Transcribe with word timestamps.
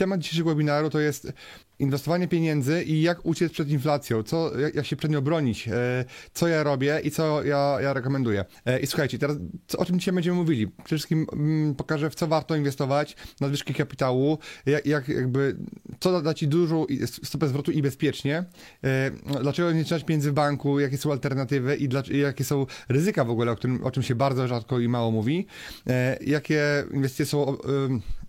Temat 0.00 0.20
dzisiejszego 0.20 0.50
webinaru 0.50 0.90
to 0.90 1.00
jest 1.00 1.32
inwestowanie 1.78 2.28
pieniędzy 2.28 2.82
i 2.82 3.02
jak 3.02 3.26
uciec 3.26 3.52
przed 3.52 3.68
inflacją, 3.68 4.22
co, 4.22 4.58
jak, 4.58 4.74
jak 4.74 4.86
się 4.86 4.96
przed 4.96 5.10
nią 5.10 5.20
bronić, 5.20 5.68
e, 5.68 6.04
co 6.32 6.48
ja 6.48 6.62
robię 6.62 7.00
i 7.04 7.10
co 7.10 7.44
ja, 7.44 7.78
ja 7.82 7.92
rekomenduję. 7.92 8.44
E, 8.66 8.80
I 8.80 8.86
słuchajcie, 8.86 9.18
teraz 9.18 9.36
co, 9.66 9.78
o 9.78 9.84
czym 9.84 9.98
dzisiaj 9.98 10.14
będziemy 10.14 10.36
mówili? 10.36 10.68
Przede 10.68 10.86
wszystkim 10.86 11.26
mm, 11.32 11.74
pokażę, 11.74 12.10
w 12.10 12.14
co 12.14 12.26
warto 12.26 12.56
inwestować, 12.56 13.16
nadwyżki 13.40 13.74
kapitału, 13.74 14.38
jak, 14.66 14.86
jak 14.86 15.08
jakby, 15.08 15.56
co 16.00 16.22
da 16.22 16.34
Ci 16.34 16.48
dużą 16.48 16.86
stopę 17.06 17.48
zwrotu 17.48 17.72
i 17.72 17.82
bezpiecznie, 17.82 18.44
e, 18.84 19.10
dlaczego 19.40 19.72
nie 19.72 19.84
trzymać 19.84 20.04
pieniędzy 20.04 20.30
w 20.30 20.34
banku, 20.34 20.80
jakie 20.80 20.98
są 20.98 21.12
alternatywy 21.12 21.76
i, 21.76 21.88
dla, 21.88 22.02
jakie 22.10 22.44
są 22.44 22.66
ryzyka 22.88 23.24
w 23.24 23.30
ogóle, 23.30 23.52
o, 23.52 23.56
którym, 23.56 23.84
o 23.84 23.90
czym 23.90 24.02
się 24.02 24.14
bardzo 24.14 24.48
rzadko 24.48 24.80
i 24.80 24.88
mało 24.88 25.10
mówi, 25.10 25.46
e, 25.86 26.18
jakie 26.26 26.84
inwestycje 26.92 27.26
są 27.26 27.56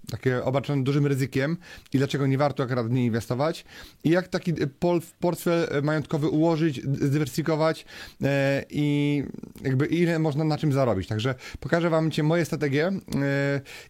takie 0.10 0.44
obarczone 0.44 0.84
dużym 0.84 1.08
ryzykiem 1.08 1.58
i 1.94 1.98
dlaczego 1.98 2.28
nie 2.28 2.38
warto 2.38 2.64
akurat 2.64 2.88
w 2.88 2.92
nie 2.92 3.06
inwestować 3.06 3.66
i 4.04 4.10
jak 4.10 4.28
taki 4.28 4.54
portfel 5.20 5.68
majątkowy 5.84 6.30
ułożyć, 6.30 6.82
zdywersyfikować 6.84 7.86
e, 8.24 8.66
i 8.70 9.24
jakby 9.64 9.86
ile 9.86 10.20
można 10.20 10.44
na 10.44 10.58
czym 10.58 10.74
zarobić. 10.74 11.08
Także 11.08 11.36
pokażę 11.60 11.90
Wam 11.90 12.12
Cię 12.12 12.24
moje 12.24 12.46
strategie 12.46 12.88
e, 12.88 12.92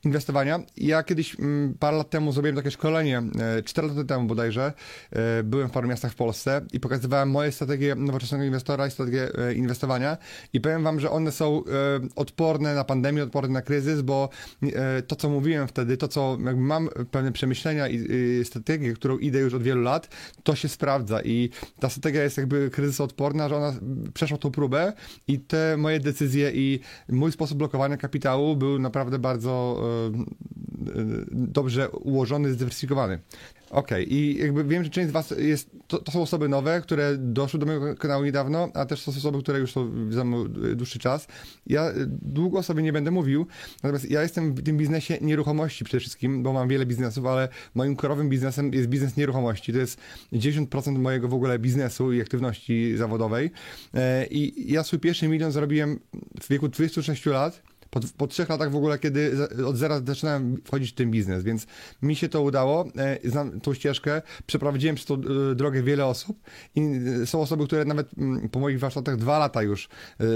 inwestowania. 0.03 0.59
Ja 0.77 1.03
kiedyś 1.03 1.38
parę 1.80 1.97
lat 1.97 2.09
temu 2.09 2.31
zrobiłem 2.31 2.55
takie 2.55 2.72
szkolenie, 2.72 3.23
e, 3.57 3.63
4 3.63 3.88
lata 3.88 4.03
temu 4.03 4.28
bodajże, 4.28 4.73
e, 5.11 5.44
byłem 5.44 5.69
w 5.69 5.72
paru 5.72 5.88
miastach 5.88 6.11
w 6.11 6.16
Polsce 6.16 6.61
i 6.73 6.80
pokazywałem 6.80 7.31
moje 7.31 7.52
strategie 7.52 7.95
nowoczesnego 7.95 8.44
inwestora 8.44 8.88
i 8.88 8.91
strategie 8.91 9.30
e, 9.35 9.53
inwestowania 9.53 10.17
i 10.53 10.61
powiem 10.61 10.83
Wam, 10.83 11.00
że 11.00 11.11
one 11.11 11.31
są 11.31 11.57
e, 11.57 11.61
odporne 12.16 12.75
na 12.75 12.83
pandemię, 12.83 13.23
odporne 13.23 13.53
na 13.53 13.61
kryzys, 13.61 14.02
bo 14.02 14.30
to, 15.07 15.16
co 15.16 15.30
mówiłem 15.30 15.67
wtedy, 15.67 15.97
to, 16.02 16.07
co 16.07 16.38
mam 16.55 16.89
pewne 17.11 17.31
przemyślenia 17.31 17.88
i, 17.88 18.07
strategię, 18.44 18.94
którą 18.94 19.17
idę 19.17 19.39
już 19.39 19.53
od 19.53 19.63
wielu 19.63 19.81
lat, 19.81 20.09
to 20.44 20.55
się 20.55 20.69
sprawdza 20.69 21.21
i 21.21 21.49
ta 21.80 21.89
strategia 21.89 22.23
jest 22.23 22.38
jakby 22.38 22.69
kryzysoodporna, 22.69 23.49
że 23.49 23.57
ona 23.57 23.73
przeszła 24.13 24.38
tą 24.38 24.52
próbę 24.52 24.94
i 25.27 25.39
te 25.39 25.77
moje 25.77 25.99
decyzje 25.99 26.52
i 26.53 26.79
mój 27.09 27.31
sposób 27.31 27.57
blokowania 27.57 27.97
kapitału 27.97 28.55
był 28.55 28.79
naprawdę 28.79 29.19
bardzo 29.19 29.81
e, 29.83 30.17
e 30.17 31.05
dobrze 31.31 31.89
ułożony, 31.89 32.53
zdywersyfikowany. 32.53 33.19
Okej, 33.72 34.05
okay. 34.05 34.17
i 34.17 34.38
jakby 34.38 34.64
wiem, 34.64 34.83
że 34.83 34.89
część 34.89 35.09
z 35.09 35.11
Was 35.11 35.33
jest, 35.38 35.69
to, 35.88 36.00
to, 36.00 36.11
są 36.11 36.22
osoby 36.22 36.50
nowe, 36.50 36.81
które 36.81 37.17
doszły 37.17 37.59
do 37.59 37.66
mojego 37.66 37.95
kanału 37.95 38.23
niedawno, 38.25 38.69
a 38.73 38.86
też 38.86 39.02
są 39.02 39.11
osoby, 39.11 39.39
które 39.39 39.59
już 39.59 39.72
są 39.72 40.11
za 40.11 40.23
mną 40.23 40.47
dłuższy 40.75 41.00
czas. 41.00 41.28
Ja 41.67 41.91
długo 42.08 42.59
o 42.59 42.63
sobie 42.63 42.83
nie 42.83 42.94
będę 42.94 43.11
mówił, 43.11 43.47
natomiast 43.83 44.11
ja 44.11 44.22
jestem 44.22 44.53
w 44.53 44.63
tym 44.63 44.78
biznesie 44.78 45.17
nieruchomości 45.22 45.86
przede 45.86 46.00
wszystkim, 46.00 46.44
bo 46.44 46.53
mam 46.53 46.67
wiele 46.67 46.86
biznesów, 46.86 47.25
ale 47.25 47.50
moim 47.75 47.95
korowym 47.95 48.30
biznesem 48.30 48.73
jest 48.73 48.88
biznes 48.88 49.17
nieruchomości. 49.17 49.73
To 49.73 49.80
jest 49.80 50.00
90% 50.33 51.00
mojego 51.00 51.28
w 51.28 51.33
ogóle 51.33 51.59
biznesu 51.59 52.13
i 52.13 52.22
aktywności 52.22 52.97
zawodowej. 52.97 53.51
E, 53.94 54.25
I 54.25 54.72
ja 54.74 54.84
swój 54.84 55.00
pierwszy 55.00 55.28
milion 55.28 55.51
zarobiłem 55.51 56.00
w 56.41 56.47
wieku 56.50 56.68
26 56.68 57.25
lat 57.25 57.70
po, 57.91 58.00
po 58.18 58.28
trzech 58.28 58.50
latach 58.50 58.72
w 58.72 58.75
ogóle, 58.75 59.00
kiedy 59.00 59.31
od 59.66 59.78
zera 59.78 60.02
zaczynałem 60.07 60.57
wchodzić 60.66 60.91
w 60.91 60.96
ten 60.96 61.12
biznes, 61.12 61.44
więc 61.44 61.68
mi 62.02 62.16
się 62.16 62.29
to 62.29 62.41
udało, 62.41 62.85
e, 62.97 63.29
znam 63.29 63.62
tą 63.62 63.74
ścieżkę, 63.74 64.22
przeprowadziłem 64.46 64.96
przez 64.96 65.07
tą 65.07 65.16
e, 65.16 65.56
drogę 65.56 65.84
wiele 65.84 66.06
osób 66.06 66.40
i 66.75 66.81
e, 67.22 67.25
są 67.25 67.41
osoby, 67.41 67.68
które 67.68 67.85
nawet 67.85 68.18
mm, 68.18 68.50
po 68.50 68.59
moich 68.59 68.80
warsztatach 68.80 69.18
dwa 69.18 69.40
lata 69.40 69.62
już 69.62 69.90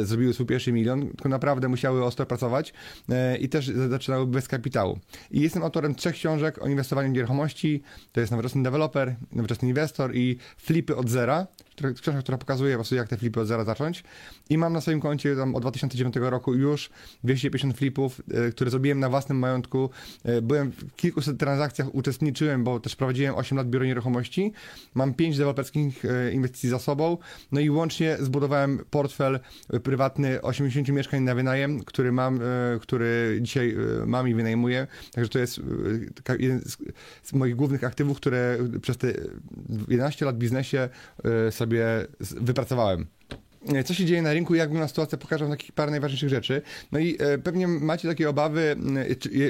zrobiły 0.03 0.33
swój 0.33 0.45
pierwszy 0.45 0.71
milion, 0.71 1.07
tylko 1.07 1.29
naprawdę 1.29 1.67
musiały 1.67 2.03
ostro 2.03 2.25
pracować 2.25 2.73
i 3.39 3.49
też 3.49 3.67
zaczynały 3.89 4.27
bez 4.27 4.47
kapitału. 4.47 4.99
I 5.31 5.41
jestem 5.41 5.63
autorem 5.63 5.95
trzech 5.95 6.15
książek 6.15 6.63
o 6.63 6.67
inwestowaniu 6.67 7.09
w 7.09 7.13
nieruchomości, 7.13 7.83
to 8.11 8.19
jest 8.19 8.31
Nowoczesny 8.31 8.63
Developer, 8.63 9.15
Nowoczesny 9.31 9.67
Inwestor 9.67 10.15
i 10.15 10.37
Flipy 10.57 10.95
od 10.95 11.09
zera, 11.09 11.47
książka, 11.75 12.21
która 12.21 12.37
pokazuje 12.37 12.73
po 12.73 12.77
prostu 12.77 12.95
jak 12.95 13.07
te 13.07 13.17
flipy 13.17 13.39
od 13.39 13.47
zera 13.47 13.63
zacząć 13.63 14.03
i 14.49 14.57
mam 14.57 14.73
na 14.73 14.81
swoim 14.81 15.01
koncie 15.01 15.35
tam 15.35 15.55
od 15.55 15.63
2009 15.63 16.15
roku 16.15 16.53
już 16.53 16.89
250 17.23 17.77
flipów, 17.77 18.21
e, 18.31 18.51
które 18.51 18.71
zrobiłem 18.71 18.99
na 18.99 19.09
własnym 19.09 19.39
majątku. 19.39 19.89
E, 20.23 20.41
byłem 20.41 20.71
w 20.71 20.95
kilkuset 20.95 21.37
transakcjach, 21.37 21.95
uczestniczyłem, 21.95 22.63
bo 22.63 22.79
też 22.79 22.95
prowadziłem 22.95 23.35
8 23.35 23.57
lat 23.57 23.69
biuro 23.69 23.85
nieruchomości. 23.85 24.53
Mam 24.93 25.13
5 25.13 25.37
deweloperskich 25.37 26.05
e, 26.05 26.31
inwestycji 26.31 26.69
za 26.69 26.79
sobą, 26.79 27.17
no 27.51 27.59
i 27.59 27.69
łącznie 27.69 28.17
zbudowałem 28.19 28.85
portfel 28.89 29.39
prywatny 29.83 30.41
80 30.41 30.89
mieszkań 30.89 31.23
na 31.23 31.35
wynajem, 31.35 31.83
który 31.83 32.11
mam, 32.11 32.39
który 32.81 33.39
dzisiaj 33.41 33.75
mam 34.05 34.29
i 34.29 34.33
wynajmuję. 34.33 34.87
Także 35.11 35.29
to 35.29 35.39
jest 35.39 35.61
jeden 36.39 36.61
z 37.23 37.33
moich 37.33 37.55
głównych 37.55 37.83
aktywów, 37.83 38.17
które 38.17 38.57
przez 38.81 38.97
te 38.97 39.13
11 39.87 40.25
lat 40.25 40.35
w 40.35 40.39
biznesie 40.39 40.89
sobie 41.51 41.64
sobie 41.65 42.07
wypracowałem. 42.19 43.07
Co 43.85 43.93
się 43.93 44.05
dzieje 44.05 44.21
na 44.21 44.33
rynku, 44.33 44.55
jak 44.55 44.69
wygląda 44.69 44.87
sytuacja, 44.87 45.17
pokażę 45.17 45.49
takich 45.49 45.71
parę 45.71 45.91
najważniejszych 45.91 46.29
rzeczy. 46.29 46.61
No 46.91 46.99
i 46.99 47.17
e, 47.19 47.37
pewnie 47.37 47.67
macie 47.67 48.07
takie 48.07 48.29
obawy, 48.29 48.75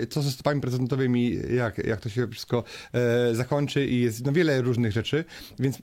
e, 0.02 0.08
co 0.08 0.22
ze 0.22 0.31
stopami 0.31 0.62
procentowymi, 0.62 1.38
jak, 1.56 1.78
jak 1.78 2.02
to 2.02 2.09
się 2.09 2.28
wszystko 2.28 2.64
e, 2.94 3.36
zakończy 3.36 3.86
i 3.86 4.02
jest 4.02 4.26
no, 4.26 4.31
wiele 4.31 4.62
różnych 4.62 4.92
rzeczy, 4.92 5.26
więc 5.59 5.78
e, 5.78 5.81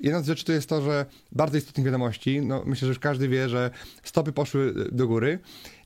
jedna 0.00 0.22
z 0.22 0.26
rzeczy 0.26 0.44
to 0.44 0.52
jest 0.52 0.68
to, 0.68 0.82
że 0.82 1.06
bardzo 1.32 1.58
istotnych 1.58 1.86
wiadomości, 1.86 2.40
no 2.40 2.62
myślę, 2.66 2.86
że 2.86 2.90
już 2.90 2.98
każdy 2.98 3.28
wie, 3.28 3.48
że 3.48 3.70
stopy 4.02 4.32
poszły 4.32 4.74
do 4.92 5.08
góry 5.08 5.38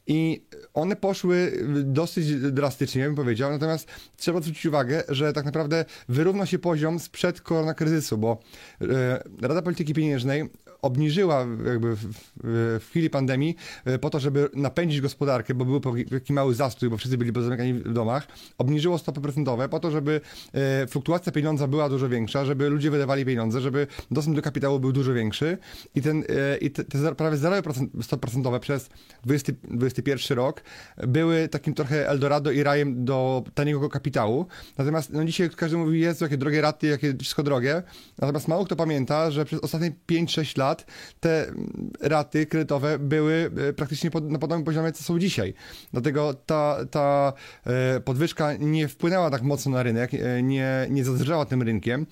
i 0.07 0.45
one 0.75 0.97
poszły 0.97 1.53
dosyć 1.85 2.35
drastycznie, 2.35 3.05
bym 3.05 3.15
powiedział, 3.15 3.51
natomiast 3.51 3.89
trzeba 4.17 4.41
zwrócić 4.41 4.67
uwagę, 4.67 5.03
że 5.09 5.33
tak 5.33 5.45
naprawdę 5.45 5.85
wyrównał 6.09 6.47
się 6.47 6.59
poziom 6.59 6.99
sprzed 6.99 7.41
koronakryzysu, 7.41 8.19
bo 8.19 8.39
e, 8.81 9.23
Rada 9.43 9.63
Polityki 9.63 9.95
Pieniężnej 9.95 10.51
obniżyła 10.83 11.47
jakby 11.67 11.97
w, 11.97 12.07
w, 12.45 12.85
chwili 12.89 13.11
pandemii 13.11 13.57
e, 13.85 13.99
po 13.99 14.11
to, 14.11 14.21
żeby 14.21 14.49
napędzić 14.55 15.01
gospodarkę, 15.01 15.55
bo 15.55 15.65
był 15.65 15.81
taki 16.11 16.33
mały 16.33 16.55
zastój, 16.55 16.91
bo 16.91 16.97
wszyscy 16.97 17.19
byli 17.19 17.43
zamykani 17.43 17.75
w 17.75 17.93
domach, 17.93 18.27
obniżyło 18.59 18.99
stopy 18.99 19.21
procentowe 19.21 19.69
po 19.69 19.81
to, 19.81 19.91
żeby 19.91 20.21
e, 20.53 20.87
fluktuacja 20.87 21.33
pieniądza 21.33 21.67
była 21.67 21.89
dużo 21.89 22.09
większa, 22.09 22.45
żeby 22.45 22.69
ludzie 22.69 22.91
wydawali 22.91 23.25
pieniądze, 23.25 23.61
żeby 23.61 23.87
dostęp 24.11 24.37
do 24.37 24.43
kapitału 24.43 24.81
był 24.81 24.93
dużo 24.93 25.15
większy 25.15 25.59
i, 25.95 26.03
ten, 26.03 26.25
i 26.61 26.71
te, 26.71 26.85
te 26.85 27.15
prawie 27.15 27.37
zerowe 27.37 27.63
stopy 28.03 28.21
procentowe 28.21 28.61
przez 28.61 28.91
20, 29.25 29.53
2021 29.53 30.37
rok 30.37 30.63
były 31.07 31.49
takim 31.49 31.75
trochę 31.75 32.09
Eldorado 32.09 32.51
i 32.51 32.63
rajem 32.63 33.05
do 33.05 33.45
taniego 33.55 33.89
kapitału. 33.89 34.47
Natomiast 34.79 35.13
no 35.13 35.25
dzisiaj 35.25 35.51
każdy 35.51 35.77
mówi, 35.77 36.01
jest 36.01 36.21
jakie 36.21 36.37
drogie 36.37 36.61
raty, 36.61 36.87
jakie 36.87 37.15
wszystko 37.17 37.43
drogie. 37.43 37.83
Natomiast 38.19 38.49
mało 38.49 38.65
kto 38.65 38.77
pamięta, 38.77 39.31
że 39.31 39.45
przez 39.45 39.61
ostatnie 39.61 39.93
5-6 40.11 40.59
lat 40.59 40.72
te 41.21 41.53
raty 42.01 42.47
kredytowe 42.47 42.99
były 42.99 43.51
e, 43.69 43.73
praktycznie 43.73 44.11
pod, 44.11 44.31
na 44.31 44.39
podobnym 44.39 44.65
poziomie, 44.65 44.93
co 44.93 45.05
są 45.05 45.19
dzisiaj. 45.19 45.55
Dlatego 45.93 46.35
ta, 46.35 46.77
ta 46.91 47.33
e, 47.67 48.01
podwyżka 48.01 48.57
nie 48.57 48.89
wpłynęła 48.89 49.31
tak 49.31 49.43
mocno 49.43 49.73
na 49.73 49.83
rynek, 49.83 50.15
e, 50.15 50.43
nie, 50.43 50.87
nie 50.91 51.05
zadrżała 51.05 51.45
tym 51.45 51.63
rynkiem, 51.63 52.07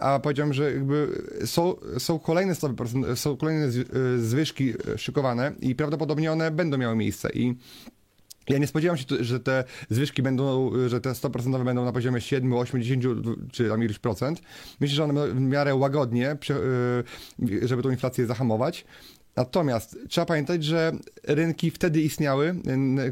a 0.00 0.18
powiedziałem, 0.18 0.52
że 0.52 0.72
są, 1.44 1.74
są 1.98 2.18
kolejne 2.18 2.54
stopy, 2.54 2.84
są 3.16 3.36
kolejne 3.36 3.68
zwyżki 4.18 4.72
szykowane 4.96 5.52
i 5.60 5.74
prawdopodobnie 5.74 6.32
one 6.32 6.50
będą 6.50 6.78
miały 6.78 6.96
miejsce 6.96 7.30
i 7.34 7.54
ja 8.48 8.58
nie 8.58 8.66
spodziewam 8.66 8.96
się, 8.96 9.04
że 9.20 9.40
te 9.40 9.64
zwyżki 9.90 10.22
będą, 10.22 10.70
że 10.88 11.00
te 11.00 11.10
100% 11.10 11.64
będą 11.64 11.84
na 11.84 11.92
poziomie 11.92 12.20
7, 12.20 12.52
8, 12.52 12.82
10 12.82 13.04
czy 13.52 13.68
tam 13.68 13.84
iluś 13.84 13.98
procent. 13.98 14.42
Myślę, 14.80 14.96
że 14.96 15.04
one 15.04 15.28
w 15.28 15.40
miarę 15.40 15.74
łagodnie, 15.74 16.36
y, 17.50 17.68
żeby 17.68 17.82
tą 17.82 17.90
inflację 17.90 18.26
zahamować. 18.26 18.84
Natomiast 19.36 19.98
trzeba 20.08 20.26
pamiętać, 20.26 20.64
że 20.64 20.92
rynki 21.24 21.70
wtedy 21.70 22.00
istniały, 22.00 22.54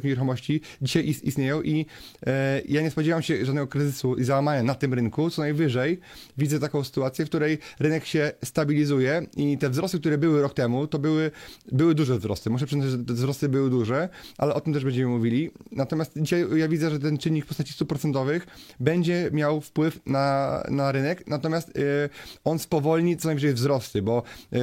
nieruchomości, 0.05 0.61
dzisiaj 0.83 1.09
istnieją 1.23 1.63
i 1.63 1.87
e, 2.27 2.63
ja 2.69 2.83
nie 2.83 2.91
spodziewam 2.91 3.23
się 3.23 3.45
żadnego 3.45 3.67
kryzysu 3.67 4.15
i 4.15 4.25
załamania 4.25 4.63
na 4.63 4.75
tym 4.75 4.95
rynku. 4.95 5.31
Co 5.31 5.43
najwyżej 5.43 6.01
widzę 6.39 6.61
taką 6.61 6.85
sytuację, 6.85 7.25
w 7.25 7.29
której 7.29 7.59
rynek 7.81 8.05
się 8.05 8.33
stabilizuje 8.45 9.27
i 9.37 9.59
te 9.59 9.71
wzrosty, 9.71 10.01
które 10.01 10.19
były 10.19 10.43
rok 10.43 10.55
temu, 10.55 10.87
to 10.87 10.99
były, 10.99 11.31
były 11.73 11.95
duże 11.95 12.19
wzrosty. 12.19 12.51
Muszę 12.51 12.67
przyznać, 12.67 12.89
że 12.89 12.99
te 12.99 13.13
wzrosty 13.13 13.49
były 13.49 13.71
duże, 13.71 14.09
ale 14.39 14.55
o 14.55 14.61
tym 14.61 14.73
też 14.73 14.85
będziemy 14.85 15.11
mówili. 15.11 15.51
Natomiast 15.73 16.13
dzisiaj 16.17 16.47
ja 16.57 16.69
widzę, 16.69 16.91
że 16.91 16.99
ten 16.99 17.19
czynnik 17.19 17.45
w 17.45 17.49
postaci 17.49 17.73
stóp 17.73 17.89
procentowych 17.89 18.47
będzie 18.81 19.31
miał 19.33 19.61
wpływ 19.61 20.01
na, 20.07 20.63
na 20.71 20.93
rynek, 20.93 21.27
natomiast 21.27 21.69
e, 21.69 22.09
on 22.45 22.59
spowolni 22.59 23.17
co 23.17 23.29
najwyżej 23.29 23.55
wzrosty, 23.55 24.03
bo 24.03 24.23
e, 24.53 24.59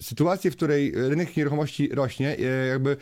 sytuację, 0.00 0.50
w 0.50 0.56
której 0.56 0.92
rynek 0.94 1.36
nieruchomości 1.36 1.88
rośnie, 1.88 2.36
e, 2.38 2.66
jakby 2.66 2.96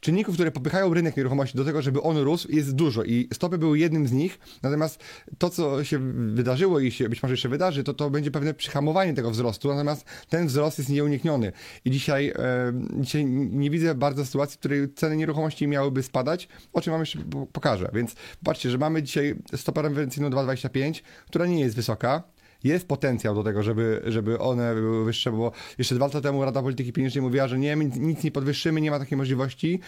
czynników, 0.00 0.34
które 0.34 0.50
popychają 0.50 0.94
rynek 0.94 1.16
nieruchomości 1.16 1.56
do 1.56 1.64
tego, 1.64 1.82
żeby 1.82 2.02
on 2.02 2.16
rósł, 2.16 2.48
jest 2.52 2.74
dużo 2.74 3.04
i 3.04 3.28
stopy 3.32 3.58
były 3.58 3.78
jednym 3.78 4.08
z 4.08 4.12
nich, 4.12 4.38
natomiast 4.62 5.00
to, 5.38 5.50
co 5.50 5.84
się 5.84 5.98
wydarzyło 6.34 6.80
i 6.80 6.90
się 6.90 7.08
być 7.08 7.22
może 7.22 7.32
jeszcze 7.32 7.48
wydarzy, 7.48 7.84
to 7.84 7.94
to 7.94 8.10
będzie 8.10 8.30
pewne 8.30 8.54
przyhamowanie 8.54 9.14
tego 9.14 9.30
wzrostu, 9.30 9.68
natomiast 9.68 10.04
ten 10.28 10.46
wzrost 10.46 10.78
jest 10.78 10.90
nieunikniony. 10.90 11.52
I 11.84 11.90
dzisiaj, 11.90 12.28
e, 12.28 12.72
dzisiaj 13.00 13.24
nie 13.26 13.70
widzę 13.70 13.94
bardzo 13.94 14.26
sytuacji, 14.26 14.56
w 14.56 14.58
której 14.58 14.94
ceny 14.94 15.16
nieruchomości 15.16 15.66
miałyby 15.66 16.02
spadać, 16.02 16.48
o 16.72 16.80
czym 16.80 16.90
wam 16.90 17.00
jeszcze 17.00 17.18
pokażę, 17.52 17.90
więc 17.94 18.14
patrzcie, 18.44 18.70
że 18.70 18.78
mamy 18.78 19.02
dzisiaj 19.02 19.34
stopę 19.56 19.82
referencyjną 19.82 20.30
2,25, 20.30 21.02
która 21.26 21.46
nie 21.46 21.60
jest 21.60 21.76
wysoka, 21.76 22.22
jest 22.64 22.88
potencjał 22.88 23.34
do 23.34 23.42
tego, 23.42 23.62
żeby, 23.62 24.02
żeby 24.06 24.38
one 24.38 24.74
były 24.74 25.04
wyższe, 25.04 25.32
bo 25.32 25.52
jeszcze 25.78 25.94
dwa 25.94 26.06
lata 26.06 26.20
temu 26.20 26.44
Rada 26.44 26.62
Polityki 26.62 26.92
Pieniężnej 26.92 27.22
mówiła, 27.22 27.48
że 27.48 27.58
nie, 27.58 27.76
nic 27.76 28.24
nie 28.24 28.30
podwyższymy, 28.30 28.80
nie 28.80 28.90
ma 28.90 28.98
takiej 28.98 29.18
możliwości. 29.18 29.80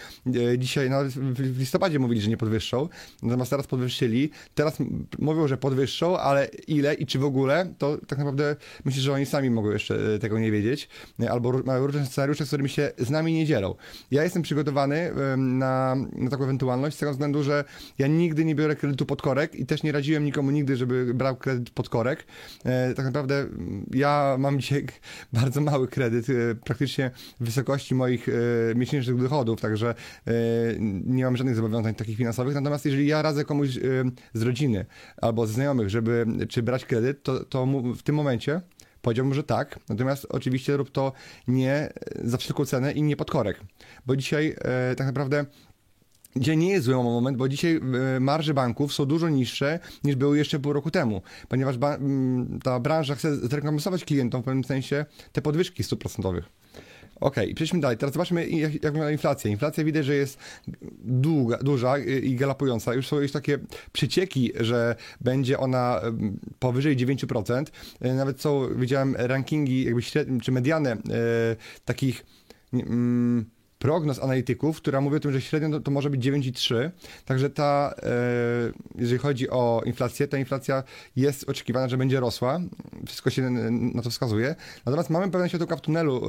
E, 0.53 0.57
dzisiaj 0.57 0.89
nawet 0.89 1.11
w 1.11 1.59
listopadzie 1.59 1.99
mówili, 1.99 2.21
że 2.21 2.29
nie 2.29 2.37
podwyższą, 2.37 2.89
natomiast 3.23 3.51
teraz 3.51 3.67
podwyższyli. 3.67 4.29
Teraz 4.55 4.77
mówią, 5.19 5.47
że 5.47 5.57
podwyższą, 5.57 6.17
ale 6.17 6.47
ile 6.67 6.93
i 6.93 7.05
czy 7.05 7.19
w 7.19 7.25
ogóle, 7.25 7.73
to 7.77 7.97
tak 8.07 8.19
naprawdę 8.19 8.55
myślę, 8.85 9.01
że 9.01 9.13
oni 9.13 9.25
sami 9.25 9.49
mogą 9.49 9.71
jeszcze 9.71 10.15
e, 10.15 10.19
tego 10.19 10.39
nie 10.39 10.51
wiedzieć, 10.51 10.89
e, 11.19 11.31
albo 11.31 11.51
mają 11.65 11.87
różne 11.87 12.05
scenariusze, 12.05 12.45
z 12.45 12.47
którymi 12.47 12.69
się 12.69 12.91
z 12.97 13.09
nami 13.09 13.33
nie 13.33 13.45
dzielą. 13.45 13.75
Ja 14.11 14.23
jestem 14.23 14.41
przygotowany 14.41 15.11
na, 15.37 15.95
na 16.13 16.29
taką 16.29 16.43
ewentualność 16.43 16.95
z 16.95 16.99
tego 16.99 17.11
względu, 17.11 17.43
że 17.43 17.63
ja 17.99 18.07
nigdy 18.07 18.45
nie 18.45 18.55
biorę 18.55 18.75
kredytu 18.75 19.05
pod 19.05 19.21
korek 19.21 19.55
i 19.55 19.65
też 19.65 19.83
nie 19.83 19.91
radziłem 19.91 20.25
nikomu 20.25 20.51
nigdy, 20.51 20.77
żeby 20.77 21.13
brał 21.13 21.35
kredyt 21.35 21.69
pod 21.69 21.89
korek. 21.89 22.25
E, 22.65 22.93
tak 22.93 23.05
naprawdę 23.05 23.35
mm, 23.39 23.85
ja 23.93 24.35
mam 24.39 24.59
dzisiaj 24.59 24.85
bardzo 25.33 25.61
mały 25.61 25.87
kredyt, 25.87 26.29
e, 26.29 26.55
praktycznie 26.55 27.11
w 27.39 27.45
wysokości 27.45 27.95
moich 27.95 28.29
e, 28.29 28.31
miesięcznych 28.75 29.21
dochodów, 29.21 29.61
także 29.61 29.95
nie 31.05 31.23
mam 31.23 31.37
żadnych 31.37 31.55
zobowiązań 31.55 31.95
takich 31.95 32.17
finansowych. 32.17 32.55
Natomiast 32.55 32.85
jeżeli 32.85 33.07
ja 33.07 33.21
radzę 33.21 33.45
komuś 33.45 33.69
z 34.33 34.41
rodziny 34.41 34.85
albo 35.21 35.47
ze 35.47 35.53
znajomych, 35.53 35.89
żeby 35.89 36.25
czy 36.49 36.63
brać 36.63 36.85
kredyt, 36.85 37.23
to, 37.23 37.45
to 37.45 37.65
w 37.95 38.03
tym 38.03 38.15
momencie 38.15 38.61
powiedziałbym, 39.01 39.33
że 39.33 39.43
tak. 39.43 39.79
Natomiast 39.89 40.27
oczywiście 40.29 40.77
rób 40.77 40.91
to 40.91 41.13
nie 41.47 41.93
za 42.23 42.37
wszelką 42.37 42.65
cenę 42.65 42.91
i 42.91 43.03
nie 43.03 43.15
pod 43.15 43.31
korek. 43.31 43.59
Bo 44.05 44.15
dzisiaj 44.15 44.55
tak 44.97 45.07
naprawdę 45.07 45.45
Dzisiaj 46.35 46.57
nie 46.57 46.69
jest 46.69 46.85
zły 46.85 46.95
moment, 46.95 47.37
bo 47.37 47.49
dzisiaj 47.49 47.79
e, 48.15 48.19
marże 48.19 48.53
banków 48.53 48.93
są 48.93 49.05
dużo 49.05 49.29
niższe 49.29 49.79
niż 50.03 50.15
były 50.15 50.37
jeszcze 50.37 50.59
pół 50.59 50.73
roku 50.73 50.91
temu, 50.91 51.21
ponieważ 51.49 51.77
ba 51.77 51.97
ta 52.63 52.79
branża 52.79 53.15
chce 53.15 53.35
zrekompensować 53.35 54.05
klientom 54.05 54.41
w 54.41 54.45
pewnym 54.45 54.63
sensie 54.63 55.05
te 55.31 55.41
podwyżki 55.41 55.83
stóp 55.83 55.99
procentowych. 55.99 56.49
Ok, 57.21 57.35
przejdźmy 57.55 57.79
dalej. 57.79 57.97
Teraz 57.97 58.13
zobaczmy, 58.13 58.49
jak, 58.49 58.73
jak 58.73 58.83
wygląda 58.83 59.11
inflacja. 59.11 59.51
Inflacja 59.51 59.83
widać, 59.83 60.05
że 60.05 60.15
jest 60.15 60.37
długa, 61.03 61.57
duża 61.57 61.97
i 61.97 62.35
galopująca. 62.35 62.93
Już 62.93 63.07
są 63.07 63.19
już 63.19 63.31
takie 63.31 63.59
przecieki, 63.91 64.51
że 64.59 64.95
będzie 65.21 65.59
ona 65.59 66.01
powyżej 66.59 66.97
9%. 66.97 67.65
E, 68.01 68.13
nawet 68.13 68.41
są, 68.41 68.67
widziałem 68.75 69.15
rankingi, 69.15 69.83
jakby 69.83 70.01
średnie, 70.01 70.41
czy 70.41 70.51
mediane 70.51 70.91
e, 70.91 70.97
takich. 71.85 72.25
Mm, 72.73 73.45
prognoz 73.81 74.23
analityków, 74.23 74.77
która 74.77 75.01
mówi 75.01 75.17
o 75.17 75.19
tym, 75.19 75.31
że 75.31 75.41
średnio 75.41 75.79
to, 75.79 75.91
może 75.91 76.09
być 76.09 76.25
9,3. 76.25 76.89
Także 77.25 77.49
ta, 77.49 77.93
e, 78.03 78.11
jeżeli 78.95 79.19
chodzi 79.19 79.49
o 79.49 79.81
inflację, 79.85 80.27
ta 80.27 80.37
inflacja 80.37 80.83
jest 81.15 81.49
oczekiwana, 81.49 81.89
że 81.89 81.97
będzie 81.97 82.19
rosła. 82.19 82.59
Wszystko 83.05 83.29
się 83.29 83.49
na 83.69 84.01
to 84.01 84.09
wskazuje. 84.09 84.55
Natomiast 84.85 85.09
mamy 85.09 85.31
pewne 85.31 85.49
światełka 85.49 85.75
w 85.75 85.81
tunelu. 85.81 86.21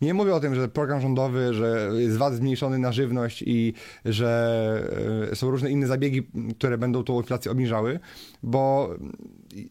nie 0.00 0.14
mówię 0.14 0.34
o 0.34 0.40
tym, 0.40 0.54
że 0.54 0.68
program 0.68 1.00
rządowy, 1.00 1.54
że 1.54 1.90
jest 1.94 2.16
VAT 2.16 2.34
zmniejszony 2.34 2.78
na 2.78 2.92
żywność 2.92 3.44
i 3.46 3.74
że 4.04 5.28
e, 5.32 5.36
są 5.36 5.50
różne 5.50 5.70
inne 5.70 5.86
zabiegi, 5.86 6.22
które 6.58 6.78
będą 6.78 7.04
tą 7.04 7.20
inflację 7.20 7.50
obniżały, 7.50 8.00
bo 8.42 8.94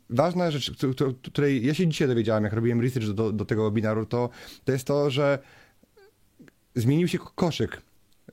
ważna 0.09 0.51
rzecz, 0.51 0.71
której 1.23 1.65
ja 1.65 1.73
się 1.73 1.87
dzisiaj 1.87 2.07
dowiedziałem, 2.07 2.43
jak 2.43 2.53
robiłem 2.53 2.81
research 2.81 3.07
do, 3.07 3.31
do 3.31 3.45
tego 3.45 3.63
webinaru, 3.63 4.05
to, 4.05 4.29
to 4.65 4.71
jest 4.71 4.87
to, 4.87 5.09
że 5.09 5.39
zmienił 6.75 7.07
się 7.07 7.17
koszyk 7.35 7.81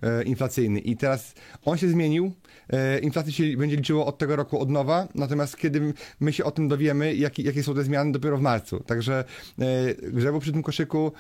e, 0.02 0.23
inflacyjny. 0.23 0.81
I 0.81 0.96
teraz 0.96 1.35
on 1.64 1.79
się 1.79 1.88
zmienił, 1.88 2.32
e, 2.70 2.99
inflacja 2.99 3.32
się 3.32 3.56
będzie 3.56 3.76
liczyło 3.76 4.06
od 4.06 4.19
tego 4.19 4.37
roku 4.37 4.58
od 4.58 4.70
nowa, 4.70 5.08
natomiast 5.14 5.56
kiedy 5.56 5.94
my 6.20 6.32
się 6.32 6.44
o 6.44 6.50
tym 6.50 6.69
dowiemy, 6.69 7.14
jak, 7.14 7.38
jakie 7.38 7.62
są 7.62 7.75
te 7.75 7.85
zmiany 7.85 8.12
dopiero 8.12 8.38
w 8.38 8.40
marcu. 8.40 8.81
Także 8.81 9.25
e, 9.58 9.64
grzebu 9.94 10.40
przy 10.40 10.52
tym 10.52 10.62
koszyku, 10.62 11.12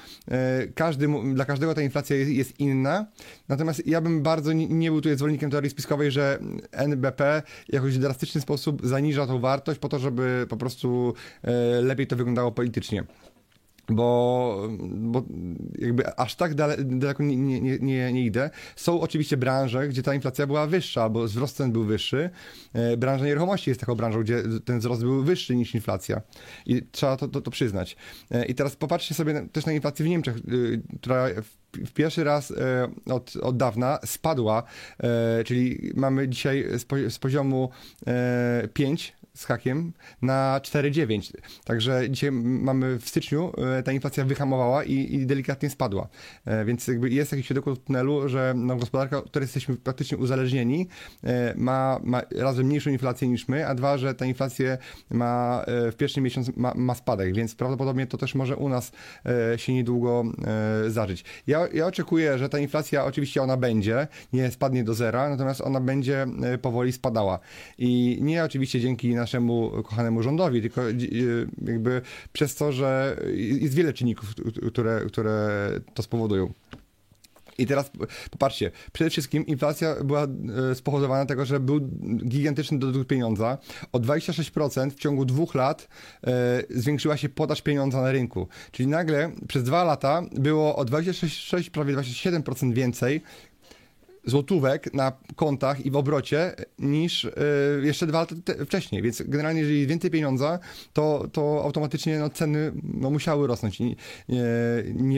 każdy, 0.74 1.08
dla 1.34 1.44
każdego 1.44 1.74
ta 1.74 1.82
inflacja 1.82 2.16
jest, 2.16 2.30
jest 2.30 2.60
inna, 2.60 3.06
natomiast 3.48 3.86
ja 3.86 4.00
bym 4.00 4.22
bardzo 4.22 4.52
nie, 4.52 4.66
nie 4.66 4.90
był 4.90 5.00
tutaj 5.00 5.16
zwolennikiem 5.16 5.50
teorii 5.50 5.70
spiskowej, 5.70 6.10
że 6.10 6.38
NBP 6.72 7.42
jakoś 7.68 7.94
w 7.94 8.00
drastyczny 8.00 8.40
sposób 8.40 8.86
zaniża 8.86 9.26
tą 9.26 9.40
wartość 9.40 9.80
po 9.80 9.88
to, 9.88 9.98
żeby 9.98 10.46
po 10.48 10.56
prostu 10.56 11.14
lepiej 11.82 12.06
to 12.06 12.16
wyglądało 12.16 12.52
politycznie 12.52 13.04
bo, 13.88 14.68
bo 14.88 15.22
jakby 15.78 16.16
aż 16.16 16.34
tak 16.34 16.54
dale, 16.54 16.76
daleko 16.84 17.22
nie, 17.22 17.36
nie, 17.36 17.78
nie, 17.78 18.12
nie 18.12 18.24
idę. 18.24 18.50
Są 18.76 19.00
oczywiście 19.00 19.36
branże, 19.36 19.88
gdzie 19.88 20.02
ta 20.02 20.14
inflacja 20.14 20.46
była 20.46 20.66
wyższa, 20.66 21.02
albo 21.02 21.24
wzrost 21.24 21.56
cen 21.56 21.72
był 21.72 21.84
wyższy. 21.84 22.30
E, 22.72 22.96
branża 22.96 23.24
nieruchomości 23.24 23.70
jest 23.70 23.80
taką 23.80 23.94
branżą, 23.94 24.20
gdzie 24.20 24.42
ten 24.64 24.78
wzrost 24.78 25.02
był 25.02 25.24
wyższy 25.24 25.56
niż 25.56 25.74
inflacja. 25.74 26.20
I 26.66 26.82
trzeba 26.92 27.16
to, 27.16 27.28
to, 27.28 27.40
to 27.40 27.50
przyznać. 27.50 27.96
E, 28.30 28.44
I 28.44 28.54
teraz 28.54 28.76
popatrzcie 28.76 29.14
sobie 29.14 29.48
też 29.52 29.66
na 29.66 29.72
inflację 29.72 30.04
w 30.04 30.08
Niemczech, 30.08 30.36
y, 30.36 30.82
która 31.00 31.28
w 31.86 31.92
pierwszy 31.92 32.24
raz 32.24 32.50
e, 32.50 32.88
od, 33.06 33.36
od 33.36 33.56
dawna 33.56 33.98
spadła, 34.04 34.62
czyli 35.46 35.92
mamy 35.94 36.28
dzisiaj 36.28 36.64
z 37.08 37.18
poziomu 37.18 37.70
5 38.74 39.16
z 39.38 39.44
hakiem 39.44 39.92
na 40.22 40.60
4,9. 40.62 41.32
Także 41.64 42.10
dzisiaj 42.10 42.32
mamy 42.32 42.98
w 42.98 43.08
styczniu 43.08 43.52
e, 43.78 43.82
ta 43.82 43.92
inflacja 43.92 44.24
wyhamowała 44.24 44.84
i, 44.84 45.14
i 45.14 45.26
delikatnie 45.26 45.70
spadła. 45.70 46.08
E, 46.44 46.64
więc 46.64 46.86
jakby 46.86 47.10
jest 47.10 47.32
jakiś 47.32 47.46
światełko 47.46 47.74
w 47.74 47.78
tunelu, 47.78 48.28
że 48.28 48.54
no, 48.56 48.76
gospodarka, 48.76 49.22
której 49.22 49.44
jesteśmy 49.44 49.76
praktycznie 49.76 50.18
uzależnieni, 50.18 50.88
e, 51.24 51.54
ma, 51.56 52.00
ma 52.04 52.22
raz 52.30 52.56
mniejszą 52.56 52.90
inflację 52.90 53.28
niż 53.28 53.48
my, 53.48 53.66
a 53.66 53.74
dwa, 53.74 53.98
że 53.98 54.14
ta 54.14 54.26
inflacja 54.26 54.78
ma 55.10 55.64
w 55.66 55.94
pierwszym 55.96 56.24
miesiącu 56.24 56.52
ma, 56.56 56.72
ma 56.74 56.94
spadek, 56.94 57.34
więc 57.34 57.54
prawdopodobnie 57.54 58.06
to 58.06 58.18
też 58.18 58.34
może 58.34 58.56
u 58.56 58.68
nas 58.68 58.92
się 59.56 59.74
niedługo 59.74 60.24
zażyć. 60.88 61.24
Ja, 61.46 61.68
ja 61.74 61.86
oczekuję, 61.86 62.38
że 62.38 62.48
ta 62.48 62.58
inflacja 62.58 63.04
oczywiście 63.04 63.42
ona 63.42 63.56
będzie, 63.56 64.06
nie 64.32 64.50
spadnie 64.50 64.84
do 64.84 64.94
zera, 64.94 65.28
natomiast 65.28 65.60
ona 65.60 65.80
będzie 65.80 66.26
powoli 66.62 66.92
spadała. 66.92 67.38
I 67.78 68.18
nie 68.20 68.44
oczywiście 68.44 68.80
dzięki 68.80 69.14
naszym 69.14 69.27
naszemu 69.28 69.70
kochanemu 69.82 70.22
rządowi, 70.22 70.60
tylko 70.60 70.90
e, 70.90 70.94
jakby 71.66 72.02
przez 72.32 72.54
to, 72.54 72.72
że 72.72 73.16
jest 73.34 73.74
wiele 73.74 73.92
czynników, 73.92 74.34
które, 74.66 75.04
które 75.06 75.70
to 75.94 76.02
spowodują. 76.02 76.52
I 77.58 77.66
teraz 77.66 77.90
popatrzcie, 78.30 78.70
przede 78.92 79.10
wszystkim 79.10 79.46
inflacja 79.46 79.94
była 80.04 80.26
e, 80.70 80.74
spowodowana 80.74 81.26
tego, 81.26 81.44
że 81.44 81.60
był 81.60 81.80
gigantyczny 82.28 82.78
dodruk 82.78 83.06
pieniądza. 83.06 83.58
O 83.92 83.98
26% 83.98 84.90
w 84.90 84.94
ciągu 84.94 85.24
dwóch 85.24 85.54
lat 85.54 85.88
e, 86.26 86.62
zwiększyła 86.70 87.16
się 87.16 87.28
podaż 87.28 87.62
pieniądza 87.62 88.02
na 88.02 88.12
rynku. 88.12 88.48
Czyli 88.72 88.88
nagle 88.88 89.30
przez 89.48 89.62
dwa 89.62 89.84
lata 89.84 90.22
było 90.32 90.76
o 90.76 90.84
26, 90.84 91.70
prawie 91.70 91.94
27% 91.94 92.72
więcej 92.72 93.22
złotówek 94.28 94.94
na 94.94 95.12
kontach 95.36 95.86
i 95.86 95.90
w 95.90 95.96
obrocie 95.96 96.54
niż 96.78 97.24
y, 97.24 97.30
jeszcze 97.82 98.06
dwa 98.06 98.20
lata 98.20 98.34
wcześniej, 98.66 99.02
więc 99.02 99.22
generalnie 99.26 99.60
jeżeli 99.60 99.86
więcej 99.86 100.10
pieniądza, 100.10 100.58
to, 100.92 101.28
to 101.32 101.60
automatycznie 101.64 102.18
no, 102.18 102.30
ceny 102.30 102.72
no, 102.82 103.10
musiały 103.10 103.46
rosnąć. 103.46 103.80
Nie, 103.80 103.96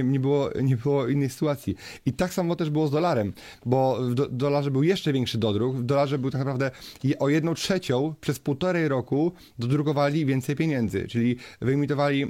nie, 0.05 0.21
było, 0.21 0.51
nie 0.63 0.77
było 0.77 1.09
innej 1.09 1.31
sytuacji. 1.31 1.77
I 2.07 2.13
tak 2.13 2.35
samo 2.35 2.57
też 2.57 2.71
było 2.71 2.89
z 2.89 2.91
dolarem, 2.91 3.33
bo 3.67 3.99
w 4.01 4.15
do, 4.15 4.29
dolarze 4.29 4.71
był 4.71 4.83
jeszcze 4.83 5.13
większy 5.13 5.39
dodruk, 5.39 5.77
w 5.77 5.83
dolarze 5.83 6.19
był 6.19 6.31
tak 6.31 6.39
naprawdę 6.39 6.71
o 7.19 7.29
jedną 7.29 7.55
trzecią 7.55 8.15
przez 8.21 8.39
półtorej 8.39 8.89
roku 8.89 9.33
dodrukowali 9.59 10.27
więcej 10.27 10.57
pieniędzy, 10.57 11.09
czyli 11.09 11.37
wyemitowali, 11.61 12.23
e, 12.23 12.29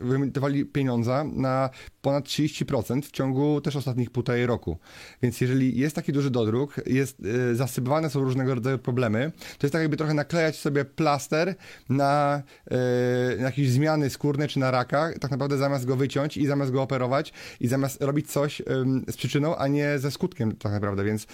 wyemitowali 0.00 0.66
pieniądza 0.66 1.24
na 1.24 1.70
ponad 2.02 2.24
30% 2.24 3.06
w 3.06 3.10
ciągu 3.10 3.60
też 3.60 3.76
ostatnich 3.76 4.10
półtorej 4.10 4.46
roku. 4.46 4.78
Więc 5.22 5.40
jeżeli 5.40 5.77
jest 5.78 5.96
taki 5.96 6.12
duży 6.12 6.30
dodruk, 6.30 6.80
jest, 6.86 7.20
y, 7.50 7.54
zasypywane 7.54 8.10
są 8.10 8.20
różnego 8.20 8.54
rodzaju 8.54 8.78
problemy, 8.78 9.32
to 9.58 9.66
jest 9.66 9.72
tak 9.72 9.82
jakby 9.82 9.96
trochę 9.96 10.14
naklejać 10.14 10.56
sobie 10.56 10.84
plaster 10.84 11.54
na, 11.88 12.42
y, 12.66 13.36
na 13.36 13.44
jakieś 13.44 13.70
zmiany 13.70 14.10
skórne 14.10 14.48
czy 14.48 14.58
na 14.58 14.70
raka, 14.70 15.10
tak 15.20 15.30
naprawdę 15.30 15.58
zamiast 15.58 15.84
go 15.84 15.96
wyciąć 15.96 16.36
i 16.36 16.46
zamiast 16.46 16.72
go 16.72 16.82
operować 16.82 17.32
i 17.60 17.68
zamiast 17.68 18.02
robić 18.02 18.30
coś 18.30 18.60
y, 18.60 18.64
z 19.08 19.16
przyczyną, 19.16 19.56
a 19.56 19.68
nie 19.68 19.98
ze 19.98 20.10
skutkiem 20.10 20.56
tak 20.56 20.72
naprawdę, 20.72 21.04
więc 21.04 21.26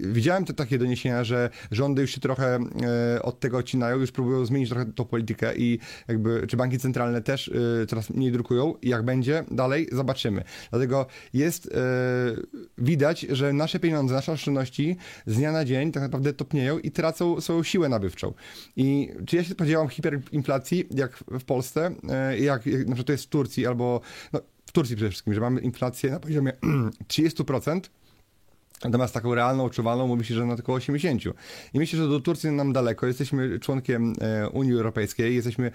widziałem 0.00 0.44
te 0.44 0.54
takie 0.54 0.78
doniesienia, 0.78 1.24
że 1.24 1.50
rządy 1.70 2.02
już 2.02 2.10
się 2.10 2.20
trochę 2.20 2.58
od 3.22 3.40
tego 3.40 3.58
odcinają, 3.58 3.98
już 3.98 4.12
próbują 4.12 4.46
zmienić 4.46 4.68
trochę 4.68 4.86
tą 4.86 5.04
politykę 5.04 5.56
i 5.56 5.78
jakby, 6.08 6.46
czy 6.46 6.56
banki 6.56 6.78
centralne 6.78 7.22
też 7.22 7.50
coraz 7.88 8.10
mniej 8.10 8.32
drukują. 8.32 8.74
Jak 8.82 9.02
będzie 9.02 9.44
dalej, 9.50 9.88
zobaczymy. 9.92 10.44
Dlatego 10.70 11.06
jest, 11.32 11.70
widać, 12.78 13.20
że 13.20 13.52
nasze 13.52 13.78
pieniądze, 13.80 14.14
nasze 14.14 14.32
oszczędności 14.32 14.96
z 15.26 15.36
dnia 15.36 15.52
na 15.52 15.64
dzień 15.64 15.92
tak 15.92 16.02
naprawdę 16.02 16.32
topnieją 16.32 16.78
i 16.78 16.90
tracą 16.90 17.40
swoją 17.40 17.62
siłę 17.62 17.88
nabywczą. 17.88 18.32
I 18.76 19.10
czy 19.26 19.36
ja 19.36 19.44
się 19.44 19.50
spodziewam 19.50 19.88
hiperinflacji, 19.88 20.84
jak 20.90 21.16
w 21.16 21.44
Polsce, 21.44 21.94
e, 22.08 22.38
jak, 22.38 22.66
jak 22.66 22.80
na 22.80 22.94
przykład 22.94 23.06
to 23.06 23.12
jest 23.12 23.24
w 23.24 23.28
Turcji, 23.28 23.66
albo 23.66 24.00
no, 24.32 24.40
w 24.66 24.72
Turcji 24.72 24.96
przede 24.96 25.10
wszystkim, 25.10 25.34
że 25.34 25.40
mamy 25.40 25.60
inflację 25.60 26.10
na 26.10 26.20
poziomie 26.20 26.52
30%, 27.08 27.80
Natomiast 28.84 29.14
taką 29.14 29.34
realną, 29.34 29.64
odczuwalną 29.64 30.06
mówi 30.06 30.24
się, 30.24 30.34
że 30.34 30.46
na 30.46 30.54
około 30.54 30.78
80. 30.78 31.22
I 31.74 31.78
myślę, 31.78 31.98
że 31.98 32.08
do 32.08 32.20
Turcji 32.20 32.50
nam 32.50 32.72
daleko. 32.72 33.06
Jesteśmy 33.06 33.58
członkiem 33.58 34.12
e, 34.20 34.48
Unii 34.48 34.72
Europejskiej, 34.72 35.34
jesteśmy 35.34 35.70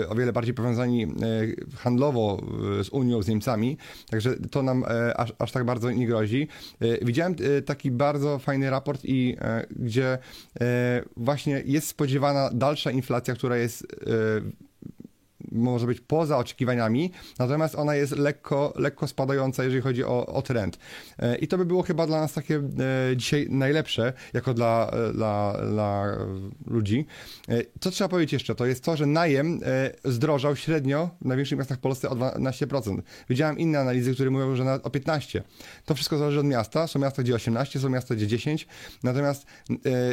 e, 0.00 0.08
o 0.08 0.14
wiele 0.14 0.32
bardziej 0.32 0.54
powiązani 0.54 1.02
e, 1.04 1.08
handlowo 1.76 2.42
z 2.82 2.88
Unią, 2.88 3.22
z 3.22 3.28
Niemcami, 3.28 3.76
także 4.10 4.36
to 4.50 4.62
nam 4.62 4.84
aż, 5.16 5.32
aż 5.38 5.52
tak 5.52 5.64
bardzo 5.64 5.90
nie 5.90 6.06
grozi. 6.06 6.48
Widziałem 7.02 7.34
taki 7.66 7.90
bardzo 7.90 8.38
fajny 8.38 8.70
raport, 8.70 9.00
i 9.04 9.36
gdzie 9.70 10.18
właśnie 11.16 11.62
jest 11.66 11.86
spodziewana 11.86 12.50
dalsza 12.52 12.90
inflacja, 12.90 13.34
która 13.34 13.56
jest 13.56 13.86
może 15.52 15.86
być 15.86 16.00
poza 16.00 16.38
oczekiwaniami, 16.38 17.12
natomiast 17.38 17.74
ona 17.74 17.94
jest 17.94 18.16
lekko, 18.16 18.72
lekko 18.76 19.06
spadająca, 19.06 19.64
jeżeli 19.64 19.82
chodzi 19.82 20.04
o, 20.04 20.26
o 20.26 20.42
trend. 20.42 20.78
E, 21.18 21.36
I 21.36 21.48
to 21.48 21.58
by 21.58 21.64
było 21.64 21.82
chyba 21.82 22.06
dla 22.06 22.20
nas 22.20 22.32
takie 22.32 22.56
e, 22.56 23.16
dzisiaj 23.16 23.46
najlepsze, 23.50 24.12
jako 24.32 24.54
dla, 24.54 24.90
e, 24.90 25.12
dla, 25.12 25.56
dla 25.70 26.16
ludzi. 26.66 27.06
Co 27.80 27.90
trzeba 27.90 28.08
powiedzieć 28.08 28.32
jeszcze, 28.32 28.54
to 28.54 28.66
jest 28.66 28.84
to, 28.84 28.96
że 28.96 29.06
najem 29.06 29.60
zdrożał 30.04 30.56
średnio 30.56 31.10
w 31.22 31.24
największych 31.24 31.58
miastach 31.58 31.78
w 31.78 31.80
Polsce 31.80 32.10
o 32.10 32.14
12%. 32.14 33.02
Widziałem 33.30 33.58
inne 33.58 33.80
analizy, 33.80 34.14
które 34.14 34.30
mówią, 34.30 34.56
że 34.56 34.64
nawet 34.64 34.86
o 34.86 34.90
15%. 34.90 35.40
To 35.84 35.94
wszystko 35.94 36.18
zależy 36.18 36.40
od 36.40 36.46
miasta. 36.46 36.86
Są 36.86 36.98
miasta, 36.98 37.22
gdzie 37.22 37.34
18, 37.34 37.80
są 37.80 37.88
miasta, 37.88 38.14
gdzie 38.14 38.26
10. 38.26 38.66
Natomiast 39.02 39.46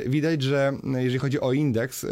widać, 0.06 0.42
że 0.42 0.74
jeżeli 0.96 1.20
chodzi 1.20 1.40
o 1.40 1.54
indeks 1.54 2.06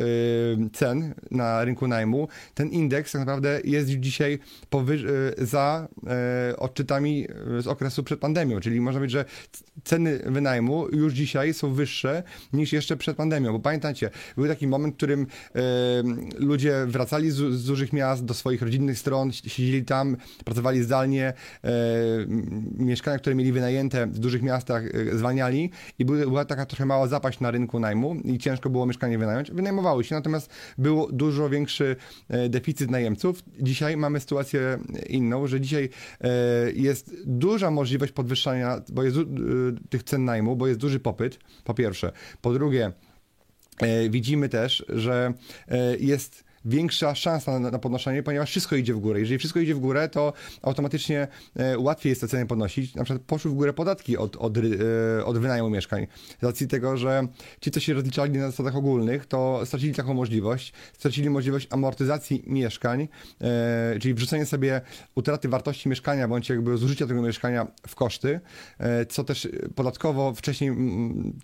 cen 0.74 1.13
na 1.32 1.65
rynku 1.65 1.88
najmu, 1.88 2.27
ten 2.53 2.70
indeks 2.70 3.15
tak 3.16 3.28
naprawdę 3.28 3.60
jest 3.64 3.90
dzisiaj 3.90 4.40
e, 4.74 5.46
za 5.46 5.88
e, 6.08 6.58
odczytami 6.58 7.28
e, 7.58 7.62
z 7.62 7.68
okresu 7.68 8.04
przed 8.04 8.20
pandemią, 8.20 8.60
czyli 8.60 8.82
można 8.82 9.00
powiedzieć, 9.00 9.14
że 9.14 9.26
ceny 9.84 10.20
wynajmu 10.26 10.88
już 10.90 11.14
dzisiaj 11.14 11.54
są 11.54 11.74
wyższe 11.74 12.24
niż 12.54 12.74
jeszcze 12.74 12.98
przed 12.98 13.18
pandemią, 13.18 13.52
bo 13.52 13.60
pamiętacie, 13.60 14.10
był 14.38 14.48
taki 14.48 14.68
moment, 14.68 14.94
w 14.94 14.98
którym 14.98 15.28
ludzie 16.38 16.86
wracali 16.88 17.32
z, 17.32 17.36
z 17.36 17.66
dużych 17.66 17.94
miast 17.94 18.26
do 18.26 18.34
swoich 18.34 18.62
rodzinnych 18.62 19.00
stron, 19.00 19.32
siedzieli 19.32 19.86
tam, 19.86 20.18
pracowali 20.46 20.84
zdalnie, 20.84 21.34
mieszkania, 22.78 23.20
które 23.20 23.36
mieli 23.36 23.52
wynajęte 23.52 24.08
w 24.08 24.20
dużych 24.20 24.42
miastach 24.42 24.84
zwalniali 25.14 25.72
i 26.00 26.06
była 26.06 26.46
taka 26.46 26.66
trochę 26.66 26.86
mała 26.86 27.08
zapaść 27.08 27.40
na 27.40 27.52
rynku 27.52 27.80
najmu 27.80 28.16
i 28.16 28.38
ciężko 28.38 28.70
było 28.70 28.86
mieszkanie 28.86 29.18
wynająć. 29.18 29.52
Wynajmowały 29.52 30.04
się, 30.04 30.16
natomiast 30.16 30.50
był 30.78 31.08
dużo 31.12 31.50
większy 31.50 31.96
deficyt 32.50 32.92
najemców. 32.92 33.05
Dzisiaj 33.60 33.98
mamy 33.98 34.20
sytuację 34.20 34.80
inną, 35.10 35.48
że 35.48 35.62
dzisiaj 35.62 35.90
e, 36.22 36.30
jest 36.72 37.16
duża 37.26 37.72
możliwość 37.72 38.12
podwyższania, 38.12 38.82
bo 38.90 39.04
jest 39.04 39.18
e, 39.18 39.22
tych 39.90 40.04
cen 40.04 40.26
najmu, 40.26 40.56
bo 40.56 40.68
jest 40.68 40.80
duży 40.80 41.00
popyt, 41.00 41.40
po 41.64 41.74
pierwsze. 41.74 42.12
Po 42.42 42.54
drugie, 42.54 42.92
e, 43.80 44.10
widzimy 44.10 44.50
też, 44.50 44.86
że 44.90 45.34
jest 46.00 46.46
większa 46.66 47.16
szansa 47.16 47.60
na, 47.60 47.72
na 47.72 47.80
podnoszenie, 47.80 48.24
ponieważ 48.24 48.50
wszystko 48.50 48.76
idzie 48.76 48.94
w 48.94 49.00
górę. 49.00 49.20
Jeżeli 49.20 49.38
wszystko 49.38 49.60
idzie 49.60 49.76
w 49.76 49.80
górę, 49.80 50.10
to 50.10 50.34
automatycznie 50.62 51.28
e, 51.56 51.80
łatwiej 51.80 52.10
jest 52.10 52.22
te 52.22 52.28
ceny 52.28 52.46
podnosić. 52.46 52.96
Na 52.96 53.04
przykład 53.04 53.24
poszły 53.28 53.52
w 53.52 53.54
górę 53.54 53.74
podatki 53.74 54.18
od, 54.18 54.36
od, 54.36 54.58
e, 54.58 55.26
od 55.26 55.38
wynajmu 55.38 55.70
mieszkań. 55.70 56.08
Z 56.42 56.44
racji 56.44 56.68
tego, 56.68 56.98
że 56.98 57.28
ci, 57.62 57.72
co 57.72 57.80
się 57.80 57.94
rozliczali 57.94 58.32
na 58.32 58.52
zasadach 58.52 58.76
ogólnych, 58.76 59.26
to 59.26 59.62
stracili 59.66 59.94
taką 59.94 60.14
możliwość. 60.14 60.74
Stracili 60.94 61.30
możliwość 61.30 61.68
amortyzacji 61.72 62.44
mieszkań, 62.48 63.08
e, 63.42 64.00
czyli 64.00 64.14
wrzucenie 64.14 64.46
sobie 64.46 64.82
utraty 65.16 65.50
wartości 65.50 65.90
mieszkania, 65.90 66.28
bądź 66.28 66.50
jakby 66.50 66.78
zużycia 66.78 67.08
tego 67.08 67.22
mieszkania 67.22 67.68
w 67.88 67.96
koszty, 67.96 68.40
co 69.10 69.24
też 69.24 69.48
podatkowo 69.76 70.34
wcześniej 70.34 70.72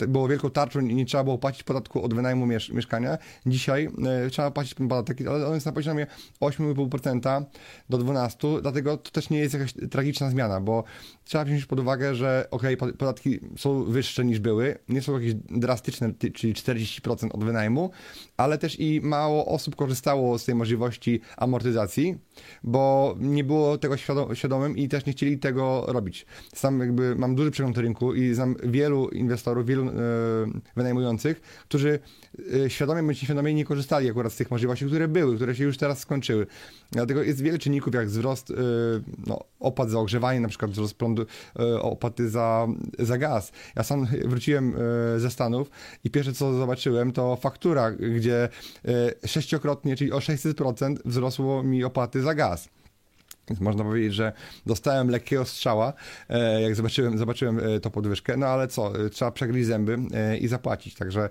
było 0.08 0.28
wielką 0.28 0.50
tarczą 0.50 0.80
i 0.80 0.96
nie 0.96 1.06
trzeba 1.06 1.24
było 1.24 1.38
płacić 1.38 1.64
podatku 1.64 2.04
od 2.04 2.14
wynajmu 2.14 2.46
mieszkania. 2.74 3.18
Dzisiaj 3.46 3.90
trzeba 4.32 4.52
płacić 4.52 4.74
podatek 4.74 5.11
taki, 5.14 5.28
on 5.28 5.54
jest 5.54 5.66
na 5.66 5.72
poziomie 5.72 6.08
8,5% 6.42 7.46
do 7.90 7.98
12%, 7.98 8.62
dlatego 8.62 8.98
to 8.98 9.12
też 9.12 9.30
nie 9.30 9.40
jest 9.40 9.54
jakaś 9.54 9.74
tragiczna 9.92 10.30
zmiana, 10.30 10.62
bo 10.62 10.84
trzeba 11.32 11.46
wziąć 11.46 11.66
pod 11.66 11.80
uwagę, 11.80 12.16
że 12.16 12.48
ok, 12.52 12.64
podatki 12.98 13.40
są 13.58 13.84
wyższe 13.84 14.26
niż 14.26 14.40
były, 14.40 14.78
nie 14.90 15.02
są 15.02 15.14
jakieś 15.14 15.34
drastyczne, 15.50 16.14
czyli 16.34 16.54
40% 16.54 17.30
od 17.34 17.44
wynajmu, 17.44 17.92
ale 18.38 18.58
też 18.58 18.80
i 18.80 19.02
mało 19.04 19.46
osób 19.46 19.76
korzystało 19.76 20.40
z 20.40 20.46
tej 20.46 20.56
możliwości 20.56 21.22
amortyzacji, 21.38 22.18
bo 22.64 23.16
nie 23.20 23.44
było 23.44 23.78
tego 23.78 23.96
świadomym 24.34 24.78
i 24.78 24.88
też 24.88 25.06
nie 25.06 25.14
chcieli 25.14 25.40
tego 25.40 25.86
robić. 25.88 26.26
Sam 26.56 26.80
jakby 26.80 27.16
mam 27.16 27.36
duży 27.36 27.52
przegląd 27.52 27.78
rynku 27.78 28.14
i 28.14 28.34
znam 28.34 28.56
wielu 28.64 29.10
inwestorów, 29.10 29.66
wielu 29.66 29.90
e, 29.90 29.92
wynajmujących, 30.76 31.42
którzy 31.42 32.00
e, 32.66 32.70
świadomie 32.70 33.04
bądź 33.04 33.22
nieświadomie 33.22 33.54
nie 33.54 33.66
korzystali 33.66 34.10
akurat 34.10 34.34
z 34.34 34.36
tych 34.36 34.52
możliwości, 34.52 34.86
które 34.86 35.08
były, 35.08 35.36
które 35.36 35.56
się 35.56 35.64
już 35.64 35.78
teraz 35.78 36.00
skończyły. 36.00 36.48
Dlatego 36.92 37.24
jest 37.24 37.42
wiele 37.42 37.60
czynników, 37.60 37.94
jak 37.94 38.08
wzrost 38.08 38.52
e, 38.52 38.54
no, 39.28 39.40
opłat 39.60 39.90
za 39.90 40.00
ogrzewanie, 40.00 40.40
na 40.40 40.48
przykład 40.48 40.72
wzrost 40.72 40.94
prądu, 40.94 41.26
e, 41.60 41.82
opłaty 41.82 42.30
za, 42.30 42.68
za 43.00 43.18
gaz. 43.18 43.52
Ja 43.76 43.84
sam 43.84 44.08
wróciłem 44.26 44.76
e, 45.16 45.20
ze 45.20 45.32
Stanów 45.32 45.70
i 46.04 46.10
pierwsze 46.10 46.34
co 46.34 46.54
zobaczyłem 46.54 47.12
to 47.12 47.36
faktura, 47.36 47.92
gdzie 47.92 48.50
sześciokrotnie, 49.26 49.96
czyli 49.96 50.12
o 50.12 50.18
600% 50.20 50.96
wzrosło 51.06 51.64
mi 51.64 51.84
opłaty 51.84 52.22
za 52.22 52.36
gaz. 52.36 52.70
Więc 53.52 53.62
można 53.62 53.84
powiedzieć, 53.84 54.14
że 54.14 54.34
dostałem 54.66 55.10
lekkiego 55.10 55.46
strzała, 55.46 55.94
e, 56.30 56.62
jak 56.62 56.76
zobaczyłem, 56.76 57.18
zobaczyłem 57.18 57.60
e, 57.60 57.80
to 57.80 57.92
podwyżkę, 57.92 58.38
no 58.38 58.46
ale 58.46 58.68
co, 58.68 59.06
e, 59.06 59.10
trzeba 59.10 59.32
przegryźć 59.32 59.68
zęby 59.68 59.98
i 60.40 60.48
zapłacić. 60.48 60.96
Także 60.96 61.30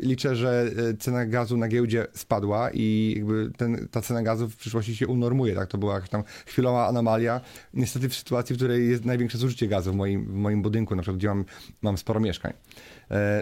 liczę, 0.00 0.36
że 0.36 0.70
cena 0.98 1.26
gazu 1.26 1.56
na 1.56 1.68
giełdzie 1.68 2.06
spadła 2.14 2.70
i 2.70 3.14
jakby 3.16 3.50
ten, 3.56 3.88
ta 3.90 4.00
cena 4.00 4.22
gazu 4.22 4.48
w 4.48 4.56
przyszłości 4.56 4.96
się 4.96 5.06
unormuje. 5.06 5.54
Tak? 5.54 5.68
To 5.68 5.78
była 5.78 5.94
jakaś 5.94 6.10
tam 6.10 6.24
chwilowa 6.46 6.88
anomalia. 6.88 7.40
Niestety 7.74 8.08
w 8.08 8.14
sytuacji, 8.14 8.54
w 8.54 8.58
której 8.58 8.90
jest 8.90 9.04
największe 9.04 9.38
zużycie 9.38 9.68
gazu 9.68 9.92
w 9.92 9.94
moim, 9.94 10.24
w 10.24 10.34
moim 10.34 10.62
budynku, 10.62 10.96
na 10.96 11.02
przykład 11.02 11.18
gdzie 11.18 11.28
mam, 11.28 11.44
mam 11.82 11.98
sporo 11.98 12.20
mieszkań. 12.20 12.52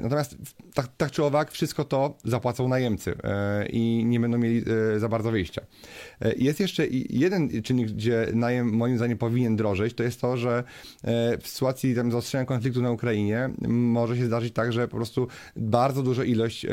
Natomiast 0.02 0.36
tak, 0.74 0.88
tak, 0.96 1.10
czy 1.10 1.24
owak, 1.24 1.50
wszystko 1.50 1.84
to 1.84 2.18
zapłacą 2.24 2.68
najemcy 2.68 3.14
i 3.70 4.04
nie 4.06 4.20
będą 4.20 4.38
mieli 4.38 4.64
za 4.96 5.08
bardzo 5.08 5.30
wyjścia. 5.30 5.62
Jest 6.36 6.60
jeszcze 6.60 6.86
jeden 7.10 7.62
czynnik, 7.62 7.88
gdzie 7.88 8.26
najem 8.34 8.72
moim 8.72 8.96
zdaniem 8.96 9.18
powinien 9.18 9.56
drożeć, 9.56 9.94
to 9.94 10.02
jest 10.02 10.20
to, 10.20 10.36
że 10.36 10.64
w 11.40 11.48
sytuacji 11.48 11.94
tam 11.94 12.12
zaostrzenia 12.12 12.44
konfliktu 12.44 12.82
na 12.82 12.90
Ukrainie 12.90 13.50
może 13.68 14.16
się 14.16 14.26
zdarzyć 14.26 14.54
tak, 14.54 14.72
że 14.72 14.88
po 14.88 14.96
prostu 14.96 15.28
bardzo 15.56 16.02
duża 16.02 16.24
ilość 16.24 16.66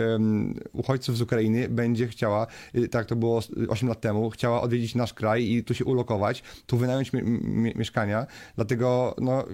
uchodźców 0.74 1.18
z 1.18 1.22
Ukrainy 1.22 1.70
będzie 1.70 2.08
chciała, 2.08 2.48
tak 2.92 3.06
to 3.06 3.16
było 3.16 3.42
8 3.70 3.89
lat 3.89 4.01
temu, 4.01 4.30
chciała 4.30 4.62
odwiedzić 4.62 4.96
nasz 4.96 5.13
kraj 5.13 5.51
i 5.51 5.63
tu 5.63 5.74
się 5.74 5.86
ulokować, 5.86 6.44
tu 6.66 6.77
wynająć 6.77 7.12
mieszkania. 7.75 8.27
Dlatego 8.56 9.16
no, 9.22 9.46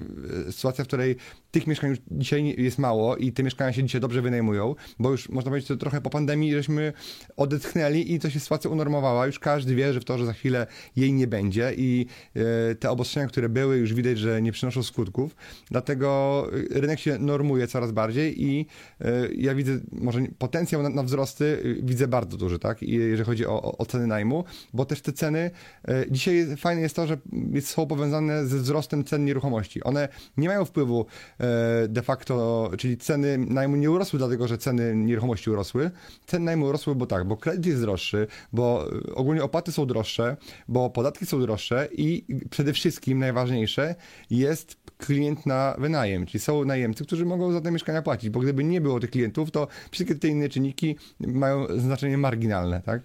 sytuacja, 0.52 0.84
w 0.84 0.88
której 0.88 1.16
tych 1.54 1.68
mieszkań 1.68 1.90
już 1.90 2.00
dzisiaj 2.12 2.56
jest 2.58 2.78
mało 2.78 3.18
i 3.18 3.32
te 3.32 3.44
mieszkania 3.44 3.74
się 3.74 3.84
dzisiaj 3.84 4.02
dobrze 4.02 4.22
wynajmują, 4.22 4.76
bo 5.00 5.12
już 5.12 5.30
można 5.30 5.52
powiedzieć, 5.52 5.70
że 5.70 5.78
trochę 5.78 6.02
po 6.02 6.10
pandemii 6.10 6.54
żeśmy 6.54 6.94
odetchnęli 7.38 8.14
i 8.14 8.20
to 8.20 8.30
się 8.30 8.40
sytuacja 8.40 8.70
unormowała. 8.70 9.26
Już 9.26 9.40
każdy 9.40 9.76
wie, 9.76 9.94
że 9.94 10.00
w 10.00 10.06
to, 10.06 10.18
że 10.18 10.26
za 10.26 10.34
chwilę 10.34 10.68
jej 10.96 11.14
nie 11.14 11.28
będzie 11.28 11.74
i 11.78 12.06
e, 12.36 12.76
te 12.76 12.90
obostrzenia, 12.90 13.28
które 13.28 13.50
były, 13.50 13.78
już 13.78 13.94
widać, 13.94 14.20
że 14.20 14.42
nie 14.42 14.52
przynoszą 14.52 14.84
skutków. 14.84 15.36
Dlatego 15.72 16.48
rynek 16.72 17.00
się 17.00 17.20
normuje 17.20 17.68
coraz 17.68 17.92
bardziej 17.92 18.44
i 18.44 18.66
e, 19.02 19.28
ja 19.36 19.56
widzę 19.56 19.80
może 19.92 20.22
potencjał 20.38 20.90
na, 20.90 21.04
wzrosty 21.04 21.78
widzę 21.84 22.08
bardzo 22.08 22.38
duży, 22.38 22.60
tak? 22.60 22.82
jeżeli 22.82 23.26
chodzi 23.26 23.46
o, 23.46 23.78
o 23.78 23.86
ceny 23.86 24.08
najmu, 24.08 24.44
bo 24.74 24.86
też 24.86 25.02
te 25.02 25.14
ceny 25.14 25.52
e, 25.88 26.06
dzisiaj 26.12 26.58
fajne 26.58 26.82
jest 26.82 26.96
to, 26.96 27.08
że 27.08 27.18
są 27.62 27.88
powiązane 27.88 28.46
ze 28.46 28.58
wzrostem 28.58 29.04
cen 29.04 29.26
nieruchomości. 29.26 29.84
One 29.84 30.10
nie 30.38 30.48
mają 30.48 30.66
wpływu 30.66 31.06
E, 31.43 31.43
de 31.88 32.02
facto, 32.02 32.72
czyli 32.78 32.98
ceny 32.98 33.38
najmu 33.38 33.76
nie 33.76 33.92
urosły 33.92 34.20
dlatego, 34.20 34.48
że 34.48 34.58
ceny 34.58 34.96
nieruchomości 34.96 35.50
urosły. 35.50 35.92
Ceny 36.26 36.46
najmu 36.46 36.66
urosły, 36.66 36.96
bo 36.96 37.06
tak, 37.06 37.28
bo 37.28 37.38
kredyt 37.38 37.66
jest 37.66 37.82
droższy, 37.82 38.28
bo 38.54 38.88
e, 39.10 39.16
ogólnie 39.16 39.44
opłaty 39.44 39.72
są 39.72 39.86
droższe, 39.86 40.38
bo 40.68 40.90
podatki 40.90 41.26
są 41.26 41.42
droższe 41.42 41.88
i 41.92 42.26
przede 42.50 42.74
wszystkim 42.74 43.20
najważniejsze 43.20 43.96
jest 44.30 44.78
klient 44.98 45.46
na 45.46 45.76
wynajem, 45.80 46.26
czyli 46.26 46.40
są 46.40 46.66
najemcy, 46.66 47.06
którzy 47.06 47.26
mogą 47.26 47.52
za 47.52 47.62
te 47.62 47.72
mieszkania 47.72 48.02
płacić, 48.02 48.30
bo 48.30 48.40
gdyby 48.40 48.64
nie 48.64 48.82
było 48.82 49.00
tych 49.00 49.10
klientów, 49.10 49.52
to 49.52 49.68
wszystkie 49.92 50.16
te 50.16 50.28
inne 50.28 50.50
czynniki 50.50 50.96
mają 51.20 51.68
znaczenie 51.78 52.18
marginalne, 52.18 52.82
tak? 52.82 53.02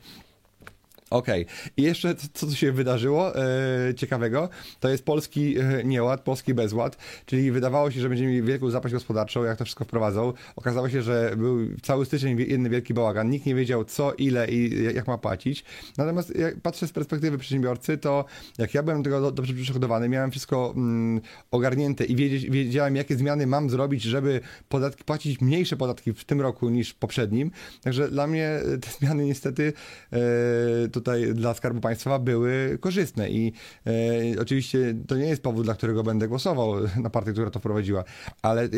Okej. 1.11 1.43
Okay. 1.43 1.73
I 1.77 1.83
jeszcze 1.83 2.15
co 2.15 2.47
tu 2.47 2.55
się 2.55 2.73
wydarzyło 2.73 3.37
e, 3.37 3.95
ciekawego, 3.95 4.49
to 4.81 4.89
jest 4.89 5.05
polski 5.05 5.59
e, 5.59 5.85
nieład, 5.85 6.21
polski 6.21 6.55
bezład, 6.55 6.97
czyli 7.27 7.51
wydawało 7.51 7.91
się, 7.91 8.01
że 8.01 8.09
będziemy 8.09 8.31
mieli 8.31 8.43
wielką 8.43 8.71
zapaść 8.71 8.95
gospodarczą, 8.95 9.45
jak 9.45 9.59
to 9.59 9.65
wszystko 9.65 9.85
wprowadzą. 9.85 10.33
Okazało 10.57 10.89
się, 10.89 11.03
że 11.03 11.33
był 11.37 11.59
cały 11.83 12.07
styczeń 12.07 12.41
jeden 12.41 12.69
wielki 12.69 12.95
bałagan, 12.95 13.31
nikt 13.31 13.47
nie 13.47 13.55
wiedział 13.55 13.85
co, 13.85 14.13
ile 14.13 14.49
i 14.49 14.85
jak 14.95 15.07
ma 15.07 15.19
płacić. 15.19 15.65
Natomiast 15.99 16.37
jak 16.37 16.61
patrzę 16.61 16.87
z 16.87 16.93
perspektywy 16.93 17.39
przedsiębiorcy, 17.39 17.99
to 17.99 18.25
jak 18.59 18.75
ja 18.75 18.83
byłem 18.83 19.03
tego 19.03 19.33
dobrze 19.33 19.55
przygotowany, 19.55 20.09
miałem 20.09 20.31
wszystko 20.31 20.73
mm, 20.77 21.21
ogarnięte 21.51 22.05
i 22.05 22.17
wiedzieć, 22.17 22.51
wiedziałem, 22.51 22.97
jakie 22.97 23.17
zmiany 23.17 23.47
mam 23.47 23.71
zrobić, 23.71 24.03
żeby 24.03 24.41
podatki, 24.69 25.05
płacić 25.05 25.41
mniejsze 25.41 25.77
podatki 25.77 26.13
w 26.13 26.25
tym 26.25 26.41
roku 26.41 26.69
niż 26.69 26.95
poprzednim. 26.95 27.51
Także 27.83 28.09
dla 28.09 28.27
mnie 28.27 28.61
te 28.81 28.91
zmiany 28.91 29.25
niestety 29.25 29.73
e, 30.13 30.19
tutaj 31.01 31.35
dla 31.35 31.55
Skarbu 31.55 31.81
Państwa 31.81 32.19
były 32.19 32.79
korzystne 32.81 33.31
i 33.31 33.53
e, 33.87 34.41
oczywiście 34.41 34.95
to 35.07 35.17
nie 35.17 35.27
jest 35.27 35.43
powód, 35.43 35.65
dla 35.65 35.75
którego 35.75 36.03
będę 36.03 36.29
głosował 36.29 36.75
na 37.03 37.11
partię, 37.11 37.33
która 37.33 37.51
to 37.51 37.59
wprowadziła, 37.59 38.05
ale 38.43 38.63
e, 38.65 38.69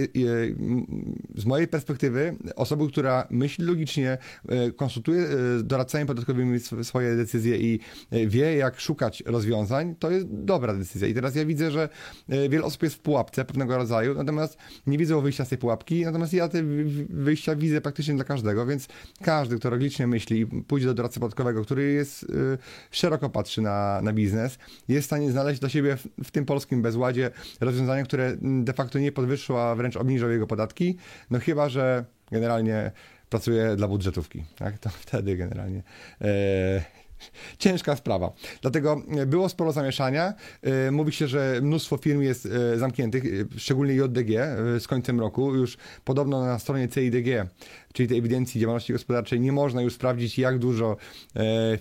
z 1.35 1.45
mojej 1.45 1.69
perspektywy 1.69 2.37
osoby, 2.57 2.89
która 2.89 3.27
myśli 3.31 3.65
logicznie, 3.65 4.19
e, 4.49 4.71
konsultuje 4.71 5.27
z 5.27 5.67
doradcami 5.67 6.07
podatkowymi 6.07 6.61
swoje 6.83 7.17
decyzje 7.17 7.57
i 7.57 7.81
wie, 8.27 8.57
jak 8.57 8.81
szukać 8.81 9.23
rozwiązań, 9.27 9.95
to 9.99 10.11
jest 10.11 10.27
dobra 10.31 10.75
decyzja. 10.75 11.09
I 11.09 11.15
teraz 11.15 11.35
ja 11.35 11.45
widzę, 11.45 11.71
że 11.71 11.89
wiele 12.29 12.65
osób 12.65 12.83
jest 12.83 12.95
w 12.95 12.99
pułapce 12.99 13.45
pewnego 13.45 13.77
rodzaju, 13.77 14.15
natomiast 14.15 14.59
nie 14.87 14.99
widzą 14.99 15.21
wyjścia 15.21 15.45
z 15.45 15.49
tej 15.49 15.59
pułapki, 15.59 16.05
natomiast 16.05 16.33
ja 16.33 16.49
te 16.49 16.63
wyjścia 17.09 17.57
widzę 17.57 17.81
praktycznie 17.81 18.15
dla 18.15 18.25
każdego, 18.25 18.67
więc 18.67 18.89
każdy, 19.23 19.59
kto 19.59 19.71
logicznie 19.71 20.07
myśli 20.07 20.41
i 20.41 20.47
pójdzie 20.47 20.87
do 20.87 20.95
doradcy 20.95 21.21
podatkowego, 21.21 21.65
który 21.65 21.93
jest 21.93 22.10
jest, 22.11 22.23
y, 22.23 22.59
szeroko 22.91 23.31
patrzy 23.31 23.63
na, 23.63 24.01
na 24.03 24.13
biznes, 24.13 24.59
jest 24.89 25.05
w 25.05 25.07
stanie 25.07 25.31
znaleźć 25.31 25.61
dla 25.61 25.69
siebie 25.69 25.97
w, 25.97 26.07
w 26.25 26.31
tym 26.31 26.45
polskim 26.45 26.83
bezładzie 26.83 27.31
rozwiązanie, 27.61 28.05
które 28.05 28.37
de 28.41 28.73
facto 28.73 28.99
nie 28.99 29.13
podwyższyło, 29.13 29.71
a 29.71 29.75
wręcz 29.75 29.97
obniżą 29.97 30.29
jego 30.29 30.47
podatki, 30.47 30.97
no 31.31 31.39
chyba, 31.39 31.69
że 31.69 32.05
generalnie 32.31 32.93
pracuje 33.31 33.77
dla 33.77 33.89
budżetówki, 33.89 34.45
tak? 34.57 34.79
To 34.79 34.91
wtedy 35.07 35.37
generalnie 35.37 35.83
e, 36.21 37.00
ciężka 37.59 37.97
sprawa. 37.97 38.33
Dlatego 38.63 39.03
e, 39.09 39.27
było 39.27 39.49
sporo 39.49 39.73
zamieszania. 39.73 40.35
E, 40.63 40.91
mówi 40.91 41.13
się, 41.13 41.29
że 41.29 41.61
mnóstwo 41.63 41.97
firm 41.97 42.21
jest 42.21 42.47
e, 42.47 42.79
zamkniętych, 42.79 43.25
szczególnie 43.57 43.95
JDG 43.95 44.57
z 44.79 44.87
końcem 44.87 45.21
roku. 45.21 45.55
Już 45.55 45.77
podobno 46.05 46.45
na 46.45 46.59
stronie 46.59 46.89
CIDG, 46.89 47.51
czyli 47.93 48.09
tej 48.09 48.19
ewidencji 48.19 48.61
działalności 48.61 48.93
gospodarczej, 48.93 49.41
nie 49.41 49.53
można 49.53 49.83
już 49.83 49.95
sprawdzić, 49.95 50.39
jak 50.39 50.59
dużo 50.59 50.97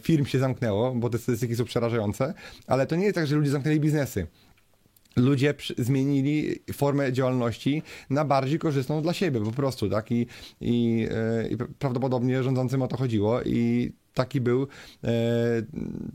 firm 0.02 0.26
się 0.26 0.40
zamknęło, 0.40 0.96
bo 0.96 1.10
te 1.10 1.18
statystyki 1.18 1.56
są 1.56 1.66
przerażające. 1.66 2.34
Ale 2.68 2.88
to 2.88 2.96
nie 2.96 3.04
jest 3.04 3.16
tak, 3.16 3.28
że 3.28 3.36
ludzie 3.36 3.52
zamknęli 3.52 3.80
biznesy 3.80 4.28
ludzie 5.16 5.54
zmienili 5.78 6.56
formę 6.74 7.14
działalności 7.14 7.84
na 8.10 8.26
bardziej 8.26 8.60
korzystną 8.60 9.02
dla 9.02 9.14
siebie 9.14 9.42
po 9.42 9.52
prostu, 9.52 9.90
tak? 9.90 10.12
I, 10.12 10.28
i, 10.62 11.08
i 11.52 11.58
prawdopodobnie 11.80 12.44
rządzącym 12.44 12.82
o 12.82 12.88
to 12.88 12.98
chodziło 12.98 13.42
i 13.42 13.92
taki 14.20 14.42
był, 14.42 14.68
e, 15.04 15.10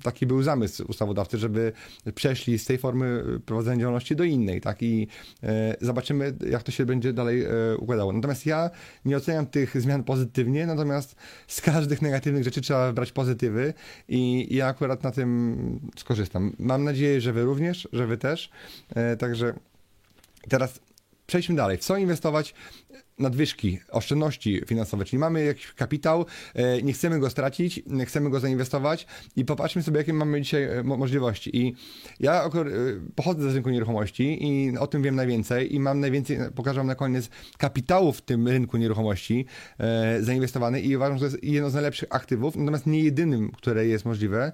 taki 0.02 0.26
był 0.26 0.42
zamysł 0.42 0.84
ustawodawcy, 0.88 1.38
żeby 1.38 1.72
przeszli 2.14 2.58
z 2.58 2.64
tej 2.64 2.78
formy 2.78 3.24
prowadzenia 3.46 3.80
działalności 3.80 4.16
do 4.16 4.24
innej, 4.24 4.60
tak? 4.60 4.82
I 4.82 5.08
e, 5.42 5.76
zobaczymy, 5.80 6.34
jak 6.50 6.62
to 6.62 6.72
się 6.72 6.86
będzie 6.86 7.12
dalej 7.12 7.44
e, 7.44 7.76
układało. 7.76 8.12
Natomiast 8.12 8.46
ja 8.46 8.70
nie 9.04 9.16
oceniam 9.16 9.46
tych 9.46 9.80
zmian 9.80 10.04
pozytywnie, 10.04 10.66
natomiast 10.66 11.16
z 11.46 11.60
każdych 11.60 12.02
negatywnych 12.02 12.44
rzeczy 12.44 12.60
trzeba 12.60 12.92
brać 12.92 13.12
pozytywy 13.12 13.74
i 14.08 14.48
ja 14.56 14.66
akurat 14.66 15.02
na 15.02 15.10
tym 15.10 15.80
skorzystam. 15.96 16.52
Mam 16.58 16.84
nadzieję, 16.84 17.20
że 17.20 17.32
wy 17.32 17.42
również, 17.42 17.88
że 17.92 18.06
wy 18.06 18.18
też. 18.18 18.50
Także 19.18 19.54
teraz 20.48 20.80
przejdźmy 21.26 21.54
dalej. 21.54 21.76
W 21.78 21.80
co 21.80 21.96
inwestować? 21.96 22.54
Nadwyżki, 23.18 23.78
oszczędności 23.90 24.62
finansowe, 24.66 25.04
czyli 25.04 25.18
mamy 25.18 25.44
jakiś 25.44 25.72
kapitał, 25.72 26.26
e, 26.54 26.82
nie 26.82 26.92
chcemy 26.92 27.18
go 27.18 27.30
stracić, 27.30 27.82
chcemy 28.06 28.30
go 28.30 28.40
zainwestować 28.40 29.06
i 29.36 29.44
popatrzmy 29.44 29.82
sobie, 29.82 29.98
jakie 29.98 30.12
mamy 30.12 30.42
dzisiaj 30.42 30.64
e, 30.64 30.82
możliwości. 30.82 31.56
I 31.56 31.74
ja 32.20 32.44
e, 32.44 32.50
pochodzę 33.14 33.50
z 33.50 33.54
rynku 33.54 33.70
nieruchomości 33.70 34.38
i 34.46 34.78
o 34.78 34.86
tym 34.86 35.02
wiem 35.02 35.16
najwięcej 35.16 35.74
i 35.74 35.80
mam 35.80 36.00
najwięcej, 36.00 36.38
pokażę 36.54 36.80
wam 36.80 36.86
na 36.86 36.94
koniec, 36.94 37.30
kapitału 37.58 38.12
w 38.12 38.22
tym 38.22 38.48
rynku 38.48 38.76
nieruchomości 38.76 39.46
zainwestowany 40.20 40.80
i 40.80 40.96
uważam, 40.96 41.18
że 41.18 41.20
to 41.20 41.26
jest 41.26 41.44
jedno 41.44 41.70
z 41.70 41.74
najlepszych 41.74 42.08
aktywów, 42.10 42.56
natomiast 42.56 42.86
nie 42.86 43.00
jedynym, 43.00 43.50
które 43.50 43.86
jest 43.86 44.04
możliwe, 44.04 44.52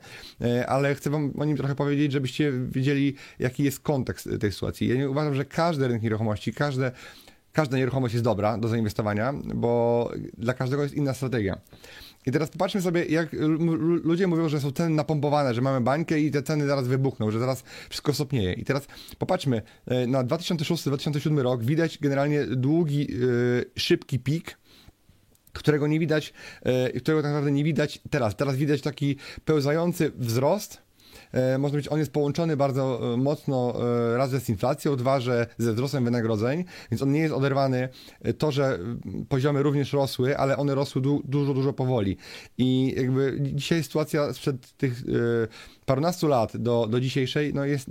ale 0.67 0.95
chcę 0.95 1.11
wam 1.11 1.33
o 1.39 1.45
nim 1.45 1.57
trochę 1.57 1.75
powiedzieć, 1.75 2.13
żebyście 2.13 2.53
wiedzieli, 2.69 3.15
jaki 3.39 3.65
jest 3.65 3.81
kontekst 3.81 4.29
tej 4.41 4.53
sytuacji. 4.53 4.99
Ja 4.99 5.09
uważam, 5.09 5.35
że 5.35 5.45
każdy 5.45 5.87
rynek 5.89 6.03
nieruchomości, 6.03 6.53
każde 6.53 6.93
każda 7.53 7.77
nieruchomość 7.77 8.15
jest 8.15 8.25
dobra 8.25 8.59
do 8.59 8.69
zainwestowania, 8.69 9.33
bo 9.55 10.11
dla 10.39 10.55
każdego 10.55 10.83
jest 10.83 10.95
inna 10.95 11.15
strategia. 11.15 11.61
I 12.27 12.33
teraz 12.33 12.51
popatrzmy 12.51 12.83
sobie, 12.83 13.05
jak 13.05 13.33
ludzie 14.03 14.27
mówią, 14.27 14.49
że 14.49 14.61
są 14.61 14.73
ceny 14.73 14.95
napompowane, 14.95 15.55
że 15.55 15.61
mamy 15.61 15.81
bańkę 15.81 16.21
i 16.21 16.31
te 16.31 16.43
ceny 16.43 16.67
zaraz 16.67 16.89
wybuchną, 16.89 17.31
że 17.31 17.39
zaraz 17.39 17.65
wszystko 17.89 18.13
stopnieje. 18.13 18.53
I 18.53 18.65
teraz 18.65 18.87
popatrzmy, 19.19 19.63
e, 19.87 20.07
na 20.07 20.25
2006-2007 20.25 21.39
rok 21.39 21.65
widać 21.65 21.99
generalnie 21.99 22.47
długi, 22.47 23.03
e, 23.03 23.81
szybki 23.81 24.19
pik, 24.19 24.59
którego 25.53 25.87
nie 25.87 25.99
widać, 25.99 26.33
e, 26.63 27.01
którego 27.01 27.23
tak 27.23 27.31
naprawdę 27.31 27.53
nie 27.53 27.65
widać 27.65 28.01
teraz. 28.11 28.37
Teraz 28.37 28.57
widać 28.57 28.81
taki 28.81 29.17
pełzający 29.45 30.13
wzrost, 30.17 30.83
można 31.59 31.77
być, 31.77 31.89
on 31.89 31.99
jest 31.99 32.13
połączony 32.13 32.57
bardzo 32.57 33.15
e, 33.15 33.17
mocno 33.17 33.75
e, 34.15 34.17
raz 34.17 34.31
z 34.31 34.49
inflacją, 34.49 34.97
dwa, 34.97 35.21
że 35.21 35.47
ze 35.59 35.73
wzrostem 35.73 36.05
wynagrodzeń, 36.05 36.65
więc 36.91 37.03
on 37.03 37.13
nie 37.13 37.21
jest 37.21 37.35
oderwany. 37.35 37.89
To, 38.39 38.53
że 38.53 38.79
poziomy 39.29 39.63
również 39.63 39.93
rosły, 39.93 40.39
ale 40.39 40.57
one 40.57 40.75
rosły 40.75 41.03
du 41.03 41.23
dużo, 41.25 41.55
dużo 41.55 41.73
powoli. 41.73 42.17
I 42.59 42.95
jakby 42.97 43.39
dzisiaj 43.41 43.83
sytuacja 43.83 44.33
sprzed 44.33 44.73
tych 44.77 45.03
parunastu 45.91 46.29
lat 46.29 46.57
do, 46.57 46.87
do 46.91 47.01
dzisiejszej 47.01 47.55
no 47.55 47.65
jest 47.65 47.91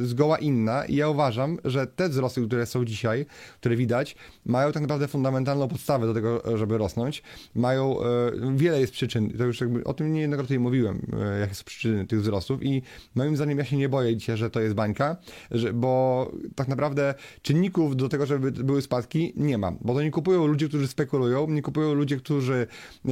zgoła 0.00 0.38
inna 0.38 0.84
i 0.84 0.96
ja 0.96 1.08
uważam, 1.08 1.58
że 1.64 1.86
te 1.86 2.08
wzrosty, 2.08 2.46
które 2.46 2.66
są 2.66 2.84
dzisiaj, 2.84 3.26
które 3.60 3.76
widać, 3.76 4.16
mają 4.46 4.72
tak 4.72 4.82
naprawdę 4.82 5.08
fundamentalną 5.08 5.68
podstawę 5.68 6.06
do 6.06 6.14
tego, 6.14 6.58
żeby 6.58 6.78
rosnąć. 6.78 7.22
Mają, 7.54 8.00
e, 8.00 8.04
wiele 8.56 8.80
jest 8.80 8.92
przyczyn, 8.92 9.30
to 9.38 9.44
już 9.44 9.60
jakby 9.60 9.84
o 9.84 9.94
tym 9.94 10.12
niejednokrotnie 10.12 10.58
mówiłem, 10.58 11.06
e, 11.20 11.38
jakie 11.40 11.54
są 11.54 11.64
przyczyny 11.64 12.06
tych 12.06 12.20
wzrostów 12.20 12.62
i 12.62 12.82
moim 13.14 13.36
zdaniem 13.36 13.58
ja 13.58 13.64
się 13.64 13.76
nie 13.76 13.88
boję 13.88 14.16
dzisiaj, 14.16 14.36
że 14.36 14.50
to 14.50 14.60
jest 14.60 14.74
bańka, 14.74 15.16
że, 15.50 15.72
bo 15.72 16.30
tak 16.54 16.68
naprawdę 16.68 17.14
czynników 17.42 17.96
do 17.96 18.08
tego, 18.08 18.26
żeby 18.26 18.52
były 18.52 18.82
spadki 18.82 19.32
nie 19.36 19.58
ma, 19.58 19.72
bo 19.80 19.94
to 19.94 20.02
nie 20.02 20.10
kupują 20.10 20.46
ludzie, 20.46 20.68
którzy 20.68 20.88
spekulują, 20.88 21.50
nie 21.50 21.62
kupują 21.62 21.94
ludzie, 21.94 22.16
którzy 22.16 22.66
e, 23.08 23.10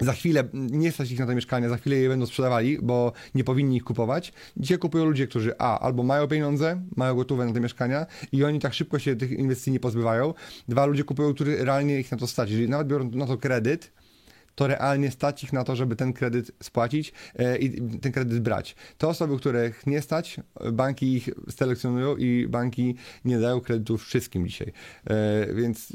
za 0.00 0.12
chwilę 0.12 0.44
nie 0.52 0.92
stać 0.92 1.10
ich 1.10 1.18
na 1.18 1.26
te 1.26 1.34
mieszkania, 1.34 1.68
za 1.68 1.76
chwilę 1.76 1.96
je 1.96 2.08
będą 2.08 2.26
sprzedawali, 2.26 2.78
bo 2.82 3.12
nie 3.34 3.44
powinni 3.44 3.76
ich 3.76 3.84
kupować. 3.84 4.32
Dzisiaj 4.56 4.78
kupują 4.78 5.04
ludzie, 5.04 5.26
którzy 5.26 5.54
a, 5.58 5.78
albo 5.78 6.02
mają 6.02 6.28
pieniądze, 6.28 6.82
mają 6.96 7.14
gotowe 7.14 7.46
na 7.46 7.52
te 7.52 7.60
mieszkania 7.60 8.06
i 8.32 8.44
oni 8.44 8.60
tak 8.60 8.74
szybko 8.74 8.98
się 8.98 9.16
tych 9.16 9.32
inwestycji 9.32 9.72
nie 9.72 9.80
pozbywają. 9.80 10.34
Dwa, 10.68 10.86
ludzie 10.86 11.04
kupują, 11.04 11.34
którzy 11.34 11.64
realnie 11.64 12.00
ich 12.00 12.12
na 12.12 12.18
to 12.18 12.26
stać. 12.26 12.50
Jeżeli 12.50 12.68
nawet 12.68 12.88
biorą 12.88 13.10
na 13.10 13.26
to 13.26 13.38
kredyt, 13.38 13.92
to 14.60 14.66
realnie 14.66 15.10
stać 15.10 15.44
ich 15.44 15.52
na 15.52 15.64
to, 15.64 15.76
żeby 15.76 15.96
ten 15.96 16.12
kredyt 16.12 16.52
spłacić 16.62 17.12
e, 17.38 17.58
i 17.58 17.98
ten 17.98 18.12
kredyt 18.12 18.40
brać. 18.40 18.76
Te 18.98 19.08
osoby, 19.08 19.36
których 19.36 19.86
nie 19.86 20.02
stać, 20.02 20.40
banki 20.72 21.14
ich 21.14 21.28
selekcjonują 21.50 22.16
i 22.16 22.48
banki 22.48 22.94
nie 23.24 23.38
dają 23.38 23.60
kredytów 23.60 24.04
wszystkim 24.04 24.48
dzisiaj. 24.48 24.72
E, 25.04 25.54
więc 25.54 25.92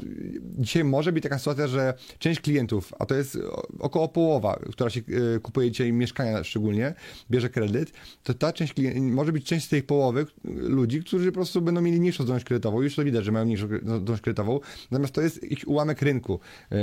dzisiaj 0.58 0.84
może 0.84 1.12
być 1.12 1.22
taka 1.22 1.38
sytuacja, 1.38 1.66
że 1.66 1.94
część 2.18 2.40
klientów, 2.40 2.92
a 2.98 3.06
to 3.06 3.14
jest 3.14 3.38
około 3.78 4.08
połowa, 4.08 4.58
która 4.72 4.90
się 4.90 5.00
e, 5.00 5.40
kupuje 5.40 5.70
dzisiaj 5.70 5.92
mieszkania 5.92 6.44
szczególnie, 6.44 6.94
bierze 7.30 7.48
kredyt, 7.48 7.92
to 8.22 8.34
ta 8.34 8.52
część 8.52 8.74
może 9.00 9.32
być 9.32 9.44
część 9.44 9.66
z 9.66 9.68
tej 9.68 9.82
połowy 9.82 10.26
ludzi, 10.44 11.00
którzy 11.00 11.32
po 11.32 11.34
prostu 11.34 11.62
będą 11.62 11.80
mieli 11.80 12.00
mniejszą 12.00 12.24
zdolność 12.24 12.44
kredytową. 12.44 12.82
Już 12.82 12.96
to 12.96 13.04
widać, 13.04 13.24
że 13.24 13.32
mają 13.32 13.44
mniejszą 13.44 13.66
zdolność 13.66 14.22
kredytową. 14.22 14.60
Natomiast 14.90 15.14
to 15.14 15.20
jest 15.20 15.44
ich 15.44 15.68
ułamek 15.68 16.02
rynku, 16.02 16.40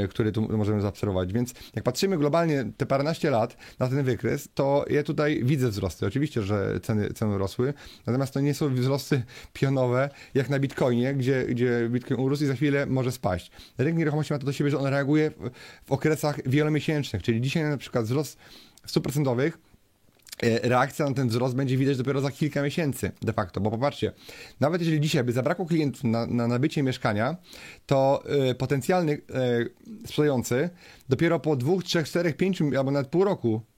który 0.09 0.31
tu 0.31 0.57
możemy 0.57 0.81
zaobserwować. 0.81 1.33
Więc 1.33 1.53
jak 1.75 1.83
patrzymy 1.83 2.17
globalnie 2.17 2.65
te 2.77 2.85
paręnaście 2.85 3.29
lat 3.29 3.57
na 3.79 3.87
ten 3.87 4.03
wykres, 4.03 4.49
to 4.53 4.85
ja 4.89 5.03
tutaj 5.03 5.43
widzę 5.43 5.69
wzrosty. 5.69 6.05
Oczywiście, 6.05 6.41
że 6.41 6.79
ceny, 6.79 7.13
ceny 7.13 7.37
rosły, 7.37 7.73
natomiast 8.05 8.33
to 8.33 8.39
nie 8.39 8.53
są 8.53 8.75
wzrosty 8.75 9.23
pionowe, 9.53 10.09
jak 10.33 10.49
na 10.49 10.59
Bitcoinie, 10.59 11.13
gdzie, 11.13 11.45
gdzie 11.45 11.89
Bitcoin 11.89 12.19
urósł 12.19 12.43
i 12.43 12.47
za 12.47 12.53
chwilę 12.53 12.85
może 12.85 13.11
spaść. 13.11 13.51
Rynek 13.77 13.95
nieruchomości 13.95 14.33
ma 14.33 14.39
to 14.39 14.45
do 14.45 14.53
siebie, 14.53 14.69
że 14.69 14.79
on 14.79 14.85
reaguje 14.85 15.29
w, 15.31 15.49
w 15.85 15.91
okresach 15.91 16.49
wielomiesięcznych, 16.49 17.23
czyli 17.23 17.41
dzisiaj 17.41 17.63
na 17.63 17.77
przykład 17.77 18.05
wzrost 18.05 18.37
stóp 18.85 19.03
procentowych 19.03 19.57
reakcja 20.63 21.05
na 21.05 21.13
ten 21.13 21.27
wzrost 21.27 21.55
będzie 21.55 21.77
widać 21.77 21.97
dopiero 21.97 22.21
za 22.21 22.31
kilka 22.31 22.61
miesięcy 22.61 23.11
de 23.21 23.33
facto, 23.33 23.61
bo 23.61 23.71
popatrzcie, 23.71 24.11
nawet 24.59 24.81
jeżeli 24.81 24.99
dzisiaj 24.99 25.23
by 25.23 25.31
zabrakło 25.31 25.65
klientów 25.65 26.03
na, 26.03 26.25
na 26.25 26.47
nabycie 26.47 26.83
mieszkania, 26.83 27.37
to 27.85 28.23
y, 28.51 28.55
potencjalny 28.55 29.11
y, 29.11 29.19
sprzedający 30.07 30.69
dopiero 31.09 31.39
po 31.39 31.55
dwóch, 31.55 31.83
trzech, 31.83 32.07
czterech, 32.07 32.37
pięciu 32.37 32.71
albo 32.77 32.91
nawet 32.91 33.07
pół 33.07 33.23
roku 33.23 33.61
E, 33.61 33.72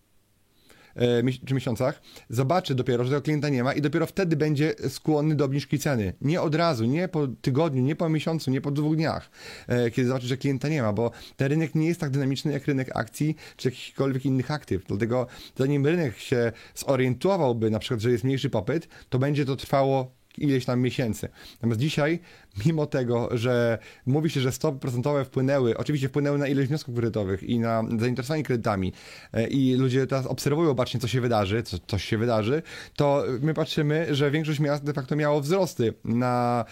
czy 1.45 1.53
miesiącach, 1.53 2.01
zobaczy 2.29 2.75
dopiero, 2.75 3.03
że 3.03 3.10
tego 3.10 3.21
klienta 3.21 3.49
nie 3.49 3.63
ma 3.63 3.73
i 3.73 3.81
dopiero 3.81 4.05
wtedy 4.05 4.36
będzie 4.36 4.73
skłonny 4.89 5.36
do 5.36 5.45
obniżki 5.45 5.79
ceny. 5.79 6.13
Nie 6.21 6.41
od 6.41 6.55
razu, 6.55 6.86
nie 6.86 7.08
po 7.08 7.27
tygodniu, 7.27 7.81
nie 7.81 7.95
po 7.95 8.10
miesiącu, 8.10 8.51
nie 8.51 8.62
po 8.62 8.71
dwóch 8.71 8.95
dniach, 8.95 9.29
e, 9.67 9.91
kiedy 9.91 10.08
zobaczy, 10.08 10.27
że 10.27 10.38
klienta 10.38 10.67
nie 10.67 10.81
ma, 10.81 10.93
bo 10.93 11.12
ten 11.36 11.47
rynek 11.47 11.75
nie 11.75 11.88
jest 11.88 11.99
tak 11.99 12.10
dynamiczny 12.10 12.51
jak 12.51 12.65
rynek 12.65 12.95
akcji 12.95 13.36
czy 13.58 13.67
jakichkolwiek 13.67 14.25
innych 14.25 14.51
aktyw. 14.51 14.86
Dlatego 14.88 15.27
zanim 15.58 15.86
rynek 15.86 16.17
się 16.17 16.51
zorientowałby 16.75 17.71
na 17.71 17.79
przykład, 17.79 18.01
że 18.01 18.12
jest 18.12 18.23
mniejszy 18.23 18.49
popyt, 18.49 18.88
to 19.10 19.19
będzie 19.19 19.45
to 19.45 19.55
trwało 19.55 20.12
ileś 20.37 20.65
tam 20.65 20.81
miesięcy. 20.81 21.29
Natomiast 21.53 21.79
dzisiaj, 21.79 22.19
mimo 22.65 22.85
tego, 22.85 23.29
że 23.31 23.77
mówi 24.05 24.29
się, 24.29 24.41
że 24.41 24.51
stopy 24.51 24.79
procentowe 24.79 25.25
wpłynęły, 25.25 25.77
oczywiście 25.77 26.09
wpłynęły 26.09 26.37
na 26.37 26.47
ilość 26.47 26.67
wniosków 26.67 26.95
kredytowych 26.95 27.43
i 27.43 27.59
na 27.59 27.83
zainteresowanie 27.99 28.43
kredytami 28.43 28.93
e, 29.33 29.47
i 29.47 29.75
ludzie 29.75 30.07
teraz 30.07 30.25
obserwują 30.25 30.73
bacznie, 30.73 30.99
co 30.99 31.07
się 31.07 31.21
wydarzy, 31.21 31.63
co, 31.63 31.77
coś 31.87 32.03
się 32.05 32.17
wydarzy, 32.17 32.61
to 32.95 33.23
my 33.41 33.53
patrzymy, 33.53 34.15
że 34.15 34.31
większość 34.31 34.59
miast 34.59 34.83
de 34.83 34.93
facto 34.93 35.15
miało 35.15 35.41
wzrosty 35.41 35.93
na 36.05 36.65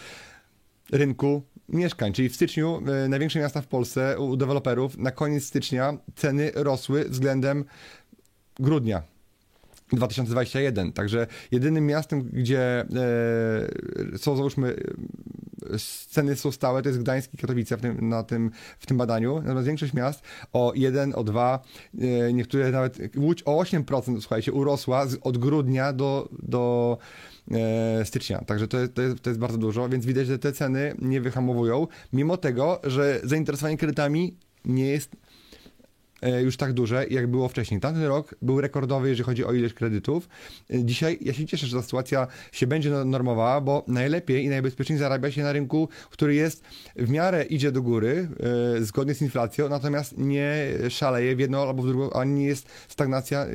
rynku 0.91 1.43
mieszkań, 1.69 2.13
czyli 2.13 2.29
w 2.29 2.35
styczniu 2.35 2.81
e, 3.05 3.09
największe 3.09 3.39
miasta 3.39 3.61
w 3.61 3.67
Polsce 3.67 4.19
u 4.19 4.37
deweloperów 4.37 4.97
na 4.97 5.11
koniec 5.11 5.43
stycznia 5.43 5.97
ceny 6.15 6.51
rosły 6.55 7.09
względem 7.09 7.65
grudnia 8.59 9.12
2021. 9.95 10.93
Także 10.93 11.27
jedynym 11.51 11.85
miastem, 11.85 12.23
gdzie 12.23 12.81
e, 12.81 14.17
są, 14.17 14.35
załóżmy, 14.35 14.75
ceny 16.09 16.35
są 16.35 16.51
stałe, 16.51 16.81
to 16.81 16.89
jest 16.89 17.01
Gdańsk 17.01 17.33
i 17.33 17.37
Katowice 17.37 17.77
w 17.77 17.81
tym, 17.81 18.09
na 18.09 18.23
tym, 18.23 18.51
w 18.79 18.85
tym 18.85 18.97
badaniu. 18.97 19.35
Natomiast 19.35 19.67
większość 19.67 19.93
miast 19.93 20.21
o 20.53 20.71
1, 20.75 21.13
o 21.15 21.23
2, 21.23 21.59
e, 21.99 22.33
niektóre 22.33 22.71
nawet 22.71 22.99
Łódź 23.17 23.43
o 23.45 23.63
8%, 23.63 24.21
słuchajcie, 24.21 24.51
urosła 24.51 25.07
z, 25.07 25.17
od 25.21 25.37
grudnia 25.37 25.93
do, 25.93 26.29
do 26.43 26.97
e, 27.51 28.05
stycznia. 28.05 28.39
Także 28.39 28.67
to, 28.67 28.77
to, 28.93 29.01
jest, 29.01 29.21
to 29.21 29.29
jest 29.29 29.39
bardzo 29.39 29.57
dużo, 29.57 29.89
więc 29.89 30.05
widać, 30.05 30.27
że 30.27 30.39
te 30.39 30.51
ceny 30.51 30.95
nie 30.99 31.21
wyhamowują, 31.21 31.87
mimo 32.13 32.37
tego, 32.37 32.79
że 32.83 33.21
zainteresowanie 33.23 33.77
kredytami 33.77 34.37
nie 34.65 34.85
jest 34.85 35.15
już 36.29 36.57
tak 36.57 36.73
duże, 36.73 37.05
jak 37.09 37.27
było 37.27 37.49
wcześniej. 37.49 37.79
Tamten 37.79 38.03
rok 38.03 38.35
był 38.41 38.61
rekordowy, 38.61 39.09
jeżeli 39.09 39.25
chodzi 39.25 39.45
o 39.45 39.53
ilość 39.53 39.73
kredytów. 39.73 40.29
E, 40.73 40.85
dzisiaj 40.85 41.17
ja 41.21 41.33
się 41.33 41.45
cieszę, 41.45 41.67
że 41.67 41.77
ta 41.77 41.83
sytuacja 41.83 42.27
się 42.51 42.67
będzie 42.67 42.89
no, 42.89 43.05
normowała, 43.05 43.61
bo 43.61 43.83
najlepiej 43.87 44.45
i 44.45 44.49
najbezpieczniej 44.49 44.99
zarabia 44.99 45.31
się 45.31 45.43
na 45.43 45.53
rynku, 45.53 45.89
który 46.09 46.35
jest 46.35 46.63
w 46.95 47.09
miarę 47.09 47.43
idzie 47.43 47.71
do 47.71 47.81
góry, 47.81 48.27
e, 48.77 48.83
zgodnie 48.83 49.13
z 49.13 49.21
inflacją, 49.21 49.69
natomiast 49.69 50.17
nie 50.17 50.67
szaleje 50.89 51.35
w 51.35 51.39
jedną 51.39 51.61
albo 51.61 51.83
w 51.83 51.87
drugą, 51.87 52.09
ani 52.09 52.33
nie 52.33 52.45
jest 52.45 52.69
stagnacja, 52.87 53.45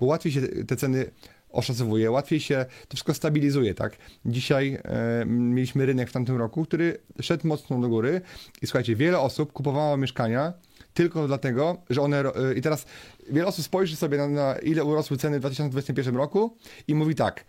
bo 0.00 0.06
łatwiej 0.06 0.32
się 0.32 0.40
te 0.40 0.76
ceny 0.76 1.10
oszacowuje, 1.50 2.10
łatwiej 2.10 2.40
się 2.40 2.66
to 2.88 2.96
wszystko 2.96 3.14
stabilizuje, 3.14 3.74
tak? 3.74 3.96
Dzisiaj 4.24 4.78
e, 4.84 5.24
mieliśmy 5.26 5.86
rynek 5.86 6.08
w 6.08 6.12
tamtym 6.12 6.36
roku, 6.36 6.64
który 6.64 6.98
szedł 7.20 7.46
mocno 7.46 7.80
do 7.80 7.88
góry 7.88 8.20
i 8.62 8.66
słuchajcie, 8.66 8.96
wiele 8.96 9.18
osób 9.18 9.52
kupowało 9.52 9.96
mieszkania 9.96 10.52
tylko 10.98 11.26
dlatego, 11.26 11.76
że 11.90 12.00
one. 12.02 12.20
E, 12.20 12.54
I 12.56 12.62
teraz 12.62 12.86
wiele 13.30 13.46
osób 13.46 13.64
spojrzy 13.64 13.96
sobie 13.96 14.18
na, 14.18 14.28
na 14.28 14.58
ile 14.58 14.84
urosły 14.84 15.16
ceny 15.16 15.36
w 15.36 15.40
2021 15.40 16.16
roku 16.16 16.56
i 16.88 16.94
mówi 16.94 17.14
tak. 17.14 17.44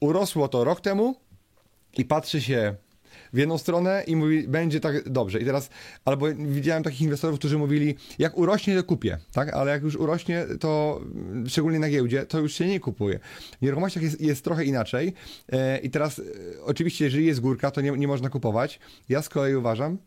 Urosło 0.00 0.48
to 0.48 0.64
rok 0.64 0.80
temu 0.80 1.14
i 1.96 2.04
patrzy 2.04 2.40
się 2.40 2.74
w 3.32 3.38
jedną 3.38 3.58
stronę 3.58 4.04
i 4.06 4.16
mówi, 4.16 4.48
będzie 4.48 4.80
tak 4.80 5.08
dobrze. 5.08 5.40
I 5.40 5.44
teraz, 5.44 5.70
albo 6.04 6.26
widziałem 6.34 6.82
takich 6.82 7.00
inwestorów, 7.00 7.38
którzy 7.38 7.58
mówili, 7.58 7.94
jak 8.18 8.38
urośnie, 8.38 8.76
to 8.76 8.84
kupię, 8.84 9.18
tak? 9.32 9.54
Ale 9.54 9.70
jak 9.70 9.82
już 9.82 9.96
urośnie, 9.96 10.46
to 10.60 11.00
szczególnie 11.46 11.78
na 11.78 11.90
giełdzie, 11.90 12.26
to 12.26 12.40
już 12.40 12.54
się 12.54 12.66
nie 12.66 12.80
kupuje. 12.80 13.18
W 13.58 13.62
nieruchomościach 13.62 14.02
jest, 14.02 14.20
jest 14.20 14.44
trochę 14.44 14.64
inaczej. 14.64 15.12
E, 15.52 15.78
I 15.78 15.90
teraz, 15.90 16.18
e, 16.18 16.22
oczywiście, 16.64 17.04
jeżeli 17.04 17.26
jest 17.26 17.40
górka, 17.40 17.70
to 17.70 17.80
nie, 17.80 17.90
nie 17.90 18.08
można 18.08 18.30
kupować. 18.30 18.80
Ja 19.08 19.22
z 19.22 19.28
kolei 19.28 19.54
uważam, 19.54 19.98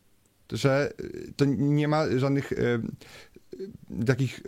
że 0.52 0.94
to 1.36 1.46
nie 1.46 1.88
ma 1.88 2.06
żadnych 2.18 2.54
e, 2.54 2.56
takich 4.06 4.40
e, 4.40 4.42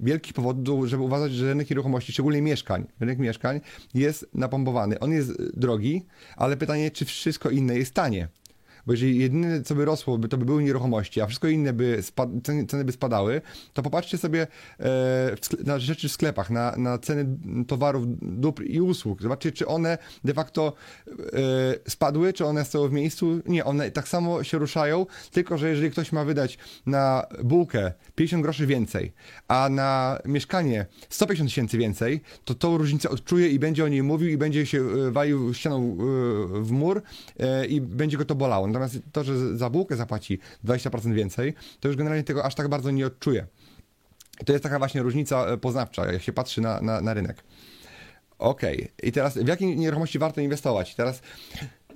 wielkich 0.00 0.32
powodów, 0.32 0.86
żeby 0.86 1.02
uważać, 1.02 1.32
że 1.32 1.46
rynek 1.46 1.70
nieruchomości, 1.70 2.12
szczególnie 2.12 2.42
mieszkań, 2.42 2.86
rynek 3.00 3.18
mieszkań 3.18 3.60
jest 3.94 4.26
napompowany. 4.34 4.98
On 5.00 5.12
jest 5.12 5.58
drogi, 5.58 6.06
ale 6.36 6.56
pytanie, 6.56 6.90
czy 6.90 7.04
wszystko 7.04 7.50
inne 7.50 7.78
jest 7.78 7.94
tanie. 7.94 8.28
Bo 8.88 8.92
jeżeli 8.92 9.18
jedyne, 9.18 9.62
co 9.62 9.74
by 9.74 9.84
rosło, 9.84 10.18
to 10.18 10.38
by 10.38 10.44
były 10.44 10.62
nieruchomości, 10.62 11.20
a 11.20 11.26
wszystko 11.26 11.48
inne 11.48 11.72
by 11.72 12.02
ceny, 12.66 12.84
by 12.84 12.92
spadały, 12.92 13.40
to 13.72 13.82
popatrzcie 13.82 14.18
sobie 14.18 14.46
e, 14.80 14.86
na 15.64 15.78
rzeczy 15.78 16.08
w 16.08 16.12
sklepach, 16.12 16.50
na, 16.50 16.76
na 16.76 16.98
ceny 16.98 17.26
towarów, 17.66 18.04
dóbr 18.22 18.64
i 18.66 18.80
usług. 18.80 19.22
Zobaczcie, 19.22 19.52
czy 19.52 19.66
one 19.66 19.98
de 20.24 20.34
facto 20.34 20.72
e, 21.08 21.90
spadły, 21.90 22.32
czy 22.32 22.46
one 22.46 22.64
stoją 22.64 22.88
w 22.88 22.92
miejscu. 22.92 23.40
Nie, 23.46 23.64
one 23.64 23.90
tak 23.90 24.08
samo 24.08 24.44
się 24.44 24.58
ruszają, 24.58 25.06
tylko 25.32 25.58
że 25.58 25.68
jeżeli 25.68 25.90
ktoś 25.90 26.12
ma 26.12 26.24
wydać 26.24 26.58
na 26.86 27.26
bułkę 27.44 27.92
50 28.14 28.42
groszy 28.42 28.66
więcej, 28.66 29.12
a 29.48 29.68
na 29.68 30.18
mieszkanie 30.24 30.86
150 31.08 31.50
tysięcy 31.50 31.78
więcej, 31.78 32.20
to 32.44 32.54
tą 32.54 32.78
różnicę 32.78 33.10
odczuje 33.10 33.48
i 33.48 33.58
będzie 33.58 33.84
o 33.84 33.88
niej 33.88 34.02
mówił 34.02 34.28
i 34.28 34.36
będzie 34.36 34.66
się 34.66 34.82
e, 34.82 35.10
walił 35.10 35.54
ścianą 35.54 35.96
w 36.62 36.70
mur 36.70 37.02
i 37.68 37.80
będzie 37.80 38.16
go 38.16 38.24
to 38.24 38.34
bolało. 38.34 38.66
Natomiast 38.78 39.06
to, 39.12 39.24
że 39.24 39.56
za 39.56 39.70
bułkę 39.70 39.96
zapłaci 39.96 40.38
20% 40.64 41.14
więcej, 41.14 41.54
to 41.80 41.88
już 41.88 41.96
generalnie 41.96 42.24
tego 42.24 42.44
aż 42.44 42.54
tak 42.54 42.68
bardzo 42.68 42.90
nie 42.90 43.06
odczuje. 43.06 43.46
To 44.44 44.52
jest 44.52 44.62
taka 44.62 44.78
właśnie 44.78 45.02
różnica 45.02 45.46
e, 45.46 45.56
poznawcza, 45.56 46.12
jak 46.12 46.22
się 46.22 46.32
patrzy 46.32 46.60
na, 46.60 46.80
na, 46.80 47.00
na 47.00 47.14
rynek. 47.14 47.44
Okej, 48.38 48.76
okay. 48.76 48.88
i 49.02 49.12
teraz 49.12 49.38
w 49.38 49.46
jakie 49.46 49.76
nieruchomości 49.76 50.18
warto 50.18 50.40
inwestować? 50.40 50.94
Teraz 50.94 51.22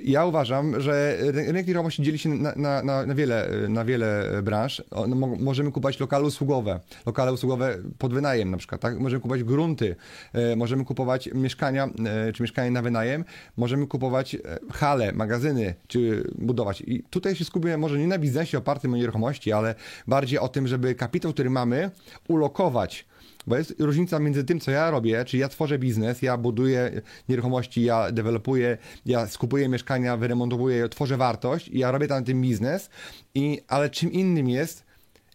ja 0.01 0.27
uważam, 0.27 0.81
że 0.81 1.17
rynek 1.21 1.67
nieruchomości 1.67 2.03
dzieli 2.03 2.19
się 2.19 2.29
na, 2.29 2.83
na, 2.83 3.07
na, 3.07 3.15
wiele, 3.15 3.49
na 3.69 3.85
wiele 3.85 4.41
branż. 4.43 4.83
No, 5.09 5.17
możemy 5.27 5.73
kupować 5.73 6.01
lokale 6.01 6.25
usługowe, 6.25 6.81
lokale 7.07 7.33
usługowe 7.33 7.79
pod 7.99 8.15
wynajem 8.15 8.51
na 8.51 8.57
przykład, 8.57 8.81
tak? 8.81 8.99
Możemy 8.99 9.21
kupować 9.21 9.45
grunty, 9.45 9.97
e, 10.33 10.57
możemy 10.57 10.85
kupować 10.85 11.29
mieszkania, 11.35 11.89
e, 12.07 12.33
czy 12.33 12.43
mieszkania 12.43 12.71
na 12.71 12.83
wynajem, 12.83 13.25
możemy 13.57 13.87
kupować 13.87 14.35
e, 14.35 14.39
hale, 14.73 15.13
magazyny, 15.13 15.75
czy 15.89 16.31
budować. 16.39 16.81
I 16.81 17.03
tutaj 17.11 17.37
się 17.37 17.45
skupimy 17.45 17.79
może 17.79 17.99
nie 17.99 18.07
na 18.07 18.19
biznesie 18.19 18.59
opartym 18.59 18.95
o 18.95 18.97
nieruchomości, 18.97 19.53
ale 19.53 19.75
bardziej 20.07 20.39
o 20.39 20.49
tym, 20.49 20.69
żeby 20.69 20.95
kapitał, 20.95 21.33
który 21.33 21.51
mamy, 21.51 21.91
ulokować 22.29 23.12
bo 23.47 23.57
jest 23.57 23.75
różnica 23.79 24.19
między 24.19 24.45
tym, 24.45 24.61
co 24.61 24.71
ja 24.71 24.91
robię, 24.91 25.25
czyli 25.25 25.41
ja 25.41 25.49
tworzę 25.49 25.79
biznes, 25.79 26.23
ja 26.23 26.37
buduję 26.37 27.03
nieruchomości, 27.29 27.83
ja 27.83 28.13
dewelopuję, 28.13 28.79
ja 29.07 29.27
skupuję 29.27 29.69
mieszkania, 29.69 30.17
wyremontowuję, 30.17 30.89
tworzę 30.89 31.17
wartość 31.17 31.69
i 31.69 31.79
ja 31.79 31.91
robię 31.91 32.09
tam 32.09 32.25
ten 32.25 32.43
biznes, 32.43 32.91
i, 33.35 33.61
ale 33.69 33.91
czym 33.91 34.13
innym 34.13 34.49
jest 34.49 34.85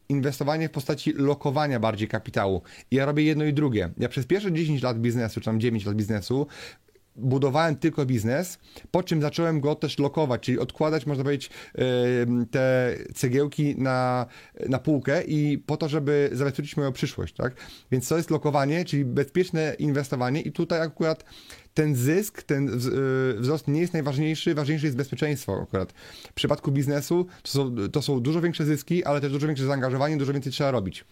inwestowanie 0.10 0.70
w 0.70 0.72
postaci 0.72 1.14
lokowania 1.14 1.80
bardziej 1.80 2.08
kapitału. 2.08 2.62
I 2.92 2.96
ja 2.96 3.06
robię 3.06 3.24
jedno 3.24 3.46
i 3.46 3.54
drugie. 3.54 3.90
Ja 3.98 4.10
przez 4.10 4.26
pierwsze 4.26 4.52
10 4.52 4.82
lat 4.82 5.00
biznesu, 5.00 5.40
czy 5.40 5.46
tam 5.46 5.60
9 5.60 5.86
lat 5.86 5.96
biznesu, 5.96 6.48
budowałem 7.18 7.76
tylko 7.76 8.06
biznes, 8.06 8.60
po 8.92 9.04
czym 9.04 9.22
zacząłem 9.22 9.62
go 9.62 9.76
też 9.76 10.00
lokować, 10.00 10.42
czyli 10.42 10.60
odkładać, 10.60 11.06
można 11.06 11.24
powiedzieć, 11.24 11.50
te 12.52 12.96
cegiełki 13.16 13.76
na, 13.78 14.26
na 14.70 14.80
półkę 14.80 15.24
i 15.24 15.58
po 15.58 15.78
to, 15.78 15.90
żeby 15.90 16.30
zabezpieczyć 16.34 16.78
moją 16.78 16.92
przyszłość, 16.92 17.34
tak? 17.34 17.56
Więc 17.92 18.08
to 18.08 18.18
jest 18.18 18.32
lokowanie, 18.32 18.86
czyli 18.86 19.06
bezpieczne 19.06 19.76
inwestowanie 19.80 20.42
i 20.42 20.52
tutaj 20.52 20.82
akurat 20.82 21.24
ten 21.74 21.96
zysk, 21.96 22.44
ten 22.44 22.70
y, 22.70 23.40
wzrost 23.40 23.68
nie 23.68 23.82
jest 23.82 23.94
najważniejszy, 23.94 24.56
ważniejsze 24.56 24.88
jest 24.88 24.98
bezpieczeństwo 24.98 25.62
akurat. 25.64 25.92
W 26.30 26.34
przypadku 26.34 26.72
biznesu 26.72 27.28
to 27.44 27.52
są, 27.52 27.76
to 27.92 28.02
są 28.02 28.20
dużo 28.20 28.42
większe 28.42 28.66
zyski, 28.66 29.04
ale 29.04 29.22
też 29.22 29.32
dużo 29.32 29.48
większe 29.48 29.66
zaangażowanie, 29.66 30.18
dużo 30.18 30.34
więcej 30.34 30.52
trzeba 30.52 30.72
robić. 30.72 31.06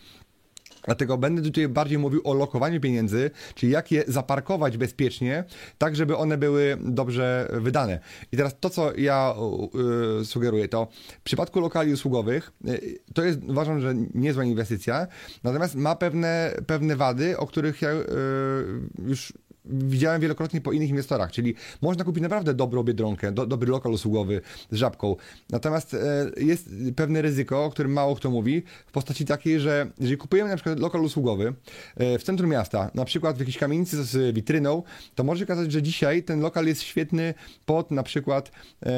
Dlatego 0.85 1.17
będę 1.17 1.41
tutaj 1.41 1.67
bardziej 1.67 1.97
mówił 1.97 2.21
o 2.23 2.33
lokowaniu 2.33 2.81
pieniędzy, 2.81 3.31
czyli 3.55 3.71
jak 3.71 3.91
je 3.91 4.03
zaparkować 4.07 4.77
bezpiecznie, 4.77 5.43
tak 5.77 5.95
żeby 5.95 6.17
one 6.17 6.37
były 6.37 6.77
dobrze 6.81 7.49
wydane. 7.53 7.99
I 8.31 8.37
teraz 8.37 8.55
to, 8.59 8.69
co 8.69 8.95
ja 8.97 9.35
yy, 10.17 10.25
sugeruję, 10.25 10.67
to 10.67 10.87
w 11.19 11.23
przypadku 11.23 11.59
lokali 11.59 11.93
usługowych, 11.93 12.51
yy, 12.63 12.79
to 13.13 13.23
jest 13.23 13.39
uważam, 13.47 13.81
że 13.81 13.93
niezła 14.13 14.43
inwestycja, 14.43 15.07
natomiast 15.43 15.75
ma 15.75 15.95
pewne, 15.95 16.55
pewne 16.67 16.95
wady, 16.95 17.37
o 17.37 17.47
których 17.47 17.81
ja 17.81 17.91
yy, 17.91 18.05
już 19.07 19.33
widziałem 19.67 20.21
wielokrotnie 20.21 20.61
po 20.61 20.71
innych 20.71 20.89
inwestorach, 20.89 21.31
czyli 21.31 21.55
można 21.81 22.03
kupić 22.03 22.23
naprawdę 22.23 22.53
dobrą 22.53 22.83
biedronkę, 22.83 23.31
do, 23.31 23.45
dobry 23.45 23.71
lokal 23.71 23.91
usługowy 23.91 24.41
z 24.71 24.75
żabką. 24.75 25.15
Natomiast 25.49 25.93
e, 25.93 26.31
jest 26.37 26.69
pewne 26.95 27.21
ryzyko, 27.21 27.65
o 27.65 27.69
którym 27.69 27.93
mało 27.93 28.15
kto 28.15 28.29
mówi, 28.29 28.63
w 28.87 28.91
postaci 28.91 29.25
takiej, 29.25 29.59
że 29.59 29.91
jeżeli 29.99 30.17
kupujemy 30.17 30.49
na 30.49 30.55
przykład 30.55 30.79
lokal 30.79 31.01
usługowy 31.01 31.53
e, 31.95 32.19
w 32.19 32.23
centrum 32.23 32.49
miasta, 32.49 32.91
na 32.93 33.05
przykład 33.05 33.35
w 33.35 33.39
jakiejś 33.39 33.57
kamienicy 33.57 34.03
z 34.03 34.35
witryną, 34.35 34.83
to 35.15 35.23
może 35.23 35.39
się 35.39 35.45
okazać, 35.45 35.71
że 35.71 35.81
dzisiaj 35.81 36.23
ten 36.23 36.41
lokal 36.41 36.65
jest 36.65 36.81
świetny 36.81 37.33
pod 37.65 37.91
na 37.91 38.03
przykład 38.03 38.51
e, 38.85 38.91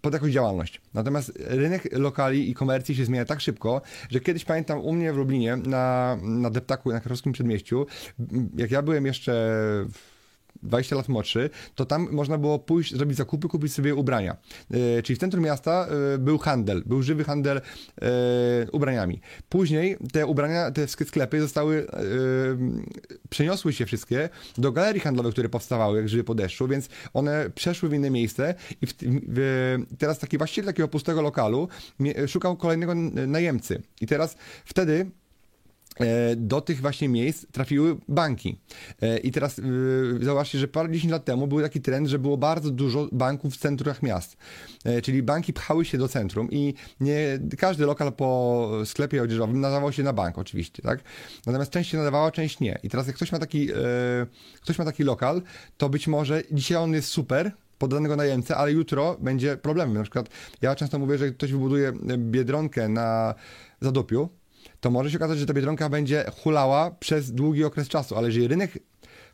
pod 0.00 0.14
jakąś 0.14 0.32
działalność. 0.32 0.80
Natomiast 0.94 1.32
rynek 1.36 1.88
lokali 1.92 2.50
i 2.50 2.54
komercji 2.54 2.94
się 2.94 3.04
zmienia 3.04 3.24
tak 3.24 3.40
szybko, 3.40 3.82
że 4.10 4.20
kiedyś 4.20 4.44
pamiętam 4.44 4.80
u 4.80 4.92
mnie 4.92 5.12
w 5.12 5.16
Lublinie 5.16 5.56
na, 5.56 6.18
na 6.22 6.50
deptaku 6.50 6.92
na 6.92 7.00
Krakowskim 7.00 7.32
Przedmieściu, 7.32 7.86
jak 8.56 8.70
ja 8.70 8.82
byłem 8.82 9.06
jeszcze 9.06 9.56
20 10.62 10.96
lat 10.96 11.08
młodszy, 11.08 11.50
to 11.74 11.84
tam 11.84 12.08
można 12.12 12.38
było 12.38 12.58
pójść, 12.58 12.94
zrobić 12.94 13.16
zakupy, 13.16 13.48
kupić 13.48 13.72
sobie 13.72 13.94
ubrania. 13.94 14.36
E, 14.70 15.02
czyli 15.02 15.16
w 15.16 15.20
centrum 15.20 15.44
miasta 15.44 15.88
e, 16.14 16.18
był 16.18 16.38
handel, 16.38 16.82
był 16.86 17.02
żywy 17.02 17.24
handel 17.24 17.56
e, 17.56 17.60
ubraniami. 18.72 19.20
Później 19.48 19.96
te 20.12 20.26
ubrania, 20.26 20.70
te 20.70 20.88
sklepy 20.88 21.40
zostały, 21.40 21.86
przeniosły 23.30 23.72
się 23.72 23.86
wszystkie 23.86 24.28
do 24.58 24.72
galerii 24.72 25.00
handlowych, 25.00 25.32
które 25.32 25.48
powstawały, 25.48 25.96
jak 25.98 26.08
żywy 26.08 26.24
po 26.24 26.34
deszczu, 26.34 26.68
więc 26.68 26.88
one 27.14 27.50
przeszły 27.54 27.88
w 27.88 27.94
inne 27.94 28.10
miejsce 28.10 28.54
i 28.82 28.86
w, 28.86 28.94
w, 29.02 29.78
teraz 29.98 30.18
taki 30.18 30.38
właściciel 30.38 30.64
takiego 30.64 30.88
pustego 30.88 31.22
lokalu 31.22 31.68
szukał 32.26 32.56
kolejnego 32.56 32.94
najemcy. 33.26 33.82
I 34.00 34.06
teraz 34.06 34.36
wtedy 34.64 35.10
do 36.36 36.60
tych 36.60 36.80
właśnie 36.80 37.08
miejsc 37.08 37.46
trafiły 37.52 37.96
banki. 38.08 38.60
E, 39.02 39.18
I 39.18 39.32
teraz 39.32 39.58
yy, 39.58 40.18
zauważcie, 40.22 40.58
że 40.58 40.68
parę 40.68 40.92
dziesięć 40.92 41.12
lat 41.12 41.24
temu 41.24 41.46
był 41.46 41.60
taki 41.60 41.80
trend, 41.80 42.08
że 42.08 42.18
było 42.18 42.36
bardzo 42.36 42.70
dużo 42.70 43.08
banków 43.12 43.54
w 43.54 43.56
centrach 43.56 44.02
miast. 44.02 44.36
E, 44.84 45.02
czyli 45.02 45.22
banki 45.22 45.52
pchały 45.52 45.84
się 45.84 45.98
do 45.98 46.08
centrum 46.08 46.48
i 46.50 46.74
nie 47.00 47.38
każdy 47.58 47.86
lokal 47.86 48.12
po 48.12 48.70
sklepie 48.84 49.22
odzieżowym 49.22 49.60
nadawał 49.60 49.92
się 49.92 50.02
na 50.02 50.12
bank 50.12 50.38
oczywiście, 50.38 50.82
tak? 50.82 51.00
Natomiast 51.46 51.70
część 51.70 51.90
się 51.90 51.98
nadawała, 51.98 52.30
część 52.30 52.60
nie. 52.60 52.78
I 52.82 52.90
teraz 52.90 53.06
jak 53.06 53.16
ktoś 53.16 53.32
ma 53.32 53.38
taki, 53.38 53.68
ktoś 54.60 54.78
ma 54.78 54.84
taki 54.84 55.02
lokal, 55.02 55.42
to 55.76 55.88
być 55.88 56.08
może 56.08 56.42
dzisiaj 56.50 56.78
on 56.78 56.92
jest 56.92 57.08
super, 57.08 57.52
pod 57.78 57.90
danego 57.90 58.16
najemcę, 58.16 58.56
ale 58.56 58.72
jutro 58.72 59.16
będzie 59.20 59.56
problemem. 59.56 59.94
Na 59.94 60.02
przykład 60.02 60.28
ja 60.62 60.74
często 60.74 60.98
mówię, 60.98 61.18
że 61.18 61.30
ktoś 61.30 61.52
wybuduje 61.52 61.92
biedronkę 62.18 62.88
na 62.88 63.34
Zadopiu, 63.80 64.28
to 64.86 64.90
może 64.90 65.10
się 65.10 65.16
okazać, 65.16 65.38
że 65.38 65.46
ta 65.46 65.54
biedronka 65.54 65.88
będzie 65.88 66.24
hulała 66.42 66.90
przez 66.90 67.32
długi 67.32 67.64
okres 67.64 67.88
czasu, 67.88 68.16
ale 68.16 68.26
jeżeli 68.26 68.48
rynek 68.48 68.78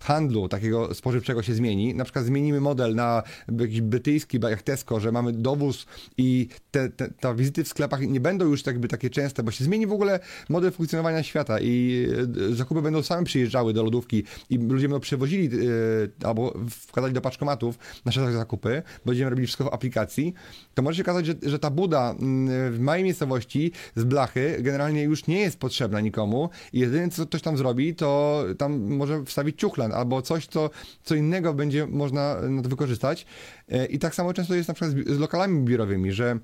handlu 0.03 0.49
takiego 0.49 0.95
spożywczego 0.95 1.43
się 1.43 1.55
zmieni, 1.55 1.95
na 1.95 2.05
przykład 2.05 2.25
zmienimy 2.25 2.61
model 2.61 2.95
na 2.95 3.23
jakiś 3.59 3.81
brytyjski, 3.81 4.39
jak 4.51 4.63
Tesco, 4.63 5.01
że 5.01 5.13
mamy 5.13 5.33
dowóz 5.33 5.87
i 6.19 6.49
te, 6.71 6.91
te, 6.91 7.11
te 7.11 7.35
wizyty 7.35 7.65
w 7.65 7.69
sklepach 7.69 8.01
nie 8.01 8.21
będą 8.21 8.45
już 8.45 8.63
tak, 8.63 8.77
takie 8.89 9.11
częste, 9.11 9.43
bo 9.43 9.51
się 9.51 9.65
zmieni 9.65 9.87
w 9.87 9.93
ogóle 9.93 10.21
model 10.49 10.73
funkcjonowania 10.73 11.23
świata 11.23 11.61
i 11.61 12.07
e, 12.51 12.55
zakupy 12.55 12.83
będą 12.83 13.03
same 13.03 13.25
przyjeżdżały 13.25 13.73
do 13.73 13.83
lodówki 13.83 14.25
i 14.51 14.59
ludzie 14.59 14.89
będą 14.89 15.01
przewozili 15.01 15.57
yy, 15.57 16.11
albo 16.25 16.59
wkładali 16.71 17.15
do 17.15 17.21
paczkomatów 17.21 17.79
nasze 18.05 18.33
zakupy, 18.33 18.83
będziemy 19.07 19.31
robili 19.31 19.47
wszystko 19.47 19.65
w 19.65 19.75
aplikacji, 19.75 20.35
to 20.75 20.83
może 20.83 20.97
się 20.97 21.03
okazać, 21.03 21.27
że, 21.27 21.35
że 21.43 21.59
ta 21.59 21.71
buda 21.71 22.11
mm, 22.11 22.73
w 22.73 22.81
małej 22.81 23.05
miejscowości 23.05 23.73
z 23.97 24.05
blachy 24.05 24.57
generalnie 24.61 25.03
już 25.03 25.27
nie 25.27 25.41
jest 25.41 25.59
potrzebna 25.59 26.01
nikomu 26.01 26.51
i 26.73 26.79
jedyne 26.79 27.11
co 27.11 27.27
ktoś 27.27 27.43
tam 27.43 27.57
zrobi, 27.57 27.95
to 27.95 28.45
tam 28.59 28.81
może 28.81 29.25
wstawić 29.25 29.57
albo 29.95 30.23
coś, 30.23 30.47
co, 30.47 30.71
co 31.03 31.15
innego 31.15 31.55
będzie 31.55 31.87
można 31.87 32.41
na 32.41 32.63
to 32.63 32.69
wykorzystać. 32.69 33.27
E, 33.69 33.87
I 33.87 33.99
tak 33.99 34.15
samo 34.15 34.35
często 34.35 34.55
jest 34.55 34.69
na 34.69 34.75
przykład 34.75 35.07
z, 35.07 35.11
z 35.11 35.19
lokalami 35.19 35.65
biurowymi, 35.65 36.13
że 36.13 36.39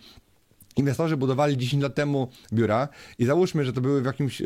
inwestorzy 0.76 1.16
budowali 1.16 1.56
10 1.56 1.82
lat 1.82 1.94
temu 1.94 2.28
biura 2.52 2.88
i 3.18 3.24
załóżmy, 3.24 3.64
że 3.64 3.72
to 3.72 3.80
były 3.80 4.02
w 4.02 4.04
jakimś, 4.04 4.40
e, 4.40 4.44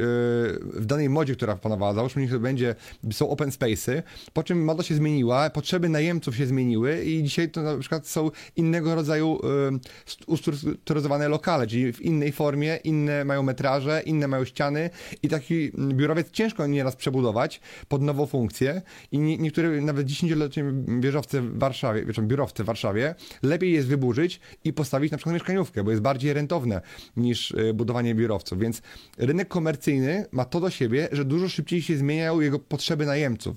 w 0.63 0.87
danej 0.87 1.09
modzie, 1.09 1.37
która 1.37 1.57
panowała, 1.57 1.95
załóżmy, 1.95 2.29
że 2.29 2.35
to 2.35 2.41
będzie, 2.41 2.75
są 3.13 3.29
open 3.31 3.51
space'y, 3.51 4.03
po 4.33 4.43
czym 4.43 4.65
moda 4.65 4.83
się 4.83 4.95
zmieniła, 4.95 5.51
potrzeby 5.51 5.89
najemców 5.89 6.37
się 6.37 6.47
zmieniły 6.47 7.05
i 7.05 7.23
dzisiaj 7.23 7.51
to 7.51 7.63
na 7.63 7.77
przykład 7.79 8.07
są 8.07 8.31
innego 8.57 8.95
rodzaju 8.95 9.41
e, 9.45 9.79
ustrukturyzowane 10.27 11.29
lokale, 11.29 11.67
czyli 11.67 11.93
w 11.93 12.01
innej 12.01 12.33
formie, 12.33 12.77
inne 12.85 13.25
mają 13.25 13.43
metraże, 13.43 14.03
inne 14.07 14.29
mają 14.29 14.45
ściany 14.45 14.91
i 15.23 15.29
taki 15.29 15.73
biurowiec 15.79 16.31
ciężko 16.31 16.67
nieraz 16.67 16.97
przebudować 16.97 17.61
pod 17.89 18.03
nową 18.03 18.27
funkcję 18.27 18.83
i 19.13 19.19
niektóre 19.19 19.81
nawet 19.81 20.07
10-letnie 20.07 20.65
wieżowce 21.01 21.41
w 21.41 21.59
Warszawie, 21.59 22.07
biurowce 22.23 22.63
w 22.65 22.67
Warszawie, 22.67 23.15
lepiej 23.43 23.73
jest 23.73 23.89
wyburzyć 23.89 24.41
i 24.65 24.73
postawić 24.73 25.13
na 25.13 25.19
przykład 25.19 25.35
mieszkaniówkę, 25.35 25.85
bo 25.85 25.91
jest 25.91 26.03
bardziej 26.03 26.22
bardziej 26.23 26.35
rentowne 26.35 26.81
niż 27.17 27.55
e, 27.55 27.75
budowanie 27.75 28.15
biurowców. 28.15 28.59
Więc 28.59 28.83
rynek 29.19 29.49
komercyjny 29.49 30.27
ma 30.33 30.45
to 30.45 30.61
do 30.61 30.71
siebie, 30.71 31.09
że 31.13 31.25
dużo 31.25 31.49
szybciej 31.49 31.83
się 31.83 31.97
zmieniają 31.97 32.41
jego 32.41 32.59
potrzeby 32.59 33.07
najemców. 33.07 33.57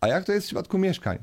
A 0.00 0.08
jak 0.08 0.24
to 0.24 0.32
jest 0.32 0.46
w 0.46 0.48
przypadku 0.48 0.78
mieszkań? 0.78 1.18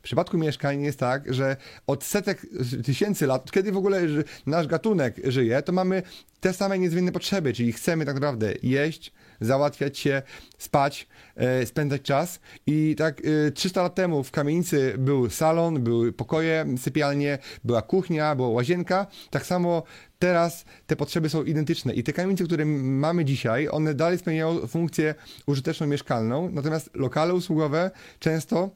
W 0.00 0.02
przypadku 0.02 0.38
mieszkań 0.38 0.82
jest 0.82 0.98
tak, 0.98 1.34
że 1.34 1.56
od 1.86 2.04
setek 2.04 2.46
tysięcy 2.84 3.26
lat, 3.26 3.50
kiedy 3.50 3.72
w 3.72 3.76
ogóle 3.76 4.02
nasz 4.46 4.66
gatunek 4.66 5.16
żyje, 5.24 5.62
to 5.62 5.72
mamy 5.72 6.02
te 6.40 6.52
same 6.52 6.78
niezmienne 6.78 7.12
potrzeby, 7.12 7.52
czyli 7.52 7.72
chcemy 7.72 8.06
tak 8.06 8.14
naprawdę 8.14 8.52
jeść, 8.62 9.12
załatwiać 9.40 9.98
się, 9.98 10.22
spać, 10.58 11.08
e, 11.36 11.66
spędzać 11.66 12.02
czas. 12.02 12.40
I 12.66 12.94
tak 12.98 13.22
e, 13.48 13.50
300 13.50 13.82
lat 13.82 13.94
temu 13.94 14.24
w 14.24 14.30
kamienicy 14.30 14.94
był 14.98 15.30
salon, 15.30 15.82
były 15.82 16.12
pokoje, 16.12 16.66
sypialnie, 16.78 17.38
była 17.64 17.82
kuchnia, 17.82 18.34
była 18.34 18.48
łazienka. 18.48 19.06
Tak 19.30 19.46
samo 19.46 19.82
teraz 20.18 20.64
te 20.86 20.96
potrzeby 20.96 21.28
są 21.28 21.44
identyczne 21.44 21.94
i 21.94 22.02
te 22.02 22.12
kamienice, 22.12 22.44
które 22.44 22.64
mamy 22.64 23.24
dzisiaj, 23.24 23.68
one 23.68 23.94
dalej 23.94 24.18
spełniają 24.18 24.66
funkcję 24.66 25.14
użyteczną 25.46 25.86
mieszkalną, 25.86 26.50
natomiast 26.52 26.90
lokale 26.94 27.34
usługowe 27.34 27.90
często 28.18 28.70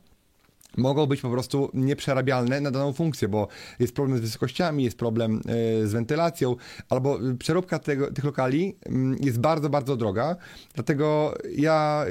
mogą 0.76 1.06
być 1.06 1.20
po 1.20 1.30
prostu 1.30 1.70
nieprzerabialne 1.74 2.60
na 2.60 2.70
daną 2.70 2.92
funkcję, 2.92 3.28
bo 3.28 3.48
jest 3.78 3.94
problem 3.94 4.18
z 4.18 4.20
wysokościami, 4.20 4.84
jest 4.84 4.98
problem 4.98 5.40
e, 5.46 5.86
z 5.86 5.92
wentylacją, 5.92 6.56
albo 6.88 7.18
przeróbka 7.38 7.78
tego, 7.78 8.12
tych 8.12 8.24
lokali 8.24 8.76
mm, 8.86 9.16
jest 9.20 9.40
bardzo, 9.40 9.70
bardzo 9.70 9.96
droga, 9.96 10.36
dlatego 10.74 11.34
ja 11.56 12.04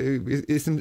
e, 0.48 0.54
jestem 0.54 0.78
e, 0.78 0.80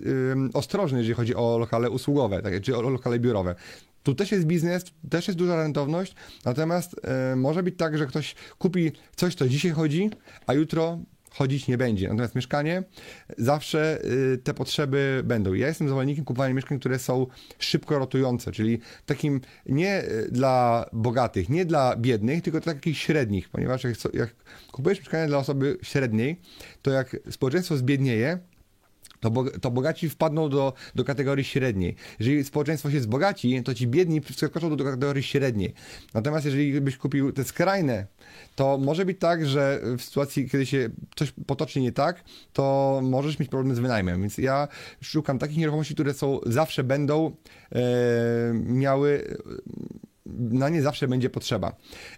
ostrożny, 0.53 0.99
jeżeli 0.99 1.14
chodzi 1.14 1.35
o 1.35 1.59
lokale 1.59 1.90
usługowe, 1.90 2.42
tak, 2.42 2.61
czy 2.61 2.77
o 2.77 2.83
lokale 2.83 3.18
biurowe. 3.18 3.55
Tu 4.03 4.14
też 4.14 4.33
jest 4.33 4.47
biznes, 4.47 4.85
też 5.11 5.29
jest 5.29 5.38
duża 5.38 5.57
rentowność, 5.57 6.14
natomiast 6.45 7.01
może 7.37 7.62
być 7.62 7.77
tak, 7.79 7.99
że 7.99 8.07
ktoś 8.07 8.35
kupi 8.59 8.92
coś, 9.16 9.35
co 9.35 9.49
dzisiaj 9.49 9.71
chodzi, 9.71 10.11
a 10.47 10.55
jutro 10.55 10.99
chodzić 11.35 11.68
nie 11.68 11.79
będzie. 11.79 12.09
Natomiast 12.09 12.35
mieszkanie, 12.35 12.83
zawsze 13.38 14.05
y, 14.05 14.38
te 14.38 14.55
potrzeby 14.55 15.23
będą. 15.25 15.53
Ja 15.53 15.68
jestem 15.68 15.88
zwolennikiem 15.88 16.25
kupowania 16.25 16.55
mieszkań, 16.55 16.79
które 16.79 16.99
są 16.99 17.27
szybko 17.59 17.99
rotujące, 17.99 18.53
czyli 18.53 18.79
takim 19.07 19.40
nie 19.66 20.03
y, 20.03 20.29
dla 20.31 20.87
bogatych, 20.92 21.49
nie 21.49 21.64
dla 21.64 21.97
biednych, 21.97 22.42
tylko 22.42 22.61
takich 22.61 22.99
średnich, 22.99 23.49
ponieważ 23.49 23.85
jak, 23.85 23.95
jak 24.14 24.35
kupujesz 24.73 24.99
mieszkanie 24.99 25.27
dla 25.27 25.38
osoby 25.38 25.79
średniej, 25.83 26.40
to 26.83 26.90
jak 26.90 27.16
społeczeństwo 27.31 27.77
zbiednieje, 27.77 28.38
to, 29.23 29.31
bo, 29.31 29.51
to 29.51 29.71
bogaci 29.71 30.09
wpadną 30.09 30.49
do, 30.49 30.73
do 30.95 31.05
kategorii 31.05 31.45
średniej. 31.45 31.95
Jeżeli 32.19 32.45
społeczeństwo 32.45 32.91
się 32.91 33.01
wzbogaci, 33.01 33.63
to 33.63 33.75
ci 33.75 33.87
biedni 33.87 34.21
wskoczą 34.21 34.77
do, 34.77 34.85
kategorii 34.85 35.23
średniej. 35.23 35.75
Natomiast 36.15 36.45
jeżeli 36.45 36.81
byś 36.81 36.97
kupił 36.97 37.33
te 37.33 37.45
skrajne, 37.45 38.07
to 38.57 38.79
może 38.79 39.05
być 39.05 39.19
tak, 39.19 39.47
że 39.47 39.81
w 39.99 40.03
sytuacji, 40.03 40.51
kiedy 40.51 40.67
się 40.67 40.91
coś 41.17 41.33
potoczy 41.47 41.81
nie 41.81 41.93
tak, 41.93 42.25
to 42.53 43.01
możesz 43.03 43.39
mieć 43.39 43.49
problem 43.49 43.77
z 43.77 43.79
wynajmem. 43.79 44.21
Więc 44.21 44.39
ja 44.39 44.69
szukam 45.01 45.39
takich 45.39 45.57
nieruchomości, 45.57 45.95
które 45.95 46.15
są 46.15 46.41
zawsze 46.47 46.85
będą 46.85 47.37
e, 47.73 47.81
miały 48.55 49.37
na 50.27 50.69
nie 50.69 50.83
zawsze 50.83 51.09
będzie 51.09 51.31
potrzeba. 51.31 51.77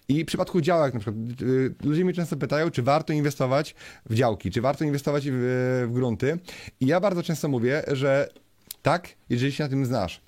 I 0.09 0.25
w 0.25 0.27
przypadku 0.27 0.61
działek, 0.61 0.95
na 0.95 1.01
przykład, 1.01 1.43
y, 1.43 1.75
ludzie 1.85 2.05
mnie 2.05 2.15
często 2.15 2.37
pytają, 2.37 2.71
czy 2.71 2.83
warto 2.83 3.13
inwestować 3.13 3.75
w 4.07 4.15
działki, 4.15 4.51
czy 4.51 4.61
warto 4.61 4.85
inwestować 4.85 5.25
w, 5.31 5.87
w 5.89 5.93
grunty. 5.93 6.39
I 6.81 6.87
ja 6.87 7.01
bardzo 7.01 7.23
często 7.23 7.49
mówię, 7.49 7.83
że 7.93 8.29
tak, 8.83 9.09
jeżeli 9.31 9.53
się 9.53 9.65
na 9.65 9.71
tym 9.71 9.87
znasz. 9.87 10.21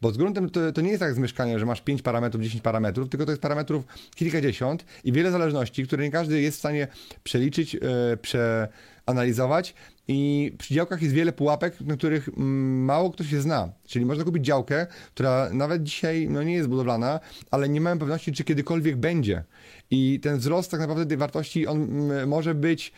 Bo 0.00 0.12
z 0.12 0.16
gruntem 0.16 0.50
to, 0.50 0.72
to, 0.72 0.80
nie 0.80 0.88
jest 0.88 1.00
tak 1.00 1.14
z 1.14 1.18
mieszkaniem, 1.18 1.58
że 1.58 1.66
masz 1.66 1.80
5 1.80 2.02
parametrów, 2.02 2.42
10 2.42 2.62
parametrów, 2.62 3.08
tylko 3.08 3.26
to 3.26 3.32
jest 3.32 3.42
parametrów 3.42 3.84
kilkadziesiąt 4.14 4.84
i 5.04 5.12
wiele 5.12 5.30
zależności, 5.30 5.86
które 5.86 6.04
nie 6.04 6.10
każdy 6.10 6.40
jest 6.40 6.56
w 6.56 6.60
stanie 6.60 6.88
przeliczyć, 7.24 7.74
yy, 7.74 7.80
przeanalizować. 8.22 9.74
I 10.12 10.52
przy 10.58 10.74
działkach 10.74 11.02
jest 11.02 11.14
wiele 11.14 11.32
pułapek, 11.32 11.80
na 11.80 11.96
których 11.96 12.28
mm, 12.28 12.84
mało 12.84 13.10
kto 13.10 13.24
się 13.24 13.40
zna. 13.40 13.72
Czyli 13.86 14.06
można 14.06 14.24
kupić 14.24 14.44
działkę, 14.44 14.86
która 15.14 15.50
nawet 15.52 15.82
dzisiaj 15.82 16.28
no, 16.30 16.42
nie 16.42 16.54
jest 16.54 16.68
budowlana, 16.68 17.20
ale 17.50 17.68
nie 17.68 17.80
mamy 17.80 18.00
pewności, 18.00 18.32
czy 18.32 18.44
kiedykolwiek 18.44 18.96
będzie. 18.96 19.44
I 19.90 20.20
ten 20.22 20.38
wzrost 20.38 20.70
tak 20.70 20.80
naprawdę 20.80 21.06
tej 21.06 21.16
wartości, 21.16 21.66
on 21.66 21.82
mm, 21.82 22.28
może 22.28 22.54
być 22.54 22.92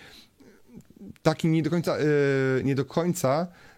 taki 1.22 1.48
nie 1.48 1.62
do 1.62 1.70
końca, 1.70 1.98
yy, 1.98 2.06
nie 2.64 2.74
do 2.74 2.84
końca 2.84 3.46
E, 3.46 3.71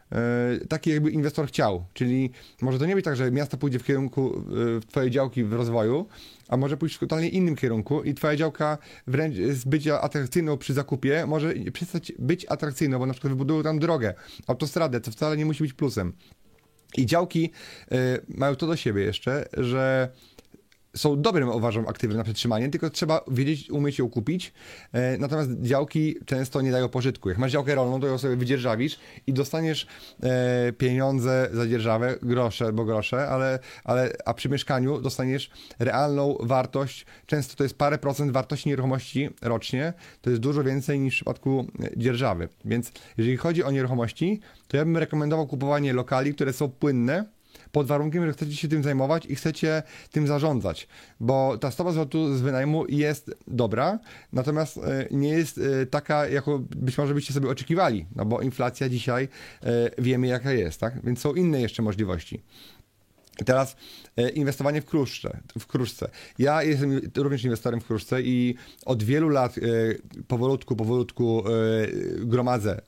taki 0.68 0.90
jakby 0.90 1.10
inwestor 1.10 1.46
chciał. 1.46 1.84
Czyli 1.94 2.30
może 2.62 2.78
to 2.78 2.86
nie 2.86 2.94
być 2.94 3.04
tak, 3.04 3.16
że 3.16 3.30
miasto 3.30 3.56
pójdzie 3.56 3.78
w 3.78 3.84
kierunku 3.84 4.44
e, 4.76 4.80
twojej 4.80 5.10
działki 5.10 5.44
w 5.44 5.52
rozwoju, 5.52 6.06
a 6.48 6.56
może 6.56 6.76
pójść 6.76 6.96
w 6.96 6.98
totalnie 6.98 7.28
innym 7.28 7.56
kierunku 7.56 8.02
i 8.02 8.14
twoja 8.14 8.36
działka 8.36 8.78
wręcz 9.06 9.36
z 9.36 9.64
bycia 9.64 10.00
atrakcyjną 10.00 10.58
przy 10.58 10.74
zakupie 10.74 11.26
może 11.26 11.54
przestać 11.72 12.12
być 12.18 12.46
atrakcyjną, 12.48 12.98
bo 12.98 13.06
na 13.06 13.12
przykład 13.12 13.32
wybudują 13.32 13.62
tam 13.62 13.78
drogę, 13.78 14.14
autostradę, 14.46 15.00
co 15.00 15.10
wcale 15.10 15.36
nie 15.36 15.46
musi 15.46 15.62
być 15.62 15.72
plusem. 15.72 16.12
I 16.96 17.06
działki 17.06 17.50
y, 17.92 17.96
mają 18.28 18.56
to 18.56 18.66
do 18.66 18.76
siebie 18.76 19.02
jeszcze, 19.02 19.48
że 19.52 20.08
są 20.96 21.22
dobrym, 21.22 21.48
uważam, 21.48 21.88
aktywem 21.88 22.16
na 22.16 22.24
przetrzymanie, 22.24 22.68
tylko 22.68 22.90
trzeba 22.90 23.24
wiedzieć, 23.30 23.70
umieć 23.70 23.98
ją 23.98 24.10
kupić. 24.10 24.52
E, 24.92 25.18
natomiast 25.18 25.50
działki 25.60 26.16
często 26.26 26.60
nie 26.60 26.70
dają 26.70 26.88
pożytku. 26.88 27.28
Jak 27.28 27.38
masz 27.38 27.52
działkę 27.52 27.74
rolną, 27.74 28.00
to 28.00 28.06
ją 28.06 28.18
sobie 28.18 28.36
wydzierżawisz 28.36 28.98
i 29.26 29.32
dostaniesz 29.32 29.86
e, 30.22 30.72
pieniądze 30.72 31.48
za 31.52 31.66
dzierżawę, 31.66 32.18
grosze 32.22 32.72
bo 32.72 32.84
grosze, 32.84 33.28
ale, 33.28 33.58
ale 33.84 34.12
a 34.24 34.34
przy 34.34 34.48
mieszkaniu 34.48 35.00
dostaniesz 35.00 35.50
realną 35.78 36.36
wartość. 36.40 37.06
Często 37.26 37.56
to 37.56 37.62
jest 37.62 37.78
parę 37.78 37.98
procent 37.98 38.32
wartości 38.32 38.68
nieruchomości 38.68 39.28
rocznie. 39.42 39.92
To 40.22 40.30
jest 40.30 40.42
dużo 40.42 40.64
więcej 40.64 41.00
niż 41.00 41.14
w 41.14 41.16
przypadku 41.16 41.66
e, 41.80 41.98
dzierżawy. 41.98 42.48
Więc 42.64 42.92
jeżeli 43.18 43.36
chodzi 43.36 43.64
o 43.64 43.70
nieruchomości, 43.70 44.40
to 44.68 44.76
ja 44.76 44.84
bym 44.84 44.96
rekomendował 44.96 45.46
kupowanie 45.46 45.92
lokali, 45.92 46.34
które 46.34 46.52
są 46.52 46.70
płynne, 46.70 47.24
pod 47.74 47.86
warunkiem, 47.86 48.26
że 48.26 48.32
chcecie 48.32 48.56
się 48.56 48.68
tym 48.68 48.82
zajmować 48.82 49.26
i 49.26 49.34
chcecie 49.34 49.82
tym 50.10 50.26
zarządzać, 50.26 50.88
bo 51.20 51.58
ta 51.58 51.70
stopa 51.70 51.92
zwrotu 51.92 52.36
z 52.36 52.40
wynajmu 52.40 52.86
jest 52.88 53.30
dobra, 53.46 53.98
natomiast 54.32 54.78
e, 54.78 55.06
nie 55.10 55.28
jest 55.28 55.58
e, 55.58 55.86
taka, 55.86 56.28
jaką 56.28 56.58
być 56.58 56.98
może 56.98 57.14
byście 57.14 57.32
sobie 57.32 57.48
oczekiwali, 57.48 58.06
no 58.16 58.24
bo 58.24 58.40
inflacja 58.40 58.88
dzisiaj 58.88 59.28
e, 59.62 59.90
wiemy 59.98 60.26
jaka 60.26 60.52
jest, 60.52 60.80
tak? 60.80 61.04
Więc 61.04 61.20
są 61.20 61.34
inne 61.34 61.60
jeszcze 61.60 61.82
możliwości. 61.82 62.42
Teraz 63.44 63.76
inwestowanie 64.34 64.80
w 64.80 64.84
kruszce, 64.84 65.40
w 65.58 65.66
kruszce. 65.66 66.10
Ja 66.38 66.62
jestem 66.62 67.00
również 67.16 67.44
inwestorem 67.44 67.80
w 67.80 67.86
kruszce 67.86 68.22
i 68.22 68.54
od 68.84 69.02
wielu 69.02 69.28
lat 69.28 69.54
powolutku, 70.28 70.76
powolutku 70.76 71.44
gromadzę 72.18 72.80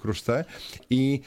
kruszce 0.00 0.44
i 0.90 1.20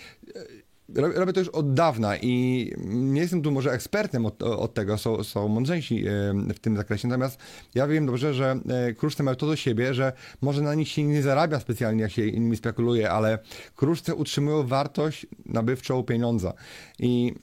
robię 0.95 1.33
to 1.33 1.39
już 1.39 1.49
od 1.49 1.73
dawna 1.73 2.17
i 2.17 2.73
nie 2.87 3.21
jestem 3.21 3.41
tu 3.41 3.51
może 3.51 3.71
ekspertem 3.71 4.25
od, 4.25 4.43
od 4.43 4.73
tego, 4.73 4.97
są, 4.97 5.23
są 5.23 5.47
mądrzejsi 5.47 6.03
w 6.55 6.59
tym 6.59 6.77
zakresie, 6.77 7.07
natomiast 7.07 7.39
ja 7.75 7.87
wiem 7.87 8.05
dobrze, 8.05 8.33
że 8.33 8.59
e, 8.69 8.93
kruszce 8.93 9.23
mają 9.23 9.35
to 9.35 9.47
do 9.47 9.55
siebie, 9.55 9.93
że 9.93 10.13
może 10.41 10.61
na 10.61 10.75
nich 10.75 10.87
się 10.87 11.03
nie 11.03 11.21
zarabia 11.21 11.59
specjalnie, 11.59 12.01
jak 12.01 12.11
się 12.11 12.27
innymi 12.27 12.57
spekuluje, 12.57 13.11
ale 13.11 13.39
kruszce 13.75 14.15
utrzymują 14.15 14.67
wartość 14.67 15.27
nabywczą 15.45 16.03
pieniądza. 16.03 16.53
I 16.99 17.33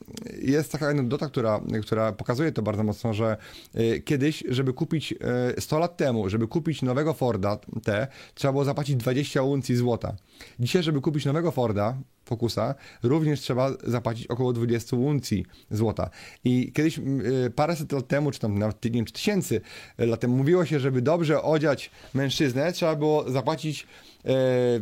jest 0.43 0.73
taka 0.73 0.89
anegdota, 0.89 1.29
która, 1.29 1.61
która 1.83 2.13
pokazuje 2.13 2.53
to 2.53 2.63
bardzo 2.63 2.83
mocno, 2.83 3.15
że 3.15 3.37
e, 3.75 4.01
kiedyś, 4.01 4.45
żeby 4.49 4.73
kupić 4.73 5.15
100 5.59 5.77
e, 5.77 5.81
lat 5.81 5.97
temu, 5.97 6.29
żeby 6.29 6.49
kupić 6.49 6.83
nowego 6.83 7.15
Forda 7.15 7.59
T, 7.85 8.07
trzeba 8.35 8.53
było 8.53 8.65
zapłacić 8.65 8.97
20 8.97 9.43
uncji 9.43 9.77
złota. 9.77 10.17
Dzisiaj, 10.61 10.83
żeby 10.83 11.01
kupić 11.01 11.25
nowego 11.25 11.51
Forda, 11.51 11.97
Focusa, 12.31 12.75
również 13.03 13.41
trzeba 13.41 13.71
zapłacić 13.85 14.27
około 14.27 14.53
20 14.53 14.97
uncji 14.97 15.47
złota. 15.71 16.11
I 16.45 16.73
kiedyś 16.73 16.99
y, 16.99 17.53
paręset 17.57 17.93
lat 17.93 18.09
temu, 18.09 18.31
czy 18.31 18.41
tam 18.41 18.59
nawet 18.59 18.77
wiem, 18.91 19.05
czy 19.05 19.13
tysięcy 19.13 19.61
lat 19.99 20.21
temu 20.21 20.37
mówiło 20.37 20.65
się, 20.65 20.81
żeby 20.81 21.03
dobrze 21.03 21.43
odziać 21.43 21.91
mężczyznę, 22.15 22.73
trzeba 22.73 22.97
było 22.97 23.31
zapłacić 23.31 23.87
e, 24.25 24.31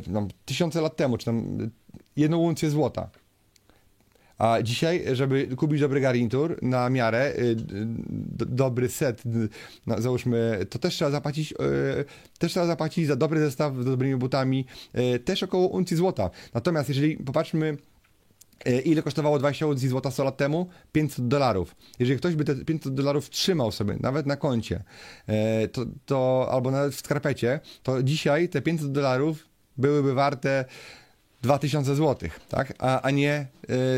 no, 0.06 0.28
tysiące 0.44 0.80
lat 0.80 0.96
temu, 0.96 1.18
czy 1.18 1.24
tam 1.24 1.70
jedną 2.16 2.38
uncję 2.38 2.70
złota. 2.70 3.10
A 4.38 4.62
dzisiaj, 4.62 5.04
żeby 5.12 5.48
kupić 5.56 5.80
dobry 5.80 6.00
garnitur 6.00 6.58
na 6.62 6.90
miarę, 6.90 7.32
y, 7.38 7.56
dobry 8.46 8.88
set, 8.88 9.22
no, 9.86 10.00
załóżmy, 10.00 10.66
to 10.70 10.78
też 10.78 10.94
trzeba 10.94 11.10
zapłacić, 11.10 11.52
y, 11.52 11.56
też 12.38 12.52
trzeba 12.52 12.66
zapłacić 12.66 13.06
za 13.06 13.16
dobry 13.16 13.40
zestaw 13.40 13.76
z 13.76 13.84
dobrymi 13.84 14.16
butami, 14.16 14.66
y, 15.14 15.18
też 15.18 15.42
około 15.42 15.68
uncji 15.68 15.96
złota. 15.96 16.30
Natomiast 16.54 16.88
jeżeli 16.88 17.16
popatrzmy, 17.16 17.76
Ile 18.84 19.02
kosztowało 19.02 19.38
20 19.38 19.66
uncji 19.66 19.88
złota 19.88 20.10
100 20.10 20.24
lat 20.24 20.36
temu? 20.36 20.68
500 20.92 21.28
dolarów. 21.28 21.76
Jeżeli 21.98 22.18
ktoś 22.18 22.34
by 22.34 22.44
te 22.44 22.54
500 22.54 22.94
dolarów 22.94 23.30
trzymał 23.30 23.72
sobie, 23.72 23.96
nawet 24.00 24.26
na 24.26 24.36
koncie, 24.36 24.82
to, 25.72 25.84
to, 26.06 26.48
albo 26.50 26.70
nawet 26.70 26.94
w 26.94 26.98
skarpecie, 26.98 27.60
to 27.82 28.02
dzisiaj 28.02 28.48
te 28.48 28.62
500 28.62 28.92
dolarów 28.92 29.48
byłyby 29.76 30.14
warte 30.14 30.64
2000 31.42 31.94
zł, 31.94 32.30
tak? 32.48 32.72
A, 32.78 33.00
a 33.02 33.10
nie 33.10 33.46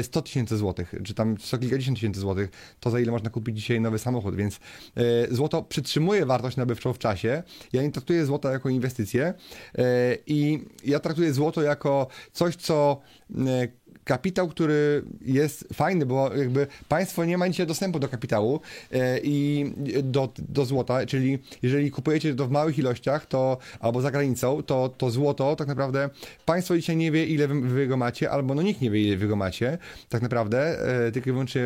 100 0.02 0.20
e, 0.20 0.22
tysięcy 0.22 0.56
złotych, 0.56 0.94
czy 1.04 1.14
tam 1.14 1.36
100 1.40 1.58
kilkadziesiąt 1.58 1.98
tysięcy 1.98 2.20
złotych, 2.20 2.50
to 2.80 2.90
za 2.90 3.00
ile 3.00 3.12
można 3.12 3.30
kupić 3.30 3.56
dzisiaj 3.56 3.80
nowy 3.80 3.98
samochód, 3.98 4.36
więc 4.36 4.60
e, 4.96 5.34
złoto 5.34 5.62
przytrzymuje 5.62 6.26
wartość 6.26 6.56
nabywczą 6.56 6.92
w 6.92 6.98
czasie. 6.98 7.42
Ja 7.72 7.82
nie 7.82 7.90
traktuję 7.90 8.26
złota 8.26 8.52
jako 8.52 8.68
inwestycję 8.68 9.34
e, 9.78 9.84
i 10.26 10.64
ja 10.84 11.00
traktuję 11.00 11.32
złoto 11.32 11.62
jako 11.62 12.06
coś, 12.32 12.56
co 12.56 13.00
kapitał, 14.04 14.48
który 14.48 15.02
jest 15.20 15.68
fajny, 15.72 16.06
bo 16.06 16.36
jakby 16.36 16.66
państwo 16.88 17.24
nie 17.24 17.38
ma 17.38 17.48
dzisiaj 17.48 17.66
dostępu 17.66 17.98
do 17.98 18.08
kapitału 18.08 18.60
e, 18.92 19.18
i 19.22 19.66
do, 20.02 20.32
do 20.38 20.64
złota, 20.64 21.06
czyli 21.06 21.38
jeżeli 21.62 21.90
kupujecie 21.90 22.34
to 22.34 22.46
w 22.46 22.50
małych 22.50 22.78
ilościach, 22.78 23.26
to 23.26 23.58
albo 23.80 24.00
za 24.00 24.10
granicą, 24.10 24.62
to, 24.62 24.88
to 24.98 25.10
złoto 25.10 25.56
tak 25.56 25.68
naprawdę 25.68 26.10
państwo 26.46 26.76
dzisiaj 26.76 26.96
nie 26.96 27.12
wie, 27.12 27.26
ile 27.26 27.48
wy, 27.48 27.60
wy 27.60 27.86
go 27.86 27.96
macie, 27.96 28.30
albo 28.30 28.54
no 28.54 28.62
nikt 28.62 28.80
nie 28.80 28.90
wie, 28.90 29.02
ile 29.02 29.16
wy 29.16 29.28
go 29.28 29.36
macie, 29.36 29.78
tak 30.08 30.22
naprawdę, 30.22 30.58
e, 31.06 31.12
tylko 31.12 31.30
i 31.30 31.32
wyłącznie 31.32 31.62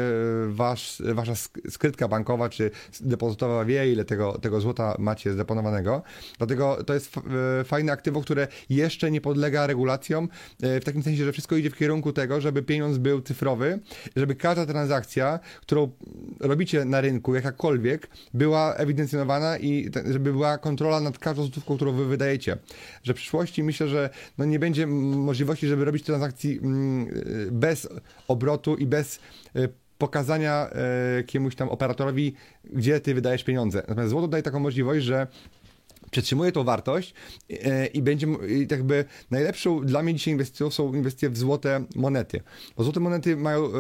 wasz, 0.49 1.03
wasza 1.15 1.35
skrytka 1.71 2.09
bankowa 2.09 2.49
czy 2.49 2.71
depozytowa 3.01 3.65
wie, 3.65 3.93
ile 3.93 4.05
tego, 4.05 4.39
tego 4.39 4.61
złota 4.61 4.97
macie 4.99 5.33
zdeponowanego. 5.33 6.03
Dlatego 6.39 6.85
to 6.85 6.95
jest 6.95 7.17
e, 7.61 7.65
fajne 7.65 7.93
aktywo, 7.93 8.21
które 8.21 8.49
jeszcze 8.71 9.11
nie 9.11 9.21
podlega 9.21 9.67
regulacjom, 9.67 10.29
w 10.61 10.85
takim 10.85 11.03
sensie, 11.03 11.25
że 11.25 11.33
wszystko 11.33 11.57
idzie 11.57 11.71
w 11.71 11.77
kierunku 11.77 12.13
tego, 12.13 12.24
tego, 12.25 12.41
żeby 12.41 12.63
pieniądz 12.63 12.99
był 12.99 13.21
cyfrowy, 13.21 13.81
żeby 14.17 14.35
każda 14.35 14.67
transakcja, 14.67 15.41
którą 15.61 15.91
robicie 16.41 16.85
na 16.85 17.01
rynku, 17.01 17.35
jakakolwiek, 17.35 18.09
była 18.35 18.75
ewidencjonowana 18.75 19.59
i 19.59 19.91
żeby 20.11 20.33
była 20.33 20.59
kontrola 20.59 21.01
nad 21.01 21.19
każdą 21.19 21.43
złotówką, 21.43 21.77
którą 21.77 21.93
wy 21.93 22.07
wydajecie. 22.07 22.57
Że 23.03 23.13
w 23.13 23.17
przyszłości 23.17 23.63
myślę, 23.63 23.89
że 23.89 24.11
no 24.39 24.45
nie 24.45 24.59
będzie 24.59 24.87
możliwości, 24.87 25.67
żeby 25.67 25.85
robić 25.85 26.05
transakcji 26.05 26.59
mm, 26.63 27.09
bez 27.51 27.89
obrotu 28.29 28.77
i 28.77 28.87
bez 28.87 29.21
y, 29.57 29.69
pokazania 29.99 30.71
y, 31.13 31.17
jakiemuś 31.17 31.55
tam 31.55 31.69
operatorowi, 31.69 32.35
gdzie 32.65 33.01
ty 33.01 33.15
wydajesz 33.15 33.45
pieniądze. 33.45 33.79
Natomiast 33.89 34.11
złoto 34.11 34.29
daje 34.29 34.43
taką 34.43 34.61
możliwość, 34.61 35.05
że 35.05 35.27
przetrzymuje 36.15 36.53
tą 36.53 36.65
wartość 36.65 37.15
e, 37.51 37.87
i 37.87 38.03
będzie 38.03 38.27
i 38.49 38.67
jakby 38.71 39.05
najlepszą 39.31 39.81
dla 39.81 40.03
mnie 40.03 40.15
dzisiaj 40.15 40.33
inwestycją 40.33 40.71
są 40.71 40.95
inwestycje 40.95 41.31
w 41.31 41.39
złote 41.39 41.85
monety. 41.97 42.41
Bo 42.77 42.85
złote 42.85 43.01
monety 43.01 43.37
mają, 43.37 43.67
e, 43.67 43.71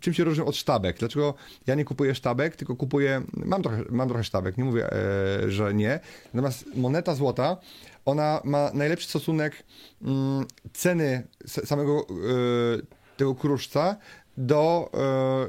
czym 0.00 0.14
się 0.14 0.24
różnią 0.24 0.44
od 0.44 0.56
sztabek? 0.56 0.98
Dlaczego 0.98 1.34
ja 1.66 1.74
nie 1.74 1.84
kupuję 1.84 2.14
sztabek, 2.14 2.56
tylko 2.56 2.76
kupuję, 2.76 3.22
mam 3.32 3.62
trochę, 3.62 3.82
mam 3.90 4.08
trochę 4.08 4.24
sztabek, 4.24 4.58
nie 4.58 4.64
mówię, 4.64 4.92
e, 4.92 5.50
że 5.50 5.74
nie. 5.74 6.00
Natomiast 6.34 6.64
moneta 6.76 7.14
złota, 7.14 7.56
ona 8.04 8.40
ma 8.44 8.70
najlepszy 8.74 9.08
stosunek 9.08 9.64
mm, 10.02 10.46
ceny 10.72 11.26
samego 11.46 12.06
tego 13.16 13.34
kruszca 13.34 13.96
do, 14.38 14.90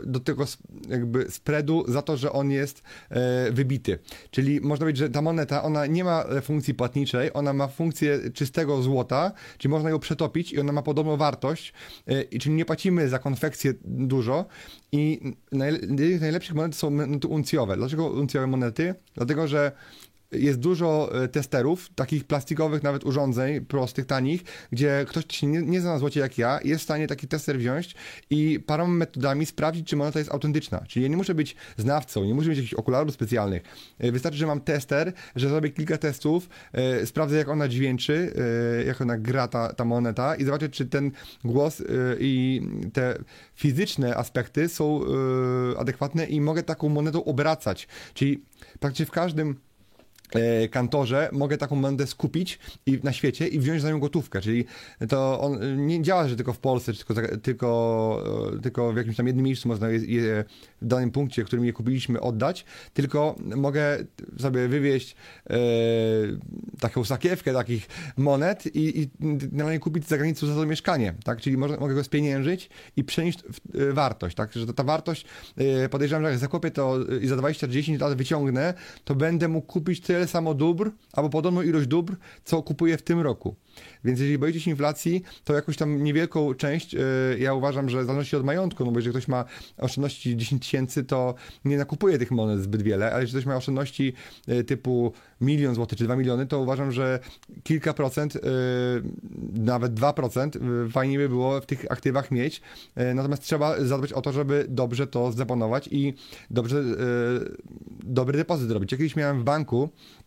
e, 0.04 0.06
do 0.06 0.19
tego 0.19 0.45
jakby 0.89 1.32
spreadu 1.32 1.86
za 1.88 2.02
to, 2.02 2.17
że 2.17 2.32
on 2.32 2.52
jest 2.52 2.84
e, 3.10 3.52
wybity. 3.52 4.00
Czyli 4.32 4.62
można 4.62 4.84
powiedzieć, 4.84 5.00
że 5.00 5.10
ta 5.10 5.21
moneta, 5.21 5.63
ona 5.63 5.86
nie 5.86 6.04
ma 6.04 6.26
funkcji 6.41 6.73
płatniczej, 6.73 7.34
ona 7.34 7.54
ma 7.54 7.67
funkcję 7.67 8.19
czystego 8.34 8.82
złota, 8.82 9.32
czyli 9.58 9.71
można 9.71 9.89
ją 9.89 10.00
przetopić 10.00 10.54
i 10.54 10.60
ona 10.60 10.71
ma 10.71 10.82
podobną 10.82 11.17
wartość, 11.17 11.73
e, 12.06 12.39
czyli 12.39 12.56
nie 12.56 12.65
płacimy 12.65 13.10
za 13.10 13.19
konfekcję 13.19 13.73
dużo 13.86 14.45
i 14.91 15.34
najlepszych 16.21 16.56
monet 16.56 16.76
są 16.76 16.89
monety 16.89 17.28
uncjowe. 17.28 17.78
Dlaczego 17.78 18.10
uncjowe 18.10 18.47
monety? 18.47 18.95
Dlatego, 19.15 19.47
że 19.47 19.71
jest 20.32 20.60
dużo 20.60 21.10
e, 21.24 21.28
testerów, 21.28 21.90
takich 21.96 22.24
plastikowych 22.24 22.84
nawet 22.84 23.06
urządzeń, 23.06 23.66
prostych, 23.66 24.06
tanich, 24.06 24.44
gdzie 24.72 25.06
ktoś 25.08 25.24
się 25.32 25.48
nie, 25.48 25.62
nie 25.62 25.82
zna 25.82 25.94
na 25.94 26.00
złocie 26.00 26.20
jak 26.20 26.38
ja, 26.38 26.60
jest 26.63 26.82
w 26.82 26.84
stanie 26.84 27.08
taki 27.08 27.28
tester 27.28 27.58
wziąć 27.58 27.95
i 28.30 28.60
paroma 28.60 28.93
metodami 28.93 29.45
sprawdzić, 29.45 29.88
czy 29.88 29.95
moneta 29.95 30.20
jest 30.20 30.32
autentyczna. 30.32 30.84
Czyli 30.88 31.04
ja 31.04 31.10
nie 31.10 31.18
muszę 31.18 31.36
być 31.36 31.56
znawcą, 31.78 32.26
nie 32.26 32.34
muszę 32.34 32.49
mieć 32.49 32.58
jakichś 32.58 32.74
okularów 32.74 33.14
specjalnych. 33.14 33.64
E, 33.99 34.12
wystarczy, 34.12 34.38
że 34.38 34.47
mam 34.47 34.62
tester, 34.62 35.14
że 35.36 35.49
zrobię 35.49 35.70
kilka 35.70 35.97
testów, 35.97 36.49
e, 36.74 37.06
sprawdzę 37.06 37.38
jak 37.38 37.49
ona 37.49 37.68
dźwięczy, 37.68 38.34
jak 38.86 39.01
ona 39.01 39.18
gra 39.18 39.47
ta, 39.47 39.74
ta 39.74 39.86
moneta 39.86 40.36
i 40.36 40.43
zobaczę, 40.43 40.70
czy 40.70 40.86
ten 40.86 41.12
głos 41.43 41.84
i 42.20 42.62
te 42.93 43.18
fizyczne 43.56 44.16
aspekty 44.16 44.70
są 44.70 45.01
adekwatne 45.78 46.26
i 46.26 46.41
mogę 46.41 46.64
taką 46.64 46.89
monetą 46.89 47.24
obracać. 47.24 47.88
Czyli 48.14 48.43
praktycznie 48.80 49.06
w 49.06 49.12
każdym 49.12 49.56
kantorze 50.71 51.30
mogę 51.32 51.57
taką 51.57 51.75
monetę 51.75 52.07
skupić 52.07 52.59
i, 52.86 52.99
na 53.03 53.13
świecie 53.13 53.47
i 53.47 53.59
wziąć 53.59 53.82
za 53.82 53.89
nią 53.89 53.99
gotówkę, 53.99 54.41
czyli 54.41 54.65
to 55.09 55.41
on 55.41 55.86
nie 55.88 56.01
działa, 56.01 56.28
że 56.28 56.36
tylko 56.36 56.53
w 56.53 56.59
Polsce, 56.59 56.93
tylko, 56.93 57.13
tylko, 57.43 58.51
e, 58.57 58.61
tylko 58.61 58.93
w 58.93 58.97
jakimś 58.97 59.15
tam 59.17 59.28
jednym 59.28 59.45
miejscu 59.45 59.67
można 59.67 59.89
je, 59.89 59.99
je 59.99 60.43
w 60.82 60.88
danym 60.88 61.11
punkcie, 61.11 61.43
którym 61.43 61.65
je 61.65 61.73
kupiliśmy 61.73 62.21
oddać, 62.21 62.65
tylko 62.93 63.36
mogę 63.55 63.97
sobie 64.39 64.67
wywieźć 64.67 65.15
e, 65.49 65.57
taką 66.80 67.03
sakiewkę 67.03 67.53
takich 67.53 67.88
monet 68.17 68.75
i, 68.75 69.01
i 69.01 69.09
na 69.51 69.80
kupić 69.80 70.07
za 70.07 70.17
granicą 70.17 70.47
za 70.47 70.55
to 70.55 70.65
mieszkanie, 70.65 71.13
tak, 71.23 71.41
czyli 71.41 71.57
mogę 71.57 71.93
go 71.93 72.03
spieniężyć 72.03 72.69
i 72.97 73.03
przenieść 73.03 73.39
w, 73.43 73.75
e, 73.75 73.93
wartość, 73.93 74.36
tak, 74.36 74.53
że 74.53 74.73
ta, 74.73 74.84
wartość 74.84 75.25
e, 75.57 75.89
podejrzewam, 75.89 76.23
że 76.23 76.30
jak 76.30 76.39
zakupię 76.39 76.71
to 76.71 76.97
i 77.21 77.28
za 77.28 77.36
20-10 77.36 78.01
lat 78.01 78.17
wyciągnę, 78.17 78.73
to 79.03 79.15
będę 79.15 79.47
mógł 79.47 79.67
kupić 79.67 80.01
tyle 80.01 80.16
tyle 80.18 80.28
samo 80.28 80.53
dóbr, 80.53 80.91
albo 81.13 81.30
podobną 81.30 81.61
ilość 81.61 81.88
dóbr, 81.88 82.15
co 82.43 82.63
kupuję 82.63 82.97
w 82.97 83.01
tym 83.01 83.20
roku. 83.20 83.55
Więc 84.03 84.19
jeżeli 84.19 84.38
boicie 84.38 84.59
się 84.59 84.71
inflacji, 84.71 85.23
to 85.43 85.53
jakąś 85.53 85.78
tam 85.78 86.03
niewielką 86.03 86.53
część, 86.53 86.93
yy, 86.93 87.01
ja 87.39 87.53
uważam, 87.53 87.89
że 87.89 88.03
w 88.03 88.05
zależności 88.05 88.36
od 88.36 88.43
majątku, 88.43 88.86
no 88.86 88.91
bo 88.91 88.99
jeżeli 88.99 89.11
ktoś 89.11 89.28
ma 89.28 89.45
oszczędności 89.78 90.38
10 90.38 90.61
tysięcy, 90.61 91.03
to 91.03 91.36
nie 91.65 91.78
nakupuje 91.78 92.17
tych 92.17 92.32
monet 92.32 92.61
zbyt 92.61 92.82
wiele, 92.82 93.11
ale 93.11 93.21
jeżeli 93.21 93.41
ktoś 93.41 93.45
ma 93.45 93.55
oszczędności 93.55 94.13
yy, 94.47 94.63
typu 94.63 95.13
milion 95.41 95.75
złotych 95.75 95.97
czy 95.97 96.03
2 96.03 96.15
miliony, 96.15 96.45
to 96.45 96.59
uważam, 96.59 96.91
że 96.91 97.19
kilka 97.63 97.93
procent, 97.93 98.36
yy, 98.36 98.41
nawet 99.53 99.93
2% 99.93 100.89
fajnie 100.89 101.17
by 101.17 101.30
było 101.30 101.61
w 101.61 101.65
tych 101.65 101.91
aktywach 101.91 102.32
mieć. 102.32 102.61
Natomiast 103.15 103.43
trzeba 103.43 103.86
zadbać 103.86 104.13
o 104.13 104.21
to, 104.21 104.32
żeby 104.32 104.65
dobrze 104.69 105.07
to 105.07 105.32
zaplanować 105.32 105.89
i 105.91 106.13
dobrze, 106.49 106.84
dobry 108.03 108.38
depozyt 108.38 108.71
robić. 108.71 108.91
Ja 108.91 108.97
kiedyś 108.97 109.15
miałem 109.15 109.41
w 109.41 109.43
banku 109.43 109.89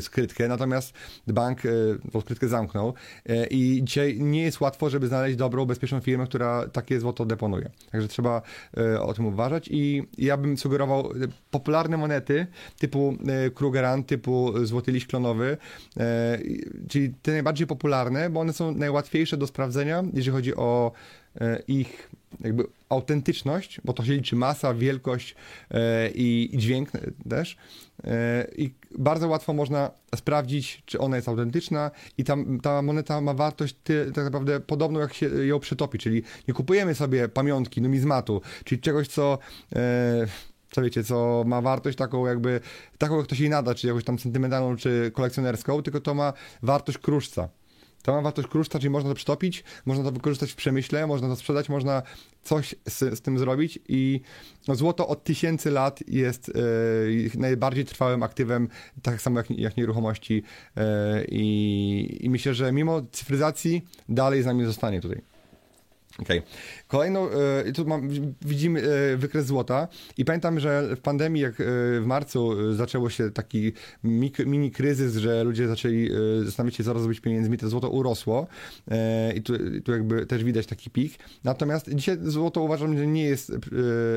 skrytkę, 0.00 0.48
natomiast 0.48 0.94
bank 1.26 1.66
e, 1.66 1.70
tą 2.12 2.20
skrytkę 2.20 2.48
zamknął 2.48 2.94
e, 3.26 3.46
i 3.46 3.80
dzisiaj 3.84 4.20
nie 4.20 4.42
jest 4.42 4.60
łatwo, 4.60 4.90
żeby 4.90 5.08
znaleźć 5.08 5.36
dobrą, 5.36 5.66
bezpieczną 5.66 6.00
firmę, 6.00 6.26
która 6.26 6.68
takie 6.68 7.00
złoto 7.00 7.26
deponuje. 7.26 7.70
Także 7.92 8.08
trzeba 8.08 8.42
o 9.00 9.14
tym 9.14 9.26
uważać 9.26 9.68
i 9.70 10.02
ja 10.18 10.36
bym 10.36 10.58
sugerował 10.58 11.12
popularne 11.50 11.96
monety 11.96 12.46
typu 12.78 13.16
Krugerrand, 13.54 14.06
typu 14.06 14.52
złoty 14.66 14.92
liść 14.92 15.06
klonowy, 15.06 15.56
czyli 16.88 17.14
te 17.22 17.32
najbardziej 17.32 17.66
popularne, 17.66 18.30
bo 18.30 18.40
one 18.40 18.52
są 18.52 18.74
najłatwiejsze 18.74 19.36
do 19.36 19.46
sprawdzenia, 19.46 20.04
jeżeli 20.14 20.32
chodzi 20.36 20.56
o 20.56 20.92
ich 21.68 22.10
jakby 22.40 22.64
autentyczność, 22.88 23.80
bo 23.84 23.92
to 23.92 24.04
się 24.04 24.12
liczy 24.12 24.36
masa, 24.36 24.74
wielkość 24.74 25.34
i 26.14 26.50
dźwięk 26.54 26.90
też 27.28 27.56
i 28.56 28.74
bardzo 28.98 29.28
łatwo 29.28 29.52
można 29.52 29.90
sprawdzić, 30.16 30.82
czy 30.86 30.98
ona 30.98 31.16
jest 31.16 31.28
autentyczna 31.28 31.90
i 32.18 32.24
ta, 32.24 32.36
ta 32.62 32.82
moneta 32.82 33.20
ma 33.20 33.34
wartość 33.34 33.76
ty, 33.84 34.12
tak 34.14 34.24
naprawdę 34.24 34.60
podobną, 34.60 35.00
jak 35.00 35.14
się 35.14 35.46
ją 35.46 35.60
przetopi, 35.60 35.98
czyli 35.98 36.22
nie 36.48 36.54
kupujemy 36.54 36.94
sobie 36.94 37.28
pamiątki, 37.28 37.82
numizmatu, 37.82 38.42
czyli 38.64 38.80
czegoś, 38.80 39.08
co... 39.08 39.38
E, 39.76 40.26
co 40.72 40.82
wiecie, 40.82 41.04
co 41.04 41.44
ma 41.46 41.60
wartość 41.60 41.98
taką 41.98 42.26
jakby, 42.26 42.60
taką 42.98 43.16
jak 43.16 43.26
ktoś 43.26 43.40
jej 43.40 43.50
nada, 43.50 43.74
czy 43.74 43.86
jakąś 43.86 44.04
tam 44.04 44.18
sentymentalną, 44.18 44.76
czy 44.76 45.10
kolekcjonerską, 45.14 45.82
tylko 45.82 46.00
to 46.00 46.14
ma 46.14 46.32
wartość 46.62 46.98
kruszca. 46.98 47.48
To 48.02 48.12
ma 48.12 48.20
wartość 48.20 48.48
kruszca, 48.48 48.78
czyli 48.78 48.90
można 48.90 49.10
to 49.10 49.14
przytopić, 49.14 49.64
można 49.86 50.04
to 50.04 50.12
wykorzystać 50.12 50.52
w 50.52 50.56
przemyśle, 50.56 51.06
można 51.06 51.28
to 51.28 51.36
sprzedać, 51.36 51.68
można 51.68 52.02
coś 52.42 52.74
z, 52.88 52.98
z 52.98 53.20
tym 53.20 53.38
zrobić 53.38 53.78
i 53.88 54.20
złoto 54.68 55.08
od 55.08 55.24
tysięcy 55.24 55.70
lat 55.70 56.00
jest 56.08 56.48
e, 56.48 57.38
najbardziej 57.38 57.84
trwałym 57.84 58.22
aktywem, 58.22 58.68
tak 59.02 59.22
samo 59.22 59.38
jak, 59.38 59.50
jak 59.50 59.76
nieruchomości 59.76 60.42
e, 60.76 61.24
i 61.28 62.26
myślę, 62.30 62.54
że 62.54 62.72
mimo 62.72 63.02
cyfryzacji 63.12 63.84
dalej 64.08 64.42
z 64.42 64.46
nami 64.46 64.64
zostanie 64.64 65.00
tutaj. 65.00 65.29
Okej. 66.18 66.38
Okay. 66.38 66.50
Kolejną, 66.88 67.28
y, 67.66 67.72
tu 67.72 67.86
mam, 67.86 68.08
widzimy 68.42 68.82
y, 69.12 69.16
wykres 69.16 69.46
złota 69.46 69.88
i 70.16 70.24
pamiętam, 70.24 70.60
że 70.60 70.96
w 70.96 71.00
pandemii, 71.00 71.42
jak 71.42 71.60
y, 71.60 71.64
w 72.00 72.02
marcu 72.06 72.74
zaczęło 72.74 73.10
się 73.10 73.30
taki 73.30 73.72
mini 74.46 74.70
kryzys, 74.70 75.16
że 75.16 75.44
ludzie 75.44 75.68
zaczęli 75.68 76.10
zastanawiać 76.44 76.76
się, 76.76 76.84
co 76.84 77.00
zrobić 77.00 77.20
pieniędzmi, 77.20 77.58
to 77.58 77.68
złoto 77.68 77.90
urosło 77.90 78.46
i 79.34 79.42
tu, 79.42 79.52
tu 79.84 79.92
jakby 79.92 80.26
też 80.26 80.44
widać 80.44 80.66
taki 80.66 80.90
pik. 80.90 81.18
Natomiast 81.44 81.94
dzisiaj 81.94 82.18
złoto 82.22 82.62
uważam, 82.62 82.98
że 82.98 83.06
nie 83.06 83.24
jest 83.24 83.52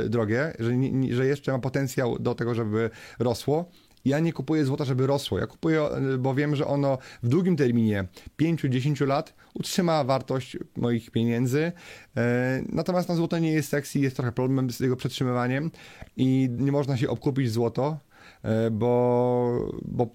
drogie, 0.10 0.54
że, 0.60 0.78
nie, 0.78 1.16
że 1.16 1.26
jeszcze 1.26 1.52
ma 1.52 1.60
potencjał 1.60 2.20
do 2.20 2.36
tego, 2.36 2.56
żeby 2.56 2.90
rosło. 3.20 3.72
Ja 4.06 4.20
nie 4.20 4.34
kupuję 4.34 4.66
złota, 4.66 4.86
żeby 4.86 5.08
rosło. 5.08 5.40
Ja 5.40 5.48
kupuję, 5.48 5.90
bo 6.20 6.36
wiem, 6.36 6.56
że 6.56 6.68
ono 6.68 6.98
w 7.24 7.28
długim 7.28 7.56
terminie 7.56 8.08
5-10 8.42 9.08
lat 9.08 9.34
utrzyma 9.54 10.04
wartość 10.04 10.58
moich 10.78 11.12
pieniędzy. 11.12 11.72
E, 12.18 12.64
natomiast 12.70 13.10
na 13.10 13.16
złoto 13.16 13.40
nie 13.40 13.52
jest 13.52 13.70
sexy, 13.70 14.00
jest 14.00 14.16
trochę 14.16 14.32
problem 14.32 14.72
z 14.72 14.80
jego 14.80 14.96
przetrzymywaniem 14.96 15.72
i 16.18 16.50
nie 16.58 16.72
można 16.72 16.98
się 16.98 17.10
obkupić 17.10 17.52
złoto 17.52 18.00
e, 18.44 18.72
bo, 18.72 19.72
bo, 19.86 20.08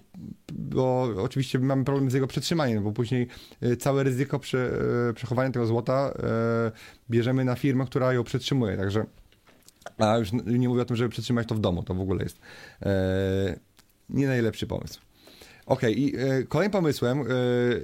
bo 0.53 1.09
oczywiście 1.17 1.59
mamy 1.59 1.83
problem 1.83 2.11
z 2.11 2.13
jego 2.13 2.27
przetrzymaniem, 2.27 2.83
bo 2.83 2.91
później 2.91 3.27
e, 3.61 3.77
całe 3.77 4.03
ryzyko 4.03 4.39
prze, 4.39 4.71
przechowania 5.15 5.51
tego 5.51 5.65
złota 5.65 6.13
bierzemy 7.09 7.45
na 7.45 7.55
firmę, 7.55 7.85
która 7.85 8.13
ją 8.13 8.23
przetrzymuje, 8.23 8.77
także 8.77 9.05
a 9.97 10.17
już 10.17 10.29
nie 10.45 10.69
mówię 10.69 10.81
o 10.81 10.85
tym, 10.85 10.95
żeby 10.95 11.09
przetrzymać 11.09 11.47
to 11.47 11.55
w 11.55 11.59
domu, 11.59 11.83
to 11.83 11.93
w 11.93 12.01
ogóle 12.01 12.23
jest 12.23 12.39
nie 14.09 14.27
najlepszy 14.27 14.67
pomysł. 14.67 14.99
OK, 15.69 15.83
i 15.83 16.15
y, 16.19 16.45
kolejnym 16.47 16.71
pomysłem 16.71 17.23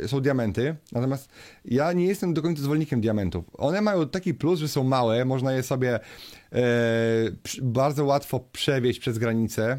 y, 0.03 0.07
są 0.07 0.21
diamenty, 0.21 0.75
natomiast 0.91 1.29
ja 1.65 1.93
nie 1.93 2.05
jestem 2.05 2.33
do 2.33 2.41
końca 2.41 2.61
zwolennikiem 2.61 3.01
diamentów. 3.01 3.45
One 3.53 3.81
mają 3.81 4.09
taki 4.09 4.33
plus, 4.33 4.59
że 4.59 4.67
są 4.67 4.83
małe, 4.83 5.25
można 5.25 5.53
je 5.53 5.63
sobie 5.63 5.99
y, 5.99 6.57
bardzo 7.61 8.05
łatwo 8.05 8.39
przewieźć 8.51 8.99
przez 8.99 9.17
granicę 9.17 9.77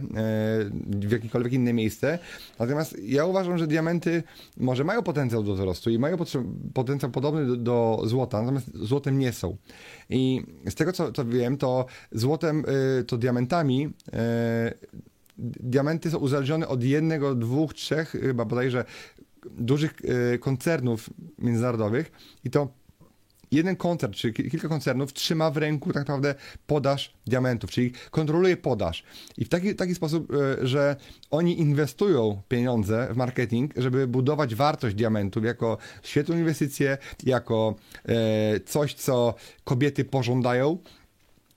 w 0.87 1.13
jakiekolwiek 1.13 1.53
inne 1.53 1.73
miejsce. 1.73 2.19
Natomiast 2.59 2.99
ja 3.03 3.25
uważam, 3.25 3.59
że 3.59 3.67
diamenty 3.67 4.23
może 4.57 4.85
mają 4.85 5.03
potencjał 5.03 5.43
do 5.43 5.55
wzrostu 5.55 5.91
i 5.91 5.99
mają 5.99 6.17
potencjał 6.75 7.11
podobny 7.11 7.47
do, 7.47 7.57
do 7.57 8.03
złota, 8.05 8.41
natomiast 8.41 8.77
złotem 8.77 9.19
nie 9.19 9.33
są. 9.33 9.57
I 10.11 10.43
z 10.69 10.75
tego 10.75 10.93
co, 10.93 11.13
co 11.13 11.25
wiem, 11.25 11.57
to 11.57 11.87
złotem, 12.13 12.65
to 13.07 13.17
diamentami 13.17 13.93
diamenty 15.39 16.11
są 16.11 16.19
uzależnione 16.19 16.69
od 16.69 16.83
jednego, 16.83 17.35
dwóch, 17.35 17.75
trzech, 17.75 18.11
chyba 18.11 18.45
bodajże 18.45 18.85
dużych 19.51 19.95
e, 20.35 20.39
koncernów 20.39 21.11
międzynarodowych 21.39 22.13
i 22.45 22.51
to 22.51 22.69
jeden 23.51 23.77
koncern, 23.77 24.13
czy 24.13 24.33
kilka 24.33 24.69
koncernów 24.69 25.13
trzyma 25.13 25.51
w 25.51 25.57
ręku 25.57 25.93
tak 25.93 26.01
naprawdę 26.01 26.35
podaż 26.67 27.15
diamentów, 27.27 27.71
czyli 27.71 27.93
kontroluje 28.11 28.57
podaż. 28.57 29.05
I 29.39 29.45
w 29.45 29.49
taki, 29.49 29.75
taki 29.75 29.95
sposób, 29.95 30.33
e, 30.33 30.67
że 30.67 30.97
oni 31.31 31.61
inwestują 31.61 32.43
pieniądze 32.49 33.09
w 33.13 33.17
marketing, 33.17 33.73
żeby 33.77 34.07
budować 34.07 34.55
wartość 34.55 34.97
diamentów 34.97 35.45
jako 35.45 35.79
świetną 36.03 36.37
inwestycję, 36.37 36.99
jako 37.25 37.75
coś, 38.67 38.95
co 38.95 39.35
kobiety 39.65 40.05
pożądają, 40.05 40.79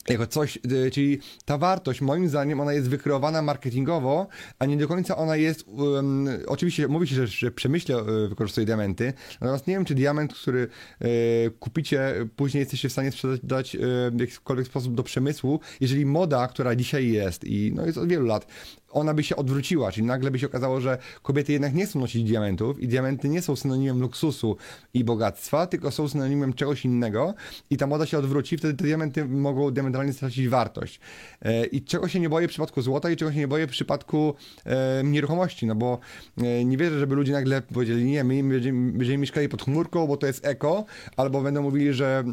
jako 0.09 0.27
coś, 0.27 0.59
y, 0.71 0.91
czyli 0.91 1.19
ta 1.45 1.57
wartość, 1.57 2.01
moim 2.01 2.29
zdaniem, 2.29 2.59
ona 2.59 2.73
jest 2.73 2.89
wykreowana 2.89 3.41
marketingowo, 3.41 4.27
a 4.59 4.65
nie 4.65 4.77
do 4.77 4.87
końca 4.87 5.17
ona 5.17 5.35
jest, 5.35 5.67
um, 5.67 6.29
oczywiście 6.47 6.87
mówi 6.87 7.07
się, 7.07 7.15
że, 7.15 7.27
że 7.27 7.51
przemyśle 7.51 7.95
y, 7.95 8.27
wykorzystuje 8.27 8.65
diamenty, 8.65 9.13
natomiast 9.41 9.67
nie 9.67 9.73
wiem, 9.73 9.85
czy 9.85 9.95
diament, 9.95 10.33
który 10.33 10.67
y, 11.01 11.51
kupicie, 11.59 12.27
później 12.35 12.59
jesteście 12.59 12.89
w 12.89 12.91
stanie 12.91 13.11
sprzedać 13.11 13.75
y, 13.75 13.79
w 14.11 14.19
jakikolwiek 14.19 14.67
sposób 14.67 14.95
do 14.95 15.03
przemysłu, 15.03 15.59
jeżeli 15.79 16.05
moda, 16.05 16.47
która 16.47 16.75
dzisiaj 16.75 17.11
jest 17.11 17.43
i 17.43 17.71
no 17.75 17.85
jest 17.85 17.97
od 17.97 18.09
wielu 18.09 18.25
lat, 18.25 18.47
ona 18.91 19.13
by 19.13 19.23
się 19.23 19.35
odwróciła, 19.35 19.91
czyli 19.91 20.07
nagle 20.07 20.31
by 20.31 20.39
się 20.39 20.47
okazało, 20.47 20.81
że 20.81 20.97
kobiety 21.21 21.53
jednak 21.53 21.73
nie 21.73 21.85
chcą 21.85 21.99
nosić 21.99 22.23
diamentów 22.23 22.79
i 22.79 22.87
diamenty 22.87 23.29
nie 23.29 23.41
są 23.41 23.55
synonimem 23.55 24.01
luksusu 24.01 24.57
i 24.93 25.03
bogactwa, 25.03 25.67
tylko 25.67 25.91
są 25.91 26.07
synonimem 26.07 26.53
czegoś 26.53 26.85
innego 26.85 27.33
i 27.69 27.77
ta 27.77 27.87
moda 27.87 28.05
się 28.05 28.17
odwróci, 28.17 28.57
wtedy 28.57 28.73
te 28.73 28.83
diamenty 28.83 29.25
mogą 29.25 29.71
diametralnie 29.71 30.13
stracić 30.13 30.47
wartość. 30.47 30.99
E, 31.41 31.65
I 31.65 31.81
czego 31.81 32.07
się 32.07 32.19
nie 32.19 32.29
boję 32.29 32.47
w 32.47 32.49
przypadku 32.49 32.81
złota 32.81 33.09
i 33.09 33.15
czego 33.15 33.31
się 33.31 33.37
nie 33.37 33.47
boję 33.47 33.67
w 33.67 33.71
przypadku 33.71 34.33
e, 34.65 35.03
nieruchomości, 35.03 35.67
no 35.67 35.75
bo 35.75 35.99
e, 36.37 36.65
nie 36.65 36.77
wierzę, 36.77 36.99
żeby 36.99 37.15
ludzie 37.15 37.33
nagle 37.33 37.61
powiedzieli, 37.61 38.05
nie, 38.05 38.23
my 38.23 38.43
będziemy, 38.43 38.91
będziemy 38.91 39.17
mieszkali 39.17 39.49
pod 39.49 39.63
chmurką, 39.63 40.07
bo 40.07 40.17
to 40.17 40.27
jest 40.27 40.45
eko, 40.45 40.85
albo 41.17 41.41
będą 41.41 41.61
mówili, 41.61 41.93
że 41.93 42.23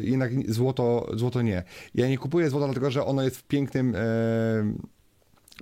jednak 0.00 0.52
złoto, 0.52 1.10
złoto 1.14 1.42
nie. 1.42 1.62
Ja 1.94 2.08
nie 2.08 2.18
kupuję 2.18 2.50
złota 2.50 2.66
dlatego, 2.66 2.90
że 2.90 3.04
ono 3.06 3.22
jest 3.22 3.36
w 3.36 3.42
pięknym 3.42 3.94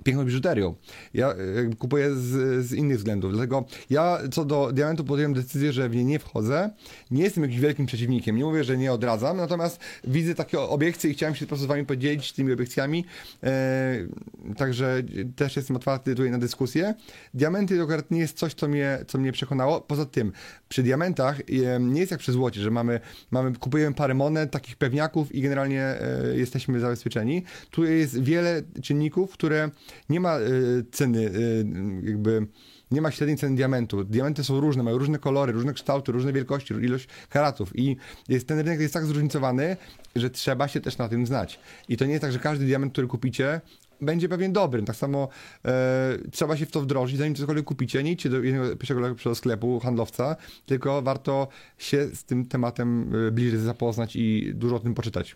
piękną 0.03 0.25
biżuterią. 0.25 0.75
Ja 1.13 1.33
y, 1.33 1.75
kupuję 1.75 2.15
z, 2.15 2.65
z, 2.65 2.73
innych 2.73 2.97
względów. 2.97 3.31
Dlatego 3.31 3.65
ja 3.89 4.19
co 4.31 4.45
do 4.45 4.71
diamentu 4.71 5.03
podjąłem 5.03 5.33
decyzję, 5.33 5.73
że 5.73 5.89
w 5.89 5.95
nie 5.95 6.05
nie 6.05 6.19
wchodzę. 6.19 6.69
Nie 7.11 7.23
jestem 7.23 7.43
jakimś 7.43 7.61
wielkim 7.61 7.85
przeciwnikiem. 7.85 8.35
Nie 8.35 8.43
mówię, 8.43 8.63
że 8.63 8.77
nie 8.77 8.93
odradzam, 8.93 9.37
natomiast 9.37 9.79
widzę 10.03 10.35
takie 10.35 10.59
obiekcje 10.59 11.11
i 11.11 11.13
chciałem 11.13 11.35
się 11.35 11.45
po 11.45 11.47
prostu 11.47 11.65
z 11.65 11.67
wami 11.67 11.85
podzielić 11.85 12.33
tymi 12.33 12.53
obiekcjami. 12.53 13.05
E, 13.43 13.95
także 14.57 15.03
też 15.35 15.55
jestem 15.55 15.75
otwarty 15.75 16.15
tutaj 16.15 16.31
na 16.31 16.37
dyskusję. 16.37 16.93
Diamenty 17.33 17.77
to 17.77 17.83
akurat 17.83 18.11
nie 18.11 18.19
jest 18.19 18.37
coś, 18.37 18.53
co 18.53 18.67
mnie, 18.67 18.99
co 19.07 19.17
mnie 19.17 19.31
przekonało. 19.31 19.81
Poza 19.81 20.05
tym, 20.05 20.31
przy 20.69 20.83
diamentach 20.83 21.39
e, 21.39 21.79
nie 21.79 21.99
jest 21.99 22.11
jak 22.11 22.19
przy 22.19 22.31
złocie, 22.31 22.61
że 22.61 22.71
mamy, 22.71 22.99
mamy 23.31 23.53
kupujemy 23.53 23.95
parę 23.95 24.13
monet, 24.13 24.51
takich 24.51 24.75
pewniaków 24.75 25.35
i 25.35 25.41
generalnie 25.41 25.83
e, 25.83 26.23
jesteśmy 26.35 26.79
zabezpieczeni. 26.79 27.43
Tu 27.71 27.85
jest 27.85 28.23
wiele 28.23 28.61
czynników, 28.83 29.31
które 29.31 29.69
nie 30.09 30.19
ma 30.19 30.39
y, 30.39 30.85
ceny, 30.91 31.19
y, 31.19 31.65
jakby 32.03 32.47
nie 32.91 33.01
ma 33.01 33.11
średniej 33.11 33.37
ceny 33.37 33.55
diamentu. 33.55 34.03
Diamenty 34.03 34.43
są 34.43 34.59
różne, 34.59 34.83
mają 34.83 34.97
różne 34.97 35.19
kolory, 35.19 35.53
różne 35.53 35.73
kształty, 35.73 36.11
różne 36.11 36.33
wielkości, 36.33 36.73
ilość 36.73 37.07
karatów 37.29 37.71
i 37.75 37.97
jest, 38.29 38.47
ten 38.47 38.59
rynek 38.59 38.79
jest 38.79 38.93
tak 38.93 39.05
zróżnicowany, 39.05 39.77
że 40.15 40.29
trzeba 40.29 40.67
się 40.67 40.81
też 40.81 40.97
na 40.97 41.09
tym 41.09 41.25
znać. 41.25 41.59
I 41.89 41.97
to 41.97 42.05
nie 42.05 42.11
jest 42.11 42.21
tak, 42.21 42.31
że 42.31 42.39
każdy 42.39 42.65
diament, 42.65 42.93
który 42.93 43.07
kupicie, 43.07 43.61
będzie 44.01 44.29
pewnie 44.29 44.49
dobry. 44.49 44.83
Tak 44.83 44.95
samo 44.95 45.29
e, 45.65 46.17
trzeba 46.31 46.57
się 46.57 46.65
w 46.65 46.71
to 46.71 46.81
wdrożyć, 46.81 47.17
zanim 47.17 47.35
cokolwiek 47.35 47.65
kupicie. 47.65 48.03
Nie 48.03 48.11
idźcie 48.11 48.29
do 48.29 48.43
jednego 48.43 48.75
pierwszego 48.75 49.35
sklepu, 49.35 49.79
handlowca, 49.79 50.35
tylko 50.65 51.01
warto 51.01 51.47
się 51.77 52.07
z 52.13 52.23
tym 52.23 52.45
tematem 52.45 53.11
e, 53.27 53.31
bliżej 53.31 53.59
zapoznać 53.59 54.15
i 54.15 54.51
dużo 54.55 54.75
o 54.75 54.79
tym 54.79 54.93
poczytać. 54.93 55.35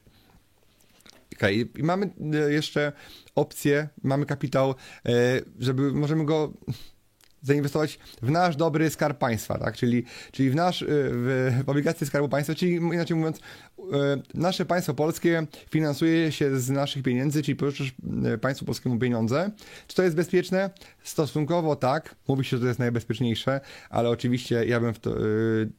Okay. 1.36 1.54
I 1.76 1.84
mamy 1.84 2.10
e, 2.34 2.54
jeszcze 2.54 2.92
opcję, 3.36 3.90
mamy 4.04 4.26
kapitał, 4.26 4.76
e, 5.06 5.12
żeby 5.60 5.92
możemy 5.94 6.26
go 6.26 6.54
zainwestować 7.44 8.00
w 8.22 8.32
nasz 8.32 8.56
dobry 8.56 8.90
skarb 8.90 9.18
państwa, 9.18 9.58
tak? 9.58 9.78
czyli, 9.78 10.06
czyli 10.32 10.50
w 10.50 10.56
nasz, 10.56 10.82
y, 10.82 10.86
w, 10.90 11.64
obligacje 11.68 12.08
skarbu 12.08 12.30
państwa, 12.30 12.56
czyli 12.56 12.74
inaczej 12.74 13.18
mówiąc, 13.18 13.40
nasze 14.34 14.66
państwo 14.66 14.94
polskie 14.94 15.48
finansuje 15.70 16.32
się 16.32 16.60
z 16.60 16.70
naszych 16.70 17.04
pieniędzy, 17.04 17.44
czyli 17.44 17.56
pożyczysz 17.56 17.94
y, 18.34 18.38
państwu 18.38 18.66
polskiemu 18.66 19.00
pieniądze. 19.00 19.52
Czy 19.88 19.96
to 19.96 20.04
jest 20.04 20.16
bezpieczne? 20.16 20.70
Stosunkowo 21.04 21.76
tak. 21.76 22.16
Mówi 22.28 22.46
się, 22.46 22.58
że 22.58 22.62
to 22.62 22.68
jest 22.68 22.80
najbezpieczniejsze, 22.80 23.62
ale 23.90 24.10
oczywiście 24.10 24.66
ja 24.66 24.80
bym 24.80 24.94
to, 24.94 25.16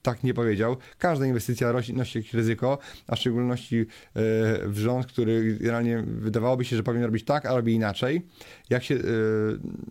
tak 0.02 0.22
nie 0.24 0.34
powiedział. 0.34 0.76
Każda 0.98 1.26
inwestycja 1.26 1.72
nosi 1.72 2.18
jakieś 2.18 2.34
ryzyko, 2.34 2.78
a 3.06 3.16
w 3.16 3.18
szczególności 3.18 3.86
w 4.64 4.74
rząd, 4.74 5.06
który 5.06 5.56
generalnie 5.60 6.02
wydawałoby 6.02 6.64
się, 6.64 6.76
że 6.76 6.82
powinien 6.82 7.06
robić 7.06 7.24
tak, 7.24 7.46
a 7.46 7.54
robi 7.54 7.72
inaczej. 7.72 8.26
Jak 8.70 8.84
się 8.84 8.98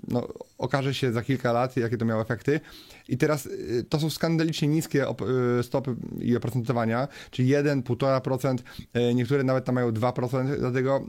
no, 0.07 0.27
okaże 0.57 0.93
się 0.93 1.11
za 1.11 1.21
kilka 1.21 1.51
lat, 1.51 1.77
jakie 1.77 1.97
to 1.97 2.05
miało 2.05 2.21
efekty. 2.21 2.59
I 3.07 3.17
teraz 3.17 3.45
y, 3.45 3.85
to 3.89 3.99
są 3.99 4.09
skandalicznie 4.09 4.67
niskie 4.67 5.05
y, 5.59 5.63
stopy 5.63 5.95
i 6.19 6.37
oprocentowania, 6.37 7.07
czyli 7.31 7.47
1, 7.47 7.81
1,5%, 7.81 8.57
y, 9.09 9.13
niektóre 9.13 9.43
nawet 9.43 9.65
tam 9.65 9.75
mają 9.75 9.91
2%, 9.91 10.59
dlatego 10.59 11.05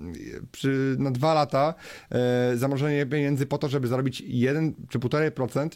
przy, 0.53 0.97
na 0.99 1.11
dwa 1.11 1.35
lata 1.35 1.75
zamrożenie 2.55 3.07
pieniędzy 3.07 3.47
po 3.47 3.59
to, 3.59 3.69
żeby 3.69 3.89
zarobić 3.89 4.23
1 4.27 4.75
czy 4.89 4.99
1,5% 4.99 5.69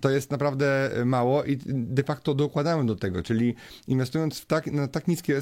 to 0.00 0.10
jest 0.10 0.30
naprawdę 0.30 0.90
mało 1.04 1.44
i 1.44 1.58
de 1.66 2.02
facto 2.02 2.34
dokładamy 2.34 2.86
do 2.86 2.96
tego, 2.96 3.22
czyli 3.22 3.54
inwestując 3.88 4.40
w 4.40 4.46
tak, 4.46 4.66
na 4.66 4.88
tak 4.88 5.08
niskie 5.08 5.40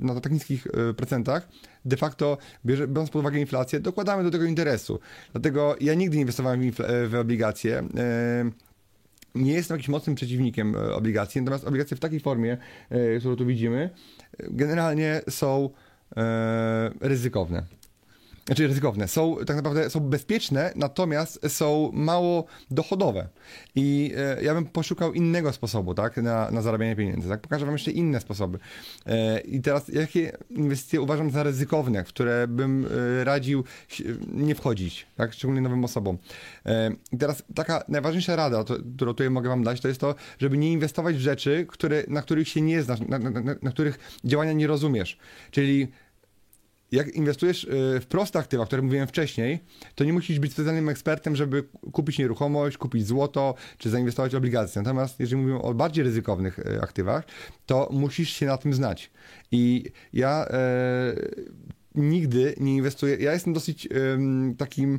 na 0.00 0.20
tak 0.20 0.32
niskich 0.32 0.66
procentach, 0.96 1.48
de 1.84 1.96
facto 1.96 2.38
biorąc 2.66 3.10
pod 3.10 3.20
uwagę 3.20 3.40
inflację, 3.40 3.80
dokładamy 3.80 4.22
do 4.22 4.30
tego 4.30 4.44
interesu. 4.44 4.98
Dlatego 5.32 5.76
ja 5.80 5.94
nigdy 5.94 6.16
nie 6.16 6.20
inwestowałem 6.20 6.72
w, 6.72 6.76
w 7.08 7.14
obligacje 7.14 7.82
nie 9.34 9.52
jestem 9.52 9.76
jakimś 9.76 9.88
mocnym 9.88 10.16
przeciwnikiem 10.16 10.76
e, 10.76 10.94
obligacji, 10.94 11.40
natomiast 11.40 11.64
obligacje 11.64 11.96
w 11.96 12.00
takiej 12.00 12.20
formie, 12.20 12.56
e, 12.90 13.18
którą 13.18 13.36
tu 13.36 13.46
widzimy, 13.46 13.90
generalnie 14.40 15.20
są 15.28 15.70
e, 16.16 16.90
ryzykowne 17.00 17.62
znaczy 18.46 18.66
ryzykowne, 18.66 19.08
są 19.08 19.36
tak 19.46 19.56
naprawdę 19.56 19.90
są 19.90 20.00
bezpieczne, 20.00 20.72
natomiast 20.76 21.40
są 21.48 21.90
mało 21.92 22.44
dochodowe. 22.70 23.28
I 23.74 24.12
e, 24.16 24.42
ja 24.42 24.54
bym 24.54 24.66
poszukał 24.66 25.12
innego 25.12 25.52
sposobu, 25.52 25.94
tak, 25.94 26.16
na, 26.16 26.50
na 26.50 26.62
zarabianie 26.62 26.96
pieniędzy, 26.96 27.28
tak? 27.28 27.40
Pokażę 27.40 27.66
wam 27.66 27.74
jeszcze 27.74 27.90
inne 27.90 28.20
sposoby. 28.20 28.58
E, 29.06 29.40
I 29.40 29.60
teraz 29.60 29.88
jakie 29.88 30.32
inwestycje 30.50 31.00
uważam 31.00 31.30
za 31.30 31.42
ryzykowne, 31.42 32.04
w 32.04 32.08
które 32.08 32.48
bym 32.48 32.86
e, 33.20 33.24
radził 33.24 33.64
nie 34.32 34.54
wchodzić, 34.54 35.06
tak, 35.16 35.32
szczególnie 35.32 35.60
nowym 35.60 35.84
osobom. 35.84 36.18
E, 36.66 36.90
I 37.12 37.18
teraz 37.18 37.42
taka 37.54 37.84
najważniejsza 37.88 38.36
rada, 38.36 38.64
to, 38.64 38.74
którą 38.96 39.12
tutaj 39.12 39.30
mogę 39.30 39.48
wam 39.48 39.64
dać, 39.64 39.80
to 39.80 39.88
jest 39.88 40.00
to, 40.00 40.14
żeby 40.38 40.58
nie 40.58 40.72
inwestować 40.72 41.16
w 41.16 41.20
rzeczy, 41.20 41.66
które, 41.68 42.04
na 42.08 42.22
których 42.22 42.48
się 42.48 42.60
nie 42.60 42.82
znasz, 42.82 43.00
na, 43.00 43.18
na, 43.18 43.30
na, 43.30 43.54
na 43.62 43.70
których 43.70 44.18
działania 44.24 44.52
nie 44.52 44.66
rozumiesz. 44.66 45.18
Czyli 45.50 45.88
jak 46.92 47.14
inwestujesz 47.14 47.64
y, 47.64 48.00
w 48.00 48.06
proste 48.06 48.38
aktywa, 48.38 48.62
o 48.62 48.66
których 48.66 48.84
mówiłem 48.84 49.06
wcześniej, 49.06 49.58
to 49.94 50.04
nie 50.04 50.12
musisz 50.12 50.38
być 50.38 50.52
specjalnym 50.52 50.88
ekspertem, 50.88 51.36
żeby 51.36 51.64
kupić 51.92 52.18
nieruchomość, 52.18 52.76
kupić 52.76 53.06
złoto, 53.06 53.54
czy 53.78 53.90
zainwestować 53.90 54.32
w 54.32 54.36
obligacje. 54.36 54.82
Natomiast 54.82 55.20
jeżeli 55.20 55.42
mówimy 55.42 55.62
o 55.62 55.74
bardziej 55.74 56.04
ryzykownych 56.04 56.58
y, 56.58 56.82
aktywach, 56.82 57.24
to 57.66 57.88
musisz 57.92 58.30
się 58.30 58.46
na 58.46 58.56
tym 58.56 58.74
znać. 58.74 59.10
I 59.52 59.84
ja 60.12 60.46
e, 60.50 61.14
nigdy 61.94 62.54
nie 62.60 62.76
inwestuję, 62.76 63.16
ja 63.16 63.32
jestem 63.32 63.52
dosyć 63.52 63.86
e, 63.86 63.90
takim 64.58 64.98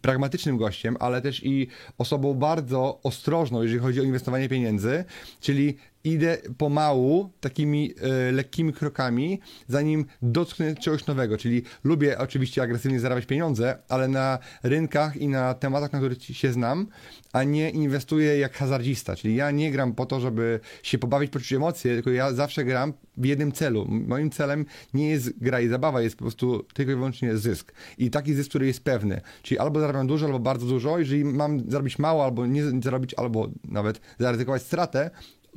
pragmatycznym 0.00 0.56
gościem, 0.56 0.96
ale 1.00 1.22
też 1.22 1.44
i 1.44 1.68
osobą 1.98 2.34
bardzo 2.34 3.00
ostrożną, 3.02 3.62
jeżeli 3.62 3.80
chodzi 3.80 4.00
o 4.00 4.02
inwestowanie 4.02 4.48
pieniędzy, 4.48 5.04
czyli 5.40 5.76
idę 6.12 6.38
pomału, 6.58 7.30
takimi 7.40 7.94
e, 8.00 8.32
lekkimi 8.32 8.72
krokami, 8.72 9.40
zanim 9.68 10.04
dotknę 10.22 10.76
czegoś 10.76 11.06
nowego. 11.06 11.38
Czyli 11.38 11.62
lubię 11.84 12.18
oczywiście 12.18 12.62
agresywnie 12.62 13.00
zarabiać 13.00 13.26
pieniądze, 13.26 13.78
ale 13.88 14.08
na 14.08 14.38
rynkach 14.62 15.16
i 15.16 15.28
na 15.28 15.54
tematach, 15.54 15.92
na 15.92 15.98
których 15.98 16.22
się 16.22 16.52
znam, 16.52 16.86
a 17.32 17.44
nie 17.44 17.70
inwestuję 17.70 18.38
jak 18.38 18.54
hazardzista. 18.54 19.16
Czyli 19.16 19.36
ja 19.36 19.50
nie 19.50 19.72
gram 19.72 19.94
po 19.94 20.06
to, 20.06 20.20
żeby 20.20 20.60
się 20.82 20.98
pobawić, 20.98 21.30
poczuć 21.30 21.52
emocje, 21.52 21.94
tylko 21.94 22.10
ja 22.10 22.32
zawsze 22.32 22.64
gram 22.64 22.92
w 23.16 23.24
jednym 23.24 23.52
celu. 23.52 23.86
Moim 23.88 24.30
celem 24.30 24.66
nie 24.94 25.10
jest 25.10 25.38
gra 25.38 25.60
i 25.60 25.68
zabawa, 25.68 26.02
jest 26.02 26.16
po 26.16 26.24
prostu 26.24 26.64
tylko 26.74 26.92
i 26.92 26.94
wyłącznie 26.94 27.36
zysk. 27.36 27.72
I 27.98 28.10
taki 28.10 28.34
zysk, 28.34 28.48
który 28.48 28.66
jest 28.66 28.84
pewny. 28.84 29.20
Czyli 29.42 29.58
albo 29.58 29.80
zarabiam 29.80 30.06
dużo, 30.06 30.26
albo 30.26 30.38
bardzo 30.38 30.66
dużo. 30.66 30.98
Jeżeli 30.98 31.24
mam 31.24 31.70
zarobić 31.70 31.98
mało, 31.98 32.24
albo 32.24 32.46
nie 32.46 32.62
zarobić, 32.82 33.14
albo 33.14 33.48
nawet 33.64 34.00
zaryzykować 34.18 34.62
stratę, 34.62 35.10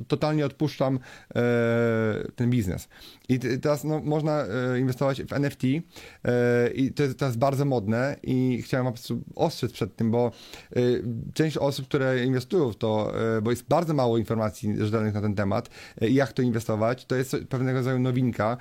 totalnie 0.08 0.46
odpuszczam 0.46 0.98
e, 1.34 1.40
ten 2.36 2.50
biznes. 2.50 2.88
I 3.32 3.38
teraz 3.60 3.84
no, 3.84 4.00
można 4.04 4.44
e, 4.44 4.78
inwestować 4.80 5.22
w 5.22 5.32
NFT 5.32 5.64
e, 5.64 6.70
i 6.70 6.92
to 6.92 7.02
jest 7.02 7.18
teraz 7.18 7.36
bardzo 7.36 7.64
modne 7.64 8.16
i 8.22 8.62
chciałem 8.62 8.86
po 8.86 8.92
prostu 8.92 9.22
ostrzec 9.34 9.72
przed 9.72 9.96
tym, 9.96 10.10
bo 10.10 10.32
e, 10.76 10.80
część 11.34 11.56
osób, 11.56 11.86
które 11.86 12.24
inwestują 12.24 12.72
w 12.72 12.76
to, 12.76 13.12
bo 13.42 13.50
jest 13.50 13.68
bardzo 13.68 13.94
mało 13.94 14.18
informacji 14.18 14.76
rzetelnych 14.78 15.14
na 15.14 15.20
ten 15.20 15.34
temat, 15.34 15.70
jak 16.00 16.32
to 16.32 16.42
inwestować, 16.42 17.06
to 17.06 17.16
jest 17.16 17.36
pewnego 17.48 17.78
rodzaju 17.78 17.98
nowinka, 17.98 18.56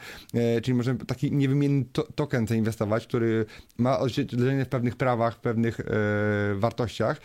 czyli 0.63 0.73
możemy 0.73 0.99
taki 1.05 1.31
niewymienny 1.31 1.85
to 1.91 2.03
token 2.03 2.47
zainwestować, 2.47 3.07
który 3.07 3.45
ma 3.77 3.99
odzwierciedlenie 3.99 4.65
w 4.65 4.69
pewnych 4.69 4.95
prawach, 4.95 5.35
w 5.35 5.39
pewnych 5.39 5.81
wartościach. 6.55 7.21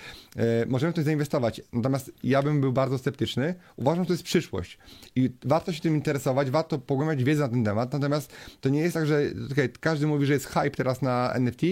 Możemy 0.66 0.92
w 0.92 0.96
to 0.96 1.02
zainwestować, 1.02 1.60
natomiast 1.72 2.12
ja 2.22 2.42
bym 2.42 2.60
był 2.60 2.72
bardzo 2.72 2.98
sceptyczny. 2.98 3.54
Uważam, 3.76 4.04
że 4.04 4.08
to 4.08 4.12
jest 4.12 4.22
przyszłość 4.22 4.78
i 5.16 5.30
warto 5.44 5.72
się 5.72 5.80
tym 5.80 5.94
interesować, 5.94 6.50
warto 6.50 6.78
pogłębiać 6.78 7.24
wiedzę 7.24 7.35
na 7.40 7.48
ten 7.48 7.64
temat, 7.64 7.92
natomiast 7.92 8.32
to 8.60 8.68
nie 8.68 8.80
jest 8.80 8.94
tak, 8.94 9.06
że 9.06 9.22
okay, 9.52 9.68
każdy 9.80 10.06
mówi, 10.06 10.26
że 10.26 10.32
jest 10.32 10.46
hype 10.46 10.70
teraz 10.70 11.02
na 11.02 11.32
NFT, 11.32 11.62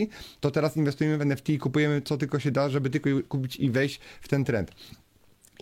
to 0.41 0.51
teraz 0.51 0.77
inwestujemy 0.77 1.19
w 1.19 1.21
NFT 1.21 1.49
i 1.49 1.59
kupujemy 1.59 2.03
co 2.03 2.17
tylko 2.17 2.39
się 2.39 2.51
da, 2.51 2.69
żeby 2.69 2.91
tylko 2.91 3.11
kupić 3.29 3.57
i 3.57 3.71
wejść 3.71 4.01
w 4.21 4.29
ten 4.29 4.45
trend. 4.45 4.71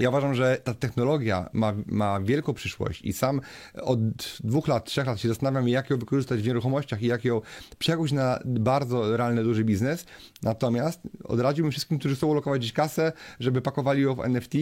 Ja 0.03 0.09
uważam, 0.09 0.35
że 0.35 0.61
ta 0.65 0.75
technologia 0.75 1.51
ma, 1.53 1.73
ma 1.87 2.21
wielką 2.21 2.55
przyszłość 2.55 3.03
i 3.03 3.13
sam 3.13 3.41
od 3.83 4.01
dwóch 4.45 4.69
lat, 4.69 4.85
trzech 4.85 5.07
lat 5.07 5.21
się 5.21 5.29
zastanawiam, 5.29 5.69
jak 5.69 5.91
ją 5.91 5.99
wykorzystać 5.99 6.43
w 6.43 6.47
nieruchomościach 6.47 7.03
i 7.03 7.07
jak 7.07 7.25
ją 7.25 7.41
przekuć 7.79 8.13
na 8.13 8.39
bardzo 8.45 9.17
realny, 9.17 9.43
duży 9.43 9.65
biznes. 9.65 10.07
Natomiast 10.43 11.01
odradziłbym 11.25 11.71
wszystkim, 11.71 11.99
którzy 11.99 12.17
chcą 12.17 12.27
ulokować 12.27 12.61
gdzieś 12.61 12.73
kasę, 12.73 13.13
żeby 13.41 13.61
pakowali 13.61 14.03
ją 14.03 14.15
w 14.15 14.21
NFT. 14.21 14.55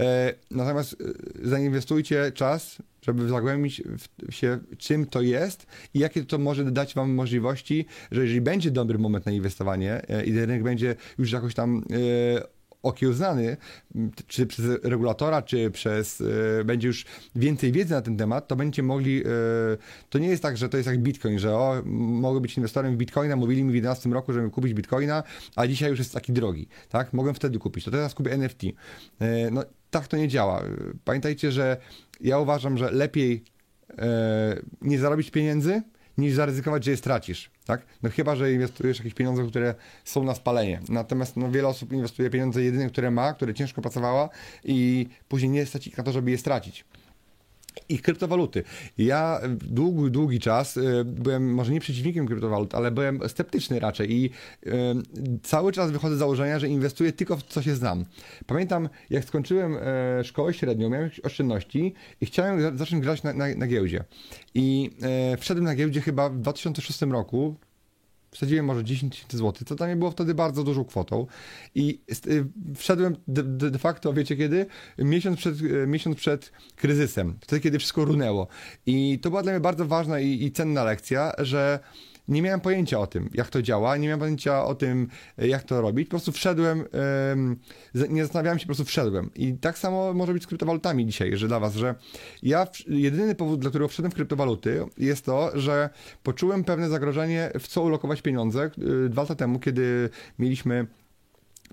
E, 0.00 0.34
natomiast 0.50 0.92
e, 0.92 1.48
zainwestujcie 1.48 2.32
czas, 2.32 2.76
żeby 3.02 3.28
zagłębić 3.28 3.82
się, 4.30 4.58
czym 4.78 5.06
to 5.06 5.22
jest 5.22 5.66
i 5.94 5.98
jakie 5.98 6.24
to 6.24 6.38
może 6.38 6.64
dać 6.64 6.94
Wam 6.94 7.14
możliwości, 7.14 7.86
że 8.10 8.22
jeżeli 8.22 8.40
będzie 8.40 8.70
dobry 8.70 8.98
moment 8.98 9.26
na 9.26 9.32
inwestowanie 9.32 10.08
e, 10.08 10.24
i 10.24 10.32
rynek 10.32 10.62
będzie 10.62 10.96
już 11.18 11.32
jakoś 11.32 11.54
tam 11.54 11.84
okiełznany, 12.84 13.56
czy 14.26 14.46
przez 14.46 14.66
regulatora, 14.82 15.42
czy 15.42 15.70
przez, 15.70 16.20
y, 16.20 16.62
będzie 16.64 16.88
już 16.88 17.04
więcej 17.34 17.72
wiedzy 17.72 17.94
na 17.94 18.02
ten 18.02 18.16
temat, 18.16 18.48
to 18.48 18.56
będziecie 18.56 18.82
mogli, 18.82 19.26
y, 19.26 19.28
to 20.10 20.18
nie 20.18 20.28
jest 20.28 20.42
tak, 20.42 20.56
że 20.56 20.68
to 20.68 20.76
jest 20.76 20.86
jak 20.86 20.98
Bitcoin, 20.98 21.38
że 21.38 21.54
o, 21.54 21.82
mogę 21.86 22.40
być 22.40 22.56
inwestorem 22.56 22.94
w 22.94 22.96
Bitcoina, 22.96 23.36
mówili 23.36 23.64
mi 23.64 23.68
w 23.68 23.82
2011 23.82 24.10
roku, 24.10 24.32
żeby 24.32 24.50
kupić 24.50 24.74
Bitcoina, 24.74 25.22
a 25.56 25.66
dzisiaj 25.66 25.90
już 25.90 25.98
jest 25.98 26.12
taki 26.12 26.32
drogi, 26.32 26.68
tak? 26.88 27.12
Mogłem 27.12 27.34
wtedy 27.34 27.58
kupić, 27.58 27.84
to 27.84 27.90
teraz 27.90 28.14
kupię 28.14 28.32
NFT. 28.32 28.64
Y, 28.64 28.72
no, 29.52 29.64
tak 29.90 30.08
to 30.08 30.16
nie 30.16 30.28
działa. 30.28 30.62
Pamiętajcie, 31.04 31.52
że 31.52 31.76
ja 32.20 32.38
uważam, 32.38 32.78
że 32.78 32.90
lepiej 32.90 33.44
nie 34.82 34.98
zarobić 34.98 35.30
pieniędzy, 35.30 35.82
niż 36.18 36.34
zaryzykować, 36.34 36.84
że 36.84 36.90
je 36.90 36.96
stracisz, 36.96 37.50
tak? 37.64 37.86
No 38.02 38.10
chyba, 38.10 38.36
że 38.36 38.52
inwestujesz 38.52 38.98
jakieś 38.98 39.14
pieniądze, 39.14 39.46
które 39.46 39.74
są 40.04 40.24
na 40.24 40.34
spalenie. 40.34 40.80
Natomiast 40.88 41.36
no, 41.36 41.50
wiele 41.50 41.68
osób 41.68 41.92
inwestuje 41.92 42.30
pieniądze 42.30 42.62
jedyne, 42.62 42.88
które 42.88 43.10
ma, 43.10 43.32
które 43.34 43.54
ciężko 43.54 43.82
pracowała 43.82 44.28
i 44.64 45.08
później 45.28 45.50
nie 45.50 45.66
stać 45.66 45.86
ich 45.86 45.98
na 45.98 46.04
to, 46.04 46.12
żeby 46.12 46.30
je 46.30 46.38
stracić 46.38 46.84
i 47.88 47.98
kryptowaluty. 47.98 48.62
Ja 48.98 49.40
długi, 49.60 50.10
długi 50.10 50.40
czas 50.40 50.76
y, 50.76 51.04
byłem 51.04 51.54
może 51.54 51.72
nie 51.72 51.80
przeciwnikiem 51.80 52.26
kryptowalut, 52.26 52.74
ale 52.74 52.90
byłem 52.90 53.28
sceptyczny 53.28 53.80
raczej 53.80 54.12
i 54.12 54.30
y, 54.66 54.70
cały 55.42 55.72
czas 55.72 55.90
wychodzę 55.90 56.16
z 56.16 56.18
założenia, 56.18 56.58
że 56.58 56.68
inwestuję 56.68 57.12
tylko 57.12 57.36
w 57.36 57.42
co 57.42 57.62
się 57.62 57.74
znam. 57.74 58.04
Pamiętam, 58.46 58.88
jak 59.10 59.24
skończyłem 59.24 59.76
e, 59.80 60.24
szkołę 60.24 60.54
średnią, 60.54 60.90
miałem 60.90 61.04
jakieś 61.04 61.20
oszczędności 61.20 61.94
i 62.20 62.26
chciałem 62.26 62.78
zacząć 62.78 63.02
grać 63.02 63.22
na, 63.22 63.32
na, 63.32 63.54
na 63.54 63.66
giełdzie. 63.66 64.04
I 64.54 64.90
e, 65.32 65.36
wszedłem 65.36 65.64
na 65.64 65.74
giełdzie 65.74 66.00
chyba 66.00 66.28
w 66.28 66.38
2006 66.38 67.02
roku, 67.02 67.56
wsadziłem 68.34 68.66
może 68.66 68.84
10 68.84 69.12
tysięcy 69.14 69.36
złotych, 69.36 69.68
co 69.68 69.74
dla 69.74 69.86
mnie 69.86 69.96
było 69.96 70.10
wtedy 70.10 70.34
bardzo 70.34 70.64
dużą 70.64 70.84
kwotą 70.84 71.26
i 71.74 72.00
y, 72.26 72.46
wszedłem 72.76 73.16
de, 73.28 73.42
de, 73.70 73.78
facto, 73.78 74.12
wiecie 74.12 74.36
kiedy? 74.36 74.66
Miesiąc 74.98 75.38
przed, 75.38 75.60
y, 75.60 75.86
miesiąc 75.86 76.16
przed 76.16 76.52
kryzysem, 76.76 77.38
wtedy 77.40 77.60
kiedy 77.60 77.78
wszystko 77.78 78.04
runęło 78.04 78.48
i 78.86 79.18
to 79.22 79.30
była 79.30 79.42
dla 79.42 79.52
mnie 79.52 79.60
bardzo 79.60 79.86
ważna 79.86 80.20
i, 80.20 80.44
i 80.44 80.52
cenna 80.52 80.84
lekcja, 80.84 81.32
że 81.38 81.78
nie 82.28 82.42
miałem 82.42 82.60
pojęcia 82.60 82.98
o 83.00 83.06
tym, 83.06 83.30
jak 83.34 83.48
to 83.48 83.62
działa, 83.62 83.96
nie 83.96 84.06
miałem 84.06 84.20
pojęcia 84.20 84.64
o 84.64 84.74
tym, 84.74 85.08
jak 85.38 85.62
to 85.62 85.80
robić. 85.80 86.08
Po 86.08 86.10
prostu 86.10 86.32
wszedłem, 86.32 86.84
nie 88.08 88.22
zastanawiałem 88.22 88.58
się, 88.58 88.62
po 88.62 88.68
prostu 88.68 88.84
wszedłem. 88.84 89.30
I 89.34 89.54
tak 89.54 89.78
samo 89.78 90.14
może 90.14 90.32
być 90.32 90.42
z 90.42 90.46
kryptowalutami 90.46 91.06
dzisiaj, 91.06 91.36
że 91.36 91.48
dla 91.48 91.60
Was, 91.60 91.74
że 91.74 91.94
ja, 92.42 92.66
jedyny 92.88 93.34
powód, 93.34 93.60
dla 93.60 93.70
którego 93.70 93.88
wszedłem 93.88 94.12
w 94.12 94.14
kryptowaluty, 94.14 94.84
jest 94.98 95.24
to, 95.24 95.50
że 95.54 95.90
poczułem 96.22 96.64
pewne 96.64 96.88
zagrożenie, 96.88 97.50
w 97.60 97.68
co 97.68 97.82
ulokować 97.82 98.22
pieniądze. 98.22 98.70
Y, 99.06 99.08
dwa 99.08 99.22
lata 99.22 99.34
temu, 99.34 99.58
kiedy 99.58 100.10
mieliśmy 100.38 100.86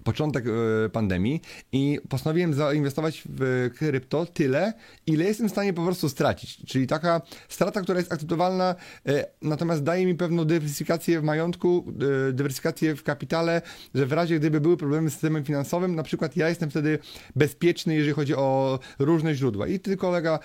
początek 0.04 0.46
e, 0.48 0.90
pandemii 0.90 1.42
i 1.72 2.00
postanowiłem 2.10 2.54
zainwestować 2.54 3.24
w 3.26 3.70
krypto 3.78 4.26
tyle, 4.26 4.74
ile 5.08 5.26
jestem 5.26 5.48
w 5.48 5.52
stanie 5.52 5.74
po 5.74 5.84
prostu 5.84 6.10
stracić. 6.10 6.66
Czyli 6.66 6.88
taka 6.88 7.22
strata, 7.50 7.82
która 7.82 8.00
jest 8.00 8.14
akceptowalna, 8.14 8.76
e, 9.08 9.26
natomiast 9.42 9.84
daje 9.84 10.06
mi 10.06 10.16
pewną 10.16 10.46
dywersyfikację 10.46 11.22
w 11.22 11.24
majątku, 11.24 11.94
e, 12.30 12.34
dywersyfikację 12.34 12.96
w 12.96 13.04
kapitale, 13.04 13.62
że 13.96 14.06
w 14.06 14.12
razie 14.12 14.40
gdyby 14.40 14.62
były 14.62 14.78
problemy 14.78 15.10
z 15.10 15.14
systemem 15.14 15.44
finansowym, 15.44 15.96
na 15.96 16.04
przykład 16.04 16.38
ja 16.38 16.50
jestem 16.50 16.70
wtedy 16.70 17.00
bezpieczny, 17.36 17.96
jeżeli 17.96 18.14
chodzi 18.14 18.36
o 18.36 18.80
różne 19.00 19.36
źródła. 19.36 19.68
I 19.68 19.80
ty 19.80 19.98
kolega, 19.98 20.40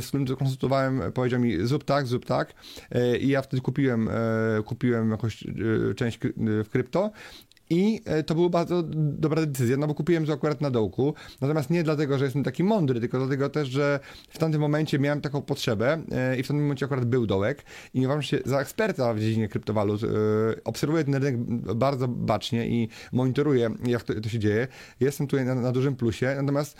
z 0.00 0.06
którym 0.06 0.26
to 0.26 0.36
konsultowałem, 0.36 1.12
powiedział 1.12 1.40
mi 1.40 1.66
zrób 1.66 1.84
tak, 1.84 2.06
zrób 2.06 2.26
tak 2.26 2.54
i 3.20 3.28
ja 3.28 3.42
wtedy 3.42 3.62
kupiłem, 3.62 4.08
kupiłem 4.64 5.10
jakąś 5.10 5.44
część 5.96 6.18
w 6.36 6.68
krypto 6.68 7.10
i 7.70 8.00
e, 8.04 8.22
to 8.22 8.34
była 8.34 8.48
bardzo 8.48 8.82
dobra 8.92 9.46
decyzja, 9.46 9.76
no 9.76 9.86
bo 9.86 9.94
kupiłem 9.94 10.26
to 10.26 10.32
akurat 10.32 10.60
na 10.60 10.70
dołku. 10.70 11.14
Natomiast 11.40 11.70
nie 11.70 11.82
dlatego, 11.82 12.18
że 12.18 12.24
jestem 12.24 12.44
taki 12.44 12.64
mądry, 12.64 13.00
tylko 13.00 13.18
dlatego 13.18 13.48
też, 13.48 13.68
że 13.68 14.00
w 14.28 14.38
tamtym 14.38 14.60
momencie 14.60 14.98
miałem 14.98 15.20
taką 15.20 15.42
potrzebę 15.42 16.02
e, 16.12 16.38
i 16.38 16.42
w 16.42 16.48
tamtym 16.48 16.62
momencie 16.62 16.86
akurat 16.86 17.04
był 17.04 17.26
dołek. 17.26 17.64
I 17.94 18.06
uważam 18.06 18.22
się 18.22 18.38
za 18.44 18.60
eksperta 18.60 19.14
w 19.14 19.20
dziedzinie 19.20 19.48
kryptowalut. 19.48 20.02
E, 20.04 20.06
obserwuję 20.64 21.04
ten 21.04 21.14
rynek 21.14 21.36
bardzo 21.74 22.08
bacznie 22.08 22.68
i 22.68 22.88
monitoruję, 23.12 23.70
jak 23.86 24.02
to, 24.02 24.20
to 24.20 24.28
się 24.28 24.38
dzieje. 24.38 24.68
Jestem 25.00 25.26
tutaj 25.26 25.46
na, 25.46 25.54
na, 25.54 25.72
dużym 25.72 25.96
plusie, 25.96 26.36
natomiast 26.36 26.76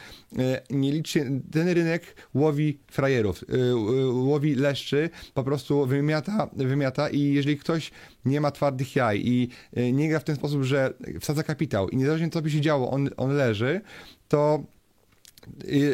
nie 0.71 0.93
liczy, 0.93 1.43
ten 1.53 1.69
rynek 1.69 2.03
łowi 2.35 2.79
frajerów, 2.91 3.45
łowi 4.13 4.55
leszczy, 4.55 5.11
po 5.35 5.45
prostu 5.45 5.87
wymiata, 5.87 6.51
wymiata 6.57 7.09
i 7.09 7.21
jeżeli 7.21 7.57
ktoś 7.57 7.91
nie 8.25 8.41
ma 8.41 8.51
twardych 8.51 8.97
jaj 8.97 9.23
i 9.25 9.49
nie 9.93 10.09
gra 10.09 10.19
w 10.19 10.25
ten 10.25 10.37
sposób, 10.37 10.63
że 10.63 10.76
że 10.77 10.95
wsadza 11.21 11.43
kapitał 11.43 11.89
i 11.89 11.97
niezależnie 11.97 12.31
co 12.31 12.43
by 12.43 12.51
się 12.51 12.61
działo, 12.61 12.91
on, 12.91 13.11
on 13.17 13.37
leży, 13.37 13.81
to 14.29 14.63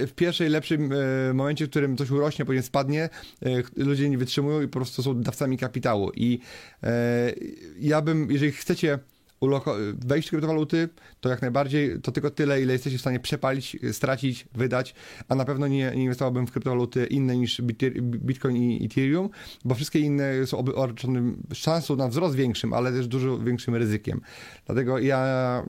w 0.07 0.13
pierwszej 0.17 0.49
lepszym 0.49 0.93
e, 0.93 1.35
momencie, 1.35 1.67
w 1.67 1.71
którym 1.71 1.97
coś 1.97 2.11
urośnie, 2.11 2.45
później 2.45 2.63
spadnie, 2.63 3.03
e, 3.43 3.63
ludzie 3.77 4.11
nie 4.11 4.19
wytrzymują 4.19 4.63
i 4.63 4.69
po 4.69 4.79
prostu 4.79 5.03
są 5.03 5.21
dawcami 5.21 5.59
kapitału. 5.59 6.11
I 6.15 6.39
ja 7.81 8.03
bym, 8.03 8.31
jeżeli 8.31 8.53
chcecie 8.53 8.99
wejść 10.07 10.29
w 10.29 10.31
kryptowaluty, 10.31 10.89
to 11.21 11.29
jak 11.29 11.43
najbardziej 11.43 12.01
to 12.01 12.13
tylko 12.13 12.31
tyle, 12.31 12.63
ile 12.63 12.73
jesteście 12.73 12.99
w 12.99 13.01
stanie 13.01 13.21
przepalić, 13.21 13.77
stracić, 13.93 14.47
wydać, 14.55 14.95
a 15.29 15.35
na 15.35 15.45
pewno 15.45 15.69
nie, 15.69 15.93
nie 15.97 16.03
inwestowałbym 16.03 16.47
w 16.47 16.53
kryptowaluty 16.53 17.07
inne 17.07 17.37
niż 17.37 17.63
Bitcoin 18.03 18.57
i 18.57 18.87
Ethereum, 18.87 19.29
bo 19.65 19.75
wszystkie 19.75 19.99
inne 19.99 20.47
są 20.47 20.59
obarczone 20.59 21.33
szansą 21.55 21.97
na 21.97 22.09
wzrost 22.09 22.35
większym, 22.35 22.73
ale 22.73 22.93
też 22.93 23.07
dużo 23.07 23.39
większym 23.39 23.75
ryzykiem. 23.77 24.21
Dlatego 24.67 24.99
ja 24.99 25.63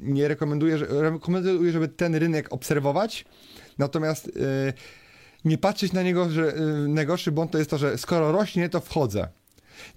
nie 0.00 0.28
rekomenduję, 0.28 0.76
rekomenduję 0.76 1.72
żeby 1.72 1.88
ten 1.88 2.14
rynek 2.14 2.52
obserwować, 2.52 3.24
natomiast 3.78 4.26
yy, 4.26 4.72
nie 5.44 5.58
patrzeć 5.58 5.92
na 5.92 6.02
niego, 6.02 6.30
że 6.30 6.54
najgorszy 6.88 7.32
błąd 7.32 7.50
to 7.50 7.58
jest 7.58 7.70
to, 7.70 7.78
że 7.78 7.98
skoro 7.98 8.32
rośnie, 8.32 8.68
to 8.68 8.80
wchodzę. 8.80 9.28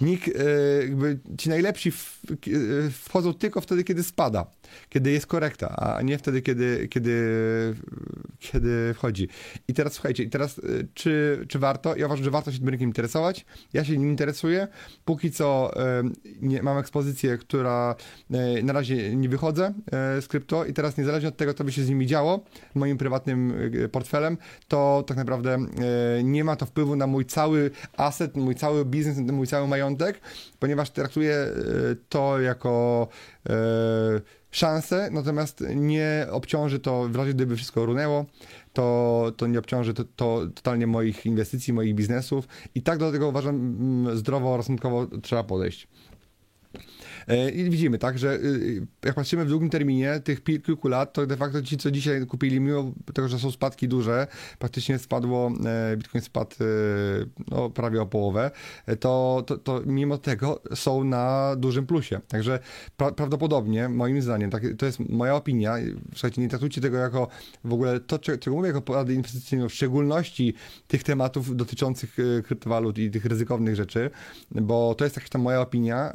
Nikt, 0.01 0.27
e, 0.27 0.31
ci 1.37 1.49
najlepsi 1.49 1.89
e, 1.89 1.93
wchodzą 2.89 3.33
tylko 3.33 3.61
wtedy, 3.61 3.83
kiedy 3.83 4.03
spada, 4.03 4.45
kiedy 4.89 5.11
jest 5.11 5.27
korekta, 5.27 5.75
a 5.75 6.01
nie 6.01 6.17
wtedy, 6.17 6.41
kiedy, 6.41 6.87
kiedy, 6.87 7.75
kiedy 8.39 8.93
wchodzi. 8.93 9.27
I 9.67 9.73
teraz 9.73 9.93
słuchajcie, 9.93 10.23
i 10.23 10.29
teraz 10.29 10.59
e, 10.59 10.61
czy, 10.93 11.45
czy 11.49 11.59
warto? 11.59 11.95
Ja 11.95 12.05
uważam, 12.05 12.25
że 12.25 12.31
warto 12.31 12.51
się 12.51 12.59
tym 12.59 12.69
rynkiem 12.69 12.89
interesować. 12.89 13.45
Ja 13.73 13.85
się 13.85 13.97
nim 13.97 14.09
interesuję. 14.09 14.67
Póki 15.05 15.31
co 15.31 15.71
nie, 16.41 16.63
mam 16.63 16.77
ekspozycję, 16.77 17.37
która 17.37 17.95
na 18.63 18.73
razie 18.73 19.15
nie 19.15 19.29
wychodzę 19.29 19.73
z 20.21 20.27
krypto 20.27 20.65
i 20.65 20.73
teraz 20.73 20.97
niezależnie 20.97 21.29
od 21.29 21.37
tego, 21.37 21.53
co 21.53 21.63
by 21.63 21.71
się 21.71 21.83
z 21.83 21.89
nimi 21.89 22.07
działo, 22.07 22.43
moim 22.75 22.97
prywatnym 22.97 23.53
portfelem, 23.91 24.37
to 24.67 25.03
tak 25.07 25.17
naprawdę 25.17 25.57
nie 26.23 26.43
ma 26.43 26.55
to 26.55 26.65
wpływu 26.65 26.95
na 26.95 27.07
mój 27.07 27.25
cały 27.25 27.71
asset, 27.97 28.35
mój 28.35 28.55
cały 28.55 28.85
biznes, 28.85 29.17
mój 29.17 29.47
cały 29.47 29.67
mają 29.67 29.85
majątek, 29.85 30.21
ponieważ 30.59 30.89
traktuję 30.89 31.47
to 32.09 32.39
jako 32.39 33.07
szansę, 34.55 35.09
natomiast 35.11 35.63
nie 35.75 36.27
obciąży 36.31 36.79
to, 36.79 37.09
w 37.09 37.15
razie 37.15 37.33
gdyby 37.33 37.55
wszystko 37.55 37.85
runęło, 37.85 38.25
to, 38.73 39.31
to 39.37 39.47
nie 39.47 39.59
obciąży 39.59 39.93
to, 39.93 40.03
to 40.15 40.47
totalnie 40.55 40.87
moich 40.87 41.25
inwestycji, 41.25 41.73
moich 41.73 41.95
biznesów 41.95 42.47
i 42.75 42.81
tak 42.81 42.99
do 42.99 43.11
tego 43.11 43.27
uważam 43.27 43.55
mm, 43.55 44.17
zdrowo, 44.17 44.57
rozsądkowo 44.57 45.07
trzeba 45.21 45.43
podejść. 45.43 45.87
E, 47.27 47.49
I 47.49 47.69
widzimy, 47.69 47.97
tak, 47.97 48.17
że 48.19 48.33
y, 48.35 48.45
y, 48.45 48.87
jak 49.05 49.15
patrzymy 49.15 49.45
w 49.45 49.49
długim 49.49 49.69
terminie, 49.69 50.19
tych 50.19 50.43
kilku 50.43 50.87
lat, 50.87 51.13
to 51.13 51.27
de 51.27 51.37
facto 51.37 51.61
ci, 51.61 51.77
co 51.77 51.91
dzisiaj 51.91 52.25
kupili, 52.25 52.59
mimo 52.59 52.91
tego, 53.13 53.27
że 53.27 53.39
są 53.39 53.51
spadki 53.51 53.87
duże, 53.87 54.27
praktycznie 54.59 54.99
spadło, 54.99 55.51
e, 55.65 55.97
Bitcoin 55.97 56.21
spadł 56.21 56.55
e, 56.61 56.65
no, 57.51 57.69
prawie 57.69 58.01
o 58.01 58.05
połowę, 58.05 58.51
to, 58.99 59.43
to, 59.47 59.57
to 59.57 59.81
mimo 59.85 60.17
tego 60.17 60.61
są 60.75 61.03
na 61.03 61.55
dużym 61.57 61.85
plusie. 61.85 62.19
Także 62.27 62.59
pra 62.97 63.11
prawdopodobnie, 63.11 63.89
moim 63.89 64.21
zdaniem, 64.21 64.51
tak, 64.51 64.63
to 64.77 64.85
jest 64.85 64.99
moja 64.99 65.35
opinia, 65.35 65.75
słuchajcie, 66.13 66.41
nie 66.41 66.49
traktujcie 66.49 66.81
tego 66.81 66.97
jako 66.97 67.27
w 67.63 67.73
ogóle 67.73 67.99
to, 67.99 68.19
czego 68.19 68.55
mówię, 68.55 68.67
jako 68.67 68.81
porady 68.81 69.13
inwestycyjne, 69.13 69.69
w 69.69 69.73
szczególności 69.73 70.53
tych 70.87 71.03
tematów 71.03 71.55
dotyczących 71.55 72.17
kryptowalut 72.43 72.97
i 72.97 73.11
tych 73.11 73.25
ryzykownych 73.25 73.75
rzeczy, 73.75 74.09
bo 74.51 74.95
to 74.95 75.03
jest 75.03 75.15
jakaś 75.15 75.29
tam 75.29 75.41
moja 75.41 75.61
opinia 75.61 76.11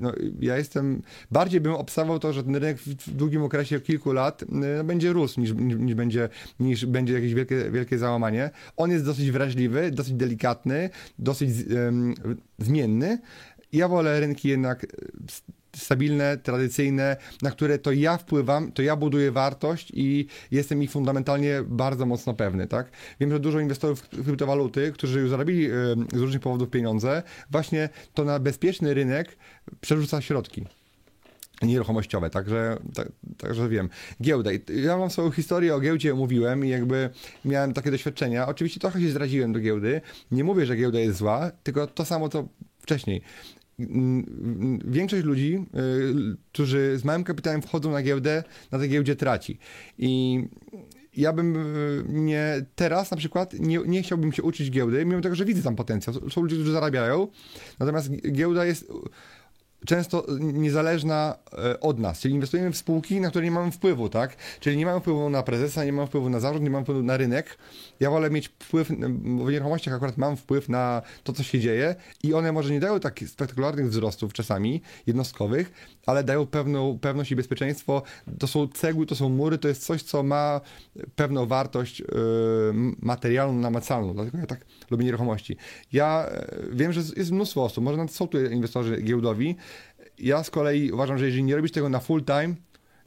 no, 0.00 0.12
ja 0.40 0.56
jestem, 0.56 1.02
bardziej 1.30 1.60
bym 1.60 1.72
obstawał 1.72 2.18
to, 2.18 2.32
że 2.32 2.44
ten 2.44 2.56
rynek 2.56 2.78
w 2.78 3.10
długim 3.10 3.42
okresie 3.42 3.80
kilku 3.80 4.12
lat 4.12 4.44
no, 4.48 4.84
będzie 4.84 5.12
rósł 5.12 5.40
niż, 5.40 5.52
niż, 5.52 5.76
niż, 5.76 5.94
będzie, 5.94 6.28
niż 6.60 6.86
będzie 6.86 7.14
jakieś 7.14 7.34
wielkie, 7.34 7.70
wielkie 7.70 7.98
załamanie. 7.98 8.50
On 8.76 8.90
jest 8.90 9.04
dosyć 9.04 9.30
wrażliwy, 9.30 9.90
dosyć 9.90 10.14
delikatny, 10.14 10.90
dosyć 11.18 11.50
um, 11.70 12.14
zmienny. 12.58 13.18
Ja 13.72 13.88
wolę 13.88 14.20
rynki 14.20 14.48
jednak 14.48 14.86
stabilne, 15.78 16.36
tradycyjne, 16.36 17.16
na 17.42 17.50
które 17.50 17.78
to 17.78 17.92
ja 17.92 18.16
wpływam, 18.16 18.72
to 18.72 18.82
ja 18.82 18.96
buduję 18.96 19.32
wartość 19.32 19.92
i 19.94 20.26
jestem 20.50 20.82
ich 20.82 20.90
fundamentalnie 20.90 21.62
bardzo 21.66 22.06
mocno 22.06 22.34
pewny, 22.34 22.66
tak? 22.66 22.90
Wiem, 23.20 23.30
że 23.30 23.40
dużo 23.40 23.60
inwestorów 23.60 24.00
w 24.00 24.24
kryptowaluty, 24.24 24.92
którzy 24.92 25.20
już 25.20 25.30
zarobili 25.30 25.68
z 26.14 26.16
różnych 26.16 26.40
powodów 26.40 26.70
pieniądze, 26.70 27.22
właśnie 27.50 27.88
to 28.14 28.24
na 28.24 28.38
bezpieczny 28.38 28.94
rynek 28.94 29.36
przerzuca 29.80 30.20
środki 30.20 30.64
nieruchomościowe, 31.62 32.30
także, 32.30 32.76
tak, 32.94 33.08
także 33.38 33.68
wiem. 33.68 33.88
Giełda. 34.22 34.50
Ja 34.82 34.96
mam 34.96 35.10
swoją 35.10 35.30
historię 35.30 35.74
o 35.74 35.80
giełdzie, 35.80 36.14
mówiłem 36.14 36.64
i 36.64 36.68
jakby 36.68 37.10
miałem 37.44 37.72
takie 37.72 37.90
doświadczenia. 37.90 38.46
Oczywiście 38.46 38.80
trochę 38.80 39.00
się 39.00 39.10
zraziłem 39.10 39.52
do 39.52 39.60
giełdy. 39.60 40.00
Nie 40.30 40.44
mówię, 40.44 40.66
że 40.66 40.76
giełda 40.76 40.98
jest 40.98 41.18
zła, 41.18 41.50
tylko 41.62 41.86
to 41.86 42.04
samo, 42.04 42.28
co 42.28 42.48
wcześniej 42.78 43.22
większość 44.84 45.24
ludzi, 45.24 45.54
y, 45.54 46.36
którzy 46.52 46.98
z 46.98 47.04
małym 47.04 47.24
kapitałem 47.24 47.62
wchodzą 47.62 47.90
na 47.90 48.02
giełdę, 48.02 48.44
na 48.72 48.78
tej 48.78 48.88
giełdzie 48.88 49.16
traci. 49.16 49.58
I 49.98 50.42
ja 51.16 51.32
bym 51.32 51.56
y, 51.56 52.04
nie 52.08 52.66
teraz 52.74 53.10
na 53.10 53.16
przykład 53.16 53.52
nie, 53.52 53.78
nie 53.86 54.02
chciałbym 54.02 54.32
się 54.32 54.42
uczyć 54.42 54.70
giełdy, 54.70 55.04
mimo 55.04 55.20
tego, 55.20 55.34
że 55.34 55.44
widzę 55.44 55.62
tam 55.62 55.76
potencjał. 55.76 56.30
Są 56.30 56.42
ludzie, 56.42 56.56
którzy 56.56 56.72
zarabiają, 56.72 57.28
natomiast 57.78 58.10
giełda 58.32 58.64
jest 58.64 58.92
często 59.86 60.26
niezależna 60.40 61.38
od 61.80 61.98
nas, 61.98 62.20
czyli 62.20 62.34
inwestujemy 62.34 62.72
w 62.72 62.76
spółki, 62.76 63.20
na 63.20 63.30
które 63.30 63.44
nie 63.44 63.50
mamy 63.50 63.70
wpływu, 63.70 64.08
tak? 64.08 64.36
Czyli 64.60 64.76
nie 64.76 64.86
mamy 64.86 65.00
wpływu 65.00 65.30
na 65.30 65.42
prezesa, 65.42 65.84
nie 65.84 65.92
mamy 65.92 66.08
wpływu 66.08 66.30
na 66.30 66.40
zarząd, 66.40 66.64
nie 66.64 66.70
mamy 66.70 66.84
wpływu 66.84 67.02
na 67.02 67.16
rynek. 67.16 67.58
Ja 68.00 68.10
wolę 68.10 68.30
mieć 68.30 68.48
wpływ, 68.48 68.92
bo 69.08 69.44
w 69.44 69.50
nieruchomościach 69.50 69.94
akurat 69.94 70.18
mam 70.18 70.36
wpływ 70.36 70.68
na 70.68 71.02
to, 71.24 71.32
co 71.32 71.42
się 71.42 71.60
dzieje 71.60 71.94
i 72.22 72.34
one 72.34 72.52
może 72.52 72.72
nie 72.72 72.80
dają 72.80 73.00
takich 73.00 73.28
spektakularnych 73.28 73.88
wzrostów 73.88 74.32
czasami, 74.32 74.82
jednostkowych, 75.06 75.72
ale 76.06 76.24
dają 76.24 76.46
pewną 76.46 76.98
pewność 76.98 77.32
i 77.32 77.36
bezpieczeństwo. 77.36 78.02
To 78.38 78.46
są 78.46 78.68
cegły, 78.68 79.06
to 79.06 79.16
są 79.16 79.28
mury, 79.28 79.58
to 79.58 79.68
jest 79.68 79.86
coś, 79.86 80.02
co 80.02 80.22
ma 80.22 80.60
pewną 81.16 81.46
wartość 81.46 82.00
yy, 82.00 82.06
materialną, 83.02 83.60
namacalną. 83.60 84.14
Dlatego 84.14 84.38
ja 84.38 84.46
tak 84.46 84.64
lubię 84.90 85.04
nieruchomości. 85.04 85.56
Ja 85.92 86.26
e, 86.26 86.46
wiem, 86.72 86.92
że 86.92 87.02
jest 87.16 87.30
mnóstwo 87.30 87.64
osób, 87.64 87.84
może 87.84 87.96
nawet 87.96 88.12
są 88.12 88.28
tu 88.28 88.44
inwestorzy 88.44 89.02
giełdowi. 89.02 89.56
Ja 90.18 90.42
z 90.42 90.50
kolei 90.50 90.92
uważam, 90.92 91.18
że 91.18 91.26
jeżeli 91.26 91.44
nie 91.44 91.56
robisz 91.56 91.72
tego 91.72 91.88
na 91.88 92.00
full 92.00 92.24
time, 92.24 92.54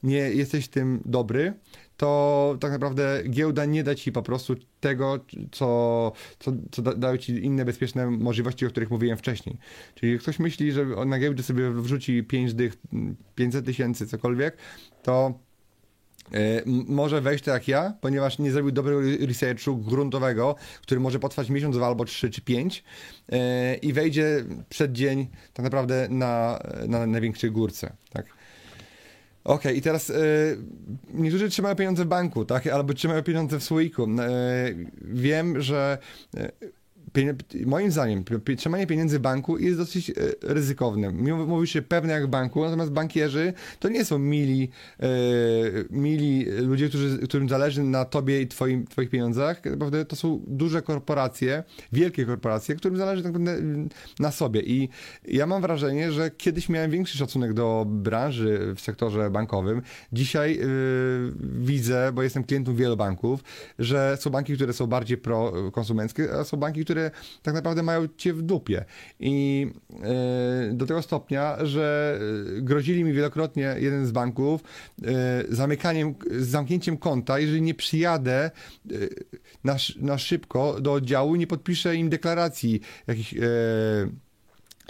nie 0.04 0.18
jesteś 0.18 0.68
tym 0.68 1.02
dobry, 1.06 1.54
to 2.02 2.58
tak 2.60 2.72
naprawdę 2.72 3.24
giełda 3.30 3.66
nie 3.66 3.84
da 3.84 3.96
ci 3.96 4.12
po 4.12 4.22
prostu 4.22 4.56
tego, 4.80 5.20
co, 5.52 6.12
co, 6.40 6.52
co 6.72 6.82
da, 6.82 6.96
dają 6.96 7.18
ci 7.18 7.46
inne 7.46 7.66
bezpieczne 7.66 8.12
możliwości, 8.12 8.66
o 8.66 8.70
których 8.70 8.92
mówiłem 8.92 9.18
wcześniej. 9.18 9.58
Czyli 9.96 10.20
ktoś 10.20 10.40
myśli, 10.40 10.72
że 10.72 10.86
na 10.86 11.20
giełdzie 11.20 11.44
sobie 11.44 11.72
wrzuci 11.72 12.24
5 12.24 12.54
dych, 12.54 12.74
500 13.36 13.66
tysięcy, 13.66 14.08
cokolwiek, 14.08 14.58
to 15.04 15.34
E, 16.34 16.62
może 16.66 17.22
wejść 17.22 17.44
tak 17.44 17.54
jak 17.54 17.68
ja, 17.68 17.94
ponieważ 18.02 18.40
nie 18.40 18.52
zrobił 18.52 18.72
dobrego 18.72 19.02
researchu 19.28 19.78
gruntowego, 19.78 20.56
który 20.82 21.02
może 21.02 21.20
potrwać 21.20 21.50
miesiąc, 21.50 21.76
dwa 21.76 21.88
albo 21.88 22.06
trzy 22.06 22.30
czy 22.30 22.42
pięć 22.42 22.84
e, 23.32 23.76
i 23.76 23.94
wejdzie 23.94 24.46
przed 24.70 24.92
dzień 24.92 25.28
tak 25.54 25.64
naprawdę 25.64 26.08
na, 26.10 26.60
na 26.88 27.08
największej 27.08 27.52
górce. 27.52 27.94
Tak? 28.10 28.41
Okej, 29.44 29.56
okay, 29.56 29.74
i 29.74 29.82
teraz 29.82 30.10
y, 30.10 30.58
niektórzy 31.14 31.50
trzymają 31.50 31.76
pieniądze 31.76 32.06
w 32.06 32.08
banku, 32.08 32.46
tak? 32.46 32.68
Albo 32.68 32.94
trzymają 32.94 33.24
pieniądze 33.24 33.60
w 33.60 33.64
słoiku. 33.64 34.04
Y, 34.04 34.08
wiem, 35.02 35.62
że 35.62 35.98
y, 36.38 36.72
moim 37.66 37.92
zdaniem 37.92 38.24
trzymanie 38.58 38.88
pieniędzy 38.88 39.20
w 39.20 39.22
banku 39.22 39.58
jest 39.58 39.78
dosyć 39.78 40.10
e, 40.10 40.14
ryzykowne. 40.42 41.12
Mówi 41.48 41.68
się 41.68 41.82
pewne 41.82 42.14
jak 42.14 42.26
w 42.26 42.30
banku, 42.30 42.64
natomiast 42.64 42.92
bankierzy 42.92 43.54
to 43.80 43.90
nie 43.90 44.06
są 44.06 44.20
mili, 44.20 44.70
e, 45.00 45.08
mili 45.90 46.46
ludzie, 46.46 46.90
którzy, 46.90 47.18
którym 47.18 47.50
zależy 47.50 47.84
na 47.84 48.06
tobie 48.06 48.42
i 48.42 48.48
twoim, 48.48 48.88
twoich 48.88 49.10
pieniądzach. 49.10 49.66
Naprawdę 49.66 50.06
to 50.06 50.16
są 50.16 50.42
duże 50.48 50.82
korporacje, 50.82 51.64
wielkie 51.92 52.26
korporacje, 52.26 52.76
którym 52.76 52.98
zależy 52.98 53.24
tak 53.24 53.34
naprawdę 53.34 53.62
na 54.20 54.32
sobie. 54.32 54.62
I 54.62 54.90
ja 55.26 55.46
mam 55.46 55.62
wrażenie, 55.62 56.12
że 56.12 56.32
kiedyś 56.32 56.70
miałem 56.70 56.92
większy 56.92 57.18
szacunek 57.18 57.54
do 57.54 57.86
branży 57.88 58.74
w 58.76 58.82
sektorze 58.82 59.30
bankowym. 59.30 59.82
Dzisiaj 60.14 60.60
e, 60.60 60.66
widzę, 61.42 62.12
bo 62.14 62.24
jestem 62.24 62.44
klientem 62.44 62.76
wielu 62.76 62.98
banków, 62.98 63.44
że 63.80 64.18
są 64.20 64.30
banki, 64.30 64.56
które 64.56 64.74
są 64.74 64.88
bardziej 64.88 65.18
prokonsumenckie, 65.18 66.34
a 66.34 66.44
są 66.44 66.58
banki, 66.58 66.86
które 66.86 67.01
które 67.10 67.42
tak 67.42 67.54
naprawdę 67.54 67.84
mają 67.84 68.08
cię 68.18 68.34
w 68.34 68.42
dupie. 68.42 68.86
I 69.20 69.68
e, 70.04 70.74
do 70.74 70.86
tego 70.86 71.02
stopnia, 71.02 71.66
że 71.66 72.20
e, 72.58 72.62
grozili 72.62 73.04
mi 73.04 73.14
wielokrotnie 73.14 73.76
jeden 73.80 74.06
z 74.06 74.12
banków 74.12 74.62
e, 75.04 75.44
zamykaniem, 75.50 76.16
zamknięciem 76.40 76.98
konta, 76.98 77.40
jeżeli 77.40 77.62
nie 77.62 77.74
przyjadę 77.74 78.52
na, 79.64 79.76
na 79.98 80.18
szybko 80.18 80.82
do 80.82 80.94
oddziału 80.94 81.36
i 81.36 81.40
nie 81.40 81.48
podpiszę 81.48 81.96
im 81.96 82.10
deklaracji 82.10 82.82
jakichś 83.08 83.36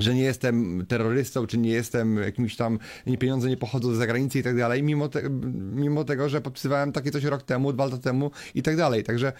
że 0.01 0.13
nie 0.13 0.21
jestem 0.21 0.85
terrorystą, 0.87 1.47
czy 1.47 1.57
nie 1.57 1.69
jestem 1.69 2.17
jakimś 2.17 2.55
tam, 2.55 2.79
pieniądze 3.19 3.49
nie 3.49 3.57
pochodzą 3.57 3.93
z 3.93 3.97
zagranicy 3.97 4.39
i 4.39 4.43
tak 4.43 4.57
dalej, 4.57 4.83
mimo, 4.83 5.09
te, 5.09 5.29
mimo 5.73 6.03
tego, 6.03 6.29
że 6.29 6.41
podpisywałem 6.41 6.91
takie 6.91 7.11
coś 7.11 7.23
rok 7.23 7.43
temu, 7.43 7.73
dwa 7.73 7.85
lata 7.85 7.97
temu 7.97 8.31
i 8.55 8.63
tak 8.63 8.77
dalej. 8.77 9.03
Także, 9.03 9.33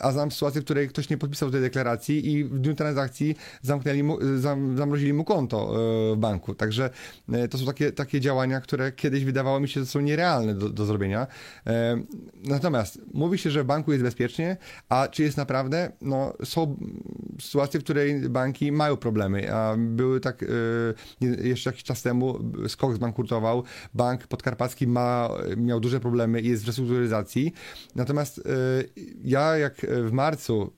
a 0.00 0.12
znam 0.12 0.30
sytuację, 0.30 0.60
w 0.60 0.64
której 0.64 0.88
ktoś 0.88 1.10
nie 1.10 1.18
podpisał 1.18 1.50
tej 1.50 1.60
deklaracji 1.60 2.32
i 2.32 2.44
w 2.44 2.58
dniu 2.58 2.74
transakcji 2.74 3.36
zamknęli 3.62 4.02
mu, 4.02 4.18
zam, 4.38 4.76
zamrozili 4.76 5.12
mu 5.12 5.24
konto 5.24 5.74
e, 6.12 6.14
w 6.14 6.18
banku. 6.18 6.54
Także 6.54 6.90
e, 7.32 7.48
to 7.48 7.58
są 7.58 7.66
takie, 7.66 7.92
takie 7.92 8.20
działania, 8.20 8.60
które 8.60 8.92
kiedyś 8.92 9.24
wydawało 9.24 9.60
mi 9.60 9.68
się, 9.68 9.80
że 9.80 9.86
są 9.86 10.00
nierealne 10.00 10.54
do, 10.54 10.68
do 10.68 10.84
zrobienia. 10.84 11.26
Natomiast 12.44 13.00
mówi 13.14 13.38
się, 13.38 13.50
że 13.50 13.62
w 13.62 13.66
banku 13.66 13.92
jest 13.92 14.04
bezpiecznie, 14.04 14.56
a 14.88 15.08
czy 15.08 15.22
jest 15.22 15.36
naprawdę? 15.36 15.92
No, 16.00 16.32
są 16.44 16.76
sytuacje, 17.40 17.80
w 17.80 17.84
której 17.84 18.28
banki 18.28 18.72
mają 18.72 18.85
problemy, 18.96 19.54
a 19.54 19.76
były 19.78 20.20
tak 20.20 20.42
y, 20.42 20.48
jeszcze 21.20 21.70
jakiś 21.70 21.84
czas 21.84 22.02
temu 22.02 22.38
Skok 22.68 22.94
zbankrutował, 22.94 23.62
bank 23.94 24.26
podkarpacki 24.26 24.86
ma, 24.86 25.30
miał 25.56 25.80
duże 25.80 26.00
problemy 26.00 26.40
i 26.40 26.48
jest 26.48 26.64
w 26.64 26.66
restrukturyzacji. 26.66 27.52
Natomiast 27.94 28.38
y, 28.38 28.42
ja 29.24 29.56
jak 29.56 29.86
w 30.04 30.12
marcu 30.12 30.72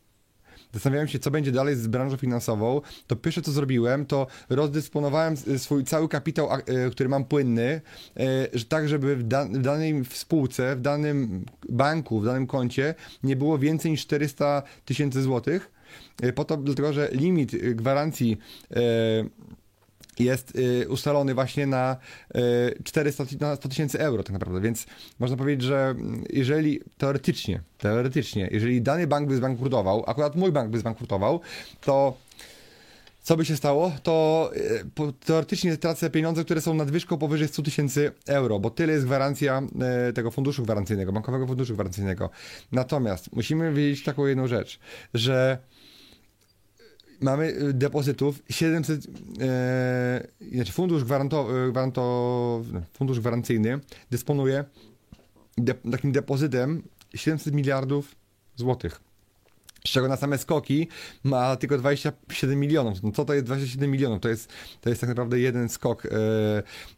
zastanawiałem 0.72 1.08
się, 1.08 1.18
co 1.18 1.30
będzie 1.30 1.52
dalej 1.52 1.76
z 1.76 1.86
branżą 1.86 2.16
finansową, 2.16 2.80
to 3.06 3.16
pierwsze, 3.16 3.42
co 3.42 3.52
zrobiłem, 3.52 4.06
to 4.06 4.26
rozdysponowałem 4.48 5.36
swój 5.36 5.84
cały 5.84 6.08
kapitał, 6.08 6.48
y, 6.56 6.90
który 6.90 7.08
mam 7.08 7.24
płynny, 7.24 7.80
tak, 8.68 8.88
żeby 8.88 9.16
w, 9.16 9.22
danej 9.62 10.04
spółce, 10.12 10.76
w 10.76 10.80
danym 10.80 11.44
banku, 11.68 12.20
w 12.20 12.24
danym 12.24 12.46
koncie 12.46 12.94
nie 13.22 13.36
było 13.36 13.58
więcej 13.58 13.90
niż 13.90 14.00
400 14.00 14.62
tysięcy 14.84 15.22
złotych, 15.22 15.70
po 16.34 16.44
to, 16.44 16.56
dlatego 16.56 16.92
że 16.92 17.08
limit 17.12 17.54
e, 17.54 17.56
gwarancji 17.58 18.38
e, 18.70 18.80
jest 20.18 20.58
ustalony 20.88 21.34
właśnie 21.34 21.66
na 21.66 21.96
400 22.84 23.24
na 23.40 23.56
100 23.56 23.68
tysięcy 23.68 24.00
euro 24.00 24.22
tak 24.22 24.32
naprawdę, 24.32 24.60
więc 24.60 24.86
można 25.18 25.36
powiedzieć, 25.36 25.62
że 25.62 25.94
jeżeli 26.30 26.80
teoretycznie, 26.96 27.60
teoretycznie, 27.78 28.48
jeżeli 28.52 28.82
dany 28.82 29.06
bank 29.06 29.28
by 29.28 29.36
zbankrutował, 29.36 30.04
akurat 30.06 30.36
mój 30.36 30.52
bank 30.52 30.70
by 30.70 30.78
zbankrutował, 30.78 31.40
to 31.80 32.16
co 33.28 33.36
by 33.36 33.44
się 33.44 33.56
stało, 33.56 33.92
to 34.02 34.50
teoretycznie 35.24 35.76
tracę 35.76 36.10
pieniądze, 36.10 36.44
które 36.44 36.60
są 36.60 36.74
nadwyżką 36.74 37.18
powyżej 37.18 37.48
100 37.48 37.62
tysięcy 37.62 38.12
euro, 38.26 38.58
bo 38.58 38.70
tyle 38.70 38.92
jest 38.92 39.04
gwarancja 39.04 39.62
tego 40.14 40.30
funduszu 40.30 40.62
gwarancyjnego, 40.62 41.12
bankowego 41.12 41.46
funduszu 41.46 41.74
gwarancyjnego. 41.74 42.30
Natomiast 42.72 43.32
musimy 43.32 43.72
wiedzieć 43.72 44.04
taką 44.04 44.26
jedną 44.26 44.46
rzecz, 44.46 44.78
że 45.14 45.58
mamy 47.20 47.72
depozytów 47.72 48.42
700, 48.50 49.06
e, 49.40 50.26
znaczy 50.52 50.72
fundusz, 50.72 51.04
gwaranto, 51.04 51.66
e, 51.66 51.70
gwaranto, 51.70 52.62
fundusz 52.92 53.20
gwarancyjny 53.20 53.80
dysponuje 54.10 54.64
de, 55.58 55.74
takim 55.74 56.12
depozytem 56.12 56.82
700 57.14 57.54
miliardów 57.54 58.14
złotych 58.56 59.08
z 59.86 59.90
czego 59.90 60.08
na 60.08 60.16
same 60.16 60.38
skoki 60.38 60.88
ma 61.24 61.56
tylko 61.56 61.78
27 61.78 62.60
milionów. 62.60 63.02
No 63.02 63.12
co 63.12 63.24
to 63.24 63.34
jest 63.34 63.46
27 63.46 63.90
milionów? 63.90 64.20
To 64.20 64.28
jest, 64.28 64.52
to 64.80 64.88
jest 64.88 65.00
tak 65.00 65.08
naprawdę 65.08 65.40
jeden 65.40 65.68
skok. 65.68 66.06
E, 66.06 66.10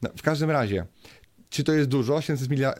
no, 0.02 0.10
w 0.16 0.22
każdym 0.22 0.50
razie, 0.50 0.86
czy 1.50 1.64
to 1.64 1.72
jest 1.72 1.88
dużo? 1.88 2.20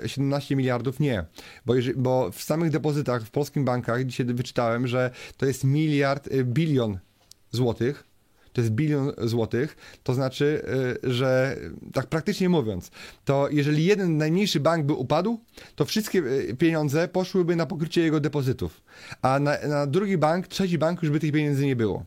17 0.06 0.56
miliardów? 0.56 1.00
Nie. 1.00 1.24
Bo, 1.66 1.74
jeżeli, 1.74 1.98
bo 1.98 2.30
w 2.30 2.42
samych 2.42 2.70
depozytach 2.70 3.22
w 3.24 3.30
polskich 3.30 3.64
bankach 3.64 4.04
dzisiaj 4.04 4.26
wyczytałem, 4.26 4.86
że 4.86 5.10
to 5.36 5.46
jest 5.46 5.64
miliard, 5.64 6.28
e, 6.32 6.44
bilion 6.44 6.98
złotych 7.50 8.10
to 8.52 8.60
jest 8.60 8.72
bilion 8.72 9.12
złotych, 9.18 9.76
to 10.02 10.14
znaczy, 10.14 10.62
y, 11.04 11.12
że 11.14 11.56
tak 11.92 12.06
praktycznie 12.06 12.48
mówiąc, 12.48 12.90
to 13.24 13.48
jeżeli 13.50 13.84
jeden 13.84 14.16
najmniejszy 14.16 14.60
bank 14.60 14.86
by 14.86 14.92
upadł, 14.92 15.40
to 15.76 15.84
wszystkie 15.84 16.18
y, 16.18 16.56
pieniądze 16.58 17.08
poszłyby 17.08 17.56
na 17.56 17.66
pokrycie 17.66 18.00
jego 18.00 18.20
depozytów, 18.20 18.82
a 19.22 19.38
na, 19.38 19.58
na 19.68 19.86
drugi 19.86 20.18
bank, 20.18 20.48
trzeci 20.48 20.78
bank 20.78 21.02
już 21.02 21.12
by 21.12 21.20
tych 21.20 21.32
pieniędzy 21.32 21.66
nie 21.66 21.76
było. 21.76 22.04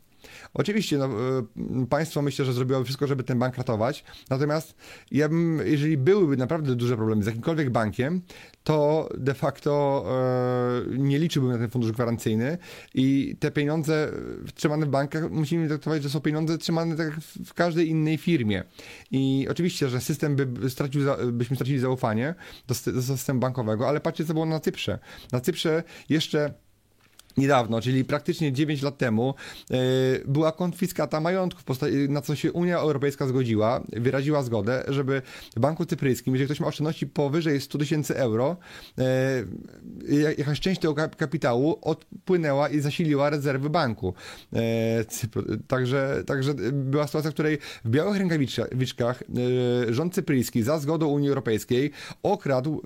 Oczywiście 0.53 0.97
no, 0.97 1.05
e, 1.05 1.85
państwo 1.89 2.21
myślę, 2.21 2.45
że 2.45 2.53
zrobiłoby 2.53 2.85
wszystko, 2.85 3.07
żeby 3.07 3.23
ten 3.23 3.39
bank 3.39 3.57
ratować, 3.57 4.03
natomiast 4.29 4.75
ja 5.11 5.29
bym, 5.29 5.61
jeżeli 5.65 5.97
byłyby 5.97 6.37
naprawdę 6.37 6.75
duże 6.75 6.95
problemy 6.95 7.23
z 7.23 7.25
jakimkolwiek 7.25 7.69
bankiem, 7.69 8.21
to 8.63 9.09
de 9.17 9.33
facto 9.33 10.05
e, 10.07 10.97
nie 10.97 11.19
liczyłbym 11.19 11.51
na 11.51 11.57
ten 11.57 11.69
fundusz 11.69 11.91
gwarancyjny 11.91 12.57
i 12.93 13.35
te 13.39 13.51
pieniądze 13.51 14.11
trzymane 14.55 14.85
w 14.85 14.89
bankach 14.89 15.31
musimy 15.31 15.67
traktować, 15.67 16.03
że 16.03 16.09
są 16.09 16.21
pieniądze 16.21 16.57
trzymane 16.57 16.95
tak 16.95 17.07
jak 17.07 17.19
w 17.45 17.53
każdej 17.53 17.89
innej 17.89 18.17
firmie. 18.17 18.63
I 19.11 19.47
oczywiście, 19.51 19.89
że 19.89 20.01
system 20.01 20.35
by 20.35 20.69
stracił, 20.69 21.01
byśmy 21.31 21.55
stracili 21.55 21.79
zaufanie 21.79 22.35
do, 22.67 22.91
do 22.91 23.01
systemu 23.01 23.39
bankowego, 23.39 23.89
ale 23.89 23.99
patrzcie, 23.99 24.25
co 24.25 24.33
było 24.33 24.45
na 24.45 24.59
Cyprze. 24.59 24.99
Na 25.31 25.41
Cyprze 25.41 25.83
jeszcze 26.09 26.53
niedawno, 27.37 27.81
czyli 27.81 28.05
praktycznie 28.05 28.53
9 28.53 28.81
lat 28.81 28.97
temu, 28.97 29.33
e, 29.71 29.75
była 30.25 30.51
konfiskata 30.51 31.19
majątków, 31.19 31.79
na 32.09 32.21
co 32.21 32.35
się 32.35 32.51
Unia 32.51 32.77
Europejska 32.77 33.27
zgodziła, 33.27 33.83
wyraziła 33.91 34.43
zgodę, 34.43 34.83
żeby 34.87 35.21
w 35.55 35.59
Banku 35.59 35.85
Cypryjskim, 35.85 36.33
jeżeli 36.33 36.47
ktoś 36.47 36.59
ma 36.59 36.67
oszczędności 36.67 37.07
powyżej 37.07 37.61
100 37.61 37.77
tysięcy 37.77 38.17
euro, 38.17 38.57
e, 38.97 40.33
jakaś 40.37 40.59
część 40.59 40.81
tego 40.81 40.95
kapitału 41.17 41.79
odpłynęła 41.81 42.69
i 42.69 42.79
zasiliła 42.79 43.29
rezerwy 43.29 43.69
banku. 43.69 44.13
E, 44.53 44.59
także, 45.67 46.23
także 46.25 46.53
była 46.73 47.07
sytuacja, 47.07 47.31
w 47.31 47.33
której 47.33 47.57
w 47.85 47.89
białych 47.89 48.17
rękawiczkach 48.17 49.23
rząd 49.89 50.13
cypryjski 50.13 50.63
za 50.63 50.79
zgodą 50.79 51.07
Unii 51.07 51.29
Europejskiej 51.29 51.91
okradł 52.23 52.81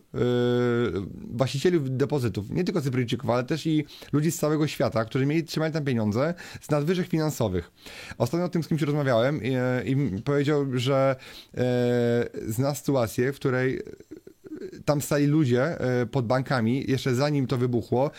właścicieli 1.32 1.80
depozytów, 1.82 2.50
nie 2.50 2.64
tylko 2.64 2.82
Cypryjczyków, 2.82 3.30
ale 3.30 3.44
też 3.44 3.66
i 3.66 3.86
ludzi 4.14 4.32
z 4.32 4.37
całego 4.38 4.68
świata, 4.68 5.06
którzy 5.06 5.26
mieli, 5.26 5.44
trzymali 5.44 5.74
tam 5.74 5.86
pieniądze 5.86 6.34
z 6.62 6.70
nadwyżek 6.70 7.08
finansowych. 7.08 7.72
Ostatnio 8.18 8.46
o 8.46 8.50
tym 8.50 8.64
z 8.64 8.68
kimś 8.68 8.82
rozmawiałem 8.82 9.42
i, 9.44 9.56
i 9.86 10.22
powiedział, 10.22 10.66
że 10.74 11.16
e, 11.58 11.64
zna 12.48 12.76
sytuację, 12.76 13.34
w 13.34 13.36
której 13.36 13.82
tam 14.86 15.02
stali 15.02 15.26
ludzie 15.26 15.80
e, 15.80 16.06
pod 16.06 16.28
bankami, 16.28 16.86
jeszcze 16.88 17.16
zanim 17.16 17.48
to 17.48 17.58
wybuchło, 17.58 18.12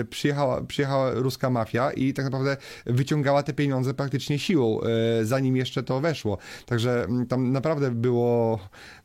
e, 0.00 0.04
przyjechała, 0.04 0.62
przyjechała 0.62 1.10
ruska 1.14 1.50
mafia 1.50 1.90
i 1.90 2.12
tak 2.12 2.24
naprawdę 2.24 2.56
wyciągała 2.86 3.42
te 3.42 3.52
pieniądze 3.52 3.94
praktycznie 3.94 4.38
siłą, 4.38 4.80
e, 4.80 5.24
zanim 5.24 5.56
jeszcze 5.56 5.82
to 5.82 6.00
weszło. 6.00 6.38
Także 6.66 7.04
mm, 7.04 7.26
tam 7.26 7.52
naprawdę 7.52 7.90
było, 7.90 8.58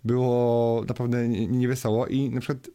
było 0.05 0.83
naprawdę 0.87 1.27
niewesoło 1.27 2.07
i 2.07 2.29
na 2.29 2.41
przykład 2.41 2.69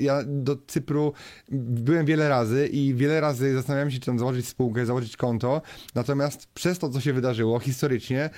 ja 0.00 0.22
do 0.26 0.56
Cypru 0.66 1.12
byłem 1.50 2.06
wiele 2.06 2.28
razy 2.28 2.66
i 2.66 2.94
wiele 2.94 3.20
razy 3.20 3.54
zastanawiałem 3.54 3.90
się, 3.90 3.98
czy 3.98 4.06
tam 4.06 4.18
założyć 4.18 4.48
spółkę, 4.48 4.86
założyć 4.86 5.16
konto, 5.16 5.62
natomiast 5.94 6.46
przez 6.54 6.78
to, 6.78 6.88
co 6.88 7.00
się 7.00 7.12
wydarzyło 7.12 7.58
historycznie, 7.58 8.30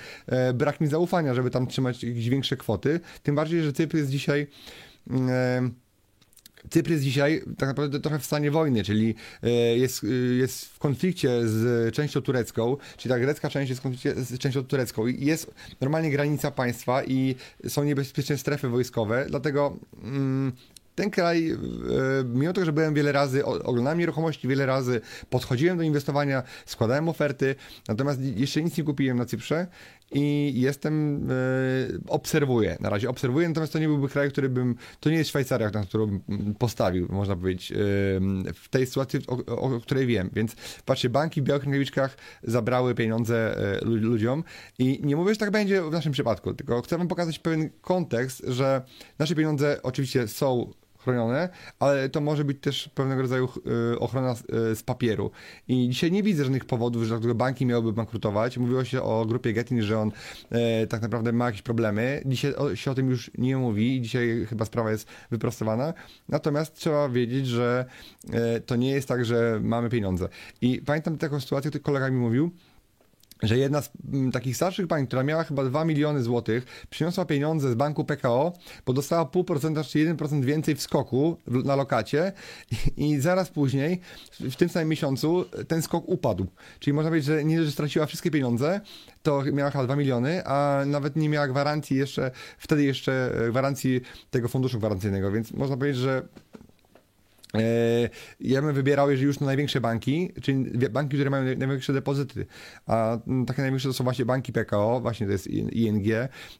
brak 0.53 0.81
mi 0.81 0.87
zaufania, 0.87 1.33
żeby 1.33 1.49
tam 1.49 1.67
trzymać 1.67 2.03
jakieś 2.03 2.29
większe 2.29 2.57
kwoty, 2.57 2.99
tym 3.23 3.35
bardziej, 3.35 3.63
że 3.63 3.73
Cypr 3.73 3.97
jest 3.97 4.09
dzisiaj 4.09 4.47
Cypr 6.69 6.91
jest 6.91 7.03
dzisiaj 7.03 7.43
tak 7.57 7.69
naprawdę 7.69 7.99
trochę 7.99 8.19
w 8.19 8.25
stanie 8.25 8.51
wojny, 8.51 8.83
czyli 8.83 9.15
e, 9.43 9.49
jest, 9.77 10.03
e, 10.03 10.07
jest 10.35 10.65
w 10.65 10.79
konflikcie 10.79 11.47
z 11.47 11.93
częścią 11.95 12.21
turecką, 12.21 12.77
czyli 12.97 13.13
ta 13.13 13.19
grecka 13.19 13.49
część 13.49 13.69
jest 13.69 13.81
w 13.81 13.83
konflikcie 13.83 14.23
z 14.23 14.39
częścią 14.39 14.63
turecką 14.63 15.07
jest 15.07 15.53
normalnie 15.81 16.11
granica 16.11 16.51
państwa 16.51 17.03
i 17.03 17.35
są 17.67 17.83
niebezpieczne 17.83 18.37
strefy 18.37 18.69
wojskowe, 18.69 19.25
dlatego 19.29 19.77
mm, 20.03 20.51
ten 20.95 21.09
kraj, 21.11 21.51
e, 21.51 21.57
mimo 22.23 22.53
tego, 22.53 22.65
że 22.65 22.73
byłem 22.73 22.93
wiele 22.93 23.11
razy, 23.11 23.45
oglądałem 23.45 23.99
nieruchomości 23.99 24.47
wiele 24.47 24.65
razy, 24.65 25.01
podchodziłem 25.29 25.77
do 25.77 25.83
inwestowania, 25.83 26.43
składałem 26.65 27.09
oferty, 27.09 27.55
natomiast 27.87 28.19
jeszcze 28.21 28.63
nic 28.63 28.77
nie 28.77 28.83
kupiłem 28.83 29.17
na 29.17 29.25
Cyprze 29.25 29.67
i 30.11 30.53
jestem, 30.55 31.27
e, 31.31 31.33
obserwuję, 32.07 32.77
na 32.79 32.89
razie 32.89 33.09
obserwuję, 33.09 33.47
natomiast 33.47 33.73
to 33.73 33.79
nie 33.79 33.87
byłby 33.87 34.09
kraj, 34.09 34.31
który 34.31 34.49
bym, 34.49 34.75
to 34.99 35.09
nie 35.09 35.17
jest 35.17 35.29
Szwajcaria, 35.29 35.69
na 35.69 35.83
którą 35.83 36.19
postawił, 36.59 37.07
można 37.09 37.35
powiedzieć, 37.35 37.71
e, 37.71 37.75
w 38.53 38.69
tej 38.69 38.85
sytuacji, 38.85 39.19
o, 39.27 39.57
o 39.57 39.79
której 39.79 40.07
wiem, 40.07 40.29
więc 40.33 40.55
patrzcie, 40.85 41.09
banki 41.09 41.41
w 41.41 41.43
białych 41.43 41.63
rękawiczkach 41.63 42.17
zabrały 42.43 42.95
pieniądze 42.95 43.55
ludziom 43.81 44.43
i 44.79 44.99
nie 45.03 45.15
mówię, 45.15 45.33
że 45.33 45.39
tak 45.39 45.51
będzie 45.51 45.81
w 45.81 45.91
naszym 45.91 46.11
przypadku, 46.11 46.53
tylko 46.53 46.81
chcę 46.81 46.97
wam 46.97 47.07
pokazać 47.07 47.39
pewien 47.39 47.69
kontekst, 47.81 48.43
że 48.47 48.81
nasze 49.19 49.35
pieniądze 49.35 49.79
oczywiście 49.83 50.27
są 50.27 50.71
chronione, 51.05 51.49
ale 51.79 52.09
to 52.09 52.21
może 52.21 52.45
być 52.45 52.57
też 52.61 52.89
pewnego 52.95 53.21
rodzaju 53.21 53.49
e, 53.93 53.99
ochrona 53.99 54.31
e, 54.31 54.75
z 54.75 54.83
papieru. 54.83 55.31
I 55.67 55.89
dzisiaj 55.89 56.11
nie 56.11 56.23
widzę 56.23 56.43
żadnych 56.43 56.65
powodów, 56.65 57.03
że 57.03 57.09
dlaczego 57.09 57.35
banki 57.35 57.65
miałyby 57.65 57.93
bankrutować. 57.93 58.57
Mówiło 58.57 58.85
się 58.85 59.01
o 59.01 59.25
grupie 59.25 59.53
Getin, 59.53 59.81
że 59.81 59.99
on 59.99 60.11
e, 60.51 60.87
tak 60.87 61.01
naprawdę 61.01 61.31
ma 61.31 61.45
jakieś 61.45 61.61
problemy. 61.61 62.21
Dzisiaj 62.25 62.53
się 62.73 62.91
o 62.91 62.95
tym 62.95 63.09
już 63.09 63.31
nie 63.37 63.57
mówi 63.57 63.95
i 63.95 64.01
dzisiaj 64.01 64.45
chyba 64.49 64.65
sprawa 64.65 64.91
jest 64.91 65.07
wyprostowana. 65.31 65.93
Natomiast 66.29 66.75
trzeba 66.75 67.09
wiedzieć, 67.09 67.47
że 67.47 67.85
to 68.65 68.75
nie 68.75 68.91
jest 68.91 69.07
tak, 69.07 69.25
że 69.25 69.59
mamy 69.63 69.89
pieniądze. 69.89 70.29
I 70.61 70.81
pamiętam 70.85 71.17
taką 71.17 71.39
sytuację, 71.39 71.69
który 71.71 71.83
kolega 71.83 72.09
mi 72.09 72.17
mówił, 72.17 72.51
że 73.43 73.57
jedna 73.57 73.81
z 73.81 73.91
m, 74.13 74.31
takich 74.31 74.55
starszych 74.55 74.87
pań, 74.87 75.07
która 75.07 75.23
miała 75.23 75.43
chyba 75.43 75.63
2 75.63 75.85
miliony 75.85 76.23
złotych, 76.23 76.65
przyniosła 76.89 77.25
pieniądze 77.25 77.71
z 77.71 77.75
banku 77.75 78.05
PKO, 78.05 78.53
bo 78.85 78.93
dostała 78.93 79.25
0,5% 79.25 79.87
czy 79.87 80.15
1% 80.15 80.43
więcej 80.43 80.75
w 80.75 80.81
skoku 80.81 81.37
w, 81.47 81.65
na 81.65 81.75
lokacie 81.75 82.31
i, 82.97 83.19
zaraz 83.19 83.49
później, 83.49 83.99
w 84.39 84.55
tym 84.55 84.69
samym 84.69 84.89
miesiącu, 84.89 85.45
ten 85.67 85.81
skok 85.81 86.03
upadł. 86.07 86.47
Czyli 86.79 86.93
można 86.93 87.09
powiedzieć, 87.09 87.25
że 87.25 87.43
nie, 87.43 87.63
że 87.63 87.71
straciła 87.71 88.05
wszystkie 88.05 88.31
pieniądze, 88.31 88.81
to 89.23 89.43
miała 89.53 89.71
chyba 89.71 89.83
2 89.83 89.95
miliony, 89.95 90.45
a 90.45 90.83
nawet 90.85 91.15
nie 91.15 91.29
miała 91.29 91.47
gwarancji 91.47 91.97
jeszcze, 91.97 92.31
wtedy 92.57 92.83
jeszcze 92.83 93.31
gwarancji 93.49 94.01
tego 94.31 94.47
funduszu 94.47 94.77
gwarancyjnego, 94.79 95.31
więc 95.31 95.51
można 95.51 95.77
powiedzieć, 95.77 96.01
że 96.01 96.27
E, 96.55 96.64
ja 98.39 98.61
bym 98.61 98.73
wybierał, 98.73 99.11
jeżeli 99.11 99.27
już 99.27 99.39
na 99.39 99.45
największe 99.45 99.81
banki, 99.81 100.31
czyli 100.41 100.89
banki, 100.89 101.15
które 101.15 101.29
mają 101.29 101.43
największe 101.43 101.93
depozyty, 101.93 102.45
a 102.85 103.17
takie 103.47 103.61
największe 103.61 103.87
to 103.87 103.93
są 103.93 104.03
właśnie 104.03 104.25
banki 104.25 104.53
PKO, 104.53 104.99
właśnie 105.01 105.25
to 105.25 105.31
jest 105.31 105.47
ING. 105.47 106.07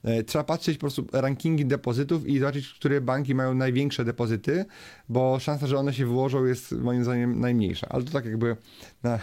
E, 0.04 0.24
trzeba 0.24 0.43
patrzeć 0.43 0.78
po 0.78 0.82
prostu 0.82 1.08
rankingi 1.14 1.66
depozytów 1.66 2.28
i 2.28 2.39
zobaczyć, 2.39 2.74
które 2.74 3.02
banki 3.02 3.36
mają 3.36 3.54
największe 3.54 4.06
depozyty, 4.06 4.66
bo 5.10 5.39
szansa, 5.39 5.68
że 5.68 5.78
one 5.78 5.93
się 5.93 6.06
wyłożą 6.06 6.46
jest 6.46 6.72
moim 6.72 7.04
zdaniem 7.04 7.39
najmniejsza, 7.39 7.88
ale 7.89 8.04
to 8.04 8.12
tak 8.12 8.26
jakby 8.26 8.58
na, 9.04 9.20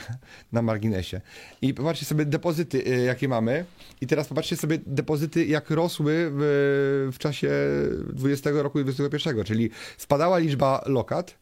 na 0.52 0.62
marginesie. 0.62 1.20
I 1.62 1.74
popatrzcie 1.74 2.06
sobie 2.06 2.24
depozyty, 2.24 2.84
e, 2.86 3.04
jakie 3.04 3.28
mamy 3.28 3.64
i 4.00 4.06
teraz 4.06 4.28
popatrzcie 4.28 4.56
sobie 4.56 4.78
depozyty, 4.86 5.46
jak 5.46 5.70
rosły 5.70 6.30
w, 6.32 7.10
w 7.12 7.18
czasie 7.18 7.50
20 8.12 8.50
roku 8.50 8.80
i 8.80 8.82
21, 8.82 9.44
czyli 9.44 9.70
spadała 9.96 10.38
liczba 10.38 10.82
lokat, 10.86 11.41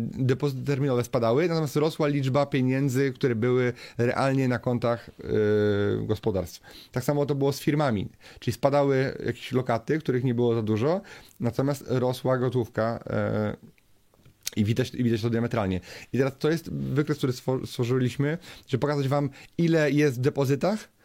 depozyty 0.00 0.62
terminowe 0.62 1.04
spadały, 1.04 1.48
natomiast 1.48 1.76
rosła 1.76 2.08
liczba 2.08 2.46
pieniędzy, 2.46 3.12
które 3.12 3.34
były 3.34 3.72
realnie 3.98 4.48
na 4.48 4.58
kontach 4.58 5.10
e, 5.10 6.06
gospodarstw. 6.06 6.60
Tak 6.92 7.04
samo 7.04 7.26
to 7.26 7.34
było 7.34 7.52
z 7.52 7.60
firmami, 7.60 8.08
czyli 8.38 8.54
spadały 8.54 9.18
jakieś 9.26 9.52
lokaty, 9.52 9.98
których 9.98 10.24
nie 10.24 10.34
było 10.34 10.54
za 10.54 10.62
dużo, 10.62 11.00
natomiast 11.40 11.84
rosła 11.88 12.38
gotówka 12.38 13.04
e, 13.06 13.56
I 14.56 14.64
widać, 14.64 14.94
I 14.94 15.04
widać 15.04 15.22
to 15.22 15.30
diametralnie. 15.30 15.80
I 16.12 16.18
teraz 16.18 16.32
to 16.38 16.50
jest 16.50 16.72
wykres, 16.72 17.18
który 17.18 17.32
stworzyliśmy, 17.66 18.38
żeby 18.68 18.80
pokazać 18.80 19.08
wam, 19.08 19.30
ile 19.58 19.90
jest 19.90 20.18
w 20.18 20.20
depozytach, 20.20 20.95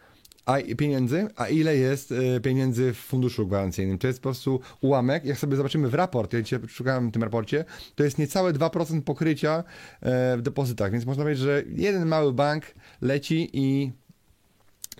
a 0.45 0.57
pieniędzy, 0.77 1.27
a 1.35 1.47
ile 1.47 1.77
jest 1.77 2.11
e, 2.11 2.39
pieniędzy 2.39 2.93
w 2.93 2.97
funduszu 2.97 3.47
gwarancyjnym. 3.47 3.97
To 3.97 4.07
jest 4.07 4.19
po 4.19 4.23
prostu 4.23 4.59
ułamek. 4.81 5.25
Jak 5.25 5.37
sobie 5.37 5.57
zobaczymy 5.57 5.89
w 5.89 5.93
raport, 5.93 6.33
ja 6.33 6.41
dzisiaj 6.41 6.59
szukałem 6.67 7.09
w 7.09 7.11
tym 7.11 7.23
raporcie, 7.23 7.65
to 7.95 8.03
jest 8.03 8.17
niecałe 8.17 8.53
2% 8.53 9.01
pokrycia 9.01 9.63
e, 10.01 10.37
w 10.37 10.41
depozytach, 10.41 10.91
więc 10.91 11.05
można 11.05 11.23
powiedzieć, 11.23 11.43
że 11.43 11.63
jeden 11.75 12.05
mały 12.05 12.33
bank 12.33 12.63
leci 13.01 13.49
i 13.53 13.91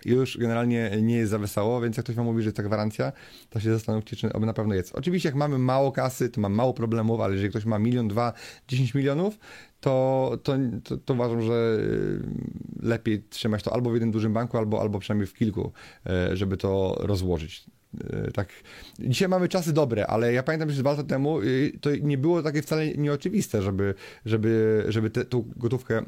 już 0.06 0.38
generalnie 0.38 0.91
nie 1.02 1.16
jest 1.16 1.32
za 1.32 1.39
wesoło, 1.39 1.82
więc 1.82 1.97
jak 1.97 2.04
ktoś 2.04 2.16
wam 2.16 2.26
mówi, 2.26 2.43
że 2.43 2.54
ta 2.54 2.64
gwarancja, 2.64 3.12
to 3.49 3.60
się 3.60 3.74
zastanówcie, 3.74 4.16
czy 4.16 4.30
na 4.39 4.54
pewno 4.54 4.76
jest. 4.76 4.95
Oczywiście 4.95 5.30
jak 5.30 5.36
mamy 5.36 5.58
mało 5.58 5.91
kasy, 5.91 6.30
to 6.30 6.41
mam 6.41 6.54
mało 6.54 6.74
problemów, 6.74 7.22
ale 7.22 7.34
jeżeli 7.34 7.49
ktoś 7.49 7.66
ma 7.66 7.80
milion, 7.80 8.08
dwa, 8.08 8.34
dziesięć 8.68 8.93
milionów, 8.93 9.39
to, 9.80 10.32
to, 10.43 10.54
to, 10.84 10.97
to, 10.97 11.14
uważam, 11.14 11.41
że 11.41 11.78
y, 11.80 12.88
lepiej 12.88 13.24
trzymać 13.30 13.64
to 13.64 13.74
albo 13.74 13.89
w 13.89 13.93
jednym 13.93 14.12
dużym 14.12 14.34
banku, 14.34 14.58
albo, 14.58 14.82
albo 14.82 14.99
przynajmniej 14.99 15.28
w 15.28 15.34
kilku, 15.34 15.72
y, 16.32 16.38
żeby 16.38 16.58
to 16.58 16.97
rozłożyć. 16.99 17.66
E, 18.00 18.32
tak. 18.32 18.50
Dzisiaj 19.00 19.30
mamy 19.30 19.48
czasy 19.48 19.74
dobre, 19.74 20.08
ale 20.08 20.34
ja 20.34 20.44
pamiętam, 20.44 20.70
że 20.72 20.82
dwa 20.82 20.92
lata 20.92 21.04
temu 21.04 21.42
y, 21.42 21.72
to 21.82 21.89
nie 21.96 22.18
było 22.18 22.44
takie 22.44 22.62
wcale 22.62 22.88
nieoczywiste, 22.88 23.62
żeby, 23.62 23.94
żeby, 24.26 24.84
żeby 24.88 25.10
tę 25.10 25.26
gotówkę 25.56 25.98
e, 25.98 26.04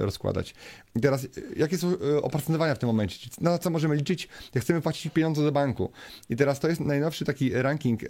rozkładać. 0.00 0.54
I 0.96 1.00
teraz, 1.00 1.24
y, 1.24 1.30
jakie 1.56 1.78
są 1.78 1.92
y, 1.92 2.22
oprocentowania 2.22 2.74
w 2.74 2.78
tym 2.78 2.86
momencie? 2.86 3.30
Na 3.40 3.58
co 3.58 3.70
możemy 3.70 3.96
liczyć, 3.96 4.28
jak 4.54 4.64
chcemy 4.64 4.80
płacić 4.80 5.12
pieniądze 5.12 5.42
do 5.42 5.52
banku? 5.52 5.92
I 6.30 6.36
teraz 6.36 6.60
to 6.60 6.68
jest 6.68 6.80
najnowszy 6.80 7.24
taki 7.24 7.52
ranking 7.52 8.04
e, 8.04 8.08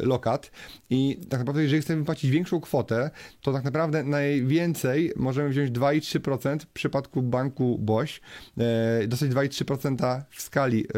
lokat 0.00 0.50
i 0.90 1.20
tak 1.28 1.40
naprawdę, 1.40 1.62
jeżeli 1.62 1.82
chcemy 1.82 2.04
płacić 2.04 2.30
większą 2.30 2.60
kwotę, 2.60 3.10
to 3.40 3.52
tak 3.52 3.64
naprawdę 3.64 4.04
najwięcej 4.04 5.12
możemy 5.16 5.48
wziąć 5.48 5.70
2,3% 5.70 6.60
w 6.60 6.66
przypadku 6.66 7.22
banku 7.22 7.78
BOŚ, 7.78 8.20
e, 8.58 9.06
dostać 9.06 9.30
2,3% 9.30 10.22
w 10.30 10.42
skali 10.42 10.84
e, 10.84 10.88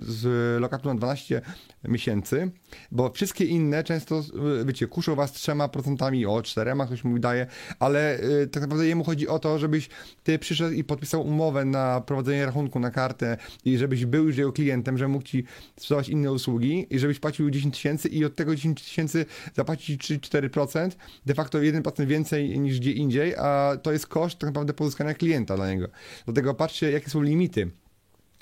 z 0.00 0.60
lokatu 0.60 0.88
na 0.88 0.94
12 0.94 1.42
miesięcy, 1.84 2.50
bo 2.92 3.12
wszystkie 3.12 3.44
inne 3.44 3.84
często, 3.84 4.22
wiecie, 4.64 4.86
kuszą 4.86 5.14
was 5.14 5.32
trzema 5.32 5.68
procentami, 5.68 6.26
o 6.26 6.42
czterema 6.42 6.86
ktoś 6.86 7.04
mu 7.04 7.18
daje, 7.18 7.46
ale 7.78 8.18
y, 8.42 8.46
tak 8.46 8.62
naprawdę 8.62 8.86
jemu 8.86 9.04
chodzi 9.04 9.28
o 9.28 9.38
to, 9.38 9.58
żebyś 9.58 9.88
ty 10.22 10.38
przyszedł 10.38 10.74
i 10.74 10.84
podpisał 10.84 11.22
umowę 11.22 11.64
na 11.64 12.00
prowadzenie 12.00 12.46
rachunku 12.46 12.80
na 12.80 12.90
kartę 12.90 13.36
i 13.64 13.78
żebyś 13.78 14.06
był 14.06 14.26
już 14.26 14.36
jego 14.36 14.52
klientem, 14.52 14.98
że 14.98 15.08
mógł 15.08 15.24
ci 15.24 15.44
sprzedawać 15.76 16.08
inne 16.08 16.32
usługi 16.32 16.86
i 16.90 16.98
żebyś 16.98 17.18
płacił 17.18 17.50
10 17.50 17.74
tysięcy 17.74 18.08
i 18.08 18.24
od 18.24 18.36
tego 18.36 18.56
10 18.56 18.82
tysięcy 18.82 19.26
zapłacić 19.54 20.02
3-4%, 20.02 20.90
de 21.26 21.34
facto 21.34 21.58
1% 21.58 22.06
więcej 22.06 22.60
niż 22.60 22.80
gdzie 22.80 22.92
indziej, 22.92 23.34
a 23.36 23.76
to 23.82 23.92
jest 23.92 24.06
koszt 24.06 24.38
tak 24.38 24.48
naprawdę 24.48 24.72
pozyskania 24.72 25.14
klienta 25.14 25.56
dla 25.56 25.70
niego. 25.70 25.88
Dlatego 26.24 26.54
patrzcie, 26.54 26.90
jakie 26.90 27.10
są 27.10 27.22
limity 27.22 27.70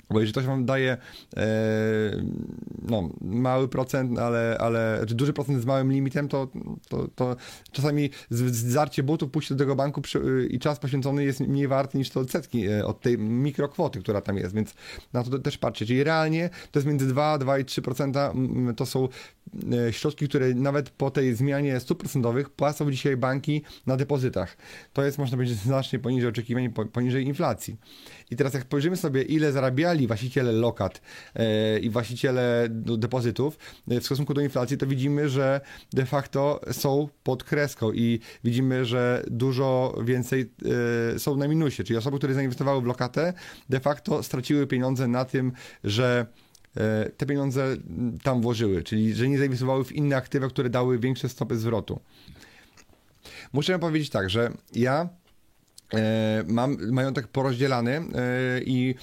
bo 0.09 0.19
jeżeli 0.19 0.33
ktoś 0.33 0.45
wam 0.45 0.65
daje 0.65 0.97
e, 1.37 1.47
no, 2.81 3.09
mały 3.21 3.67
procent, 3.67 4.19
ale, 4.19 4.57
ale 4.59 5.05
czy 5.07 5.15
duży 5.15 5.33
procent 5.33 5.61
z 5.61 5.65
małym 5.65 5.91
limitem, 5.91 6.27
to, 6.27 6.47
to, 6.89 7.07
to 7.15 7.35
czasami 7.71 8.09
zdarcie 8.29 9.03
butów, 9.03 9.31
pójście 9.31 9.55
do 9.55 9.59
tego 9.59 9.75
banku 9.75 10.01
przy, 10.01 10.47
i 10.51 10.59
czas 10.59 10.79
poświęcony 10.79 11.23
jest 11.23 11.39
mniej 11.39 11.67
warty 11.67 11.97
niż 11.97 12.09
to 12.09 12.19
odsetki 12.19 12.67
e, 12.67 12.85
od 12.85 13.01
tej 13.01 13.17
mikrokwoty, 13.17 13.99
która 13.99 14.21
tam 14.21 14.37
jest, 14.37 14.55
więc 14.55 14.73
na 15.13 15.23
to 15.23 15.39
też 15.39 15.57
patrzcie. 15.57 15.85
Czyli 15.85 16.03
realnie 16.03 16.49
to 16.71 16.79
jest 16.79 16.87
między 16.87 17.07
2, 17.07 17.37
2 17.37 17.59
i 17.59 17.65
3% 17.65 18.75
to 18.75 18.85
są 18.85 19.07
środki, 19.91 20.27
które 20.27 20.53
nawet 20.53 20.89
po 20.89 21.11
tej 21.11 21.35
zmianie 21.35 21.79
stóp 21.79 21.99
procentowych 21.99 22.49
płacą 22.49 22.91
dzisiaj 22.91 23.17
banki 23.17 23.61
na 23.85 23.97
depozytach. 23.97 24.57
To 24.93 25.03
jest, 25.03 25.17
można 25.17 25.37
powiedzieć, 25.37 25.57
znacznie 25.57 25.99
poniżej 25.99 26.29
oczekiwań, 26.29 26.73
poniżej 26.93 27.25
inflacji. 27.25 27.77
I 28.31 28.35
teraz 28.35 28.53
jak 28.53 28.63
spojrzymy 28.63 28.97
sobie, 28.97 29.21
ile 29.21 29.51
zarabiali 29.51 30.07
właściciele 30.07 30.51
lokat 30.51 31.01
e, 31.35 31.79
i 31.79 31.89
właściciele 31.89 32.67
depozytów 32.97 33.57
e, 33.87 33.99
w 33.99 34.05
stosunku 34.05 34.33
do 34.33 34.41
inflacji, 34.41 34.77
to 34.77 34.87
widzimy, 34.87 35.29
że 35.29 35.61
de 35.93 36.05
facto 36.05 36.61
są 36.71 37.09
pod 37.23 37.43
kreską 37.43 37.91
i 37.91 38.19
widzimy, 38.43 38.85
że 38.85 39.23
dużo 39.27 39.95
więcej 40.03 40.51
e, 41.15 41.19
są 41.19 41.37
na 41.37 41.47
minusie, 41.47 41.83
czyli 41.83 41.97
osoby, 41.97 42.17
które 42.17 42.33
zainwestowały 42.33 42.81
w 42.81 42.85
lokatę, 42.85 43.33
de 43.69 43.79
facto 43.79 44.23
straciły 44.23 44.67
pieniądze 44.67 45.07
na 45.07 45.25
tym, 45.25 45.51
że 45.83 46.25
te 47.17 47.25
pieniądze 47.25 47.77
tam 48.23 48.41
włożyły, 48.41 48.83
czyli 48.83 49.13
że 49.13 49.29
nie 49.29 49.37
zainwestowały 49.37 49.85
w 49.85 49.91
inne 49.91 50.15
aktywa, 50.15 50.47
które 50.47 50.69
dały 50.69 50.99
większe 50.99 51.29
stopy 51.29 51.57
zwrotu. 51.57 51.99
Muszę 53.53 53.79
powiedzieć 53.79 54.09
tak, 54.09 54.29
że 54.29 54.51
ja 54.73 55.09
E, 55.93 56.43
mam 56.47 56.77
majątek 56.91 57.27
porozdzielany 57.27 57.91
e, 57.91 58.03
i 58.65 58.95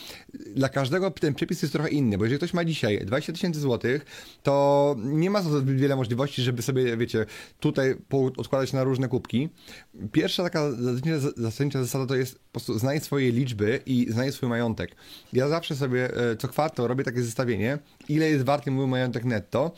dla 0.56 0.68
każdego 0.68 1.10
ten 1.10 1.34
przepis 1.34 1.62
jest 1.62 1.72
trochę 1.72 1.88
inny, 1.88 2.18
bo 2.18 2.24
jeżeli 2.24 2.38
ktoś 2.38 2.54
ma 2.54 2.64
dzisiaj 2.64 3.06
20 3.06 3.32
tysięcy 3.32 3.60
złotych, 3.60 4.06
to 4.42 4.96
nie 4.98 5.30
ma 5.30 5.42
zbyt 5.42 5.76
wiele 5.76 5.96
możliwości, 5.96 6.42
żeby 6.42 6.62
sobie, 6.62 6.96
wiecie, 6.96 7.26
tutaj 7.60 7.96
odkładać 8.36 8.72
na 8.72 8.84
różne 8.84 9.08
kubki. 9.08 9.48
Pierwsza 10.12 10.42
taka 10.42 10.70
zasadnicza 11.36 11.78
zasada 11.78 12.06
to 12.06 12.14
jest 12.14 12.34
po 12.34 12.50
prostu 12.50 12.78
znaj 12.78 13.00
swoje 13.00 13.32
liczby 13.32 13.80
i 13.86 14.06
znaj 14.10 14.32
swój 14.32 14.48
majątek. 14.48 14.96
Ja 15.32 15.48
zawsze 15.48 15.76
sobie 15.76 16.16
e, 16.16 16.36
co 16.36 16.48
kwartał 16.48 16.88
robię 16.88 17.04
takie 17.04 17.22
zestawienie, 17.22 17.78
ile 18.08 18.30
jest 18.30 18.44
warty 18.44 18.70
mój 18.70 18.86
majątek 18.86 19.24
netto, 19.24 19.72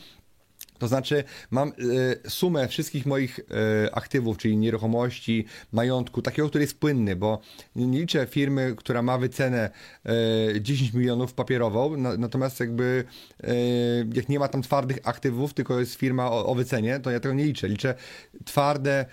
to 0.78 0.88
znaczy, 0.88 1.24
mam 1.50 1.72
y, 2.24 2.30
sumę 2.30 2.68
wszystkich 2.68 3.06
moich 3.06 3.38
y, 3.38 3.42
aktywów, 3.92 4.38
czyli 4.38 4.56
nieruchomości, 4.56 5.44
majątku, 5.72 6.22
takiego, 6.22 6.48
który 6.48 6.64
jest 6.64 6.78
płynny, 6.78 7.16
bo 7.16 7.40
nie 7.76 8.00
liczę 8.00 8.26
firmy, 8.26 8.74
która 8.76 9.02
ma 9.02 9.18
wycenę 9.18 9.70
y, 10.56 10.60
10 10.60 10.92
milionów 10.94 11.34
papierową, 11.34 11.96
na, 11.96 12.16
natomiast 12.16 12.60
jakby 12.60 13.04
jak 14.14 14.28
nie 14.28 14.38
ma 14.38 14.48
tam 14.48 14.62
twardych 14.62 14.98
aktywów, 15.04 15.54
tylko 15.54 15.80
jest 15.80 15.94
firma 15.94 16.30
o, 16.30 16.46
o 16.46 16.54
wycenie, 16.54 17.00
to 17.00 17.10
ja 17.10 17.20
tego 17.20 17.34
nie 17.34 17.44
liczę. 17.44 17.68
Liczę 17.68 17.94
twarde 18.44 19.06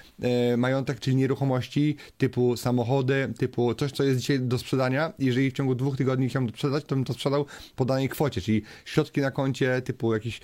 majątek, 0.58 1.00
czyli 1.00 1.16
nieruchomości 1.16 1.96
typu 2.18 2.58
samochody, 2.58 3.34
typu 3.38 3.76
coś, 3.76 3.92
co 3.92 4.04
jest 4.04 4.20
dzisiaj 4.20 4.40
do 4.40 4.58
sprzedania. 4.58 5.14
Jeżeli 5.20 5.52
w 5.52 5.54
ciągu 5.54 5.76
dwóch 5.76 5.98
tygodni 5.98 6.30
chciałbym 6.30 6.52
to 6.52 6.58
sprzedać, 6.58 6.86
to 6.86 6.96
bym 6.96 7.06
to 7.06 7.14
sprzedał 7.14 7.46
po 7.76 7.86
danej 7.86 8.10
kwocie, 8.10 8.42
czyli 8.42 8.62
środki 8.86 9.22
na 9.22 9.32
koncie, 9.32 9.82
typu 9.82 10.14
jakieś 10.14 10.42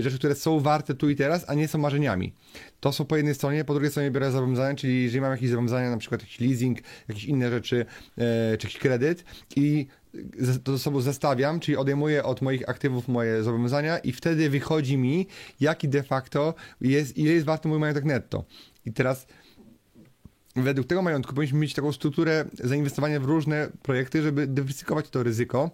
rzeczy, 0.00 0.18
które 0.24 0.34
są 0.34 0.60
warte 0.60 0.94
tu 0.94 1.10
i 1.10 1.16
teraz, 1.16 1.44
a 1.48 1.54
nie 1.54 1.68
są 1.68 1.78
marzeniami. 1.78 2.32
To 2.80 2.92
są 2.92 3.04
po 3.04 3.16
jednej 3.16 3.34
stronie, 3.34 3.64
po 3.64 3.74
drugiej 3.74 3.90
stronie 3.90 4.10
biorę 4.10 4.30
zobowiązania, 4.30 4.74
czyli 4.74 5.02
jeżeli 5.02 5.20
mam 5.20 5.32
jakieś 5.32 5.50
zobowiązania, 5.50 5.90
na 5.90 5.96
przykład 5.96 6.20
jakiś 6.20 6.40
leasing, 6.40 6.78
jakieś 7.08 7.24
inne 7.24 7.50
rzeczy, 7.50 7.86
e, 8.18 8.56
czy 8.58 8.66
jakiś 8.66 8.78
kredyt 8.78 9.24
i 9.56 9.86
to 10.64 10.72
ze 10.72 10.78
sobą 10.78 11.00
zestawiam, 11.00 11.60
czyli 11.60 11.76
odejmuję 11.76 12.24
od 12.24 12.42
moich 12.42 12.68
aktywów 12.68 13.08
moje 13.08 13.42
zobowiązania 13.42 13.98
i 13.98 14.12
wtedy 14.12 14.50
wychodzi 14.50 14.96
mi, 14.96 15.26
jaki 15.60 15.88
de 15.88 16.02
facto 16.02 16.54
jest, 16.80 17.18
ile 17.18 17.32
jest 17.32 17.46
warty 17.46 17.68
mój 17.68 17.78
majątek 17.78 18.04
netto. 18.04 18.44
I 18.86 18.92
teraz 18.92 19.26
według 20.56 20.86
tego 20.86 21.02
majątku 21.02 21.34
powinniśmy 21.34 21.58
mieć 21.58 21.74
taką 21.74 21.92
strukturę 21.92 22.44
zainwestowania 22.52 23.20
w 23.20 23.24
różne 23.24 23.68
projekty, 23.82 24.22
żeby 24.22 24.46
dywersyfikować 24.46 25.08
to 25.10 25.22
ryzyko 25.22 25.70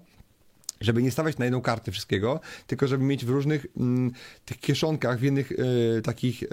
żeby 0.80 1.02
nie 1.02 1.10
stawiać 1.10 1.38
na 1.38 1.44
jedną 1.44 1.60
kartę 1.60 1.92
wszystkiego, 1.92 2.40
tylko 2.66 2.86
żeby 2.86 3.04
mieć 3.04 3.24
w 3.24 3.28
różnych 3.28 3.66
mm, 3.76 4.12
tych 4.44 4.60
kieszonkach, 4.60 5.18
w 5.18 5.24
innych 5.24 5.52
e, 5.52 6.02
takich 6.02 6.42
e, 6.42 6.46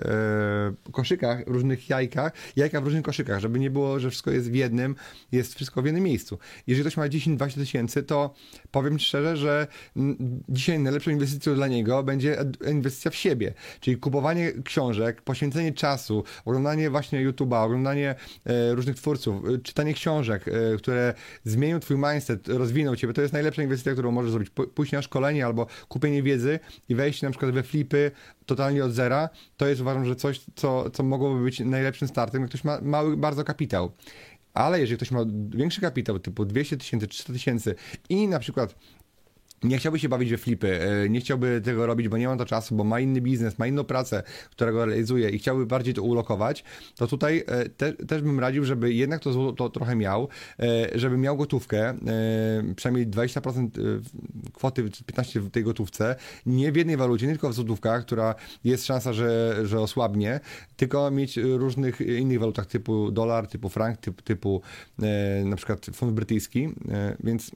koszykach, 0.91 1.47
różnych 1.47 1.89
jajkach, 1.89 2.33
jajka 2.55 2.81
w 2.81 2.83
różnych 2.83 3.03
koszykach, 3.03 3.39
żeby 3.39 3.59
nie 3.59 3.69
było, 3.69 3.99
że 3.99 4.09
wszystko 4.09 4.31
jest 4.31 4.51
w 4.51 4.55
jednym, 4.55 4.95
jest 5.31 5.55
wszystko 5.55 5.81
w 5.81 5.85
jednym 5.85 6.03
miejscu. 6.03 6.39
Jeżeli 6.67 6.89
ktoś 6.89 6.97
ma 6.97 7.07
10-20 7.07 7.53
tysięcy, 7.53 8.03
to 8.03 8.33
powiem 8.71 8.99
szczerze, 8.99 9.37
że 9.37 9.67
m, 9.95 10.15
mm, 10.19 10.43
dzisiaj 10.49 10.79
najlepszą 10.79 11.11
inwestycją 11.11 11.55
dla 11.55 11.67
niego 11.67 12.03
będzie 12.03 12.37
inwestycja 12.71 13.11
w 13.11 13.15
siebie, 13.15 13.53
czyli 13.79 13.97
kupowanie 13.97 14.51
książek, 14.63 15.21
poświęcenie 15.21 15.73
czasu, 15.73 16.23
oglądanie 16.45 16.89
właśnie 16.89 17.29
YouTube'a, 17.29 17.65
oglądanie 17.65 18.15
e, 18.45 18.75
różnych 18.75 18.95
twórców, 18.95 19.43
czytanie 19.63 19.93
książek, 19.93 20.45
które 20.77 21.13
zmienią 21.43 21.79
twój 21.79 21.97
mindset, 21.97 22.47
rozwiną 22.47 22.95
ciebie, 22.95 23.13
to 23.13 23.21
jest 23.21 23.33
najlepsza 23.33 23.63
inwestycja, 23.63 23.93
którą 23.93 24.16
możesz 24.17 24.31
zrobić. 24.31 24.49
Pójść 24.49 24.91
na 24.91 25.01
szkolenie 25.01 25.45
albo 25.45 25.67
kupienie 25.87 26.23
wiedzy 26.23 26.59
i 26.89 26.95
wejść 26.95 27.21
na 27.21 27.29
przykład 27.29 27.51
we 27.51 27.63
flipy 27.63 28.11
totalnie 28.45 28.85
od 28.85 28.91
zera, 28.91 29.29
to 29.57 29.67
jest 29.67 29.81
uważam, 29.81 30.05
że 30.05 30.15
coś, 30.15 30.41
co, 30.55 30.89
co 30.89 31.03
mogłoby 31.03 31.43
być 31.43 31.59
najlepszym 31.59 32.07
startem, 32.07 32.41
jak 32.41 32.49
ktoś 32.49 32.63
ma 32.63 32.79
mały 32.81 33.17
bardzo 33.17 33.43
kapitał. 33.43 33.91
Ale 34.53 34.79
jeżeli 34.79 34.97
ktoś 34.97 35.11
ma 35.11 35.19
większy 35.49 35.81
kapitał, 35.81 36.19
typu 36.19 36.45
200 36.45 36.77
tysięcy, 36.77 37.07
300 37.07 37.33
tysięcy 37.33 37.75
i 38.09 38.27
na 38.27 38.39
przykład 38.39 38.75
nie 39.63 39.77
chciałby 39.77 39.99
się 39.99 40.09
bawić 40.09 40.29
we 40.29 40.37
flipy, 40.37 40.81
e, 40.81 41.09
nie 41.09 41.19
chciałby 41.19 41.61
tego 41.61 41.85
robić, 41.85 42.09
bo 42.09 42.17
nie 42.17 42.27
ma 42.27 42.37
to 42.37 42.45
czasu, 42.45 42.75
bo 42.75 42.83
ma 42.83 42.99
inny 42.99 43.21
biznes, 43.21 43.59
ma 43.59 43.67
inną 43.67 43.83
pracę, 43.83 44.23
którego 44.51 44.85
realizuje 44.85 45.29
i 45.29 45.39
chciałby 45.39 45.65
bardziej 45.65 45.93
to 45.93 46.03
ulokować, 46.03 46.63
to 46.95 47.07
tutaj 47.07 47.43
e, 47.47 47.69
te, 47.69 47.93
też 47.93 48.21
bym 48.21 48.39
radził, 48.39 48.65
żeby 48.65 48.93
jednak 48.93 49.21
to 49.57 49.69
trochę 49.69 49.95
miał, 49.95 50.27
e, 50.59 50.99
żeby 50.99 51.17
miał 51.17 51.37
gotówkę, 51.37 51.97
przynajmniej 52.75 53.07
20% 53.07 53.69
kwoty, 54.53 54.83
15% 54.83 55.39
w 55.39 55.49
tej 55.49 55.63
gotówce, 55.63 56.15
nie 56.45 56.71
w 56.71 56.75
jednej 56.75 56.97
walucie, 56.97 57.27
nie 57.27 57.33
tylko 57.33 57.49
w 57.49 57.53
złotówkach, 57.53 58.05
która 58.05 58.35
jest 58.63 58.85
szansa, 58.85 59.13
że, 59.13 59.55
że 59.63 59.79
osłabnie, 59.79 60.39
tylko 60.77 61.11
mieć 61.11 61.37
różnych 61.37 62.01
innych 62.01 62.39
walutach 62.39 62.65
typu 62.65 63.11
dolar, 63.11 63.47
typu 63.47 63.69
frank, 63.69 63.97
typu, 63.97 64.21
typu 64.21 64.61
na 65.45 65.55
przykład 65.55 65.85
fund 65.93 66.13
brytyjski, 66.13 66.69
więc 67.23 67.51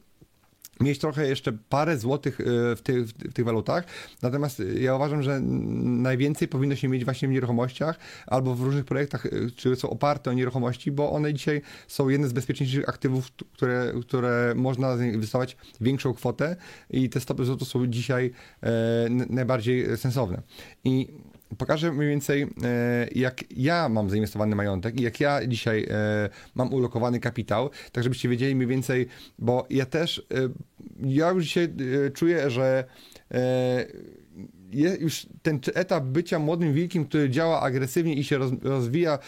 mieć 0.79 0.99
trochę 0.99 1.27
jeszcze 1.27 1.53
parę 1.69 1.97
złotych 1.97 2.41
e, 2.41 2.75
w 2.75 2.81
tych, 2.81 3.07
w 3.07 3.33
tych 3.33 3.45
walutach. 3.45 3.83
Natomiast 4.21 4.63
ja 4.79 4.95
uważam, 4.95 5.23
że 5.23 5.39
najwięcej 5.41 6.47
powinno 6.47 6.75
się 6.75 6.87
mieć 6.87 7.05
właśnie 7.05 7.27
w 7.27 7.31
nieruchomościach 7.31 7.99
albo 8.27 8.55
w 8.55 8.61
różnych 8.61 8.85
projektach, 8.85 9.25
e, 9.25 9.29
które 9.57 9.75
są 9.75 9.89
oparte 9.89 10.29
o 10.29 10.33
nieruchomości, 10.33 10.91
bo 10.91 11.11
one 11.11 11.33
dzisiaj 11.33 11.61
są 11.87 12.09
jedne 12.09 12.27
z 12.27 12.33
bezpieczniejszych 12.33 12.89
aktywów, 12.89 13.31
które, 13.53 13.93
które 14.01 14.53
można 14.55 15.05
inwestować 15.05 15.57
większą 15.81 16.13
kwotę 16.13 16.55
i 16.89 17.09
te 17.09 17.19
stopy 17.19 17.45
złoto 17.45 17.65
są 17.65 17.87
dzisiaj 17.87 18.31
e, 18.63 18.69
najbardziej 19.09 19.97
sensowne. 19.97 20.41
I 20.83 21.07
pokażę 21.57 21.91
mniej 21.91 22.09
więcej, 22.09 22.41
e, 22.41 22.47
jak 23.15 23.43
ja 23.57 23.89
mam 23.89 24.09
zainwestowany 24.09 24.55
majątek 24.55 24.99
i 24.99 25.03
jak 25.03 25.19
ja 25.19 25.47
dzisiaj 25.47 25.87
e, 25.89 26.29
mam 26.55 26.73
ulokowany 26.73 27.19
kapitał, 27.19 27.69
tak 27.91 28.03
żebyście 28.03 28.29
wiedzieli 28.29 28.55
mniej 28.55 28.67
więcej, 28.67 29.07
bo 29.39 29.67
ja 29.69 29.85
też, 29.85 30.19
e, 30.19 30.49
ja 31.03 31.29
już 31.29 31.43
dzisiaj 31.43 31.69
czuję, 32.13 32.49
że 32.49 32.83
już 34.73 35.27
ten 35.41 35.59
etap 35.73 36.03
bycia 36.03 36.39
młodym 36.39 36.73
wilkiem, 36.73 37.05
który 37.05 37.29
działa 37.29 37.61
agresywnie 37.61 38.13
i 38.13 38.23
się 38.23 38.37
roz, 38.37 38.51
rozwija 38.61 39.19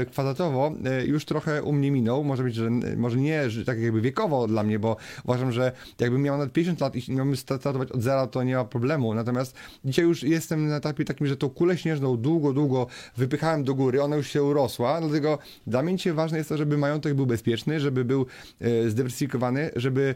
e, 0.00 0.06
kwadratowo, 0.06 0.72
e, 0.84 1.06
już 1.06 1.24
trochę 1.24 1.62
u 1.62 1.72
mnie 1.72 1.90
minął. 1.90 2.24
Może 2.24 2.42
być, 2.42 2.54
że 2.54 2.70
może 2.96 3.16
nie 3.16 3.50
że 3.50 3.64
tak 3.64 3.80
jakby 3.80 4.00
wiekowo 4.00 4.46
dla 4.46 4.62
mnie, 4.62 4.78
bo 4.78 4.96
uważam, 5.24 5.52
że 5.52 5.72
jakbym 6.00 6.22
miał 6.22 6.38
nawet 6.38 6.52
50 6.52 6.80
lat 6.80 6.96
i 6.96 7.12
miałbym 7.12 7.36
startować 7.36 7.92
od 7.92 8.02
zera, 8.02 8.26
to 8.26 8.42
nie 8.42 8.56
ma 8.56 8.64
problemu. 8.64 9.14
Natomiast 9.14 9.54
dzisiaj 9.84 10.04
już 10.04 10.22
jestem 10.22 10.68
na 10.68 10.76
etapie 10.76 11.04
takim, 11.04 11.26
że 11.26 11.36
tą 11.36 11.50
kulę 11.50 11.78
śnieżną 11.78 12.16
długo, 12.16 12.52
długo 12.52 12.86
wypychałem 13.16 13.64
do 13.64 13.74
góry, 13.74 14.02
ona 14.02 14.16
już 14.16 14.28
się 14.28 14.42
urosła, 14.42 15.00
dlatego 15.00 15.38
dla 15.66 15.82
mnie 15.82 15.96
dzisiaj 15.96 16.12
ważne 16.12 16.38
jest 16.38 16.48
to, 16.48 16.56
żeby 16.56 16.78
majątek 16.78 17.14
był 17.14 17.26
bezpieczny, 17.26 17.80
żeby 17.80 18.04
był 18.04 18.26
e, 18.60 18.90
zdywersyfikowany, 18.90 19.70
żeby 19.76 20.14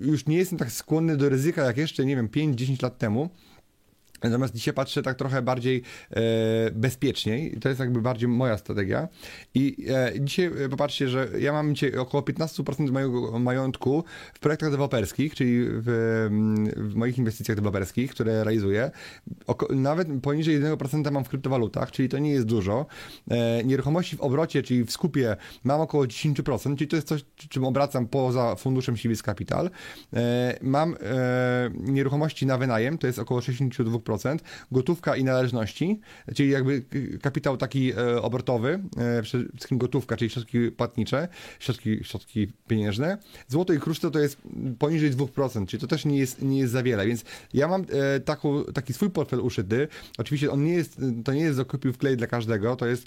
już 0.00 0.26
nie 0.26 0.36
jestem 0.36 0.58
tak 0.58 0.72
skłonny 0.72 1.16
do 1.16 1.28
ryzyka 1.28 1.62
jak 1.62 1.76
jeszcze, 1.76 2.04
nie 2.04 2.16
wiem, 2.16 2.28
5-10 2.28 2.82
lat 2.82 2.98
temu, 2.98 3.11
temu. 3.12 3.30
Natomiast 4.22 4.54
dzisiaj 4.54 4.74
patrzę 4.74 5.02
tak 5.02 5.16
trochę 5.16 5.42
bardziej 5.42 5.82
e, 6.10 6.20
bezpieczniej. 6.70 7.58
To 7.60 7.68
jest 7.68 7.80
jakby 7.80 8.02
bardziej 8.02 8.28
moja 8.28 8.58
strategia. 8.58 9.08
I 9.54 9.86
e, 9.88 10.12
dzisiaj 10.20 10.46
e, 10.46 10.68
popatrzcie, 10.68 11.08
że 11.08 11.28
ja 11.38 11.52
mam 11.52 11.74
dzisiaj 11.74 11.96
około 11.96 12.22
15% 12.22 12.90
mojego 12.90 13.38
majątku 13.38 14.04
w 14.34 14.38
projektach 14.38 14.70
deweloperskich, 14.70 15.34
czyli 15.34 15.64
w, 15.64 15.84
w 16.76 16.94
moich 16.94 17.18
inwestycjach 17.18 17.56
deweloperskich, 17.56 18.10
które 18.10 18.44
realizuję. 18.44 18.90
Oko, 19.46 19.74
nawet 19.74 20.08
poniżej 20.22 20.62
1% 20.62 21.12
mam 21.12 21.24
w 21.24 21.28
kryptowalutach, 21.28 21.90
czyli 21.90 22.08
to 22.08 22.18
nie 22.18 22.30
jest 22.30 22.46
dużo. 22.46 22.86
E, 23.30 23.64
nieruchomości 23.64 24.16
w 24.16 24.20
obrocie, 24.20 24.62
czyli 24.62 24.84
w 24.84 24.90
skupie 24.92 25.36
mam 25.64 25.80
około 25.80 26.04
10%, 26.04 26.76
czyli 26.76 26.88
to 26.88 26.96
jest 26.96 27.08
coś, 27.08 27.24
czym 27.48 27.64
obracam 27.64 28.08
poza 28.08 28.56
funduszem 28.56 28.96
Civis 28.96 29.22
Capital. 29.22 29.70
E, 30.12 30.58
mam 30.62 30.94
e, 30.94 31.70
nieruchomości 31.74 32.46
na 32.46 32.58
wynajem, 32.58 32.98
to 32.98 33.06
jest 33.06 33.18
około 33.18 33.40
62%, 33.40 34.11
10%, 34.16 34.38
gotówka 34.72 35.16
i 35.16 35.24
należności, 35.24 36.00
czyli 36.34 36.50
jakby 36.50 36.82
kapitał 37.22 37.56
taki 37.56 37.92
e, 37.92 38.22
obrotowy, 38.22 38.82
e, 38.98 39.22
przede 39.22 39.44
wszystkim 39.48 39.78
gotówka, 39.78 40.16
czyli 40.16 40.30
środki 40.30 40.70
płatnicze, 40.70 41.28
środki, 41.58 42.04
środki 42.04 42.52
pieniężne. 42.68 43.18
Złoto 43.48 43.72
i 43.72 43.78
kruszce 43.78 44.10
to 44.10 44.18
jest 44.18 44.38
poniżej 44.78 45.10
2%, 45.12 45.66
czyli 45.66 45.80
to 45.80 45.86
też 45.86 46.04
nie 46.04 46.18
jest, 46.18 46.42
nie 46.42 46.58
jest 46.58 46.72
za 46.72 46.82
wiele, 46.82 47.06
więc 47.06 47.24
ja 47.54 47.68
mam 47.68 47.82
e, 47.82 48.20
taką, 48.20 48.64
taki 48.64 48.92
swój 48.92 49.10
portfel 49.10 49.40
uszyty. 49.40 49.88
Oczywiście 50.18 50.50
on 50.50 50.64
nie 50.64 50.72
jest, 50.72 51.00
to 51.24 51.32
nie 51.32 51.40
jest 51.40 51.58
do 51.58 51.64
w 51.92 51.98
klej 51.98 52.16
dla 52.16 52.26
każdego, 52.26 52.76
to 52.76 52.86
jest 52.86 53.06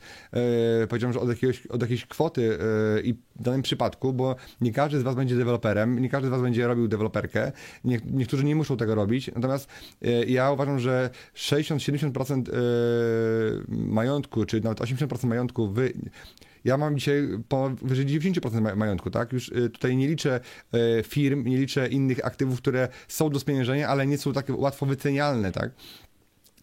powiedziałem, 0.90 1.14
że 1.14 1.20
od, 1.20 1.30
jakiegoś, 1.30 1.68
od 1.68 1.82
jakiejś 1.82 2.06
kwoty 2.06 2.58
i 3.04 3.14
w 3.36 3.42
danym 3.42 3.62
przypadku, 3.62 4.14
bo 4.14 4.36
nie 4.62 4.72
każdy 4.72 5.00
z 5.00 5.04
Was 5.04 5.16
będzie 5.16 5.36
deweloperem, 5.36 6.00
nie 6.00 6.10
każdy 6.10 6.28
z 6.28 6.32
Was 6.32 6.42
będzie 6.42 6.68
robił 6.68 6.88
deweloperkę, 6.88 7.52
nie, 7.84 8.00
niektórzy 8.12 8.44
nie 8.44 8.56
muszą 8.56 8.78
tego 8.78 8.96
robić, 8.96 9.32
natomiast 9.36 9.70
ja 10.28 10.52
uważam, 10.52 10.80
że 10.80 10.95
60-70% 11.36 12.50
e, 12.50 12.54
majątku, 13.70 14.46
czy 14.46 14.62
nawet 14.62 14.80
80% 14.80 15.26
majątku 15.26 15.72
wy 15.72 15.94
ja 16.66 16.78
mam 16.78 16.98
dzisiaj 16.98 17.30
powyżej 17.48 18.06
90% 18.06 18.76
majątku, 18.76 19.12
tak? 19.12 19.34
Już 19.34 19.50
e, 19.50 19.70
tutaj 19.70 19.98
nie 19.98 20.08
liczę 20.08 20.40
e, 20.74 21.04
firm, 21.04 21.46
nie 21.46 21.58
liczę 21.58 21.88
innych 21.88 22.26
aktywów, 22.26 22.62
które 22.62 22.88
są 23.08 23.30
do 23.30 23.40
spieniężenia, 23.40 23.88
ale 23.88 24.08
nie 24.08 24.18
są 24.18 24.34
tak 24.34 24.46
łatwo 24.50 24.86
wycenialne, 24.86 25.52
tak? 25.52 25.72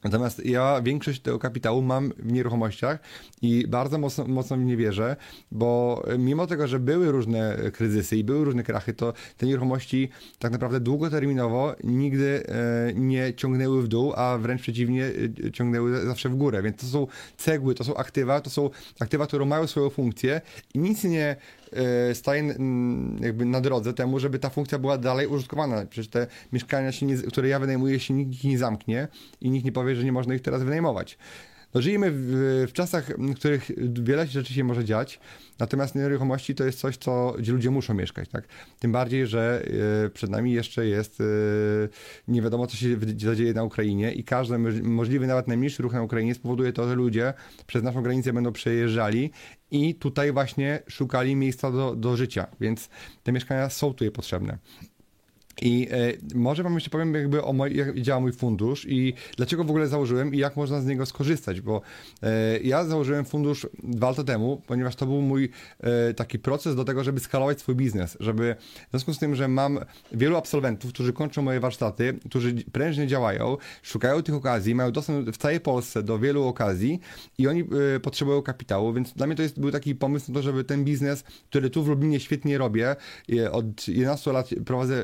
Natomiast 0.04 0.44
ja 0.44 0.82
większość 0.82 1.20
tego 1.20 1.38
kapitału 1.38 1.82
mam 1.82 2.12
w 2.18 2.32
nieruchomościach 2.32 2.98
i 3.42 3.66
bardzo 3.68 3.98
mocno, 3.98 4.24
mocno 4.24 4.56
w 4.56 4.60
nie 4.60 4.76
wierzę, 4.76 5.16
bo 5.50 6.02
mimo 6.18 6.46
tego, 6.46 6.68
że 6.68 6.78
były 6.78 7.12
różne 7.12 7.58
kryzysy 7.72 8.16
i 8.16 8.24
były 8.24 8.44
różne 8.44 8.62
krachy, 8.62 8.92
to 8.94 9.12
te 9.36 9.46
nieruchomości 9.46 10.08
tak 10.38 10.52
naprawdę 10.52 10.80
długoterminowo 10.80 11.74
nigdy 11.84 12.46
e, 12.48 12.92
nie 12.94 13.34
ciągnęły 13.34 13.82
w 13.82 13.88
dół, 13.88 14.12
a 14.16 14.38
wręcz 14.38 14.62
przeciwnie, 14.62 15.10
e, 15.46 15.52
ciągnęły 15.52 16.06
zawsze 16.06 16.28
w 16.28 16.34
górę. 16.34 16.62
Więc 16.62 16.76
to 16.76 16.86
są 16.86 17.06
cegły, 17.36 17.74
to 17.74 17.84
są 17.84 17.94
aktywa, 17.96 18.40
to 18.40 18.50
są 18.50 18.70
aktywa, 19.00 19.26
które 19.26 19.44
mają 19.44 19.66
swoją 19.66 19.90
funkcję 19.90 20.40
i 20.74 20.78
nic 20.78 21.04
nie 21.04 21.36
staje 22.14 22.54
jakby 23.20 23.44
na 23.44 23.60
drodze 23.60 23.92
temu, 23.92 24.18
żeby 24.18 24.38
ta 24.38 24.50
funkcja 24.50 24.78
była 24.78 24.98
dalej 24.98 25.26
użytkowana. 25.26 25.86
Przecież 25.86 26.10
te 26.10 26.26
mieszkania, 26.52 26.90
nie, 27.02 27.16
które 27.16 27.48
ja 27.48 27.58
wynajmuję, 27.58 28.00
się 28.00 28.14
nikt 28.14 28.44
nie 28.44 28.58
zamknie 28.58 29.08
i 29.40 29.50
nikt 29.50 29.64
nie 29.64 29.72
powie, 29.72 29.96
że 29.96 30.04
nie 30.04 30.12
można 30.12 30.34
ich 30.34 30.42
teraz 30.42 30.62
wynajmować. 30.62 31.18
No, 31.74 31.82
żyjemy 31.82 32.10
w, 32.10 32.66
w, 32.68 32.72
czasach, 32.72 33.18
w 33.18 33.34
których 33.34 33.70
wiele 34.02 34.26
rzeczy 34.26 34.54
się 34.54 34.64
może 34.64 34.84
dziać, 34.84 35.20
natomiast 35.58 35.94
nieruchomości 35.94 36.54
to 36.54 36.64
jest 36.64 36.78
coś, 36.78 36.96
co, 36.96 37.34
gdzie 37.38 37.52
ludzie 37.52 37.70
muszą 37.70 37.94
mieszkać. 37.94 38.28
Tak? 38.28 38.48
Tym 38.78 38.92
bardziej, 38.92 39.26
że 39.26 39.62
y, 40.06 40.10
przed 40.10 40.30
nami 40.30 40.52
jeszcze 40.52 40.86
jest 40.86 41.20
y, 41.20 41.24
nie 42.28 42.42
wiadomo, 42.42 42.66
co 42.66 42.76
się 42.76 42.96
zadzieje 43.18 43.54
na 43.54 43.64
Ukrainie 43.64 44.12
i 44.12 44.24
każdy 44.24 44.58
możliwy, 44.82 45.26
nawet 45.26 45.48
najmniejszy 45.48 45.82
ruch 45.82 45.92
na 45.92 46.02
Ukrainie 46.02 46.34
spowoduje 46.34 46.72
to, 46.72 46.88
że 46.88 46.94
ludzie 46.94 47.34
przez 47.66 47.82
naszą 47.82 48.02
granicę 48.02 48.32
będą 48.32 48.52
przejeżdżali 48.52 49.30
i 49.70 49.94
tutaj 49.94 50.32
właśnie 50.32 50.82
szukali 50.88 51.36
miejsca 51.36 51.70
do, 51.70 51.96
do 51.96 52.16
życia, 52.16 52.46
więc 52.60 52.88
te 53.22 53.32
mieszkania 53.32 53.70
są 53.70 53.88
tutaj 53.88 54.10
potrzebne. 54.10 54.58
I 55.60 55.88
e, 55.90 56.12
może 56.34 56.62
wam 56.62 56.74
jeszcze 56.74 56.90
powiem 56.90 57.14
jakby 57.14 57.44
o 57.44 57.52
moj, 57.52 57.76
jak 57.76 58.00
działa 58.00 58.20
mój 58.20 58.32
fundusz 58.32 58.86
i 58.88 59.14
dlaczego 59.36 59.64
w 59.64 59.70
ogóle 59.70 59.88
założyłem 59.88 60.34
i 60.34 60.38
jak 60.38 60.56
można 60.56 60.80
z 60.80 60.86
niego 60.86 61.06
skorzystać, 61.06 61.60
bo 61.60 61.80
e, 62.22 62.58
ja 62.60 62.84
założyłem 62.84 63.24
fundusz 63.24 63.66
dwa 63.82 64.08
lata 64.08 64.24
temu, 64.24 64.62
ponieważ 64.66 64.96
to 64.96 65.06
był 65.06 65.22
mój 65.22 65.50
e, 65.80 66.14
taki 66.14 66.38
proces 66.38 66.76
do 66.76 66.84
tego, 66.84 67.04
żeby 67.04 67.20
skalować 67.20 67.60
swój 67.60 67.74
biznes, 67.74 68.16
żeby 68.20 68.56
w 68.86 68.90
związku 68.90 69.14
z 69.14 69.18
tym, 69.18 69.34
że 69.34 69.48
mam 69.48 69.78
wielu 70.12 70.36
absolwentów, 70.36 70.92
którzy 70.92 71.12
kończą 71.12 71.42
moje 71.42 71.60
warsztaty, 71.60 72.18
którzy 72.28 72.54
prężnie 72.72 73.06
działają, 73.06 73.56
szukają 73.82 74.22
tych 74.22 74.34
okazji, 74.34 74.74
mają 74.74 74.92
dostęp 74.92 75.30
w 75.30 75.36
całej 75.36 75.60
Polsce 75.60 76.02
do 76.02 76.18
wielu 76.18 76.44
okazji 76.44 77.00
i 77.38 77.48
oni 77.48 77.64
potrzebują 78.02 78.42
kapitału, 78.42 78.92
więc 78.92 79.12
dla 79.12 79.26
mnie 79.26 79.36
to 79.36 79.42
jest, 79.42 79.60
był 79.60 79.70
taki 79.70 79.94
pomysł 79.94 80.32
na 80.32 80.34
to, 80.34 80.42
żeby 80.42 80.64
ten 80.64 80.84
biznes, 80.84 81.24
który 81.50 81.70
tu 81.70 81.82
w 81.82 81.88
Lublinie 81.88 82.20
świetnie 82.20 82.58
robię, 82.58 82.96
od 83.52 83.88
11 83.88 84.32
lat 84.32 84.50
prowadzę 84.66 85.02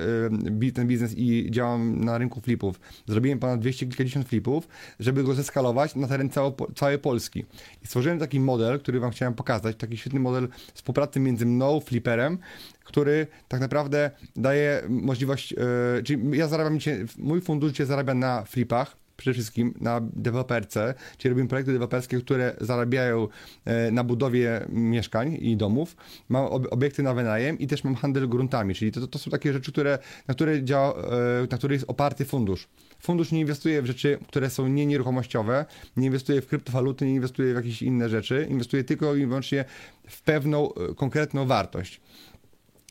ten 0.75 0.87
biznes 0.87 1.15
i 1.17 1.51
działam 1.51 2.05
na 2.05 2.19
rynku 2.19 2.41
flipów. 2.41 2.81
Zrobiłem 3.07 3.39
ponad 3.39 3.61
200 3.61 3.87
kilkadziesiąt 3.87 4.29
flipów, 4.29 4.69
żeby 5.01 5.25
go 5.25 5.35
zeskalować 5.35 5.95
na 5.95 6.09
teren 6.09 6.31
cało, 6.31 6.57
całej 6.75 6.99
Polski. 6.99 7.45
I 7.83 7.87
stworzyłem 7.87 8.19
taki 8.19 8.41
model, 8.41 8.81
który 8.81 9.01
wam 9.01 9.11
chciałem 9.11 9.35
pokazać, 9.35 9.77
taki 9.77 9.97
świetny 9.97 10.21
model 10.21 10.49
współpracy 10.75 11.21
między 11.21 11.47
mną, 11.47 11.81
fliperem, 11.81 12.39
który 12.85 13.27
tak 13.49 13.61
naprawdę 13.61 14.11
daje 14.37 14.83
możliwość, 14.89 15.53
yy, 15.53 15.59
czyli 16.05 16.39
ja 16.39 16.49
zarabiam, 16.49 16.79
mój 17.19 17.41
fundusz 17.41 17.73
cię 17.73 17.87
zarabia 17.87 18.15
na 18.15 18.45
flipach, 18.45 18.97
przede 19.19 19.35
wszystkim 19.35 19.75
na 19.81 20.01
deweloperce, 20.01 20.95
czyli 21.19 21.31
robimy 21.31 21.49
projekty 21.49 21.73
deweloperskie, 21.73 22.21
które 22.21 22.57
zarabiają 22.61 23.29
e, 23.65 23.91
na 23.91 24.05
budowie 24.05 24.67
mieszkań 24.69 25.39
i 25.41 25.57
domów. 25.57 25.97
Mam 26.29 26.47
obiekty 26.47 27.03
na 27.03 27.15
wynajem 27.15 27.59
i 27.59 27.67
też 27.67 27.85
mam 27.85 27.95
handel 27.95 28.29
gruntami, 28.29 28.75
czyli 28.75 28.93
to, 28.93 29.07
to 29.07 29.19
są 29.19 29.31
takie 29.31 29.53
rzeczy, 29.53 29.73
które, 29.73 29.99
na, 30.29 30.35
które 30.35 30.65
działa, 30.65 30.95
e, 30.95 31.47
na 31.51 31.59
które 31.59 31.75
jest 31.75 31.85
oparty 31.89 32.25
fundusz. 32.25 32.69
Fundusz 32.99 33.33
nie 33.33 33.41
inwestuje 33.41 33.83
w 33.83 33.87
rzeczy, 33.87 34.19
które 34.29 34.51
są 34.51 34.69
nie 34.69 34.87
nieruchomościowe, 34.87 35.65
nie 35.97 36.07
inwestuje 36.07 36.41
w 36.41 36.47
kryptowaluty, 36.47 37.07
nie 37.07 37.15
inwestuje 37.15 37.53
w 37.53 37.57
jakieś 37.57 37.83
inne 37.83 38.09
rzeczy, 38.09 38.47
inwestuje 38.51 38.85
tylko 38.85 39.15
i 39.15 39.27
wyłącznie 39.27 39.65
w 40.09 40.23
pewną 40.23 40.75
e, 40.75 40.95
konkretną 40.95 41.47
wartość. 41.47 42.01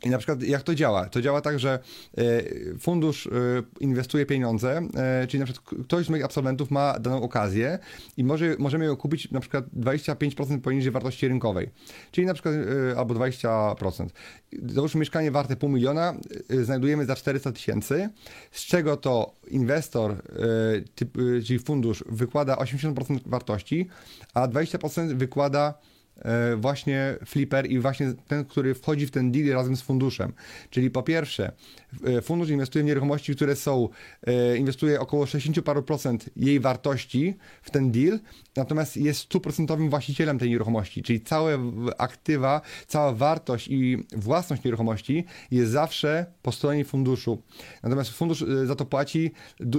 I 0.03 0.09
na 0.09 0.17
przykład 0.17 0.43
jak 0.43 0.63
to 0.63 0.75
działa? 0.75 1.09
To 1.09 1.21
działa 1.21 1.41
tak, 1.41 1.59
że 1.59 1.79
e, 2.17 2.23
fundusz 2.79 3.27
e, 3.27 3.29
inwestuje 3.79 4.25
pieniądze, 4.25 4.81
e, 4.95 5.27
czyli 5.27 5.39
na 5.39 5.45
przykład 5.45 5.83
ktoś 5.85 6.05
z 6.05 6.09
moich 6.09 6.25
absolwentów 6.25 6.71
ma 6.71 6.99
daną 6.99 7.21
okazję 7.21 7.79
i 8.17 8.23
może, 8.23 8.55
możemy 8.59 8.85
ją 8.85 8.95
kupić 8.95 9.31
na 9.31 9.39
przykład 9.39 9.65
25% 9.79 10.61
poniżej 10.61 10.91
wartości 10.91 11.27
rynkowej, 11.27 11.69
czyli 12.11 12.27
na 12.27 12.33
przykład 12.33 12.55
albo 12.97 13.13
20%. 13.13 14.07
Załóżmy 14.67 14.99
mieszkanie 14.99 15.31
warte 15.31 15.55
pół 15.55 15.69
miliona, 15.69 16.13
znajdujemy 16.63 17.05
za 17.05 17.15
400 17.15 17.51
tysięcy, 17.51 18.09
z 18.51 18.65
czego 18.65 18.97
to 18.97 19.33
inwestor, 19.47 20.15
czyli 21.45 21.59
fundusz 21.59 22.03
wykłada 22.09 22.55
80% 22.55 23.19
wartości, 23.25 23.87
a 24.33 24.47
20% 24.47 25.13
wykłada 25.13 25.73
właśnie 26.57 27.15
flipper 27.26 27.72
i 27.72 27.80
właśnie 27.80 28.13
ten, 28.28 28.45
który 28.45 28.76
wchodzi 28.76 29.07
w 29.07 29.11
ten 29.11 29.32
deal 29.32 29.53
razem 29.55 29.76
z 29.76 29.82
funduszem. 29.82 30.34
Czyli 30.70 30.89
po 30.89 31.03
pierwsze, 31.03 31.45
e, 31.45 31.86
fundusz 32.21 32.49
inwestuje 32.49 32.83
w 32.83 32.88
nieruchomości, 32.88 33.35
które 33.35 33.55
są, 33.55 33.89
e, 34.27 34.57
inwestuje 34.57 34.99
około 34.99 35.25
60 35.25 35.61
paru 35.61 35.83
procent 35.83 36.29
jej 36.35 36.59
wartości 36.59 37.35
w 37.61 37.71
ten 37.71 37.91
deal, 37.91 38.19
natomiast 38.55 38.97
jest 38.97 39.19
stuprocentowym 39.19 39.89
właścicielem 39.89 40.39
tej 40.39 40.49
nieruchomości, 40.49 41.03
czyli 41.03 41.21
całe 41.21 41.59
aktywa, 41.97 42.61
cała 42.88 43.13
wartość 43.13 43.67
i 43.67 44.05
własność 44.15 44.63
nieruchomości 44.63 45.25
jest 45.51 45.71
zawsze 45.71 46.25
po 46.41 46.51
stronie 46.51 46.85
funduszu. 46.85 47.41
Natomiast 47.83 48.09
fundusz 48.09 48.45
za 48.65 48.75
to 48.75 48.85
płaci 48.85 49.31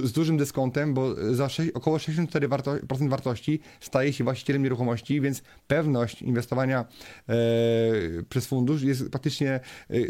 z 0.03 0.11
dużym 0.11 0.37
dyskontem, 0.37 0.93
bo 0.93 1.15
za 1.35 1.49
6, 1.49 1.71
około 1.71 1.97
64% 1.97 3.09
wartości 3.09 3.59
staje 3.79 4.13
się 4.13 4.23
właścicielem 4.23 4.63
nieruchomości, 4.63 5.21
więc 5.21 5.41
pewność 5.67 6.21
inwestowania 6.21 6.85
e, 7.29 7.35
przez 8.29 8.47
fundusz 8.47 8.81
jest 8.81 9.09
praktycznie 9.09 9.51
e, 9.51 9.59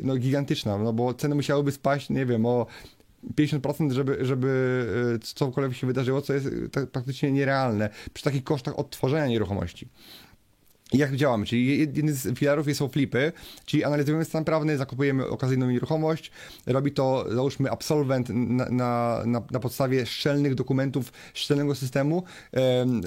no, 0.04 0.18
gigantyczna, 0.18 0.78
no 0.78 0.94
bo 0.94 1.14
ceny 1.14 1.36
musiałyby 1.36 1.72
spaść, 1.90 2.10
nie 2.10 2.26
wiem, 2.26 2.46
o 2.46 2.66
50%, 3.36 3.92
żeby, 3.92 4.18
żeby 4.22 4.86
e, 5.16 5.20
cokolwiek 5.20 5.78
się 5.78 5.88
wydarzyło, 5.88 6.22
co 6.22 6.34
jest 6.34 6.48
praktycznie 6.92 7.32
nierealne 7.32 7.90
przy 8.14 8.24
takich 8.24 8.44
kosztach 8.44 8.80
odtworzenia 8.80 9.28
nieruchomości 9.28 9.88
jak 10.94 11.16
działamy? 11.16 11.46
Czyli 11.46 11.80
jeden 11.80 12.14
z 12.14 12.38
filarów 12.38 12.68
są 12.74 12.88
flipy, 12.88 13.32
czyli 13.66 13.84
analizujemy 13.84 14.26
stan 14.26 14.46
prawny, 14.46 14.78
zakupujemy 14.78 15.28
okazyjną 15.28 15.70
nieruchomość, 15.70 16.32
robi 16.68 16.92
to, 16.92 17.26
załóżmy, 17.32 17.72
absolwent 17.72 18.30
na, 18.30 18.70
na, 18.70 19.24
na, 19.26 19.42
na 19.52 19.60
podstawie 19.60 20.06
szczelnych 20.06 20.56
dokumentów, 20.56 21.14
szczelnego 21.34 21.76
systemu, 21.76 22.24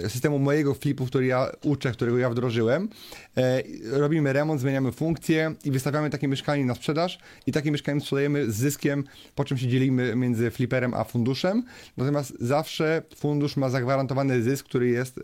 systemu 0.09 0.39
mojego 0.39 0.75
flipu, 0.75 1.07
który 1.07 1.27
ja 1.27 1.51
uczę, 1.63 1.93
którego 1.93 2.19
ja 2.19 2.31
wdrożyłem. 2.31 2.89
E, 3.37 3.63
robimy 3.91 4.33
remont, 4.33 4.61
zmieniamy 4.61 4.93
funkcje 4.93 5.55
i 5.65 5.71
wystawiamy 5.71 6.11
takie 6.11 6.29
mieszkanie 6.29 6.65
na 6.65 6.75
sprzedaż 6.75 7.19
i 7.47 7.53
takie 7.53 7.71
mieszkanie 7.71 8.01
sprzedajemy 8.01 8.51
z 8.51 8.55
zyskiem, 8.55 9.05
po 9.35 9.45
czym 9.45 9.59
się 9.59 9.69
dzielimy 9.69 10.17
między 10.17 10.51
fliperem 10.51 10.95
a 10.95 11.05
funduszem. 11.05 11.65
Natomiast 11.97 12.35
zawsze 12.41 13.03
fundusz 13.17 13.57
ma 13.57 13.71
zagwarantowany 13.71 14.43
zysk, 14.43 14.67
który 14.67 14.89
jest, 14.89 15.19
e, 15.19 15.23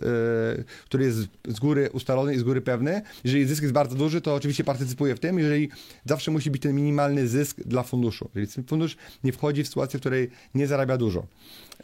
który 0.85 1.05
jest 1.05 1.19
z 1.49 1.61
góry 1.61 1.91
ustalony 1.93 2.35
i 2.35 2.39
z 2.39 2.43
góry 2.49 2.61
pewny. 2.61 3.03
Jeżeli 3.25 3.47
zysk 3.47 3.63
jest 3.63 3.75
bardzo 3.75 3.97
duży, 3.97 4.21
to 4.21 4.35
oczywiście 4.35 4.65
partycypuje 4.65 5.15
w 5.15 5.21
tym. 5.21 5.39
Jeżeli 5.39 5.69
zawsze 6.05 6.31
musi 6.31 6.51
być 6.51 6.63
ten 6.63 6.77
minimalny 6.77 7.29
zysk 7.29 7.61
dla 7.61 7.83
funduszu. 7.83 8.31
Czyli 8.33 8.47
fundusz 8.67 8.97
nie 9.25 9.33
wchodzi 9.33 9.65
w 9.65 9.69
sytuację, 9.69 9.99
w 9.99 10.01
której 10.01 10.31
nie 10.55 10.67
zarabia 10.67 10.97
dużo. 10.97 11.27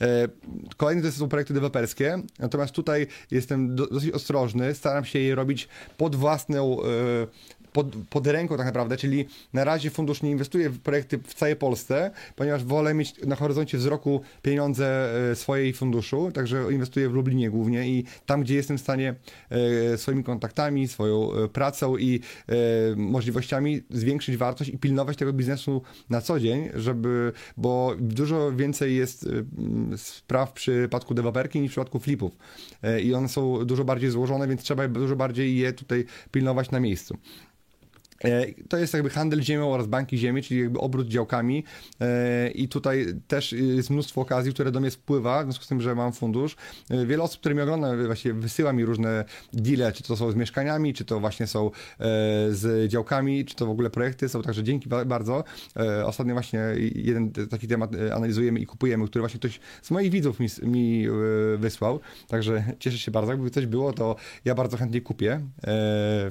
E, 0.01 0.29
kolejny 0.77 1.03
to 1.03 1.13
są 1.13 1.29
projekty 1.29 1.55
deweloperskie, 1.55 2.23
natomiast 2.39 2.73
tutaj 2.73 3.07
jestem 3.31 3.77
dosyć 3.77 4.11
ostrożny, 4.11 4.75
staram 4.75 5.05
się 5.05 5.19
je 5.19 5.35
robić 5.35 5.69
pod 5.97 6.17
własną 6.17 6.83
e, 6.83 6.87
pod, 7.75 7.97
pod 8.11 8.27
ręką 8.27 8.57
tak 8.57 8.67
naprawdę, 8.67 8.97
czyli 8.97 9.25
na 9.53 9.65
razie 9.65 9.91
fundusz 9.91 10.23
nie 10.23 10.31
inwestuje 10.31 10.71
w 10.71 10.79
projekty 10.81 11.19
w 11.19 11.35
całej 11.35 11.57
Polsce, 11.57 12.11
ponieważ 12.37 12.65
wolę 12.65 12.95
mieć 12.95 13.15
na 13.27 13.37
horyzoncie 13.37 13.79
wzroku 13.79 14.21
pieniądze 14.43 15.15
e, 15.31 15.37
swojej 15.37 15.73
funduszu, 15.73 16.31
także 16.33 16.73
inwestuję 16.73 17.09
w 17.09 17.13
Lublinie 17.13 17.51
głównie 17.51 17.89
i 17.89 18.05
tam, 18.27 18.43
gdzie 18.43 18.55
jestem 18.55 18.79
w 18.79 18.81
stanie 18.81 19.15
e, 19.51 19.99
swoimi 19.99 20.25
kontaktami, 20.25 20.89
swoją 20.89 21.33
e, 21.33 21.49
pracą 21.49 21.97
i 21.97 22.21
możliwościami 22.97 23.83
zwiększyć 23.91 24.37
wartość 24.37 24.71
i 24.71 24.79
pilnować 24.79 25.17
tego 25.17 25.33
biznesu 25.33 25.83
na 26.11 26.21
co 26.21 26.41
dzień, 26.41 26.69
żeby, 26.75 27.33
bo 27.57 27.95
dużo 27.99 28.53
więcej 28.53 28.97
jest 28.97 29.29
spraw 29.97 30.51
w 30.51 30.53
przypadku 30.53 31.15
deweloperki 31.15 31.61
niż 31.61 31.71
w 31.71 31.75
przypadku 31.75 31.99
flipów 32.01 32.33
i 33.03 33.15
one 33.15 33.29
są 33.29 33.65
dużo 33.65 33.85
bardziej 33.85 34.11
złożone, 34.11 34.49
więc 34.49 34.63
trzeba 34.63 34.89
dużo 34.89 35.17
bardziej 35.17 35.57
je 35.57 35.73
tutaj 35.73 36.05
pilnować 36.31 36.71
na 36.71 36.81
miejscu. 36.81 37.19
E, 38.25 38.47
to 38.69 38.77
jest 38.77 38.95
jakby 38.95 39.11
handel 39.11 39.43
ziemią 39.43 39.73
oraz 39.73 39.87
banki 39.87 40.19
ziemi, 40.19 40.43
czyli 40.43 40.61
jakby 40.61 40.79
obrót 40.81 41.09
działkami 41.09 41.65
e, 42.01 42.51
i 42.51 42.69
tutaj 42.69 43.07
też 43.29 43.53
jest 43.53 43.91
mnóstwo 43.91 44.21
okazji, 44.21 44.53
które 44.53 44.73
do 44.73 44.81
mnie 44.81 44.91
spływa, 44.91 45.43
w 45.43 45.45
związku 45.45 45.65
z 45.65 45.69
tym, 45.69 45.81
że 45.81 45.95
mam 45.95 46.13
fundusz. 46.13 46.57
E, 46.91 47.07
wiele 47.07 47.23
osób, 47.23 47.41
które 47.41 47.55
mnie 47.55 47.65
ogląda, 47.65 48.07
właśnie 48.07 48.33
wysyła 48.33 48.73
mi 48.73 48.85
różne 48.85 49.25
deale, 49.53 49.93
czy 49.93 50.03
to 50.03 50.17
są 50.17 50.31
z 50.31 50.35
mieszkaniami, 50.35 50.95
czy 50.95 51.05
to 51.05 51.21
właśnie 51.21 51.47
są 51.47 51.71
z 52.51 52.91
działkami, 52.91 53.45
czy 53.45 53.55
to 53.55 53.67
w 53.67 53.71
ogóle 53.71 53.91
projekty 53.91 54.29
są, 54.29 54.43
także 54.43 54.63
dzięki 54.63 54.89
bardzo. 55.07 55.45
Ostatnio 56.05 56.35
właśnie 56.35 56.61
jeden 56.95 57.33
taki 57.51 57.69
temat 57.69 57.91
analizujemy 58.13 58.61
i 58.61 58.67
kupujemy, 58.67 59.07
który 59.07 59.23
właśnie 59.23 59.41
ktoś 59.41 59.61
z 59.83 59.91
moich 59.91 60.11
widzów 60.11 60.41
mi, 60.41 60.49
mi 60.63 61.07
wysłał, 61.57 62.01
także 62.29 62.65
cieszę 62.79 62.99
się 62.99 63.11
bardzo. 63.11 63.33
Jakby 63.33 63.51
coś 63.51 63.67
było, 63.67 63.93
to 63.93 64.17
ja 64.45 64.55
bardzo 64.55 64.77
chętnie 64.77 65.01
kupię 65.01 65.41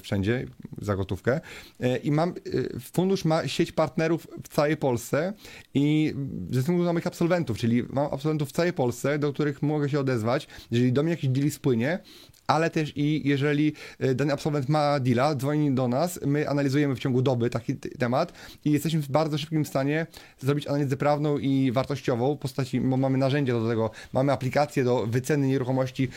wszędzie 0.02 0.46
za 0.82 0.96
gotówkę. 0.96 1.42
E, 1.84 1.98
i 1.98 2.12
mam, 2.12 2.30
e, 2.30 2.34
fundusz 2.80 3.26
ma 3.26 3.48
sieć 3.48 3.72
partnerów 3.72 4.28
w 4.44 4.48
całej 4.48 4.78
Polsce 4.78 5.34
i 5.74 6.14
ze 6.52 6.60
względu 6.60 6.84
na 6.84 6.94
moich 6.94 7.08
absolwentów, 7.08 7.58
czyli 7.58 7.84
mam 7.90 8.08
absolwentów 8.12 8.50
w 8.50 8.52
całej 8.52 8.74
Polsce, 8.74 9.20
do 9.20 9.34
których 9.34 9.62
mogę 9.62 9.90
się 9.90 10.00
odezwać, 10.00 10.48
jeżeli 10.72 10.94
do 10.94 11.04
mnie 11.04 11.12
jakiś 11.12 11.30
deal 11.30 11.52
spłynie, 11.52 12.00
ale 12.48 12.70
też 12.70 12.94
i 12.96 13.22
jeżeli 13.26 13.74
e, 14.00 14.16
dany 14.16 14.34
absolwent 14.34 14.70
ma 14.70 15.00
deala, 15.00 15.36
dzwoni 15.36 15.72
do 15.72 15.88
nas, 15.88 16.20
my 16.26 16.50
analizujemy 16.50 16.96
w 16.96 17.00
ciągu 17.00 17.22
doby 17.22 17.50
taki 17.50 17.76
temat 17.76 18.34
i 18.66 18.72
jesteśmy 18.72 19.02
w 19.02 19.10
bardzo 19.10 19.38
szybkim 19.38 19.66
stanie 19.66 20.08
zrobić 20.40 20.68
analizę 20.68 20.98
prawną 20.98 21.38
i 21.38 21.72
wartościową 21.72 22.36
w 22.36 22.40
postaci, 22.40 22.82
bo 22.82 22.98
mamy 22.98 23.18
narzędzia 23.18 23.54
do 23.54 23.70
tego, 23.70 23.92
mamy 24.14 24.32
aplikację 24.32 24.84
do 24.84 25.08
wyceny 25.08 25.48
nieruchomości 25.48 26.10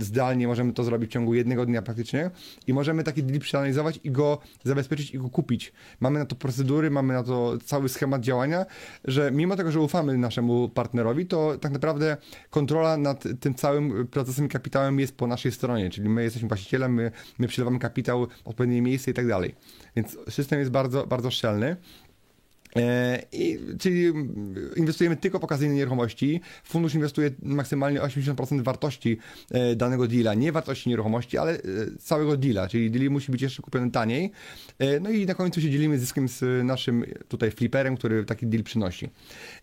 zdalnie, 0.00 0.46
możemy 0.46 0.72
to 0.72 0.84
zrobić 0.84 1.10
w 1.10 1.12
ciągu 1.12 1.34
jednego 1.34 1.66
dnia 1.66 1.82
praktycznie 1.82 2.30
i 2.66 2.72
możemy 2.72 3.04
taki 3.04 3.22
deal 3.22 3.40
przeanalizować 3.40 4.00
i 4.04 4.10
go 4.10 4.38
zabezpieczyć 4.64 5.10
i 5.10 5.18
go 5.18 5.30
kupić. 5.30 5.72
Mamy 6.00 6.18
na 6.18 6.26
to 6.26 6.36
procedury, 6.36 6.90
mamy 6.90 7.14
na 7.14 7.22
to 7.22 7.58
cały 7.64 7.88
schemat 7.88 8.22
działania, 8.22 8.66
że 9.04 9.30
mimo 9.30 9.56
tego, 9.56 9.72
że 9.72 9.80
ufamy 9.80 10.18
naszemu 10.18 10.68
partnerowi, 10.68 11.26
to 11.26 11.58
tak 11.60 11.72
naprawdę 11.72 12.16
kontrola 12.50 12.96
nad 12.96 13.24
tym 13.40 13.54
całym 13.54 14.06
procesem 14.06 14.48
kapitałem 14.48 15.00
jest 15.00 15.16
po 15.16 15.26
naszej 15.26 15.52
stronie, 15.54 15.90
czyli 15.90 16.08
my 16.08 16.22
jesteśmy 16.22 16.48
właścicielem, 16.48 16.94
my, 16.94 17.10
my 17.38 17.48
kapitał 17.78 18.26
w 18.26 18.28
odpowiednie 18.44 18.82
miejsce 18.82 19.10
i 19.10 19.14
tak 19.14 19.28
dalej. 19.28 19.54
Więc 19.96 20.16
system 20.28 20.58
jest 20.58 20.70
bardzo, 20.70 21.06
bardzo 21.06 21.30
szczelny. 21.30 21.76
E, 22.76 23.22
I, 23.32 23.58
czyli 23.78 24.12
inwestujemy 24.76 25.16
tylko 25.16 25.38
w 25.38 25.44
okazyjne 25.44 25.74
nieruchomości. 25.74 26.40
Fundusz 26.64 26.94
inwestuje 26.94 27.30
maksymalnie 27.42 28.00
80% 28.00 28.62
wartości 28.62 29.18
e, 29.50 29.76
danego 29.76 30.06
deala, 30.08 30.34
nie 30.34 30.52
wartości 30.52 30.88
nieruchomości, 30.88 31.38
ale 31.38 31.52
e, 31.52 31.60
całego 31.98 32.36
deala, 32.36 32.68
czyli 32.68 32.90
deal 32.90 33.10
musi 33.10 33.32
być 33.32 33.42
jeszcze 33.42 33.62
kupiony 33.62 33.90
taniej. 33.90 34.30
No 35.00 35.10
i 35.10 35.26
na 35.26 35.34
końcu 35.34 35.60
się 35.60 35.70
dzielimy 35.70 35.98
zyskiem 35.98 36.28
z 36.28 36.64
naszym 36.64 37.04
tutaj 37.28 37.50
fliperem, 37.50 37.96
który 37.96 38.24
taki 38.24 38.46
deal 38.46 38.64
przynosi. 38.64 39.08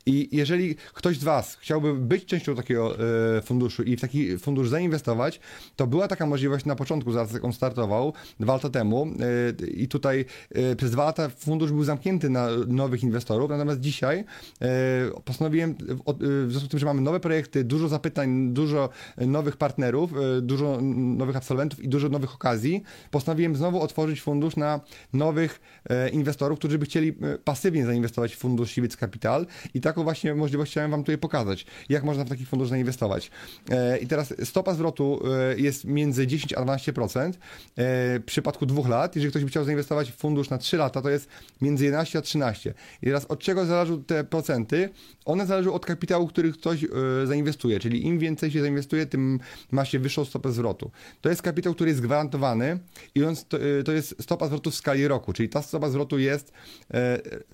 I 0.05 0.29
jeżeli 0.31 0.75
ktoś 0.93 1.17
z 1.17 1.23
Was 1.23 1.55
chciałby 1.55 1.93
być 1.93 2.25
częścią 2.25 2.55
takiego 2.55 2.97
funduszu 3.43 3.83
i 3.83 3.97
w 3.97 4.01
taki 4.01 4.37
fundusz 4.37 4.69
zainwestować, 4.69 5.39
to 5.75 5.87
była 5.87 6.07
taka 6.07 6.25
możliwość 6.25 6.65
na 6.65 6.75
początku, 6.75 7.11
zaraz 7.11 7.33
jak 7.33 7.45
on 7.45 7.53
startował, 7.53 8.13
dwa 8.39 8.53
lata 8.53 8.69
temu 8.69 9.07
i 9.75 9.87
tutaj 9.87 10.25
przez 10.77 10.91
dwa 10.91 11.05
lata 11.05 11.29
fundusz 11.29 11.71
był 11.71 11.83
zamknięty 11.83 12.29
na 12.29 12.47
nowych 12.67 13.00
nowych 13.01 13.03
inwestorów, 13.03 13.49
natomiast 13.49 13.79
dzisiaj 13.79 14.23
e, 14.61 14.67
postanowiłem, 15.25 15.75
w 16.17 16.47
związku 16.49 16.67
z 16.67 16.69
tym, 16.69 16.79
że 16.79 16.85
mamy 16.85 17.01
nowe 17.01 17.19
projekty, 17.19 17.63
dużo 17.63 17.87
zapytań, 17.87 18.53
dużo 18.53 18.89
nowych 19.17 19.57
partnerów, 19.57 20.13
e, 20.13 20.41
dużo 20.41 20.79
nowych 20.81 21.35
absolwentów 21.35 21.83
i 21.83 21.89
dużo 21.89 22.09
nowych 22.09 22.35
okazji, 22.35 22.83
postanowiłem 23.11 23.55
znowu 23.55 23.81
otworzyć 23.81 24.21
fundusz 24.21 24.55
na 24.55 24.79
nowych 25.13 25.61
e, 25.89 26.09
inwestorów, 26.09 26.59
którzy 26.59 26.79
by 26.79 26.85
chcieli 26.85 27.13
pasywnie 27.43 27.85
zainwestować 27.85 28.35
w 28.35 28.37
fundusz 28.37 28.73
Civic 28.73 28.95
Capital 28.95 29.45
i 29.73 29.81
taką 29.81 30.03
właśnie 30.03 30.35
możliwość 30.35 30.71
chciałem 30.71 30.91
Wam 30.91 31.03
tutaj 31.03 31.17
pokazać, 31.17 31.65
jak 31.89 32.03
można 32.03 32.25
w 32.25 32.29
taki 32.29 32.45
fundusz 32.45 32.69
zainwestować. 32.69 33.31
I 34.01 34.07
teraz 34.07 34.33
stopa 34.43 34.73
zwrotu 34.73 35.19
jest 35.57 35.85
między 35.85 36.27
10 36.27 36.53
a 36.53 36.61
12% 36.61 37.33
w 37.77 38.23
przypadku 38.25 38.65
dwóch 38.65 38.89
lat. 38.89 39.15
Jeżeli 39.15 39.31
ktoś 39.31 39.43
by 39.43 39.49
chciał 39.49 39.63
zainwestować 39.63 40.11
w 40.11 40.15
fundusz 40.15 40.49
na 40.49 40.57
3 40.57 40.77
lata, 40.77 41.01
to 41.01 41.09
jest 41.09 41.29
między 41.61 41.85
11 41.85 42.19
a 42.19 42.21
13. 42.21 42.73
I 43.01 43.05
teraz 43.05 43.25
od 43.25 43.39
czego 43.39 43.65
zależą 43.65 44.03
te 44.03 44.23
procenty? 44.23 44.89
One 45.25 45.45
zależą 45.45 45.73
od 45.73 45.85
kapitału, 45.85 46.27
który 46.27 46.51
ktoś 46.51 46.85
zainwestuje, 47.25 47.79
czyli 47.79 48.05
im 48.05 48.19
więcej 48.19 48.51
się 48.51 48.61
zainwestuje, 48.61 49.05
tym 49.05 49.39
ma 49.71 49.85
się 49.85 49.99
wyższą 49.99 50.25
stopę 50.25 50.51
zwrotu. 50.51 50.91
To 51.21 51.29
jest 51.29 51.41
kapitał, 51.41 51.73
który 51.73 51.89
jest 51.89 52.01
gwarantowany 52.01 52.79
i 53.15 53.23
on, 53.23 53.35
to, 53.49 53.57
to 53.85 53.91
jest 53.91 54.23
stopa 54.23 54.45
zwrotu 54.45 54.71
w 54.71 54.75
skali 54.75 55.07
roku, 55.07 55.33
czyli 55.33 55.49
ta 55.49 55.61
stopa 55.61 55.89
zwrotu 55.89 56.19
jest 56.19 56.53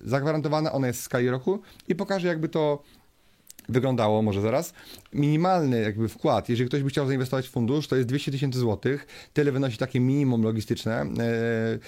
zagwarantowana, 0.04 0.72
ona 0.72 0.86
jest 0.86 1.00
w 1.00 1.02
skali 1.02 1.30
roku 1.30 1.60
i 1.88 1.94
pokażę 1.94 2.28
jakby 2.28 2.48
to 2.48 2.82
wyglądało 3.68 4.22
może 4.22 4.40
zaraz. 4.40 4.72
Minimalny 5.12 5.80
jakby 5.80 6.08
wkład, 6.08 6.48
jeżeli 6.48 6.68
ktoś 6.68 6.82
by 6.82 6.88
chciał 6.88 7.06
zainwestować 7.06 7.48
w 7.48 7.50
fundusz, 7.50 7.88
to 7.88 7.96
jest 7.96 8.08
200 8.08 8.32
tysięcy 8.32 8.58
złotych. 8.58 9.06
Tyle 9.32 9.52
wynosi 9.52 9.78
takie 9.78 10.00
minimum 10.00 10.42
logistyczne. 10.42 11.00
E, 11.02 11.06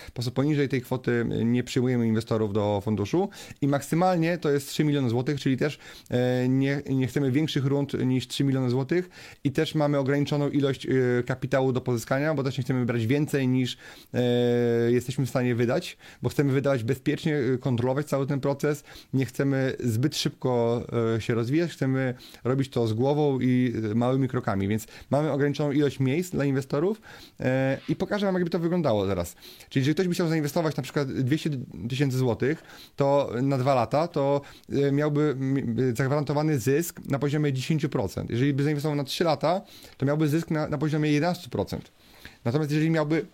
po 0.07 0.13
prostu 0.13 0.33
poniżej 0.33 0.69
tej 0.69 0.81
kwoty 0.83 1.27
nie 1.45 1.65
przyjmujemy 1.65 2.07
inwestorów 2.07 2.53
do 2.53 2.81
funduszu. 2.85 3.29
I 3.61 3.69
maksymalnie 3.69 4.39
to 4.39 4.51
jest 4.51 4.69
3 4.69 4.85
miliony 4.85 5.11
złotych, 5.11 5.41
czyli 5.41 5.57
też 5.57 5.79
e, 6.11 6.49
nie, 6.49 6.83
nie 6.91 7.07
chcemy 7.07 7.31
większych 7.31 7.65
rund 7.65 7.93
niż 8.07 8.29
3 8.29 8.45
miliony 8.45 8.71
złotych. 8.71 9.11
I 9.45 9.53
też 9.53 9.75
mamy 9.75 9.99
ograniczoną 9.99 10.49
ilość 10.49 10.87
e, 10.87 10.91
kapitału 11.27 11.73
do 11.73 11.81
pozyskania, 11.81 12.35
bo 12.35 12.43
też 12.43 12.59
nie 12.59 12.65
chcemy 12.65 12.87
brać 12.87 13.07
więcej 13.07 13.49
niż 13.49 13.79
jesteśmy 14.89 15.27
w 15.27 15.29
stanie 15.29 15.55
wydać, 15.55 15.97
bo 16.23 16.29
chcemy 16.29 16.53
wydawać 16.53 16.85
bezpiecznie, 16.85 17.39
kontrolować 17.61 18.07
cały 18.07 18.27
ten 18.27 18.41
proces, 18.41 18.85
nie 19.13 19.27
chcemy 19.27 19.77
zbyt 19.81 20.17
szybko 20.17 20.83
się 21.19 21.35
rozwijać, 21.35 21.71
chcemy 21.71 22.15
robić 22.45 22.71
to 22.71 22.87
z 22.87 22.93
głową 22.93 23.10
i 23.41 23.75
małymi 23.95 24.29
krokami, 24.29 24.69
więc 24.69 24.87
mamy 25.11 25.33
ograniczoną 25.33 25.73
ilość 25.73 26.01
miejsc 26.01 26.31
dla 26.31 26.45
inwestorów 26.45 27.01
e, 27.41 27.79
i 27.89 27.97
pokażę 27.97 28.27
wam, 28.27 28.35
jakby 28.35 28.51
to 28.51 28.59
wyglądało 28.59 29.07
zaraz. 29.07 29.35
Czyli 29.69 29.81
jeżeli 29.81 29.95
ktoś 29.95 30.09
by 30.09 30.15
chciał 30.15 30.29
zainwestować 30.29 30.77
na 30.77 30.83
przykład 30.83 31.13
200 31.13 31.51
tysięcy 31.89 32.19
złotych, 32.19 32.63
to 32.97 33.31
na 33.43 33.59
dwa 33.59 33.75
lata, 33.75 34.09
to 34.09 34.41
e, 34.73 34.93
miałby 34.93 35.37
zagwarantowany 35.95 36.59
zysk 36.59 37.01
na 37.09 37.19
poziomie 37.19 37.53
10%. 37.53 38.25
Jeżeli 38.29 38.55
by 38.55 38.63
zainwestował 38.63 38.97
na 38.97 39.05
3 39.05 39.25
lata, 39.25 39.61
to 39.97 40.07
miałby 40.07 40.29
zysk 40.29 40.51
na, 40.51 40.69
na 40.69 40.79
poziomie 40.79 41.21
11%. 41.21 41.79
Natomiast 42.45 42.71
jeżeli 42.71 42.91
miałby 42.91 43.27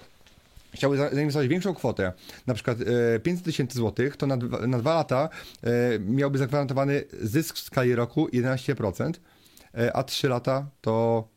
chciałby 0.77 0.97
zainwestować 0.97 1.49
większą 1.49 1.75
kwotę, 1.75 2.13
na 2.47 2.55
przykład 2.55 2.79
500 3.23 3.45
tysięcy 3.45 3.79
złotych, 3.79 4.17
to 4.17 4.27
na, 4.27 4.37
na 4.67 4.79
dwa 4.79 4.95
lata 4.95 5.29
e, 5.63 5.99
miałby 5.99 6.39
zagwarantowany 6.39 7.05
zysk 7.23 7.57
w 7.57 7.59
skali 7.59 7.95
roku 7.95 8.27
11%, 8.27 9.09
e, 9.09 9.13
a 9.77 10.03
3 10.03 10.29
lata 10.29 10.73
to 10.81 11.29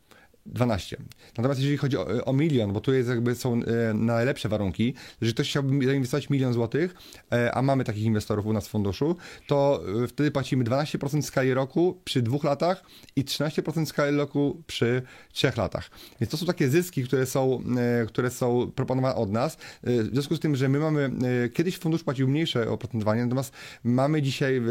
12. 0.46 0.96
Natomiast 1.36 1.60
jeżeli 1.60 1.76
chodzi 1.76 1.96
o, 1.96 2.24
o, 2.24 2.32
milion, 2.32 2.72
bo 2.72 2.80
tu 2.80 2.94
jest 2.94 3.08
jakby 3.08 3.34
są 3.34 3.54
e, 3.54 3.94
najlepsze 3.94 4.48
warunki, 4.48 4.94
jeżeli 5.20 5.34
ktoś 5.34 5.48
chciałby 5.50 5.86
zainwestować 5.86 6.30
milion 6.30 6.52
złotych, 6.52 6.94
e, 7.32 7.54
a 7.54 7.62
mamy 7.62 7.84
takich 7.84 8.04
inwestorów 8.04 8.46
u 8.46 8.52
nas 8.52 8.68
w 8.68 8.70
funduszu, 8.70 9.16
to 9.46 9.82
e, 10.04 10.06
wtedy 10.06 10.30
płacimy 10.30 10.64
12% 10.64 11.22
skali 11.22 11.54
roku 11.54 12.00
przy 12.04 12.22
dwóch 12.22 12.44
latach 12.44 12.82
i 13.16 13.24
13% 13.24 13.86
skali 13.86 14.16
roku 14.16 14.62
przy 14.66 15.02
trzech 15.32 15.56
latach. 15.56 15.90
Więc 16.20 16.30
to 16.30 16.36
są 16.36 16.46
takie 16.46 16.68
zyski, 16.68 17.04
które 17.04 17.26
są, 17.26 17.62
e, 18.02 18.06
które 18.06 18.30
są 18.30 18.72
proponowane 18.74 19.14
od 19.14 19.30
nas. 19.30 19.54
E, 19.54 20.02
w 20.02 20.12
związku 20.12 20.36
z 20.36 20.40
tym, 20.40 20.56
że 20.56 20.68
my 20.68 20.78
mamy, 20.78 21.10
e, 21.44 21.48
kiedyś 21.48 21.78
fundusz 21.78 22.04
płacił 22.04 22.28
mniejsze 22.28 22.70
oprocentowanie, 22.70 23.22
natomiast 23.22 23.54
mamy 23.84 24.22
dzisiaj 24.22 24.62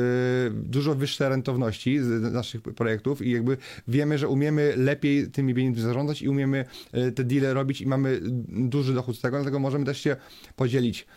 dużo 0.51 0.95
wyższe 0.95 1.29
rentowności 1.29 1.99
z 1.99 2.33
naszych 2.33 2.61
projektów 2.61 3.21
i 3.21 3.31
jakby 3.31 3.57
wiemy, 3.87 4.17
że 4.17 4.27
umiemy 4.27 4.73
lepiej 4.77 5.31
tymi 5.31 5.53
pieniędzmi 5.59 5.83
zarządzać 5.83 6.21
i 6.21 6.29
umiemy 6.29 6.65
e, 6.91 7.11
te 7.11 7.23
deale 7.23 7.53
robić 7.53 7.81
i 7.81 7.87
mamy 7.87 8.19
duży 8.47 8.93
dochód 8.93 9.17
z 9.17 9.21
tego, 9.21 9.37
dlatego 9.37 9.59
możemy 9.59 9.85
też 9.85 10.01
się 10.01 10.15
podzielić 10.55 11.07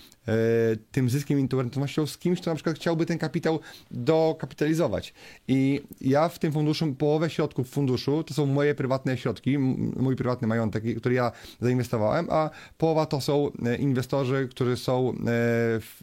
tym 0.91 1.11
zyskiem 1.11 1.39
internetowością 1.39 2.07
z 2.07 2.19
kimś, 2.19 2.41
kto 2.41 2.51
na 2.51 2.55
przykład 2.55 2.77
chciałby 2.77 3.07
ten 3.07 3.19
kapitał 3.19 3.61
dokapitalizować. 3.91 5.15
I 5.49 5.81
ja 6.01 6.29
w 6.29 6.39
tym 6.39 6.53
funduszu, 6.53 6.95
połowę 6.95 7.31
środków 7.31 7.69
funduszu 7.69 8.25
to 8.25 8.35
są 8.35 8.47
moje 8.47 8.75
prywatne 8.75 9.17
środki, 9.19 9.59
mój 9.59 10.17
prywatny 10.17 10.49
majątek, 10.49 10.85
który 10.97 11.15
ja 11.15 11.33
zainwestowałem, 11.61 12.27
a 12.31 12.51
połowa 12.79 13.07
to 13.07 13.21
są 13.21 13.51
e, 13.65 13.77
inwestorzy, 13.77 14.49
którzy 14.51 14.77
są 14.77 15.15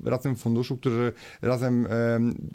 razem 0.05 0.35
w 0.35 0.39
funduszu, 0.39 0.77
którzy 0.77 1.13
razem, 1.41 1.87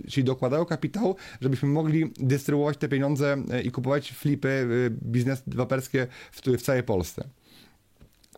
czyli 0.08 0.24
dokładają 0.24 0.64
kapitał, 0.64 1.16
żebyśmy 1.40 1.68
mogli 1.68 2.12
dystrybuować 2.16 2.76
te 2.76 2.88
pieniądze 2.88 3.36
i 3.64 3.70
kupować 3.70 4.12
flipy, 4.12 4.68
biznes 5.02 5.42
deweloperskie 5.46 6.06
w, 6.32 6.40
w 6.58 6.62
całej 6.62 6.82
Polsce. 6.82 7.28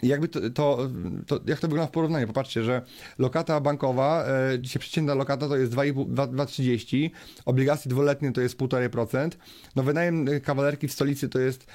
Jakby 0.03 0.29
to, 0.29 0.41
to, 0.51 0.89
to, 1.27 1.41
jak 1.47 1.61
to 1.61 1.69
wygląda 1.69 1.87
w 1.87 1.91
porównaniu? 1.91 2.27
Popatrzcie, 2.27 2.63
że 2.63 2.83
lokata 3.19 3.61
bankowa, 3.61 4.25
e, 4.53 4.59
dzisiaj 4.61 4.81
przeciętna 4.81 5.15
lokata 5.15 5.49
to 5.49 5.57
jest 5.57 5.73
2,30, 5.73 7.11
obligacje 7.45 7.89
dwuletnie 7.89 8.33
to 8.33 8.41
jest 8.41 8.59
1,5%, 8.59 9.31
no 9.77 9.83
wynajem 9.83 10.27
kawalerki 10.43 10.89
w 10.89 10.93
stolicy 10.93 11.29
to 11.29 11.39
jest 11.39 11.67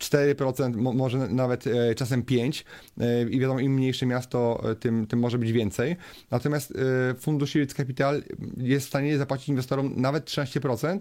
4%, 0.00 0.94
może 0.94 1.18
nawet 1.18 1.66
e, 1.66 1.94
czasem 1.94 2.22
5% 2.22 2.64
e, 3.00 3.22
i 3.22 3.40
wiadomo, 3.40 3.60
im 3.60 3.74
mniejsze 3.74 4.06
miasto, 4.06 4.62
e, 4.70 4.74
tym, 4.74 5.06
tym 5.06 5.18
może 5.18 5.38
być 5.38 5.52
więcej. 5.52 5.96
Natomiast 6.30 6.74
fundusz 7.18 7.54
Yield 7.54 7.74
Capital 7.74 8.22
jest 8.56 8.86
w 8.86 8.88
stanie 8.88 9.18
zapłacić 9.18 9.48
inwestorom 9.48 9.92
nawet 9.96 10.24
13% 10.24 10.98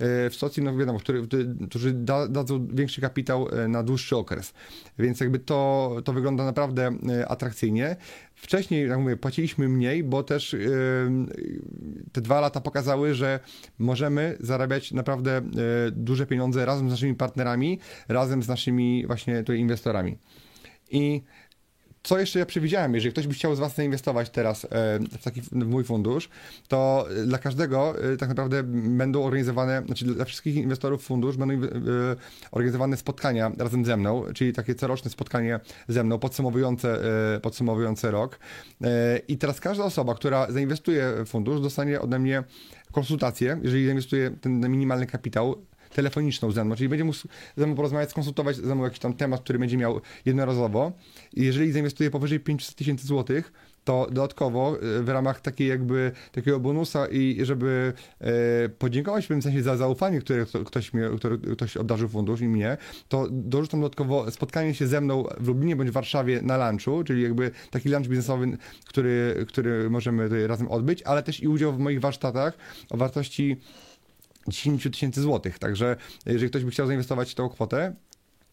w 0.00 0.32
stacji, 0.36 0.62
no 0.62 0.76
wiadomo, 0.76 0.98
który, 0.98 1.26
którzy 1.68 1.92
da, 1.92 2.28
dadzą 2.28 2.66
większy 2.66 3.00
kapitał 3.00 3.48
na 3.68 3.82
dłuższy 3.82 4.16
okres. 4.16 4.52
Więc 4.98 5.20
jakby 5.20 5.38
to, 5.38 5.96
to 6.04 6.12
wygląda 6.12 6.44
naprawdę 6.44 6.90
atrakcyjnie. 7.28 7.96
Wcześniej, 8.36 8.88
jak 8.88 8.98
mówię, 8.98 9.16
płaciliśmy 9.16 9.68
mniej, 9.68 10.04
bo 10.04 10.22
też 10.22 10.56
te 12.12 12.20
dwa 12.20 12.40
lata 12.40 12.60
pokazały, 12.60 13.14
że 13.14 13.40
możemy 13.78 14.36
zarabiać 14.40 14.92
naprawdę 14.92 15.42
yy, 15.44 15.92
duże 15.92 16.26
pieniądze 16.26 16.66
razem 16.66 16.88
z 16.88 16.90
naszymi 16.90 17.14
partnerami, 17.14 17.78
razem 18.08 18.42
z 18.42 18.48
naszymi 18.48 19.06
właśnie 19.06 19.38
tutaj 19.38 19.58
inwestorami. 19.58 20.18
I 20.90 21.22
co 22.06 22.18
jeszcze 22.18 22.38
ja 22.38 22.46
przewidziałem, 22.46 22.94
jeżeli 22.94 23.12
ktoś 23.12 23.26
by 23.26 23.34
chciał 23.34 23.54
z 23.54 23.58
Was 23.58 23.74
zainwestować 23.74 24.30
teraz 24.30 24.64
e, 24.64 24.68
w 25.18 25.24
taki 25.24 25.40
w 25.42 25.52
mój 25.52 25.84
fundusz, 25.84 26.28
to 26.68 27.06
dla 27.26 27.38
każdego 27.38 27.94
e, 28.12 28.16
tak 28.16 28.28
naprawdę 28.28 28.62
będą 28.72 29.24
organizowane, 29.24 29.82
znaczy 29.86 30.04
dla 30.04 30.24
wszystkich 30.24 30.56
inwestorów 30.56 31.04
fundusz 31.04 31.36
będą 31.36 31.54
e, 31.54 31.68
organizowane 32.50 32.96
spotkania 32.96 33.52
razem 33.58 33.84
ze 33.84 33.96
mną, 33.96 34.24
czyli 34.34 34.52
takie 34.52 34.74
coroczne 34.74 35.10
spotkanie 35.10 35.60
ze 35.88 36.04
mną 36.04 36.18
podsumowujące, 36.18 37.00
podsumowujące 37.42 38.10
rok. 38.10 38.38
I 39.28 39.38
teraz 39.38 39.60
każda 39.60 39.84
osoba, 39.84 40.14
która 40.14 40.52
zainwestuje 40.52 41.12
w 41.24 41.28
fundusz, 41.28 41.60
dostanie 41.60 42.00
ode 42.00 42.18
mnie 42.18 42.44
konsultację, 42.92 43.60
jeżeli 43.62 43.86
zainwestuje 43.86 44.30
ten 44.30 44.70
minimalny 44.70 45.06
kapitał, 45.06 45.66
telefoniczną 45.96 46.50
ze 46.50 46.64
mną, 46.64 46.76
czyli 46.76 46.88
będzie 46.88 47.04
mógł 47.04 47.18
ze 47.56 47.66
mną 47.66 47.76
porozmawiać, 47.76 48.10
skonsultować 48.10 48.56
ze 48.56 48.74
mną 48.74 48.84
jakiś 48.84 48.98
tam 48.98 49.14
temat, 49.14 49.40
który 49.40 49.58
będzie 49.58 49.76
miał 49.76 50.00
jednorazowo. 50.24 50.92
I 51.32 51.44
jeżeli 51.44 51.72
zainwestuje 51.72 52.10
powyżej 52.10 52.40
500 52.40 52.74
tysięcy 52.74 53.06
złotych, 53.06 53.52
to 53.84 54.06
dodatkowo 54.10 54.76
e, 54.76 55.02
w 55.02 55.08
ramach 55.08 55.40
takiej 55.40 55.68
jakby 55.68 56.12
takiego 56.32 56.60
bonusa 56.60 57.06
i 57.06 57.38
żeby 57.42 57.92
e, 58.20 58.68
podziękować 58.68 59.24
w 59.24 59.28
pewnym 59.28 59.42
sensie 59.42 59.62
za 59.62 59.76
zaufanie, 59.76 60.20
które 60.20 60.46
ktoś, 60.66 60.92
mi, 60.92 61.02
które 61.16 61.38
ktoś 61.38 61.76
obdarzył 61.76 62.08
fundusz 62.08 62.40
i 62.40 62.48
mnie, 62.48 62.76
to 63.08 63.28
dorzucam 63.30 63.80
dodatkowo 63.80 64.30
spotkanie 64.30 64.74
się 64.74 64.86
ze 64.86 65.00
mną 65.00 65.24
w 65.40 65.48
Lublinie 65.48 65.76
bądź 65.76 65.90
w 65.90 65.92
Warszawie 65.92 66.42
na 66.42 66.70
lunchu, 66.70 67.04
czyli 67.04 67.22
jakby 67.22 67.50
taki 67.70 67.88
lunch 67.88 68.08
biznesowy, 68.08 68.58
który, 68.84 69.44
który 69.48 69.90
możemy 69.90 70.24
tutaj 70.24 70.46
razem 70.46 70.68
odbyć, 70.68 71.02
ale 71.02 71.22
też 71.22 71.42
i 71.42 71.48
udział 71.48 71.72
w 71.72 71.78
moich 71.78 72.00
warsztatach 72.00 72.58
o 72.90 72.96
wartości 72.96 73.56
10 74.48 74.82
tysięcy 74.82 75.20
złotych. 75.22 75.58
Także 75.58 75.96
jeżeli 76.26 76.50
ktoś 76.50 76.64
by 76.64 76.70
chciał 76.70 76.86
zainwestować 76.86 77.34
tą 77.34 77.48
kwotę, 77.48 77.94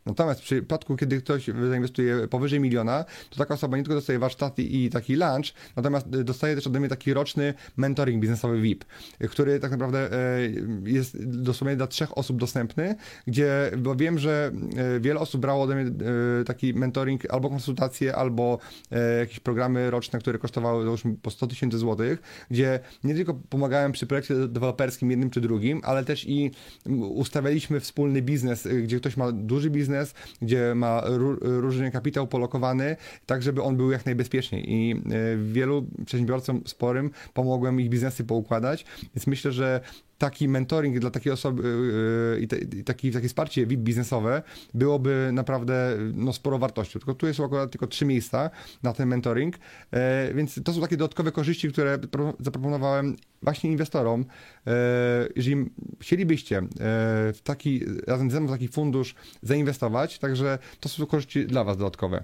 Natomiast 0.06 0.40
w 0.40 0.44
przypadku, 0.44 0.96
kiedy 0.96 1.22
ktoś 1.22 1.50
zainwestuje 1.70 2.28
powyżej 2.28 2.60
miliona, 2.60 3.06
to 3.30 3.38
taka 3.38 3.54
osoba 3.54 3.78
nie 3.78 3.84
tylko 3.84 3.96
dostaje 3.96 4.20
warsztaty 4.20 4.64
i 4.64 4.90
taki 4.90 5.16
lunch, 5.16 5.54
natomiast 5.76 6.10
dostaje 6.10 6.56
też 6.56 6.68
ode 6.68 6.80
mnie 6.80 6.90
taki 6.90 7.14
roczny 7.14 7.54
mentoring 7.78 8.22
biznesowy 8.22 8.62
VIP, 8.62 8.86
który 9.30 9.60
tak 9.60 9.72
naprawdę 9.72 10.12
e, 10.12 10.40
jest 10.86 11.26
dosłownie 11.26 11.76
dla 11.76 11.88
trzech 11.88 12.18
osób 12.18 12.38
dostępny, 12.38 12.96
gdzie, 13.28 13.72
bo 13.78 13.96
wiem, 13.96 14.20
że 14.20 14.52
e, 14.78 15.00
wiele 15.00 15.20
osób 15.20 15.42
brało 15.42 15.64
ode 15.64 15.76
mnie 15.76 15.92
e, 16.42 16.44
taki 16.44 16.74
mentoring 16.74 17.34
albo 17.34 17.50
konsultacje, 17.50 18.16
albo 18.16 18.60
jakieś 19.20 19.40
programy 19.40 19.92
roczne, 19.92 20.20
które 20.20 20.40
kosztowały 20.40 20.84
załóżmy 20.84 21.16
po 21.22 21.32
100 21.32 21.48
tysięcy 21.48 21.78
złotych, 21.78 22.22
gdzie 22.52 22.80
nie 23.04 23.16
tylko 23.16 23.34
pomagałem 23.50 23.92
przy 23.92 24.08
projekcie 24.08 24.36
deweloperskim 24.48 25.12
jednym 25.12 25.30
czy 25.30 25.42
drugim, 25.42 25.82
ale 25.84 26.06
też 26.06 26.26
i 26.28 26.52
ustawialiśmy 27.10 27.80
wspólny 27.80 28.22
biznes, 28.22 28.68
gdzie 28.84 28.98
ktoś 28.98 29.18
ma 29.18 29.32
duży 29.32 29.70
biznes, 29.70 29.93
biznes, 29.94 30.14
gdzie 30.42 30.76
ma 30.76 31.02
różny 31.42 31.92
kapitał 31.92 32.28
polokowany, 32.28 32.96
tak 33.26 33.44
żeby 33.44 33.62
on 33.62 33.78
był 33.78 33.92
jak 33.92 34.06
najbezpieczniej. 34.06 34.72
I 34.72 34.92
e, 34.92 34.98
wielu 35.38 35.86
przedsiębiorcom 36.06 36.62
sporym 36.66 37.12
pomogłem 37.34 37.80
ich 37.80 37.90
biznesy 37.90 38.24
poukładać, 38.24 38.86
więc 39.16 39.28
myślę, 39.28 39.52
że 39.52 39.82
taki 40.24 40.48
mentoring 40.48 41.00
dla 41.00 41.10
takiej 41.10 41.34
osoby 41.34 41.64
i, 42.42 42.48
te, 42.48 42.58
i 42.58 42.84
taki, 42.84 43.12
takie 43.12 43.28
wsparcie 43.28 43.66
biznesowe 43.68 44.42
byłoby 44.74 45.30
naprawdę 45.34 45.98
no, 46.14 46.34
sporo 46.34 46.60
wartością. 46.60 47.00
Tylko 47.00 47.14
tu 47.14 47.28
jest 47.28 47.40
akurat 47.40 47.72
tylko 47.72 47.88
trzy 47.88 48.06
miejsca 48.06 48.50
na 48.84 48.94
ten 48.94 49.10
mentoring, 49.10 49.56
więc 50.34 50.64
to 50.64 50.74
są 50.74 50.82
takie 50.82 50.98
dodatkowe 50.98 51.32
korzyści, 51.32 51.70
które 51.70 52.00
zaproponowałem 52.40 53.16
właśnie 53.42 53.72
inwestorom. 53.72 54.26
Jeżeli 55.36 55.66
chcielibyście 56.02 56.62
w 57.34 57.40
taki, 57.44 57.86
razem 58.08 58.32
ze 58.32 58.40
mną 58.40 58.48
w 58.48 58.52
taki 58.52 58.68
fundusz 58.68 59.16
zainwestować, 59.42 60.20
także 60.20 60.60
to 60.80 60.90
są 60.90 61.06
korzyści 61.06 61.46
dla 61.46 61.64
Was 61.64 61.78
dodatkowe. 61.78 62.24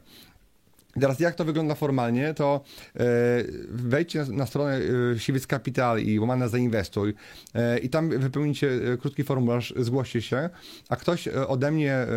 Teraz 0.99 1.19
jak 1.19 1.35
to 1.35 1.45
wygląda 1.45 1.75
formalnie, 1.75 2.33
to 2.33 2.61
e, 2.95 3.03
wejdźcie 3.69 4.25
na, 4.31 4.45
stronę 4.45 4.79
e, 5.15 5.19
Siwiec 5.19 5.47
Capital 5.47 5.99
i 5.99 6.19
łamana 6.19 6.47
zainwestuj 6.47 7.13
e, 7.55 7.79
i 7.79 7.89
tam 7.89 8.09
wypełnicie 8.09 8.69
krótki 9.01 9.23
formularz, 9.23 9.73
zgłoście 9.77 10.21
się, 10.21 10.49
a 10.89 10.95
ktoś 10.95 11.27
ode 11.27 11.71
mnie, 11.71 12.07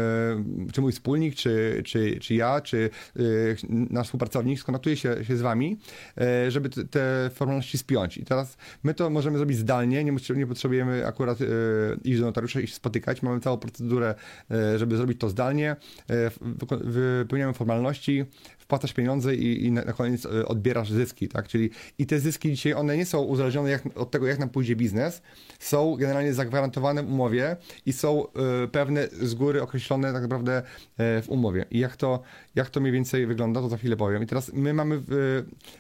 czy 0.73 0.81
mój 0.81 0.93
wspólnik, 0.93 1.35
czy, 1.35 1.83
czy, 1.87 2.21
czy 2.21 2.35
ja, 2.35 2.61
czy 2.61 2.91
nasz 3.69 4.07
współpracownik 4.07 4.61
skontaktuje 4.61 4.97
się, 4.97 5.25
się 5.25 5.37
z 5.37 5.41
wami, 5.41 5.77
żeby 6.49 6.69
te 6.69 7.31
formalności 7.35 7.79
spiąć. 7.79 8.19
I 8.19 8.25
teraz 8.25 8.57
my 8.83 8.95
to 8.95 9.11
możemy 9.11 9.39
zrobić 9.39 9.59
zdalnie, 9.59 10.05
nie, 10.05 10.17
nie 10.37 10.47
potrzebujemy 10.47 11.07
akurat 11.07 11.39
iść 12.05 12.21
do 12.21 12.27
notariusza 12.27 12.61
i 12.61 12.67
się 12.67 12.75
spotykać, 12.75 13.23
mamy 13.23 13.41
całą 13.41 13.57
procedurę, 13.57 14.15
żeby 14.77 14.97
zrobić 14.97 15.21
to 15.21 15.29
zdalnie, 15.29 15.77
wypełniamy 16.81 17.53
formalności, 17.53 18.25
wpłacasz 18.73 18.93
pieniądze 18.93 19.35
i, 19.35 19.65
i 19.67 19.73
na, 19.73 19.83
koniec 19.83 20.27
e, 20.27 20.47
odbierasz 20.47 20.91
zyski, 20.91 21.29
tak? 21.29 21.49
Czyli 21.49 21.71
i 21.99 22.07
te 22.07 22.21
zyski 22.21 22.51
dzisiaj, 22.51 22.75
one 22.75 22.97
nie 22.97 23.07
są 23.07 23.23
uzależnione 23.23 23.71
jak, 23.71 23.83
od 23.95 24.11
tego, 24.11 24.27
jak 24.27 24.39
nam 24.39 24.49
pójdzie 24.49 24.77
biznes, 24.77 25.23
są 25.59 25.97
generalnie 25.97 26.35
zagwarantowane 26.35 27.03
w 27.03 27.09
umowie 27.09 27.57
i 27.87 27.93
są 27.93 28.27
y, 28.65 28.69
pewne 28.69 29.09
z 29.09 29.35
góry 29.35 29.63
określone 29.63 30.13
tak 30.13 30.23
naprawdę 30.23 30.63
y, 31.19 31.23
w 31.23 31.29
umowie. 31.29 31.65
I 31.71 31.79
jak 31.79 31.97
to, 31.97 32.23
jak 32.55 32.71
to 32.71 32.81
mniej 32.81 32.93
więcej 32.93 33.27
wygląda, 33.27 33.61
to 33.61 33.69
za 33.69 33.77
chwilę 33.77 33.97
powiem. 33.97 34.23
I 34.23 34.27
teraz 34.27 34.53
my 34.53 34.75
mamy 34.75 35.03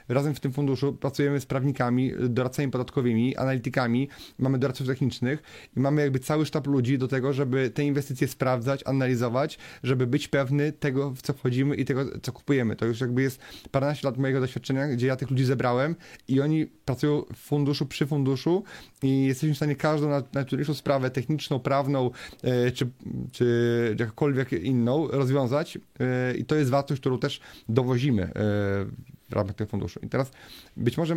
razem 0.08 0.34
w 0.34 0.40
tym 0.40 0.52
funduszu, 0.52 0.92
pracujemy 0.92 1.40
z 1.40 1.46
prawnikami, 1.46 2.12
doradcami 2.28 2.70
podatkowymi, 2.70 3.36
analitykami, 3.36 4.08
mamy 4.38 4.58
doradców 4.58 4.86
technicznych 4.86 5.42
i 5.76 5.80
mamy 5.80 6.02
jakby 6.02 6.18
cały 6.18 6.46
sztab 6.46 6.66
ludzi 6.66 6.98
do 6.98 7.08
tego, 7.08 7.32
żeby 7.32 7.70
te 7.70 7.84
inwestycje 7.84 8.28
sprawdzać, 8.28 8.82
analizować, 8.86 9.58
żeby 9.82 10.06
być 10.06 10.28
pewny 10.28 10.72
tego, 10.72 11.10
w 11.10 11.22
co 11.22 11.32
wchodzimy 11.32 11.76
i 11.76 11.84
tego, 11.84 12.04
co 12.22 12.32
kupujemy. 12.32 12.76
To 12.82 12.86
już 12.86 13.00
jakby 13.00 13.22
jest 13.22 13.40
paręnaście 13.70 14.08
lat 14.08 14.18
mojego 14.18 14.40
doświadczenia, 14.40 14.88
gdzie 14.88 15.06
ja 15.06 15.16
tych 15.16 15.30
ludzi 15.30 15.44
zebrałem 15.44 15.96
i 16.28 16.40
oni 16.40 16.66
pracują 16.66 17.22
w 17.34 17.36
funduszu, 17.36 17.86
przy 17.86 18.06
funduszu 18.06 18.64
i 19.02 19.24
jesteśmy 19.24 19.54
w 19.54 19.56
stanie 19.56 19.76
każdą 19.76 20.08
najtrudniejszą 20.32 20.74
sprawę 20.74 21.10
techniczną, 21.10 21.60
prawną 21.60 22.10
e, 22.42 22.70
czy, 22.70 22.90
czy 23.32 23.96
jakkolwiek 23.98 24.52
inną 24.52 25.08
rozwiązać 25.08 25.78
e, 26.00 26.34
i 26.34 26.44
to 26.44 26.56
jest 26.56 26.70
wartość, 26.70 27.00
którą 27.00 27.18
też 27.18 27.40
dowozimy 27.68 28.22
e, 28.22 28.32
w 29.32 29.36
ramach 29.36 29.54
tego 29.54 29.70
funduszu. 29.70 30.00
I 30.02 30.08
teraz 30.08 30.30
być 30.76 30.98
może 30.98 31.16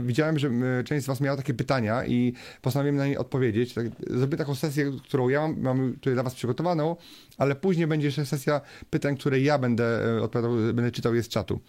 widziałem, 0.00 0.38
że 0.38 0.50
część 0.84 1.04
z 1.04 1.06
Was 1.06 1.20
miała 1.20 1.36
takie 1.36 1.54
pytania 1.54 2.06
i 2.06 2.32
postanowiłem 2.62 2.96
na 2.96 3.06
nie 3.06 3.18
odpowiedzieć. 3.18 3.74
Tak, 3.74 3.86
zrobię 4.10 4.36
taką 4.36 4.54
sesję, 4.54 4.92
którą 5.04 5.28
ja 5.28 5.40
mam, 5.40 5.60
mam 5.60 5.92
tutaj 5.92 6.12
dla 6.12 6.22
Was 6.22 6.34
przygotowaną, 6.34 6.96
ale 7.38 7.54
później 7.56 7.86
będzie 7.86 8.06
jeszcze 8.06 8.26
sesja 8.26 8.60
pytań, 8.90 9.16
które 9.16 9.40
ja 9.40 9.58
będę 9.58 10.00
odpowiadał, 10.22 10.52
będę 10.56 10.92
czytał 10.92 11.14
je 11.14 11.22
z 11.22 11.28
czatu 11.28 11.60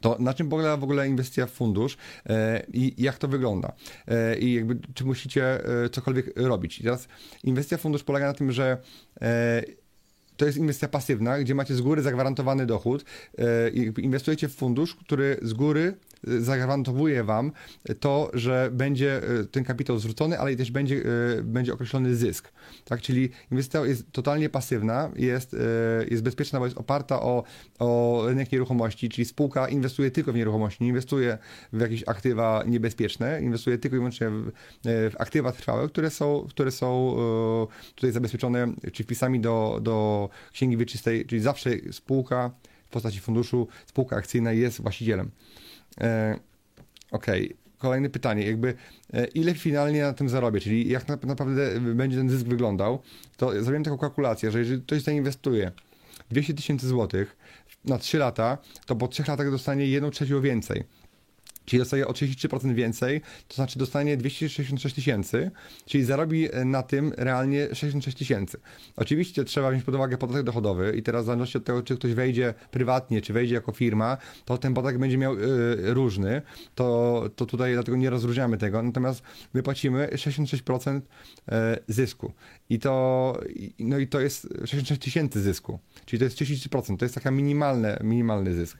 to 0.00 0.16
na 0.18 0.34
czym 0.34 0.48
polega 0.48 0.76
w 0.76 0.84
ogóle 0.84 1.08
inwestycja 1.08 1.46
w 1.46 1.50
fundusz 1.50 1.96
e, 2.26 2.62
i 2.72 3.02
jak 3.02 3.18
to 3.18 3.28
wygląda? 3.28 3.72
E, 4.08 4.38
I 4.38 4.54
jakby, 4.54 4.78
czy 4.94 5.04
musicie 5.04 5.64
e, 5.84 5.88
cokolwiek 5.90 6.32
robić? 6.36 6.78
I 6.80 6.82
teraz 6.82 7.08
inwestycja 7.44 7.78
w 7.78 7.80
fundusz 7.80 8.04
polega 8.04 8.26
na 8.26 8.34
tym, 8.34 8.52
że 8.52 8.78
to 10.36 10.46
jest 10.46 10.58
inwestycja 10.58 10.88
pasywna, 10.88 11.38
gdzie 11.38 11.54
macie 11.54 11.74
z 11.74 11.80
góry 11.80 12.02
zagwarantowany 12.02 12.66
dochód 12.66 13.04
i 13.72 13.92
inwestujecie 13.98 14.48
w 14.48 14.54
fundusz, 14.54 14.94
który 14.94 15.38
z 15.42 15.52
góry 15.52 15.94
zagwarantowuje 16.24 17.24
wam 17.24 17.52
to, 18.00 18.30
że 18.34 18.70
będzie 18.72 19.16
e, 19.16 19.44
ten 19.44 19.64
kapitał 19.64 19.98
zwrócony, 19.98 20.38
ale 20.38 20.56
też 20.56 20.70
będzie, 20.70 21.02
e, 21.38 21.42
będzie 21.42 21.72
określony 21.72 22.16
zysk. 22.16 22.52
Tak? 22.84 23.00
Czyli 23.00 23.30
inwestycja 23.50 23.86
jest 23.86 24.12
totalnie 24.12 24.48
pasywna, 24.48 25.10
jest, 25.16 25.56
jest 26.10 26.22
bezpieczna, 26.22 26.58
bo 26.58 26.64
jest 26.64 26.78
oparta 26.78 27.22
o, 27.22 27.44
o 27.78 28.22
rynek 28.26 28.52
nieruchomości, 28.52 29.08
czyli 29.08 29.24
spółka 29.24 29.68
inwestuje 29.68 30.10
tylko 30.10 30.32
w 30.32 30.36
nieruchomości, 30.36 30.84
nie 30.84 30.88
inwestuje 30.88 31.38
w 31.72 31.80
jakieś 31.80 32.04
aktywa 32.06 32.64
niebezpieczne, 32.66 33.42
inwestuje 33.42 33.78
tylko 33.78 33.96
i 33.96 33.98
wyłącznie 33.98 34.30
w, 34.30 34.50
w 34.84 35.14
aktywa 35.18 35.52
trwałe, 35.52 35.88
które 35.88 36.10
są, 36.10 36.46
które 36.48 36.70
są 36.70 37.16
tutaj 37.94 38.12
zabezpieczone, 38.12 38.72
czy 38.92 39.04
wpisami 39.04 39.40
do, 39.40 39.78
do 39.82 40.28
księgi 40.52 40.76
wieczystej, 40.76 41.26
czyli 41.26 41.40
zawsze 41.40 41.70
spółka 41.92 42.50
w 42.86 42.88
postaci 42.88 43.20
funduszu, 43.20 43.68
spółka 43.86 44.16
akcyjna 44.16 44.52
jest 44.52 44.80
właścicielem. 44.82 45.30
E, 46.00 46.38
Okej. 47.10 47.44
Okay. 47.44 47.66
Kolejne 47.78 48.10
pytanie, 48.10 48.46
jakby 48.46 48.74
e, 49.12 49.26
ile 49.26 49.54
finalnie 49.54 50.02
na 50.02 50.12
tym 50.12 50.28
zarobię, 50.28 50.60
czyli 50.60 50.88
jak 50.88 51.08
naprawdę 51.08 51.80
będzie 51.80 52.16
ten 52.16 52.30
zysk 52.30 52.46
wyglądał, 52.46 53.02
to 53.36 53.50
zrobiłem 53.50 53.84
taką 53.84 53.98
kalkulację, 53.98 54.50
że 54.50 54.58
jeżeli 54.58 54.82
ktoś 54.82 55.02
zainwestuje 55.02 55.72
200 56.30 56.54
tysięcy 56.54 56.88
złotych 56.88 57.36
na 57.84 57.98
3 57.98 58.18
lata, 58.18 58.58
to 58.86 58.96
po 58.96 59.08
3 59.08 59.24
latach 59.28 59.50
dostanie 59.50 59.86
1 59.86 60.10
trzecią 60.10 60.40
więcej 60.40 60.84
czyli 61.66 61.80
dostaje 61.80 62.06
o 62.06 62.12
33% 62.12 62.74
więcej, 62.74 63.20
to 63.48 63.54
znaczy 63.54 63.78
dostanie 63.78 64.16
266 64.16 64.94
tysięcy, 64.94 65.50
czyli 65.86 66.04
zarobi 66.04 66.52
e, 66.52 66.64
na 66.64 66.82
tym 66.82 67.12
realnie 67.16 67.74
66 67.74 68.18
tysięcy. 68.18 68.58
Oczywiście 68.96 69.44
trzeba 69.44 69.70
wziąć 69.70 69.84
pod 69.84 69.94
uwagę 69.94 70.18
podatek 70.18 70.42
dochodowy 70.42 70.94
i 70.96 71.02
teraz 71.02 71.22
w 71.22 71.26
zależności 71.26 71.58
od 71.58 71.64
tego, 71.64 71.82
czy 71.82 71.96
ktoś 71.96 72.14
wejdzie 72.14 72.54
prywatnie, 72.70 73.22
czy 73.22 73.32
wejdzie 73.32 73.54
jako 73.54 73.72
firma, 73.72 74.16
to 74.44 74.58
ten 74.58 74.74
podatek 74.74 74.98
będzie 74.98 75.18
miał 75.18 75.34
y, 75.34 75.38
różny, 75.94 76.42
to, 76.74 77.30
to 77.36 77.46
tutaj 77.46 77.72
dlatego 77.72 77.96
nie 77.96 78.10
rozróżniamy 78.10 78.58
tego, 78.58 78.82
natomiast 78.82 79.22
my 79.54 79.62
płacimy 79.62 80.08
66% 80.12 81.00
zysku 81.88 82.32
i 82.70 82.78
to, 82.78 83.38
no 83.78 83.98
i 83.98 84.06
to 84.06 84.20
jest 84.20 84.48
66 84.64 85.02
tysięcy 85.02 85.40
zysku, 85.40 85.78
czyli 86.04 86.18
to 86.18 86.24
jest 86.24 86.36
33%, 86.36 86.96
to 86.96 87.04
jest 87.04 87.14
taka 87.14 87.30
minimalny, 87.30 87.96
minimalny 88.04 88.54
zysk. 88.54 88.78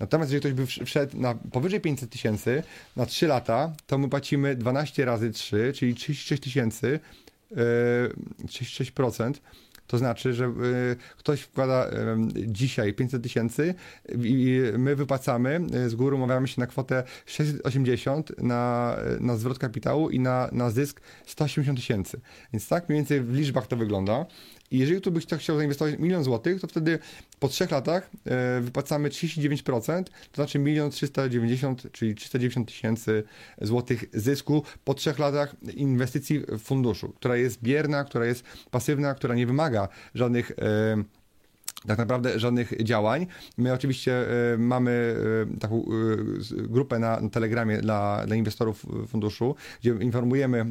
Natomiast 0.00 0.32
jeżeli 0.32 0.54
ktoś 0.54 0.78
by 0.80 0.86
wszedł 0.86 1.20
na 1.20 1.34
powyżej 1.34 1.80
500 1.80 2.10
tysięcy 2.10 2.25
na 2.96 3.06
3 3.06 3.26
lata, 3.26 3.72
to 3.86 3.98
my 3.98 4.08
płacimy 4.08 4.56
12 4.56 5.04
razy 5.04 5.30
3, 5.30 5.72
czyli 5.74 5.94
36 5.94 6.42
tysięcy, 6.42 7.00
yy, 7.50 7.56
36%. 8.46 9.32
To 9.86 9.98
znaczy, 9.98 10.34
że 10.34 10.44
y, 10.44 10.96
ktoś 11.18 11.40
wkłada 11.40 11.86
y, 11.86 11.92
dzisiaj 12.46 12.94
500 12.94 13.22
tysięcy 13.22 13.74
i 14.22 14.60
my 14.78 14.96
wypłacamy, 14.96 15.60
z 15.86 15.94
góry 15.94 16.16
umawiamy 16.16 16.48
się 16.48 16.60
na 16.60 16.66
kwotę 16.66 17.02
680 17.26 18.42
na, 18.42 18.96
na 19.20 19.36
zwrot 19.36 19.58
kapitału 19.58 20.10
i 20.10 20.20
na, 20.20 20.48
na 20.52 20.70
zysk 20.70 21.00
180 21.26 21.78
tysięcy. 21.78 22.20
Więc 22.52 22.68
tak 22.68 22.88
mniej 22.88 22.98
więcej 22.98 23.20
w 23.20 23.34
liczbach 23.34 23.66
to 23.66 23.76
wygląda. 23.76 24.26
I 24.70 24.78
jeżeli 24.78 25.00
tu 25.00 25.10
byś 25.10 25.26
chciał 25.26 25.56
zainwestować 25.56 25.98
milion 25.98 26.24
złotych, 26.24 26.60
to 26.60 26.66
wtedy 26.66 26.98
po 27.38 27.48
trzech 27.48 27.70
latach 27.70 28.10
e, 28.24 28.60
wypłacamy 28.60 29.08
39%, 29.08 30.04
to 30.04 30.10
znaczy 30.34 30.58
milion 30.58 30.90
390, 30.90 31.92
czyli 31.92 32.14
390 32.14 32.68
tysięcy 32.68 33.22
złotych 33.60 34.04
zysku 34.12 34.62
po 34.84 34.94
trzech 34.94 35.18
latach 35.18 35.56
inwestycji 35.74 36.40
w 36.48 36.58
funduszu, 36.58 37.08
która 37.08 37.36
jest 37.36 37.62
bierna, 37.62 38.04
która 38.04 38.26
jest 38.26 38.44
pasywna, 38.70 39.14
która 39.14 39.34
nie 39.34 39.46
wymaga 39.46 39.88
żadnych 40.14 40.50
e, 40.50 41.04
tak 41.86 41.98
naprawdę 41.98 42.38
żadnych 42.38 42.84
działań. 42.84 43.26
My 43.58 43.72
oczywiście 43.72 44.12
e, 44.52 44.58
mamy 44.58 45.16
e, 45.56 45.58
taką 45.58 45.76
e, 45.76 45.82
grupę 46.68 46.98
na 46.98 47.28
Telegramie 47.30 47.78
dla, 47.78 48.26
dla 48.26 48.36
inwestorów 48.36 48.86
funduszu, 49.08 49.54
gdzie 49.80 49.90
informujemy, 49.90 50.66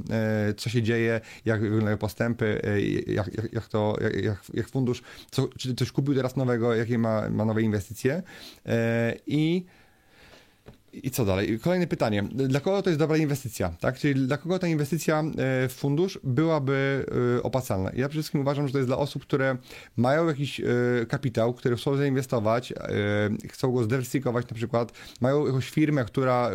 co 0.58 0.70
się 0.70 0.82
dzieje, 0.82 1.22
jak 1.46 1.62
wyglądają 1.62 1.98
postępy, 1.98 2.62
jak, 3.08 3.34
jak, 3.34 3.54
jak 3.54 3.68
to, 3.68 3.98
jak, 4.24 4.44
jak 4.54 4.70
fundusz, 4.70 5.04
co, 5.32 5.48
czy 5.58 5.76
coś 5.76 5.92
kupił 5.92 6.16
teraz 6.16 6.36
nowego, 6.36 6.76
jakie 6.76 6.98
ma, 6.98 7.30
ma 7.30 7.46
nowe 7.46 7.62
inwestycje 7.62 8.24
i 9.28 9.66
i 11.04 11.12
co 11.12 11.26
dalej? 11.26 11.60
Kolejne 11.60 11.88
pytanie. 11.88 12.24
Dla 12.24 12.60
kogo 12.60 12.82
to 12.82 12.90
jest 12.90 13.00
dobra 13.00 13.18
inwestycja? 13.18 13.70
Tak? 13.80 13.98
Czyli 13.98 14.28
dla 14.28 14.38
kogo 14.38 14.60
ta 14.60 14.68
inwestycja 14.68 15.20
e, 15.20 15.24
w 15.68 15.74
fundusz 15.74 16.20
byłaby 16.24 17.06
e, 17.38 17.44
opłacalna? 17.44 17.90
Ja 17.90 18.10
przede 18.10 18.22
wszystkim 18.22 18.42
uważam, 18.42 18.68
że 18.68 18.74
to 18.74 18.80
jest 18.80 18.90
dla 18.90 18.98
osób, 18.98 19.22
które 19.22 19.58
mają 19.98 20.28
jakiś 20.28 20.60
e, 20.60 20.66
kapitał, 21.10 21.54
który 21.54 21.76
chcą 21.76 21.98
zainwestować, 21.98 22.74
chcą 23.52 23.72
go 23.72 23.84
zdywersyfikować 23.84 24.50
na 24.50 24.56
przykład, 24.56 24.92
mają 25.22 25.46
jakąś 25.46 25.70
firmę, 25.70 26.06
która, 26.06 26.52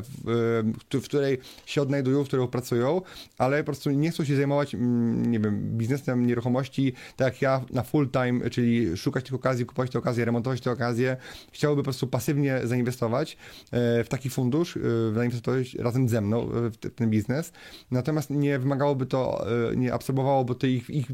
w 0.92 1.04
której 1.04 1.38
się 1.66 1.82
odnajdują, 1.82 2.24
w 2.24 2.26
której 2.26 2.48
pracują, 2.48 3.02
ale 3.38 3.58
po 3.58 3.64
prostu 3.64 3.90
nie 3.90 4.10
chcą 4.10 4.24
się 4.24 4.36
zajmować, 4.36 4.74
mm, 4.74 5.30
nie 5.30 5.40
wiem, 5.40 5.78
biznesem 5.78 6.26
nieruchomości, 6.26 6.92
tak 7.16 7.26
jak 7.26 7.42
ja 7.42 7.64
na 7.70 7.82
full 7.82 8.10
time, 8.10 8.50
czyli 8.50 8.96
szukać 8.96 9.24
tych 9.24 9.34
okazji, 9.34 9.66
kupować 9.66 9.90
te 9.90 9.98
okazje, 9.98 10.24
remontować 10.24 10.60
te 10.60 10.70
okazje. 10.70 11.16
Chciałby 11.52 11.82
po 11.82 11.84
prostu 11.84 12.06
pasywnie 12.06 12.60
zainwestować 12.64 13.36
w 13.72 14.06
taki 14.08 14.29
taki 14.30 14.34
fundusz, 14.34 14.78
zainwestować 15.14 15.74
razem 15.74 16.08
ze 16.08 16.20
mną 16.20 16.46
w 16.46 16.76
ten 16.94 17.10
biznes, 17.10 17.52
natomiast 17.90 18.30
nie 18.30 18.58
wymagałoby 18.58 19.06
to, 19.06 19.46
nie 19.76 19.92
absorbowałoby 19.92 20.54
to 20.54 20.66
ich, 20.66 20.90
ich 20.90 21.06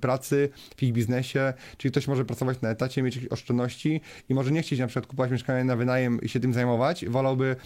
pracy 0.00 0.48
w 0.76 0.82
ich 0.82 0.92
biznesie, 0.92 1.52
czyli 1.76 1.92
ktoś 1.92 2.08
może 2.08 2.24
pracować 2.24 2.60
na 2.60 2.70
etacie, 2.70 3.02
mieć 3.02 3.16
jakieś 3.16 3.32
oszczędności 3.32 4.00
i 4.28 4.34
może 4.34 4.50
nie 4.50 4.62
chcieć 4.62 4.80
na 4.80 4.86
przykład 4.86 5.06
kupować 5.06 5.30
mieszkania 5.30 5.64
na 5.64 5.76
wynajem 5.76 6.20
i 6.20 6.28
się 6.28 6.40
tym 6.40 6.52
zajmować, 6.52 7.06
wolałby 7.08 7.56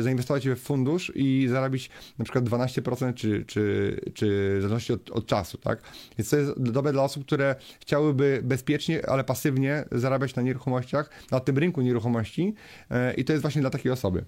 zainwestować 0.00 0.48
w 0.48 0.56
fundusz 0.56 1.12
i 1.14 1.46
zarobić 1.50 1.90
na 2.18 2.24
przykład 2.24 2.44
12% 2.44 3.14
czy, 3.14 3.44
czy, 3.44 3.96
czy 4.14 4.56
w 4.58 4.62
zależności 4.62 4.92
od, 4.92 5.10
od 5.10 5.26
czasu, 5.26 5.58
tak? 5.58 5.82
Więc 6.18 6.30
to 6.30 6.36
jest 6.36 6.62
dobre 6.62 6.92
dla 6.92 7.02
osób, 7.02 7.26
które 7.26 7.56
chciałyby 7.80 8.40
bezpiecznie, 8.44 9.08
ale 9.08 9.24
pasywnie 9.24 9.84
zarabiać 9.92 10.34
na 10.34 10.42
nieruchomościach, 10.42 11.10
na 11.30 11.40
tym 11.40 11.58
rynku 11.58 11.80
nieruchomości 11.80 12.54
e, 12.90 13.14
i 13.14 13.24
to 13.24 13.32
jest 13.32 13.42
właśnie 13.42 13.60
dla 13.60 13.70
takiej 13.70 13.92
osoby. 13.92 14.24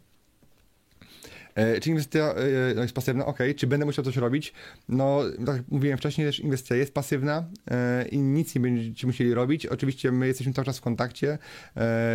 E, 1.55 1.81
czy 1.81 1.91
inwestycja 1.91 2.35
e, 2.35 2.75
no 2.75 2.83
jest 2.83 2.95
pasywna? 2.95 3.27
Ok. 3.27 3.39
Czy 3.57 3.67
będę 3.67 3.87
musiał 3.87 4.05
coś 4.05 4.17
robić? 4.17 4.53
No, 4.89 5.21
tak 5.47 5.57
jak 5.57 5.69
mówiłem 5.69 5.99
wcześniej, 5.99 6.27
też 6.27 6.41
inwestycja 6.41 6.77
jest 6.77 6.95
pasywna 6.95 7.45
e, 7.71 8.09
i 8.09 8.19
nic 8.19 8.55
nie 8.55 8.61
będziecie 8.61 9.07
musieli 9.07 9.35
robić. 9.35 9.67
Oczywiście 9.67 10.13
my 10.13 10.27
jesteśmy 10.27 10.53
cały 10.53 10.67
czas 10.67 10.79
w 10.79 10.81
kontakcie 10.81 11.39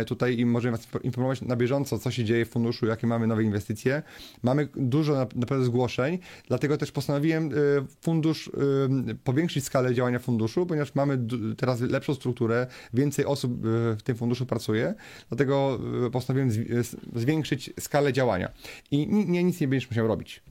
tutaj 0.06 0.38
i 0.38 0.46
możemy 0.46 0.76
Was 0.76 0.88
informować 1.02 1.42
na 1.42 1.56
bieżąco, 1.56 1.98
co 1.98 2.10
się 2.10 2.24
dzieje 2.24 2.44
w 2.44 2.48
funduszu, 2.48 2.86
jakie 2.86 3.06
mamy 3.06 3.26
nowe 3.26 3.42
inwestycje. 3.42 4.02
Mamy 4.42 4.68
dużo 4.76 5.26
naprawdę 5.34 5.66
zgłoszeń, 5.66 6.18
dlatego 6.48 6.76
też 6.76 6.92
postanowiłem 6.92 7.50
fundusz 8.02 8.50
powiększyć 9.24 9.64
skalę 9.64 9.94
działania 9.94 10.18
funduszu, 10.18 10.66
ponieważ 10.66 10.94
mamy 10.94 11.18
teraz 11.56 11.80
lepszą 11.80 12.14
strukturę, 12.14 12.66
więcej 12.94 13.24
osób 13.24 13.52
w 13.98 14.02
tym 14.04 14.16
funduszu 14.16 14.46
pracuje, 14.46 14.94
dlatego 15.28 15.80
postanowiłem 16.12 16.50
zwiększyć 17.14 17.70
skalę 17.80 18.12
działania. 18.12 18.48
I 18.90 19.25
nie, 19.26 19.44
nic 19.44 19.60
nie 19.60 19.68
będziesz 19.68 19.90
musiał 19.90 20.06
robić. 20.06 20.42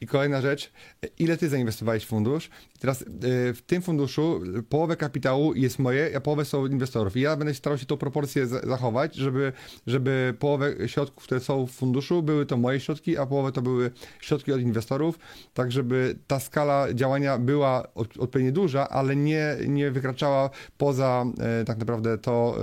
I 0.00 0.06
kolejna 0.06 0.40
rzecz, 0.40 0.72
ile 1.18 1.36
ty 1.36 1.48
zainwestowałeś 1.48 2.04
w 2.04 2.06
fundusz? 2.06 2.50
Teraz 2.80 3.02
y, 3.02 3.06
w 3.54 3.62
tym 3.66 3.82
funduszu 3.82 4.40
połowę 4.68 4.96
kapitału 4.96 5.54
jest 5.54 5.78
moje, 5.78 6.16
a 6.16 6.20
połowę 6.20 6.44
są 6.44 6.66
inwestorów. 6.66 7.16
I 7.16 7.20
ja 7.20 7.36
będę 7.36 7.54
starał 7.54 7.78
się 7.78 7.86
tą 7.86 7.96
proporcję 7.96 8.46
zachować, 8.46 9.14
żeby, 9.14 9.52
żeby 9.86 10.34
połowę 10.38 10.88
środków, 10.88 11.24
które 11.24 11.40
są 11.40 11.66
w 11.66 11.70
funduszu, 11.70 12.22
były 12.22 12.46
to 12.46 12.56
moje 12.56 12.80
środki, 12.80 13.18
a 13.18 13.26
połowę 13.26 13.52
to 13.52 13.62
były 13.62 13.90
środki 14.20 14.52
od 14.52 14.60
inwestorów, 14.60 15.18
tak 15.54 15.72
żeby 15.72 16.18
ta 16.26 16.40
skala 16.40 16.94
działania 16.94 17.38
była 17.38 17.94
odpowiednio 17.94 18.52
duża, 18.52 18.88
ale 18.88 19.16
nie, 19.16 19.56
nie 19.68 19.90
wykraczała 19.90 20.50
poza 20.78 21.24
e, 21.38 21.64
tak 21.64 21.78
naprawdę 21.78 22.18
to, 22.18 22.56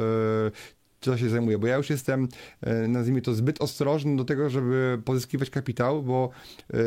e, 0.47 0.75
co 1.05 1.17
się 1.17 1.29
zajmuje, 1.29 1.57
bo 1.57 1.67
ja 1.67 1.75
już 1.75 1.89
jestem, 1.89 2.27
e, 2.61 2.87
nazwijmy 2.87 3.21
to, 3.21 3.33
zbyt 3.33 3.61
ostrożny 3.61 4.17
do 4.17 4.25
tego, 4.25 4.49
żeby 4.49 5.01
pozyskiwać 5.05 5.49
kapitał, 5.49 6.03
bo 6.03 6.29
e, 6.73 6.77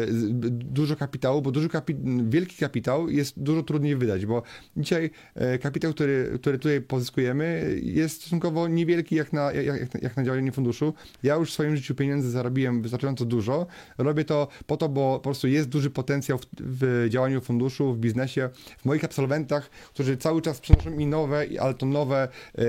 dużo 0.50 0.96
kapitału, 0.96 1.42
bo 1.42 1.50
duży 1.50 1.68
kapi 1.68 1.96
wielki 2.28 2.56
kapitał 2.56 3.10
jest 3.10 3.42
dużo 3.42 3.62
trudniej 3.62 3.96
wydać, 3.96 4.26
bo 4.26 4.42
dzisiaj 4.76 5.10
e, 5.34 5.58
kapitał, 5.58 5.92
który, 5.92 6.38
który 6.40 6.58
tutaj 6.58 6.80
pozyskujemy 6.80 7.78
jest 7.82 8.20
stosunkowo 8.20 8.68
niewielki 8.68 9.14
jak 9.14 9.32
na, 9.32 9.52
jak, 9.52 10.02
jak 10.02 10.16
na 10.16 10.24
działanie 10.24 10.52
funduszu. 10.52 10.94
Ja 11.22 11.34
już 11.34 11.50
w 11.50 11.52
swoim 11.52 11.76
życiu 11.76 11.94
pieniędzy 11.94 12.30
zarobiłem 12.30 12.82
wystarczająco 12.82 13.24
dużo. 13.24 13.66
Robię 13.98 14.24
to 14.24 14.48
po 14.66 14.76
to, 14.76 14.88
bo 14.88 15.14
po 15.14 15.20
prostu 15.20 15.48
jest 15.48 15.68
duży 15.68 15.90
potencjał 15.90 16.38
w, 16.38 16.46
w 16.60 17.06
działaniu 17.08 17.40
funduszu, 17.40 17.94
w 17.94 17.98
biznesie, 17.98 18.48
w 18.78 18.84
moich 18.84 19.04
absolwentach, 19.04 19.70
którzy 19.70 20.16
cały 20.16 20.42
czas 20.42 20.60
przynoszą 20.60 20.90
mi 20.90 21.06
nowe, 21.06 21.46
ale 21.60 21.74
to 21.74 21.86
nowe 21.86 22.28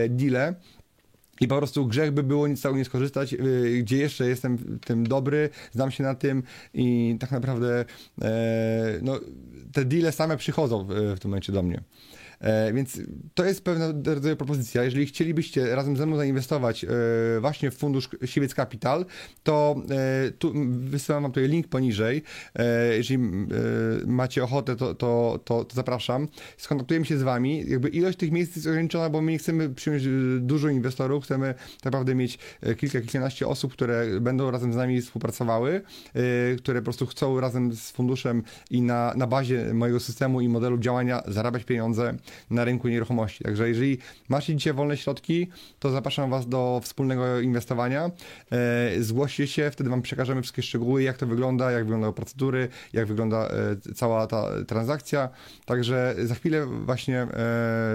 deale, 0.10 0.56
i 1.40 1.48
po 1.48 1.58
prostu 1.58 1.86
grzech 1.86 2.12
by 2.12 2.24
było 2.24 2.48
nic 2.48 2.60
z 2.60 2.62
tego 2.62 2.78
nie 2.78 2.86
skorzystać, 2.86 3.34
y, 3.34 3.80
gdzie 3.82 3.98
jeszcze 3.98 4.28
jestem 4.28 4.80
tym 4.86 5.08
dobry, 5.08 5.50
znam 5.72 5.92
się 5.92 6.04
na 6.04 6.16
tym 6.16 6.44
i 6.74 7.18
tak 7.20 7.32
naprawdę 7.32 7.86
e, 8.22 9.00
no, 9.02 9.20
te 9.74 9.86
deale 9.86 10.12
same 10.12 10.38
przychodzą 10.38 10.84
w, 10.84 10.88
w 11.16 11.20
tym 11.20 11.32
momencie 11.32 11.54
do 11.54 11.64
mnie. 11.64 11.84
E, 12.40 12.74
więc 12.74 13.02
to 13.34 13.46
jest 13.46 13.64
pewna 13.64 13.94
rodzaju 14.06 14.36
propozycja. 14.36 14.84
Jeżeli 14.84 15.06
chcielibyście 15.06 15.76
razem 15.76 15.98
ze 15.98 16.06
mną 16.06 16.18
zainwestować 16.18 16.84
e, 16.84 16.88
właśnie 17.42 17.72
w 17.72 17.78
fundusz 17.78 18.10
Siwiec 18.26 18.54
Capital, 18.54 19.06
to 19.44 19.76
e, 19.90 20.32
tu 20.32 20.54
wysyłam 20.70 21.24
wam 21.24 21.32
tutaj 21.32 21.50
link 21.50 21.68
poniżej. 21.68 22.24
Jeżeli 22.98 23.18
macie 24.08 24.44
ochotę, 24.44 24.76
to, 24.76 24.96
to, 24.96 25.40
to, 25.46 25.64
to 25.64 25.76
zapraszam. 25.76 26.28
Skontaktujemy 26.58 27.06
się 27.06 27.18
z 27.18 27.24
wami. 27.24 27.64
Jakby 27.68 27.90
ilość 27.90 28.18
tych 28.18 28.32
miejsc 28.32 28.56
jest 28.56 28.68
ograniczona, 28.68 29.10
bo 29.10 29.22
my 29.22 29.32
nie 29.32 29.38
chcemy 29.38 29.70
przyjąć 29.70 30.04
dużo 30.40 30.70
inwestorów, 30.70 31.24
chcemy 31.24 31.54
naprawdę 31.86 32.16
mieć 32.16 32.40
kilka, 32.78 33.02
kilkanaście 33.02 33.48
osób, 33.48 33.74
które 33.74 34.20
będą 34.22 34.52
razem 34.52 34.74
z 34.74 34.76
nami 34.76 35.02
współpracowały, 35.02 35.82
które 36.58 36.80
po 36.80 36.84
prostu 36.84 37.06
chcą 37.06 37.40
razem 37.40 37.74
z 37.74 37.92
funduszem 37.92 38.44
i 38.72 38.82
na, 38.82 39.14
na 39.16 39.28
bazie 39.28 39.74
mojego 39.74 40.00
systemu 40.00 40.42
i 40.42 40.50
modelu 40.50 40.78
działania 40.78 41.22
zarabiać 41.28 41.64
pieniądze 41.64 42.18
na 42.50 42.64
rynku 42.64 42.88
nieruchomości. 42.88 43.44
Także 43.44 43.70
jeżeli 43.70 43.98
macie 44.30 44.56
dzisiaj 44.56 44.74
wolne 44.74 44.98
środki, 44.98 45.48
to 45.80 45.92
zapraszam 45.92 46.30
Was 46.30 46.48
do 46.48 46.82
wspólnego 46.84 47.40
inwestowania. 47.40 48.12
E, 48.52 49.04
zgłoście 49.04 49.48
się, 49.48 49.72
wtedy 49.72 49.90
Wam 49.90 50.02
przekażemy 50.02 50.42
wszystkie 50.42 50.62
szczegóły, 50.62 51.04
jak 51.04 51.18
to 51.18 51.28
wygląda, 51.28 51.72
jak 51.72 51.84
wyglądają 51.84 52.14
procedury, 52.14 52.68
jak 52.94 53.08
wygląda 53.08 53.48
e, 53.48 53.94
cała 53.94 54.28
ta 54.28 54.66
transakcja. 54.68 55.30
Także 55.66 56.16
za 56.24 56.36
chwilę 56.36 56.66
właśnie, 56.66 57.22
e, 57.22 57.28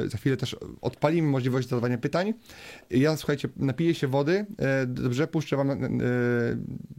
za 0.06 0.18
chwilę 0.18 0.36
też 0.36 0.56
odpalimy 0.80 1.28
możliwość 1.28 1.68
zadawania 1.68 1.98
pytań. 1.98 2.34
Ja, 2.90 3.16
słuchajcie, 3.16 3.48
napiję 3.56 3.94
się 3.94 4.08
wody, 4.08 4.46
dobrze, 4.86 5.26
puszczę 5.26 5.56
Wam 5.56 5.98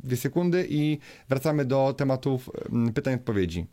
dwie 0.03 0.17
sekundy 0.17 0.67
i 0.69 0.99
wracamy 1.29 1.65
do 1.65 1.93
tematów 1.97 2.49
pytań 2.93 3.13
i 3.13 3.15
odpowiedzi. 3.15 3.65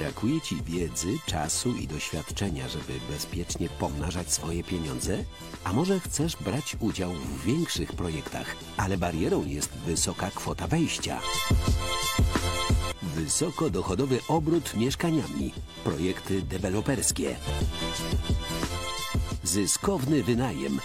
Brakuje 0.00 0.40
Ci 0.40 0.62
wiedzy, 0.62 1.18
czasu 1.26 1.76
i 1.76 1.86
doświadczenia, 1.86 2.68
żeby 2.68 2.92
bezpiecznie 3.10 3.68
pomnażać 3.68 4.32
swoje 4.32 4.64
pieniądze? 4.64 5.24
A 5.64 5.72
może 5.72 6.00
chcesz 6.00 6.36
brać 6.36 6.76
udział 6.80 7.12
w 7.12 7.44
większych 7.44 7.92
projektach, 7.92 8.56
ale 8.76 8.98
barierą 8.98 9.44
jest 9.46 9.70
wysoka 9.70 10.30
kwota 10.30 10.66
wejścia? 10.66 11.20
Wysokodochodowy 13.02 14.18
obrót 14.28 14.74
mieszkaniami, 14.76 15.52
projekty 15.84 16.42
deweloperskie, 16.42 17.36
zyskowny 19.44 20.22
wynajem, 20.22 20.80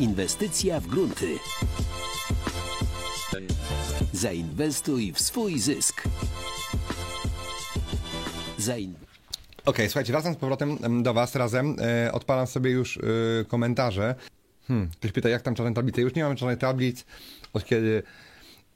inwestycja 0.00 0.80
w 0.80 0.86
grunty. 0.86 1.38
Zainwestuj 4.22 5.12
w 5.12 5.20
swój 5.20 5.58
zysk. 5.58 6.02
Zain. 8.58 8.94
Okej, 9.64 9.88
słuchajcie, 9.88 10.12
wracam 10.12 10.34
z 10.34 10.36
powrotem 10.36 11.02
do 11.02 11.14
Was 11.14 11.34
razem. 11.34 11.76
E, 11.80 12.12
odpalam 12.12 12.46
sobie 12.46 12.70
już 12.70 12.96
e, 12.96 13.00
komentarze. 13.48 14.14
Hmm, 14.68 14.90
ktoś 14.90 15.12
pyta, 15.12 15.28
jak 15.28 15.42
tam 15.42 15.54
czarne 15.54 15.74
tablice? 15.74 16.02
Już 16.02 16.14
nie 16.14 16.24
mam 16.24 16.36
czarnych 16.36 16.58
tablic, 16.58 17.04
od 17.52 17.64
kiedy 17.64 18.02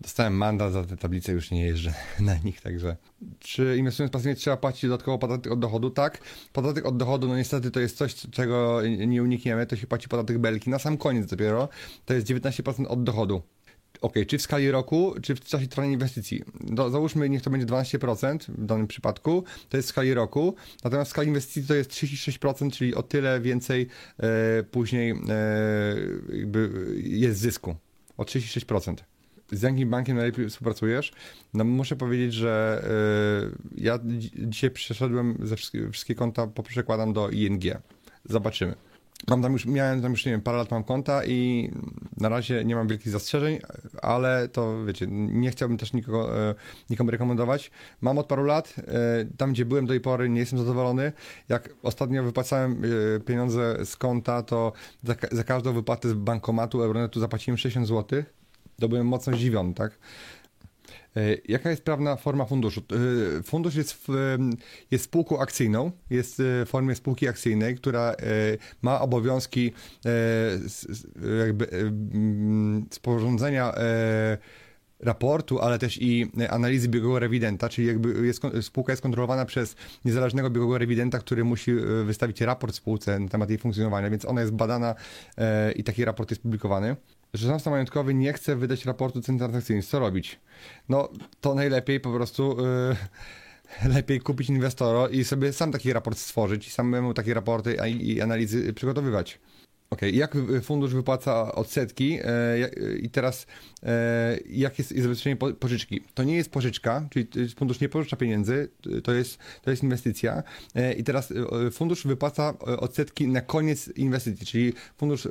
dostałem 0.01 0.37
mandat 0.37 0.73
za 0.73 0.85
te 0.85 0.97
tablice, 0.97 1.33
już 1.33 1.51
nie 1.51 1.67
jeżdżę 1.67 1.95
na 2.21 2.37
nich, 2.39 2.61
także... 2.61 2.97
Czy 3.39 3.77
inwestując 3.79 4.13
pasywnie 4.13 4.35
trzeba 4.35 4.57
płacić 4.57 4.83
dodatkowo 4.83 5.19
podatek 5.19 5.53
od 5.53 5.59
dochodu? 5.59 5.91
Tak. 5.91 6.19
Podatek 6.53 6.87
od 6.87 6.97
dochodu, 6.97 7.29
no 7.29 7.37
niestety 7.37 7.71
to 7.71 7.81
jest 7.81 7.97
coś, 7.97 8.15
czego 8.15 8.83
nie 9.07 9.23
unikniemy, 9.23 9.67
to 9.67 9.77
się 9.77 9.87
płaci 9.87 10.09
podatek 10.09 10.39
belki. 10.39 10.71
Na 10.71 10.79
sam 10.79 10.97
koniec 10.97 11.27
dopiero, 11.27 11.69
to 12.05 12.15
jest 12.15 12.27
19% 12.27 12.87
od 12.87 13.05
dochodu 13.05 13.43
ok, 14.01 14.15
czy 14.27 14.39
w 14.39 14.43
skali 14.43 14.71
roku, 14.71 15.15
czy 15.23 15.35
w 15.35 15.41
czasie 15.41 15.67
trwania 15.67 15.93
inwestycji. 15.93 16.43
Do, 16.61 16.91
załóżmy, 16.91 17.29
niech 17.29 17.43
to 17.43 17.51
będzie 17.51 17.67
12% 17.67 18.39
w 18.49 18.67
danym 18.67 18.87
przypadku, 18.87 19.45
to 19.69 19.77
jest 19.77 19.89
w 19.89 19.91
skali 19.91 20.15
roku, 20.15 20.55
natomiast 20.85 21.11
w 21.11 21.13
skali 21.13 21.29
inwestycji 21.29 21.65
to 21.65 21.75
jest 21.75 21.91
36%, 21.91 22.71
czyli 22.71 22.95
o 22.95 23.03
tyle 23.03 23.41
więcej 23.41 23.87
e, 24.19 24.63
później 24.63 25.11
e, 25.11 25.17
jest 26.97 27.41
zysku. 27.41 27.77
O 28.17 28.23
36%. 28.23 28.95
Z 29.53 29.63
jakim 29.63 29.91
bankiem 29.91 30.17
najlepiej 30.17 30.49
współpracujesz? 30.49 31.13
No 31.55 31.65
muszę 31.65 31.97
powiedzieć, 31.97 32.35
że 32.35 32.85
e, 32.85 33.83
ja 33.85 33.99
dzisiaj 34.35 34.71
przeszedłem 34.71 35.37
ze 35.43 35.57
wszystkie, 35.57 35.91
wszystkie 35.91 36.15
konta, 36.15 36.47
poprzekładam 36.47 37.13
do 37.13 37.31
ING. 37.31 37.63
Zobaczymy. 38.25 38.75
Mam 39.29 39.43
tam 39.43 39.53
już, 39.53 39.67
miałem 39.67 40.03
tam 40.03 40.11
już, 40.11 40.27
nie 40.27 40.33
wiem, 40.33 40.41
parę 40.41 40.59
lat 40.59 40.71
mam 40.71 40.85
konta 40.85 41.25
i 41.25 41.71
na 42.17 42.29
razie 42.29 42.65
nie 42.65 42.77
mam 42.77 42.89
wielkich 42.89 43.13
zastrzeżeń, 43.13 43.59
ale 44.03 44.49
to 44.49 44.85
wiecie, 44.85 45.07
nie 45.11 45.51
chciałbym 45.51 45.79
też 45.79 45.93
nikogo, 45.93 46.49
e, 46.51 46.55
nikomu 46.91 47.11
rekomendować. 47.11 47.71
Mam 48.01 48.19
od 48.19 48.27
paru 48.27 48.45
lat, 48.45 48.75
e, 48.79 49.25
tam 49.37 49.53
gdzie 49.53 49.65
byłem 49.65 49.87
do 49.87 49.93
tej 49.93 50.01
pory 50.01 50.29
nie 50.29 50.41
jestem 50.41 50.59
zadowolony. 50.59 51.13
Jak 51.49 51.75
ostatnio 51.83 52.23
wypłacałem 52.23 52.83
e, 53.17 53.21
pieniądze 53.21 53.87
z 53.87 53.97
konta, 53.97 54.43
to 54.43 54.73
za, 55.03 55.15
za 55.33 55.45
każdą 55.45 55.73
wypłatę 55.73 56.09
z 56.09 56.13
bankomatu 56.13 56.83
Euronetu 56.83 57.21
zapłaciłem 57.21 57.59
60 57.59 57.87
zł. 57.87 58.23
To 58.81 58.89
byłem 58.89 59.07
mocno 59.07 59.33
zdziwiony, 59.33 59.75
tak? 59.75 59.99
Jaka 61.49 61.71
jest 61.71 61.83
prawna 61.83 62.17
forma 62.17 62.45
funduszu? 62.45 62.83
Fundusz 63.45 63.75
jest, 63.75 64.07
jest 64.91 65.05
spółką 65.05 65.39
akcyjną, 65.39 65.91
jest 66.11 66.35
w 66.39 66.65
formie 66.69 66.95
spółki 66.95 67.29
akcyjnej, 67.29 67.77
która 67.77 68.15
ma 68.83 69.01
obowiązki 69.01 69.73
jakby 71.39 71.93
sporządzenia 72.91 73.73
raportu, 75.01 75.61
ale 75.61 75.79
też 75.79 75.99
i 76.03 76.31
analizy 76.51 76.89
biegłego 76.89 77.19
rewidenta, 77.19 77.69
czyli 77.69 77.89
jakby 77.89 78.27
jest, 78.27 78.43
spółka 78.61 78.93
jest 78.93 79.03
kontrolowana 79.03 79.45
przez 79.45 79.77
niezależnego 80.05 80.51
biegłego 80.51 80.79
rewidenta, 80.79 81.19
który 81.19 81.45
musi 81.45 81.71
e, 81.71 82.05
wystawić 82.05 82.41
raport 82.41 82.75
spółce 82.75 83.19
na 83.19 83.29
temat 83.29 83.51
jej 83.51 83.59
funkcjonowania, 83.59 84.11
więc 84.11 84.25
ona 84.25 84.41
jest 84.41 84.53
badana 84.53 84.95
e, 85.39 85.73
i 85.73 85.85
taki 85.85 86.05
raport 86.05 86.31
jest 86.31 86.43
publikowany. 86.43 86.97
Zarządca 87.35 87.71
majątkowy 87.71 88.15
nie 88.15 88.33
chce 88.33 88.57
wydać 88.57 88.85
raportu 88.85 89.21
cen 89.21 89.39
transakcyjnych. 89.39 89.87
Co 89.87 89.99
robić? 89.99 90.41
No, 90.89 91.09
to 91.41 91.55
najlepiej 91.55 92.01
po 92.01 92.13
prostu... 92.13 92.57
E, 92.67 92.97
lepiej 93.95 94.21
kupić 94.21 94.49
inwestora 94.49 95.09
i 95.09 95.25
sobie 95.25 95.53
sam 95.53 95.73
taki 95.73 95.93
raport 95.93 96.19
stworzyć 96.19 96.69
i 96.69 96.71
samemu 96.71 97.15
takie 97.15 97.35
raporty 97.35 97.77
i 97.89 98.21
analizy 98.21 98.73
przygotowywać. 98.73 99.39
Okej, 99.91 100.09
okay. 100.09 100.19
jak 100.19 100.63
fundusz 100.63 100.95
wypłaca 100.95 101.55
odsetki 101.55 102.19
e, 102.23 102.97
i 102.99 103.11
teraz 103.11 103.47
e, 103.83 104.39
jak 104.49 104.79
jest 104.79 104.91
zabezpieczenie 104.91 105.37
pożyczki? 105.37 106.01
To 106.15 106.25
nie 106.25 106.37
jest 106.37 106.51
pożyczka, 106.51 107.09
czyli 107.11 107.27
fundusz 107.57 107.81
nie 107.81 107.89
pożycza 107.89 108.17
pieniędzy, 108.17 108.69
to 109.05 109.13
jest, 109.13 109.39
to 109.63 109.71
jest 109.71 109.83
inwestycja 109.83 110.43
e, 110.75 110.93
i 110.93 111.05
teraz 111.05 111.33
fundusz 111.73 112.07
wypłaca 112.07 112.59
odsetki 112.59 113.29
na 113.29 113.41
koniec 113.41 113.89
inwestycji, 113.89 114.47
czyli 114.47 114.73
fundusz 114.99 115.29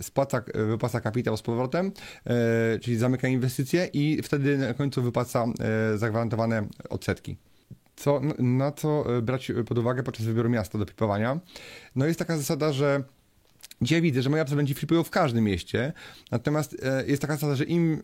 spłaca, 0.00 0.42
wypłaca 0.54 1.00
kapitał 1.00 1.36
z 1.36 1.42
powrotem, 1.42 1.92
czyli 2.80 2.96
zamyka 2.96 3.28
inwestycje 3.28 3.88
i 3.92 4.22
wtedy 4.22 4.58
na 4.58 4.74
końcu 4.74 5.02
wypłaca 5.02 5.46
zagwarantowane 5.96 6.66
odsetki 6.88 7.36
co, 7.96 8.20
na 8.38 8.72
co 8.72 9.04
brać 9.22 9.52
pod 9.66 9.78
uwagę 9.78 10.02
podczas 10.02 10.26
wyboru 10.26 10.50
miasta 10.50 10.78
do 10.78 10.86
pipowania? 10.86 11.40
No 11.96 12.06
jest 12.06 12.18
taka 12.18 12.36
zasada, 12.36 12.72
że 12.72 13.02
Dzisiaj 13.82 14.02
widzę, 14.02 14.22
że 14.22 14.30
moje 14.30 14.42
absolwenci 14.42 14.74
flipują 14.74 15.02
w 15.02 15.10
każdym 15.10 15.44
mieście, 15.44 15.92
natomiast 16.30 16.76
e, 16.82 17.06
jest 17.06 17.22
taka 17.22 17.34
zasada, 17.34 17.54
że 17.54 17.64
im 17.64 18.02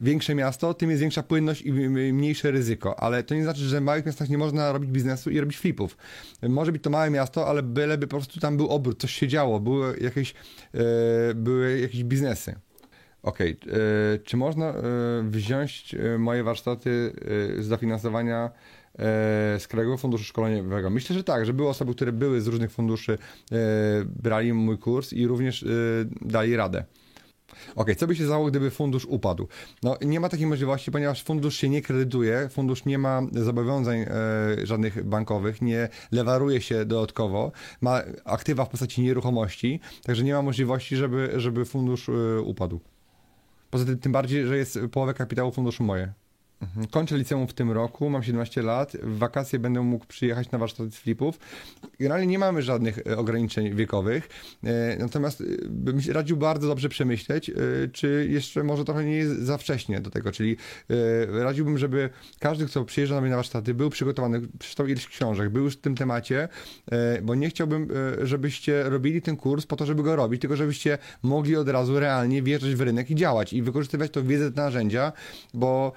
większe 0.00 0.34
miasto, 0.34 0.74
tym 0.74 0.90
jest 0.90 1.00
większa 1.00 1.22
płynność 1.22 1.62
i 1.62 1.72
mniejsze 2.12 2.50
ryzyko, 2.50 3.00
ale 3.00 3.22
to 3.22 3.34
nie 3.34 3.42
znaczy, 3.42 3.60
że 3.60 3.80
w 3.80 3.82
małych 3.82 4.06
miastach 4.06 4.28
nie 4.28 4.38
można 4.38 4.72
robić 4.72 4.90
biznesu 4.90 5.30
i 5.30 5.40
robić 5.40 5.58
flipów. 5.58 5.96
Może 6.42 6.72
być 6.72 6.82
to 6.82 6.90
małe 6.90 7.10
miasto, 7.10 7.48
ale 7.48 7.62
byleby 7.62 8.06
po 8.06 8.16
prostu 8.16 8.40
tam 8.40 8.56
był 8.56 8.68
obrót, 8.68 9.00
coś 9.00 9.12
się 9.12 9.28
działo, 9.28 9.60
były 9.60 9.98
jakieś, 10.00 10.34
e, 10.74 11.34
były 11.34 11.80
jakieś 11.80 12.04
biznesy. 12.04 12.54
Okej, 13.22 13.56
okay. 13.62 13.74
E, 13.74 14.18
czy 14.18 14.36
można 14.36 14.74
wziąć 15.22 15.94
moje 16.18 16.44
warsztaty 16.44 17.12
z 17.58 17.68
dofinansowania 17.68 18.50
z 19.58 19.68
Krajowego 19.68 19.98
Funduszu 19.98 20.24
Szkoleniowego. 20.24 20.90
Myślę, 20.90 21.16
że 21.16 21.24
tak, 21.24 21.46
że 21.46 21.52
były 21.52 21.68
osoby, 21.68 21.94
które 21.94 22.12
były 22.12 22.40
z 22.40 22.46
różnych 22.46 22.70
funduszy, 22.70 23.18
e, 23.52 23.56
brali 24.04 24.52
mój 24.52 24.78
kurs 24.78 25.12
i 25.12 25.26
również 25.26 25.62
e, 25.62 25.66
dali 26.20 26.56
radę. 26.56 26.84
Ok, 27.76 27.94
co 27.96 28.06
by 28.06 28.16
się 28.16 28.24
stało, 28.26 28.46
gdyby 28.46 28.70
fundusz 28.70 29.04
upadł? 29.04 29.48
No, 29.82 29.96
nie 30.00 30.20
ma 30.20 30.28
takiej 30.28 30.46
możliwości, 30.46 30.90
ponieważ 30.90 31.24
fundusz 31.24 31.56
się 31.56 31.68
nie 31.68 31.82
kredytuje, 31.82 32.48
fundusz 32.48 32.84
nie 32.84 32.98
ma 32.98 33.22
zobowiązań 33.32 33.98
e, 33.98 34.06
żadnych 34.66 35.04
bankowych, 35.04 35.62
nie 35.62 35.88
lewaruje 36.12 36.60
się 36.60 36.84
dodatkowo, 36.84 37.52
ma 37.80 38.02
aktywa 38.24 38.64
w 38.64 38.68
postaci 38.68 39.02
nieruchomości, 39.02 39.80
także 40.02 40.24
nie 40.24 40.34
ma 40.34 40.42
możliwości, 40.42 40.96
żeby, 40.96 41.32
żeby 41.36 41.64
fundusz 41.64 42.08
e, 42.08 42.40
upadł. 42.40 42.80
Poza 43.70 43.84
tym, 43.84 43.98
tym 43.98 44.12
bardziej, 44.12 44.46
że 44.46 44.56
jest 44.56 44.78
połowę 44.92 45.14
kapitału 45.14 45.52
funduszu 45.52 45.84
moje. 45.84 46.12
Mhm. 46.62 46.86
Kończę 46.86 47.18
liceum 47.18 47.46
w 47.46 47.52
tym 47.52 47.70
roku, 47.70 48.10
mam 48.10 48.22
17 48.22 48.62
lat, 48.62 48.96
w 49.02 49.18
wakacje 49.18 49.58
będę 49.58 49.80
mógł 49.80 50.06
przyjechać 50.06 50.50
na 50.50 50.58
warsztaty 50.58 50.90
flipów. 50.90 51.38
Generalnie 52.00 52.26
nie 52.26 52.38
mamy 52.38 52.62
żadnych 52.62 52.98
e, 52.98 53.18
ograniczeń 53.18 53.74
wiekowych, 53.74 54.28
e, 54.64 54.96
natomiast 54.98 55.40
e, 55.40 55.44
bym 55.68 56.00
radził 56.12 56.36
bardzo 56.36 56.68
dobrze 56.68 56.88
przemyśleć, 56.88 57.50
czy 57.92 58.26
jeszcze 58.30 58.64
może 58.64 58.84
trochę 58.84 59.04
nie 59.04 59.16
jest 59.16 59.42
za 59.42 59.58
wcześnie 59.58 60.00
do 60.00 60.10
tego, 60.10 60.32
czyli 60.32 60.56
radziłbym, 61.28 61.78
żeby 61.78 62.10
każdy, 62.38 62.66
kto 62.66 62.84
przyjeżdża 62.84 63.14
na 63.14 63.20
mnie 63.20 63.30
na 63.30 63.36
warsztaty, 63.36 63.74
był 63.74 63.90
przygotowany, 63.90 64.40
przeczytał 64.58 64.86
ileś 64.86 65.06
książek, 65.06 65.50
był 65.50 65.64
już 65.64 65.74
w 65.74 65.80
tym 65.80 65.94
temacie, 65.94 66.48
bo 67.22 67.34
nie 67.34 67.50
chciałbym, 67.50 67.88
żebyście 68.22 68.82
robili 68.82 69.22
ten 69.22 69.36
kurs 69.36 69.66
po 69.66 69.76
to, 69.76 69.86
żeby 69.86 70.02
go 70.02 70.16
robić, 70.16 70.40
tylko 70.40 70.56
żebyście 70.56 70.98
mogli 71.22 71.56
od 71.56 71.68
razu 71.68 72.00
realnie 72.00 72.42
wjeżdżać 72.42 72.74
w 72.74 72.80
rynek 72.80 73.10
i 73.10 73.14
działać 73.14 73.52
i 73.52 73.62
wykorzystywać 73.62 74.10
to 74.10 74.22
wiedzę, 74.22 74.52
te 74.52 74.60
narzędzia, 74.60 75.12
bo 75.54 75.92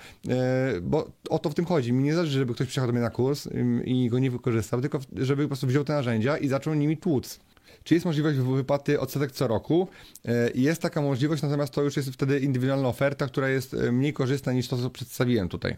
bo 0.82 1.11
o 1.30 1.40
to 1.40 1.49
w 1.49 1.56
tym 1.56 1.65
chodzi. 1.65 1.94
Mi 1.94 2.03
nie 2.03 2.15
zależy, 2.15 2.40
żeby 2.40 2.53
ktoś 2.53 2.68
przyjechał 2.68 2.88
do 2.88 2.94
mnie 2.94 3.02
na 3.02 3.10
kurs 3.10 3.48
i 3.86 4.10
go 4.10 4.19
nie 4.19 4.32
wykorzystał, 4.32 4.82
tylko 4.82 4.99
żeby 5.15 5.44
po 5.44 5.48
prostu 5.48 5.68
wziął 5.68 5.84
te 5.84 5.94
narzędzia 5.94 6.38
i 6.38 6.48
zaczął 6.48 6.73
nimi 6.73 6.98
tłuc. 6.98 7.40
Czy 7.86 7.94
jest 7.94 8.06
możliwość 8.06 8.38
wypłaty 8.38 8.99
odsetek 8.99 9.32
co 9.32 9.48
roku? 9.48 9.88
E, 10.26 10.52
jest 10.56 10.82
taka 10.82 11.02
możliwość, 11.02 11.44
natomiast 11.44 11.73
to 11.73 11.82
już 11.82 11.98
jest 11.98 12.10
wtedy 12.10 12.40
indywidualna 12.40 12.88
oferta, 12.88 13.27
która 13.27 13.49
jest 13.49 13.73
e, 13.73 13.91
mniej 13.91 14.14
korzystna 14.14 14.53
niż 14.53 14.68
to, 14.68 14.77
co 14.77 14.90
przedstawiłem 14.90 15.49
tutaj. 15.49 15.77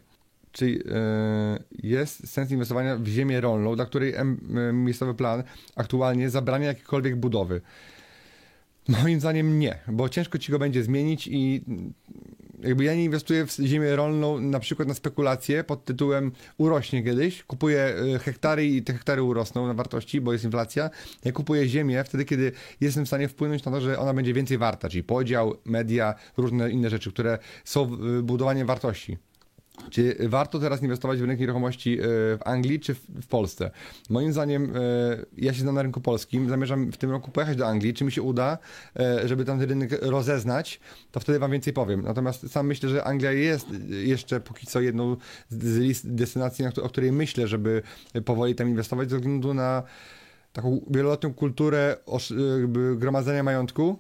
Czyli 0.52 0.80
e, 0.92 1.60
jest 1.84 2.30
sens 2.30 2.52
inwestowania 2.52 2.98
w 2.98 3.08
ziemię 3.08 3.42
rolną, 3.42 3.76
dla 3.76 3.86
której 3.86 4.14
miejscowy 4.74 5.14
plan 5.14 5.44
aktualnie 5.76 6.30
zabrania 6.30 6.68
jakiejkolwiek 6.68 7.16
budowy. 7.16 7.62
Moim 9.04 9.20
zdaniem 9.20 9.60
nie, 9.60 9.80
bo 9.88 10.10
ciężko 10.10 10.38
ci 10.38 10.52
go 10.52 10.60
będzie 10.60 10.84
zmienić 10.84 11.28
i 11.28 11.62
jakby 12.64 12.84
ja 12.84 12.96
nie 12.96 13.04
inwestuję 13.04 13.46
w 13.46 13.52
ziemię 13.52 13.96
rolną 13.96 14.40
na 14.40 14.60
przykład 14.60 14.88
na 14.88 14.94
spekulacje 14.94 15.64
pod 15.64 15.86
tytułem 15.86 16.32
urośnie 16.58 17.04
kiedyś, 17.04 17.44
kupuję 17.44 17.96
e, 18.16 18.20
hektary 18.20 18.66
i 18.66 18.84
te 18.84 18.94
hektary 18.94 19.24
urosną 19.24 19.68
na 19.68 19.74
wartości, 19.74 20.22
bo 20.22 20.34
jest 20.34 20.46
inflacja. 20.46 20.90
Ja 21.26 21.32
kupuję 21.32 21.68
ziemię 21.68 22.04
wtedy, 22.04 22.26
kiedy 22.26 22.52
jestem 22.82 23.06
w 23.06 23.08
stanie 23.08 23.28
wpłynąć 23.28 23.66
na 23.66 23.72
to, 23.72 23.82
że 23.82 24.00
ona 24.00 24.14
będzie 24.14 24.34
więcej 24.34 24.58
warta, 24.58 24.90
czyli 24.90 25.04
podział, 25.04 25.58
media, 25.66 26.16
różne 26.38 26.72
inne 26.72 26.90
rzeczy, 26.90 27.12
które 27.12 27.38
są 27.64 27.98
budowaniem 28.24 28.68
wartości. 28.68 29.18
Czy 29.90 30.18
warto 30.30 30.60
teraz 30.60 30.82
inwestować 30.84 31.20
w 31.20 31.22
rynek 31.22 31.40
nieruchomości 31.40 32.00
e, 32.00 32.04
w 32.04 32.40
Anglii 32.46 32.80
czy 32.80 32.94
w 32.94 33.28
Polsce? 33.30 33.72
Moim 34.10 34.34
zdaniem, 34.34 34.74
e, 34.76 34.80
ja 35.38 35.54
się 35.54 35.62
znam 35.62 35.76
na 35.76 35.82
rynku 35.82 36.02
polskim, 36.02 36.50
zamierzam 36.50 36.92
w 36.92 36.98
tym 36.98 37.12
roku 37.12 37.32
pojechać 37.32 37.58
do 37.58 37.68
Anglii. 37.68 37.94
Czy 37.94 38.04
mi 38.04 38.12
się 38.12 38.22
uda, 38.22 38.58
e, 39.00 39.28
żeby 39.28 39.46
tam 39.46 39.60
ten 39.60 39.70
rynek 39.70 39.92
rozeznać, 40.02 40.80
to 41.12 41.20
wtedy 41.20 41.40
Wam 41.40 41.52
więcej 41.52 41.74
powiem. 41.74 42.02
Natomiast 42.02 42.50
sam 42.50 42.68
myślę, 42.68 42.90
że 42.90 43.04
Anglia 43.04 43.32
jest 43.32 43.68
jeszcze 43.90 44.40
póki 44.40 44.68
co 44.68 44.82
jedną 44.82 45.18
z 45.50 45.78
list 45.78 46.14
destynacji, 46.14 46.66
o 46.66 46.90
której 46.90 47.12
myślę, 47.12 47.48
żeby 47.48 47.82
powoli 48.26 48.56
tam 48.56 48.70
inwestować, 48.70 49.10
ze 49.10 49.16
względu 49.16 49.54
na 49.54 49.84
taką 50.54 50.82
wieloletnią 50.90 51.34
kulturę 51.34 51.98
gromadzenia 52.96 53.44
majątku 53.44 54.00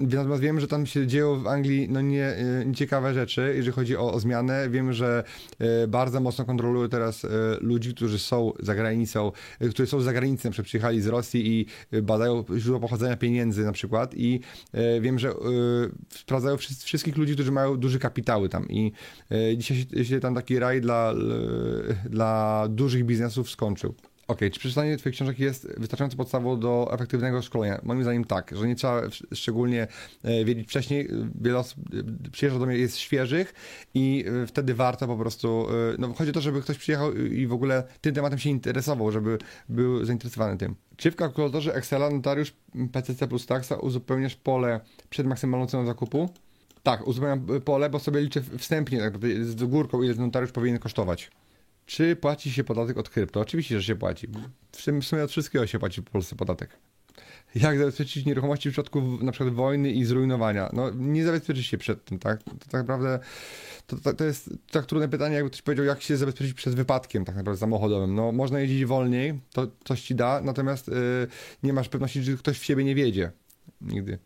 Natomiast 0.00 0.42
wiem, 0.42 0.60
że 0.60 0.68
tam 0.68 0.86
się 0.86 1.06
dzieją 1.06 1.40
w 1.40 1.46
Anglii 1.46 1.88
no 1.90 2.00
nie, 2.00 2.26
e, 2.26 2.64
nieciekawe 2.66 3.14
rzeczy, 3.14 3.52
jeżeli 3.56 3.72
chodzi 3.72 3.96
o, 3.96 4.12
o 4.12 4.20
zmianę. 4.20 4.70
Wiem, 4.70 4.92
że 4.92 5.24
e, 5.58 5.86
bardzo 5.88 6.20
mocno 6.20 6.44
kontrolują 6.44 6.88
teraz 6.88 7.24
e, 7.24 7.28
ludzi, 7.60 7.94
którzy 7.94 8.18
są 8.18 8.52
za 8.60 8.74
granicą, 8.74 9.32
którzy 9.70 9.86
są 9.86 10.00
za 10.00 10.12
granicą, 10.12 10.50
przyjechali 10.50 11.00
z 11.00 11.06
Rosji 11.06 11.60
i 11.60 11.66
badają 12.02 12.44
źródła 12.56 12.80
pochodzenia 12.80 13.16
pieniędzy 13.16 13.64
na 13.64 13.72
przykład 13.72 14.14
i 14.14 14.40
wiem, 15.00 15.18
że 15.18 15.34
sprawdzają 16.10 16.56
wszystkich 16.84 17.16
ludzi, 17.16 17.34
którzy 17.34 17.52
mają 17.52 17.76
duże 17.76 17.98
kapitały 17.98 18.48
tam 18.48 18.68
i 18.68 18.92
dzisiaj 19.56 20.04
się 20.04 20.20
tam 20.20 20.34
taki 20.34 20.58
raj 20.58 20.80
dla, 20.80 21.14
dla 22.10 22.66
dużych 22.70 23.04
biznesów 23.04 23.50
skończył. 23.50 23.94
OK, 24.28 24.38
czy 24.52 24.60
przeczytanie 24.60 24.96
Twoich 24.96 25.14
książek 25.14 25.38
jest 25.38 25.68
wystarczającą 25.76 26.16
podstawą 26.16 26.60
do 26.60 26.90
efektywnego 26.92 27.42
szkolenia? 27.42 27.80
Moim 27.82 28.02
zdaniem 28.02 28.24
tak, 28.24 28.54
że 28.56 28.68
nie 28.68 28.74
trzeba 28.74 29.02
szczególnie 29.32 29.86
e, 30.22 30.44
wiedzieć 30.44 30.68
wcześniej. 30.68 31.08
Wiele 31.40 31.58
osób 31.58 31.78
e, 32.26 32.30
przyjeżdża 32.30 32.58
do 32.58 32.66
mnie, 32.66 32.76
jest 32.76 32.96
świeżych 32.96 33.54
i 33.94 34.24
e, 34.42 34.46
wtedy 34.46 34.74
warto 34.74 35.06
po 35.06 35.16
prostu, 35.16 35.66
no 35.98 36.14
chodzi 36.14 36.30
o 36.30 36.34
to, 36.34 36.40
żeby 36.40 36.62
ktoś 36.62 36.78
przyjechał 36.78 37.14
i 37.14 37.46
w 37.46 37.52
ogóle 37.52 37.84
tym 38.00 38.14
tematem 38.14 38.38
się 38.38 38.50
interesował, 38.50 39.12
żeby 39.12 39.38
był 39.68 40.04
zainteresowany 40.04 40.58
tym. 40.58 40.74
Czy 40.96 41.10
w 41.10 41.16
kalkulatorze 41.16 41.74
Excela 41.74 42.10
notariusz 42.10 42.52
PCC 42.92 43.28
plus 43.28 43.46
taxa 43.46 43.76
uzupełniasz 43.76 44.36
pole 44.36 44.80
przed 45.10 45.26
maksymalną 45.26 45.66
ceną 45.66 45.86
zakupu? 45.86 46.28
Tak, 46.82 47.06
uzupełniam 47.06 47.46
pole, 47.64 47.90
bo 47.90 47.98
sobie 47.98 48.20
liczę 48.20 48.40
wstępnie, 48.58 48.98
tak 48.98 49.12
z 49.42 49.64
górką, 49.64 50.02
ile 50.02 50.14
notariusz 50.14 50.52
powinien 50.52 50.78
kosztować. 50.78 51.30
Czy 51.88 52.16
płaci 52.16 52.52
się 52.52 52.64
podatek 52.64 52.98
od 52.98 53.08
krypto? 53.08 53.40
Oczywiście, 53.40 53.80
że 53.80 53.86
się 53.86 53.96
płaci. 53.96 54.28
W 54.72 55.04
sumie 55.04 55.24
od 55.24 55.30
wszystkiego 55.30 55.66
się 55.66 55.78
płaci 55.78 56.00
w 56.00 56.04
Polsce 56.04 56.36
podatek. 56.36 56.70
Jak 57.54 57.78
zabezpieczyć 57.78 58.26
nieruchomości 58.26 58.68
w 58.68 58.72
przypadku 58.72 59.18
na 59.22 59.32
przykład 59.32 59.54
wojny 59.54 59.92
i 59.92 60.04
zrujnowania? 60.04 60.70
No 60.72 60.90
nie 60.90 61.24
zabezpieczyć 61.24 61.66
się 61.66 61.78
przed 61.78 62.04
tym, 62.04 62.18
tak? 62.18 62.42
To 62.42 62.50
tak 62.50 62.72
naprawdę 62.72 63.18
to, 63.86 63.96
to, 63.96 64.12
to 64.12 64.24
jest 64.24 64.50
tak 64.70 64.86
trudne 64.86 65.08
pytanie, 65.08 65.34
jakby 65.34 65.50
ktoś 65.50 65.62
powiedział, 65.62 65.84
jak 65.84 66.02
się 66.02 66.16
zabezpieczyć 66.16 66.54
przed 66.54 66.74
wypadkiem 66.74 67.24
tak 67.24 67.36
naprawdę 67.36 67.60
samochodowym. 67.60 68.14
No 68.14 68.32
można 68.32 68.60
jeździć 68.60 68.84
wolniej, 68.84 69.40
to 69.52 69.66
coś 69.84 70.02
ci 70.02 70.14
da, 70.14 70.40
natomiast 70.40 70.88
yy, 70.88 70.94
nie 71.62 71.72
masz 71.72 71.88
pewności, 71.88 72.22
że 72.22 72.32
ktoś 72.32 72.58
w 72.58 72.64
siebie 72.64 72.84
nie 72.84 72.94
wiedzie. 72.94 73.30
Nigdy. 73.80 74.18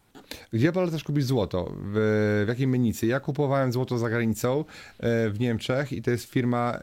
Gdzie 0.52 0.72
polecasz 0.72 1.04
kupić 1.04 1.24
złoto? 1.24 1.72
W, 1.76 2.42
w 2.44 2.48
jakiej 2.48 2.66
menicy? 2.66 3.06
Ja 3.06 3.20
kupowałem 3.20 3.72
złoto 3.72 3.98
za 3.98 4.10
granicą 4.10 4.64
e, 4.98 5.30
w 5.30 5.40
Niemczech 5.40 5.92
i 5.92 6.02
to 6.02 6.10
jest 6.10 6.24
firma 6.24 6.78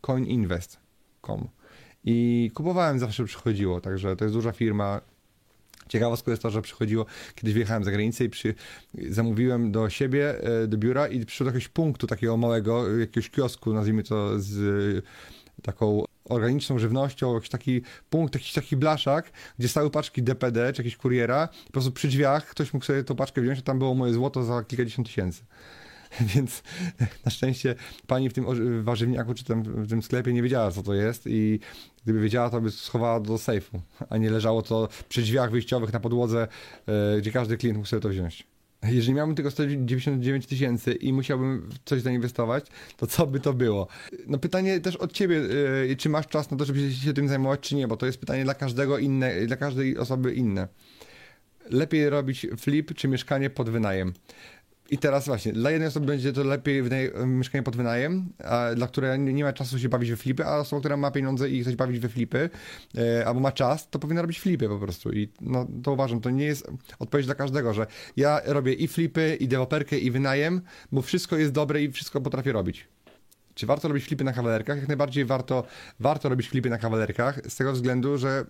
coininvest.com. 0.00 1.48
I 2.04 2.50
kupowałem 2.54 2.98
zawsze 2.98 3.24
przychodziło, 3.24 3.80
także 3.80 4.16
to 4.16 4.24
jest 4.24 4.34
duża 4.34 4.52
firma. 4.52 5.00
Ciekawostką 5.88 6.30
jest 6.30 6.42
to, 6.42 6.50
że 6.50 6.62
przychodziło, 6.62 7.06
kiedyś 7.34 7.54
wyjechałem 7.54 7.84
za 7.84 7.90
granicę 7.90 8.24
i 8.24 8.30
przy, 8.30 8.54
zamówiłem 9.10 9.72
do 9.72 9.90
siebie, 9.90 10.42
e, 10.42 10.66
do 10.66 10.78
biura 10.78 11.08
i 11.08 11.26
przyszło 11.26 11.44
do 11.44 11.48
jakiegoś 11.48 11.68
punktu 11.68 12.06
takiego 12.06 12.36
małego, 12.36 12.98
jakiegoś 12.98 13.30
kiosku, 13.30 13.72
nazwijmy 13.72 14.02
to 14.02 14.40
z 14.40 15.04
taką 15.62 16.04
organiczną 16.28 16.78
żywnością, 16.78 17.34
jakiś 17.34 17.50
taki 17.50 17.82
punkt, 18.10 18.34
jakiś 18.34 18.52
taki 18.52 18.76
blaszak, 18.76 19.30
gdzie 19.58 19.68
stały 19.68 19.90
paczki 19.90 20.22
DPD 20.22 20.72
czy 20.72 20.82
jakiegoś 20.82 20.96
kuriera. 20.96 21.48
Po 21.66 21.72
prostu 21.72 21.92
przy 21.92 22.08
drzwiach 22.08 22.46
ktoś 22.46 22.72
mógł 22.72 22.86
sobie 22.86 23.04
tą 23.04 23.16
paczkę 23.16 23.40
wziąć, 23.40 23.58
a 23.58 23.62
tam 23.62 23.78
było 23.78 23.94
moje 23.94 24.12
złoto 24.12 24.44
za 24.44 24.64
kilkadziesiąt 24.64 25.06
tysięcy. 25.06 25.44
Więc 26.34 26.62
na 27.24 27.30
szczęście 27.30 27.74
pani 28.06 28.30
w 28.30 28.32
tym 28.32 28.44
warzywniaku 28.84 29.34
czy 29.34 29.44
tam 29.44 29.62
w 29.62 29.88
tym 29.88 30.02
sklepie 30.02 30.32
nie 30.32 30.42
wiedziała, 30.42 30.70
co 30.70 30.82
to 30.82 30.94
jest 30.94 31.22
i 31.26 31.60
gdyby 32.04 32.20
wiedziała, 32.20 32.50
to 32.50 32.60
by 32.60 32.70
schowała 32.70 33.20
do 33.20 33.38
sejfu, 33.38 33.80
a 34.10 34.16
nie 34.16 34.30
leżało 34.30 34.62
to 34.62 34.88
przy 35.08 35.22
drzwiach 35.22 35.50
wyjściowych 35.50 35.92
na 35.92 36.00
podłodze, 36.00 36.48
e, 36.86 37.20
gdzie 37.20 37.32
każdy 37.32 37.56
klient 37.56 37.76
mógł 37.76 37.88
sobie 37.88 38.02
to 38.02 38.08
wziąć. 38.08 38.55
Jeżeli 38.82 39.14
miałbym 39.14 39.36
tylko 39.36 39.50
199 39.50 40.46
tysięcy 40.46 40.92
i 40.92 41.12
musiałbym 41.12 41.68
coś 41.84 42.02
zainwestować, 42.02 42.66
to 42.96 43.06
co 43.06 43.26
by 43.26 43.40
to 43.40 43.52
było? 43.52 43.88
No 44.26 44.38
pytanie 44.38 44.80
też 44.80 44.96
od 44.96 45.12
ciebie, 45.12 45.42
e, 45.90 45.96
czy 45.96 46.08
masz 46.08 46.26
czas 46.26 46.50
na 46.50 46.56
to, 46.56 46.64
żeby 46.64 46.92
się 46.92 47.12
tym 47.12 47.28
zajmować, 47.28 47.60
czy 47.60 47.74
nie, 47.74 47.88
bo 47.88 47.96
to 47.96 48.06
jest 48.06 48.18
pytanie 48.18 48.44
dla 48.44 48.54
każdego 48.54 48.98
inne, 48.98 49.46
dla 49.46 49.56
każdej 49.56 49.98
osoby 49.98 50.34
inne. 50.34 50.68
Lepiej 51.70 52.10
robić 52.10 52.46
flip 52.58 52.94
czy 52.94 53.08
mieszkanie 53.08 53.50
pod 53.50 53.70
wynajem? 53.70 54.12
I 54.90 54.98
teraz 54.98 55.26
właśnie, 55.26 55.52
dla 55.52 55.70
jednej 55.70 55.88
osoby 55.88 56.06
będzie 56.06 56.32
to 56.32 56.44
lepiej 56.44 56.82
wynaje, 56.82 57.10
mieszkanie 57.26 57.62
pod 57.62 57.76
wynajem, 57.76 58.28
a 58.44 58.74
dla 58.74 58.86
której 58.86 59.18
nie, 59.18 59.44
ma 59.44 59.52
czasu 59.52 59.78
się 59.78 59.88
bawić 59.88 60.10
we 60.10 60.16
flipy, 60.16 60.44
a 60.44 60.56
osoba, 60.56 60.80
która 60.80 60.96
ma 60.96 61.10
pieniądze 61.10 61.50
i 61.50 61.62
chce 61.62 61.70
się 61.70 61.76
bawić 61.76 62.00
we 62.00 62.08
flipy, 62.08 62.50
e, 62.98 63.26
albo 63.26 63.40
ma 63.40 63.52
czas, 63.52 63.90
to 63.90 63.98
powinna 63.98 64.22
robić 64.22 64.40
flipy 64.40 64.68
po 64.68 64.78
prostu. 64.78 65.12
I 65.12 65.28
no, 65.40 65.66
to 65.82 65.92
uważam, 65.92 66.20
to 66.20 66.30
nie 66.30 66.44
jest 66.44 66.70
odpowiedź 66.98 67.26
dla 67.26 67.34
każdego, 67.34 67.74
że 67.74 67.86
ja 68.16 68.40
robię 68.44 68.72
i 68.72 68.88
flipy, 68.88 69.36
i 69.40 69.48
deweloperkę, 69.48 69.98
i 69.98 70.10
wynajem, 70.10 70.60
bo 70.92 71.02
wszystko 71.02 71.36
jest 71.36 71.52
dobre 71.52 71.82
i 71.82 71.92
wszystko 71.92 72.20
potrafię 72.20 72.52
robić. 72.52 72.88
Czy 73.54 73.66
warto 73.66 73.88
robić 73.88 74.04
flipy 74.04 74.24
na 74.24 74.32
kawalerkach? 74.32 74.78
Jak 74.78 74.88
najbardziej 74.88 75.24
warto, 75.24 75.64
warto 76.00 76.28
robić 76.28 76.48
flipy 76.48 76.70
na 76.70 76.78
kawalerkach, 76.78 77.40
z 77.48 77.56
tego 77.56 77.72
względu, 77.72 78.18
że 78.18 78.44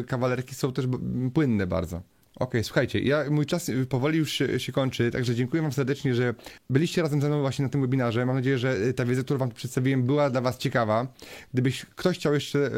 e, 0.00 0.04
kawalerki 0.04 0.54
są 0.54 0.72
też 0.72 0.86
płynne 1.34 1.66
bardzo. 1.66 2.02
Okej, 2.36 2.64
słuchajcie, 2.64 3.00
ja, 3.00 3.24
mój 3.30 3.46
czas 3.46 3.70
powoli 3.88 4.18
już 4.18 4.32
się, 4.32 4.60
się 4.60 4.72
kończy, 4.72 5.10
także 5.10 5.34
dziękuję 5.34 5.62
Wam 5.62 5.72
serdecznie, 5.72 6.14
że 6.14 6.34
byliście 6.70 7.02
razem 7.02 7.20
ze 7.20 7.28
mną 7.28 7.40
właśnie 7.40 7.62
na 7.62 7.68
tym 7.68 7.80
webinarze. 7.80 8.26
Mam 8.26 8.36
nadzieję, 8.36 8.58
że 8.58 8.76
y, 8.76 8.94
ta 8.94 9.04
wiedza, 9.04 9.22
którą 9.22 9.38
Wam 9.38 9.50
przedstawiłem, 9.50 10.02
była 10.02 10.30
dla 10.30 10.40
Was 10.40 10.58
ciekawa. 10.58 11.06
Gdybyś 11.52 11.86
ktoś 11.86 12.18
chciał 12.18 12.34
jeszcze 12.34 12.66
e, 12.66 12.70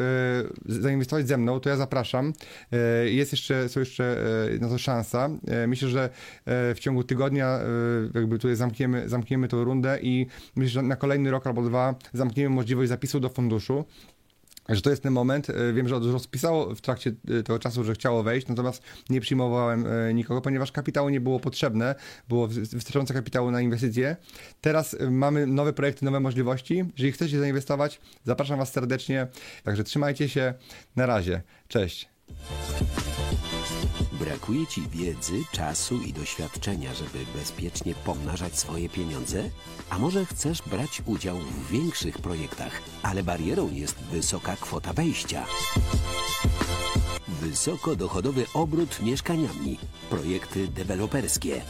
zainwestować 0.65 1.27
ze 1.27 1.37
mną, 1.37 1.59
to 1.59 1.69
ja 1.69 1.75
zapraszam. 1.75 2.33
E, 2.71 3.09
jest 3.09 3.31
jeszcze, 3.31 3.69
są 3.69 3.79
jeszcze 3.79 4.25
e, 4.55 4.59
na 4.59 4.69
to 4.69 4.77
szansa. 4.77 5.29
E, 5.47 5.67
myślę, 5.67 5.89
że 5.89 6.09
e, 6.45 6.75
w 6.75 6.79
ciągu 6.79 7.03
tygodnia 7.03 7.47
e, 7.47 7.63
jakby 8.19 8.37
tutaj 8.37 8.55
zamkniemy, 8.55 9.09
zamkniemy 9.09 9.47
tą 9.47 9.63
rundę 9.63 9.99
i 10.01 10.27
myślę, 10.55 10.69
że 10.69 10.81
na 10.81 10.95
kolejny 10.95 11.31
rok 11.31 11.47
albo 11.47 11.61
dwa 11.61 11.95
zamkniemy 12.13 12.55
możliwość 12.55 12.89
zapisu 12.89 13.19
do 13.19 13.29
funduszu. 13.29 13.85
Że 14.69 14.81
to 14.81 14.89
jest 14.89 15.03
ten 15.03 15.13
moment. 15.13 15.49
E, 15.49 15.73
Wiem, 15.73 15.87
że 15.87 15.95
od- 15.95 16.05
rozpisało 16.05 16.75
w 16.75 16.81
trakcie 16.81 17.09
e, 17.39 17.43
tego 17.43 17.59
czasu, 17.59 17.83
że 17.83 17.93
chciało 17.93 18.23
wejść, 18.23 18.47
natomiast 18.47 18.83
nie 19.09 19.21
przyjmowałem 19.21 19.85
e, 19.87 20.13
nikogo, 20.13 20.41
ponieważ 20.41 20.71
kapitału 20.71 21.09
nie 21.09 21.21
było 21.21 21.39
potrzebne, 21.39 21.95
było 22.29 22.47
wy- 22.47 22.61
wystarczająco 22.61 23.13
kapitału 23.13 23.51
na 23.51 23.61
inwestycje. 23.61 24.15
Teraz 24.61 24.95
mamy 25.11 25.47
nowe 25.47 25.73
projekty, 25.73 26.05
nowe 26.05 26.19
możliwości. 26.19 26.77
Jeżeli 26.97 27.11
chcecie 27.11 27.39
zainwestować, 27.39 28.01
zapraszam 28.23 28.59
Was 28.59 28.71
serdecznie. 28.71 29.27
Także 29.63 29.83
trzymajcie 29.83 30.29
się. 30.29 30.53
Na 30.95 31.05
razie. 31.05 31.41
Cześć. 31.67 32.09
Brakuje 34.19 34.67
ci 34.67 34.81
wiedzy, 34.89 35.43
czasu 35.51 36.01
i 36.01 36.13
doświadczenia, 36.13 36.93
żeby 36.93 37.25
bezpiecznie 37.35 37.95
pomnażać 37.95 38.59
swoje 38.59 38.89
pieniądze? 38.89 39.49
A 39.89 39.99
może 39.99 40.25
chcesz 40.25 40.61
brać 40.61 41.01
udział 41.05 41.37
w 41.37 41.71
większych 41.71 42.17
projektach, 42.17 42.81
ale 43.03 43.23
barierą 43.23 43.71
jest 43.71 43.95
wysoka 43.95 44.55
kwota 44.55 44.93
wejścia? 44.93 45.45
Wysokodochodowy 47.27 48.45
obrót 48.53 49.01
mieszkaniami, 49.01 49.77
projekty 50.09 50.67
deweloperskie, 50.67 51.61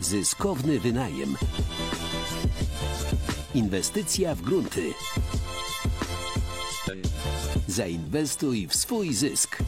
zyskowny 0.00 0.80
wynajem, 0.80 1.36
inwestycja 3.54 4.34
w 4.34 4.42
grunty. 4.42 4.94
Zainwestuj 7.66 8.66
w 8.66 8.74
swój 8.74 9.14
zysk. 9.14 9.58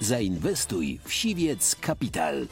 Zainwestuj 0.00 1.00
w 1.04 1.12
Siwiec 1.12 1.76
Capital. 1.86 2.48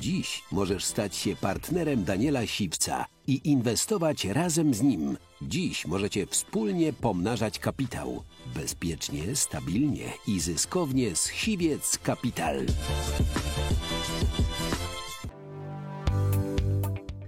Dziś 0.00 0.42
możesz 0.52 0.84
stać 0.84 1.16
się 1.16 1.36
partnerem 1.36 2.04
Daniela 2.04 2.46
Siwca 2.46 3.06
i 3.26 3.40
inwestować 3.50 4.24
razem 4.24 4.74
z 4.74 4.82
nim. 4.82 5.16
Dziś 5.42 5.86
możecie 5.86 6.26
wspólnie 6.26 6.92
pomnażać 6.92 7.58
kapitał. 7.58 8.22
Bezpiecznie, 8.54 9.36
stabilnie 9.36 10.12
i 10.26 10.40
zyskownie 10.40 11.16
z 11.16 11.32
Siwiec 11.32 11.98
Capital. 11.98 12.66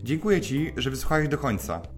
Dziękuję 0.02 0.40
Ci, 0.40 0.72
że 0.76 0.90
wysłuchałeś 0.90 1.28
do 1.28 1.38
końca. 1.38 1.97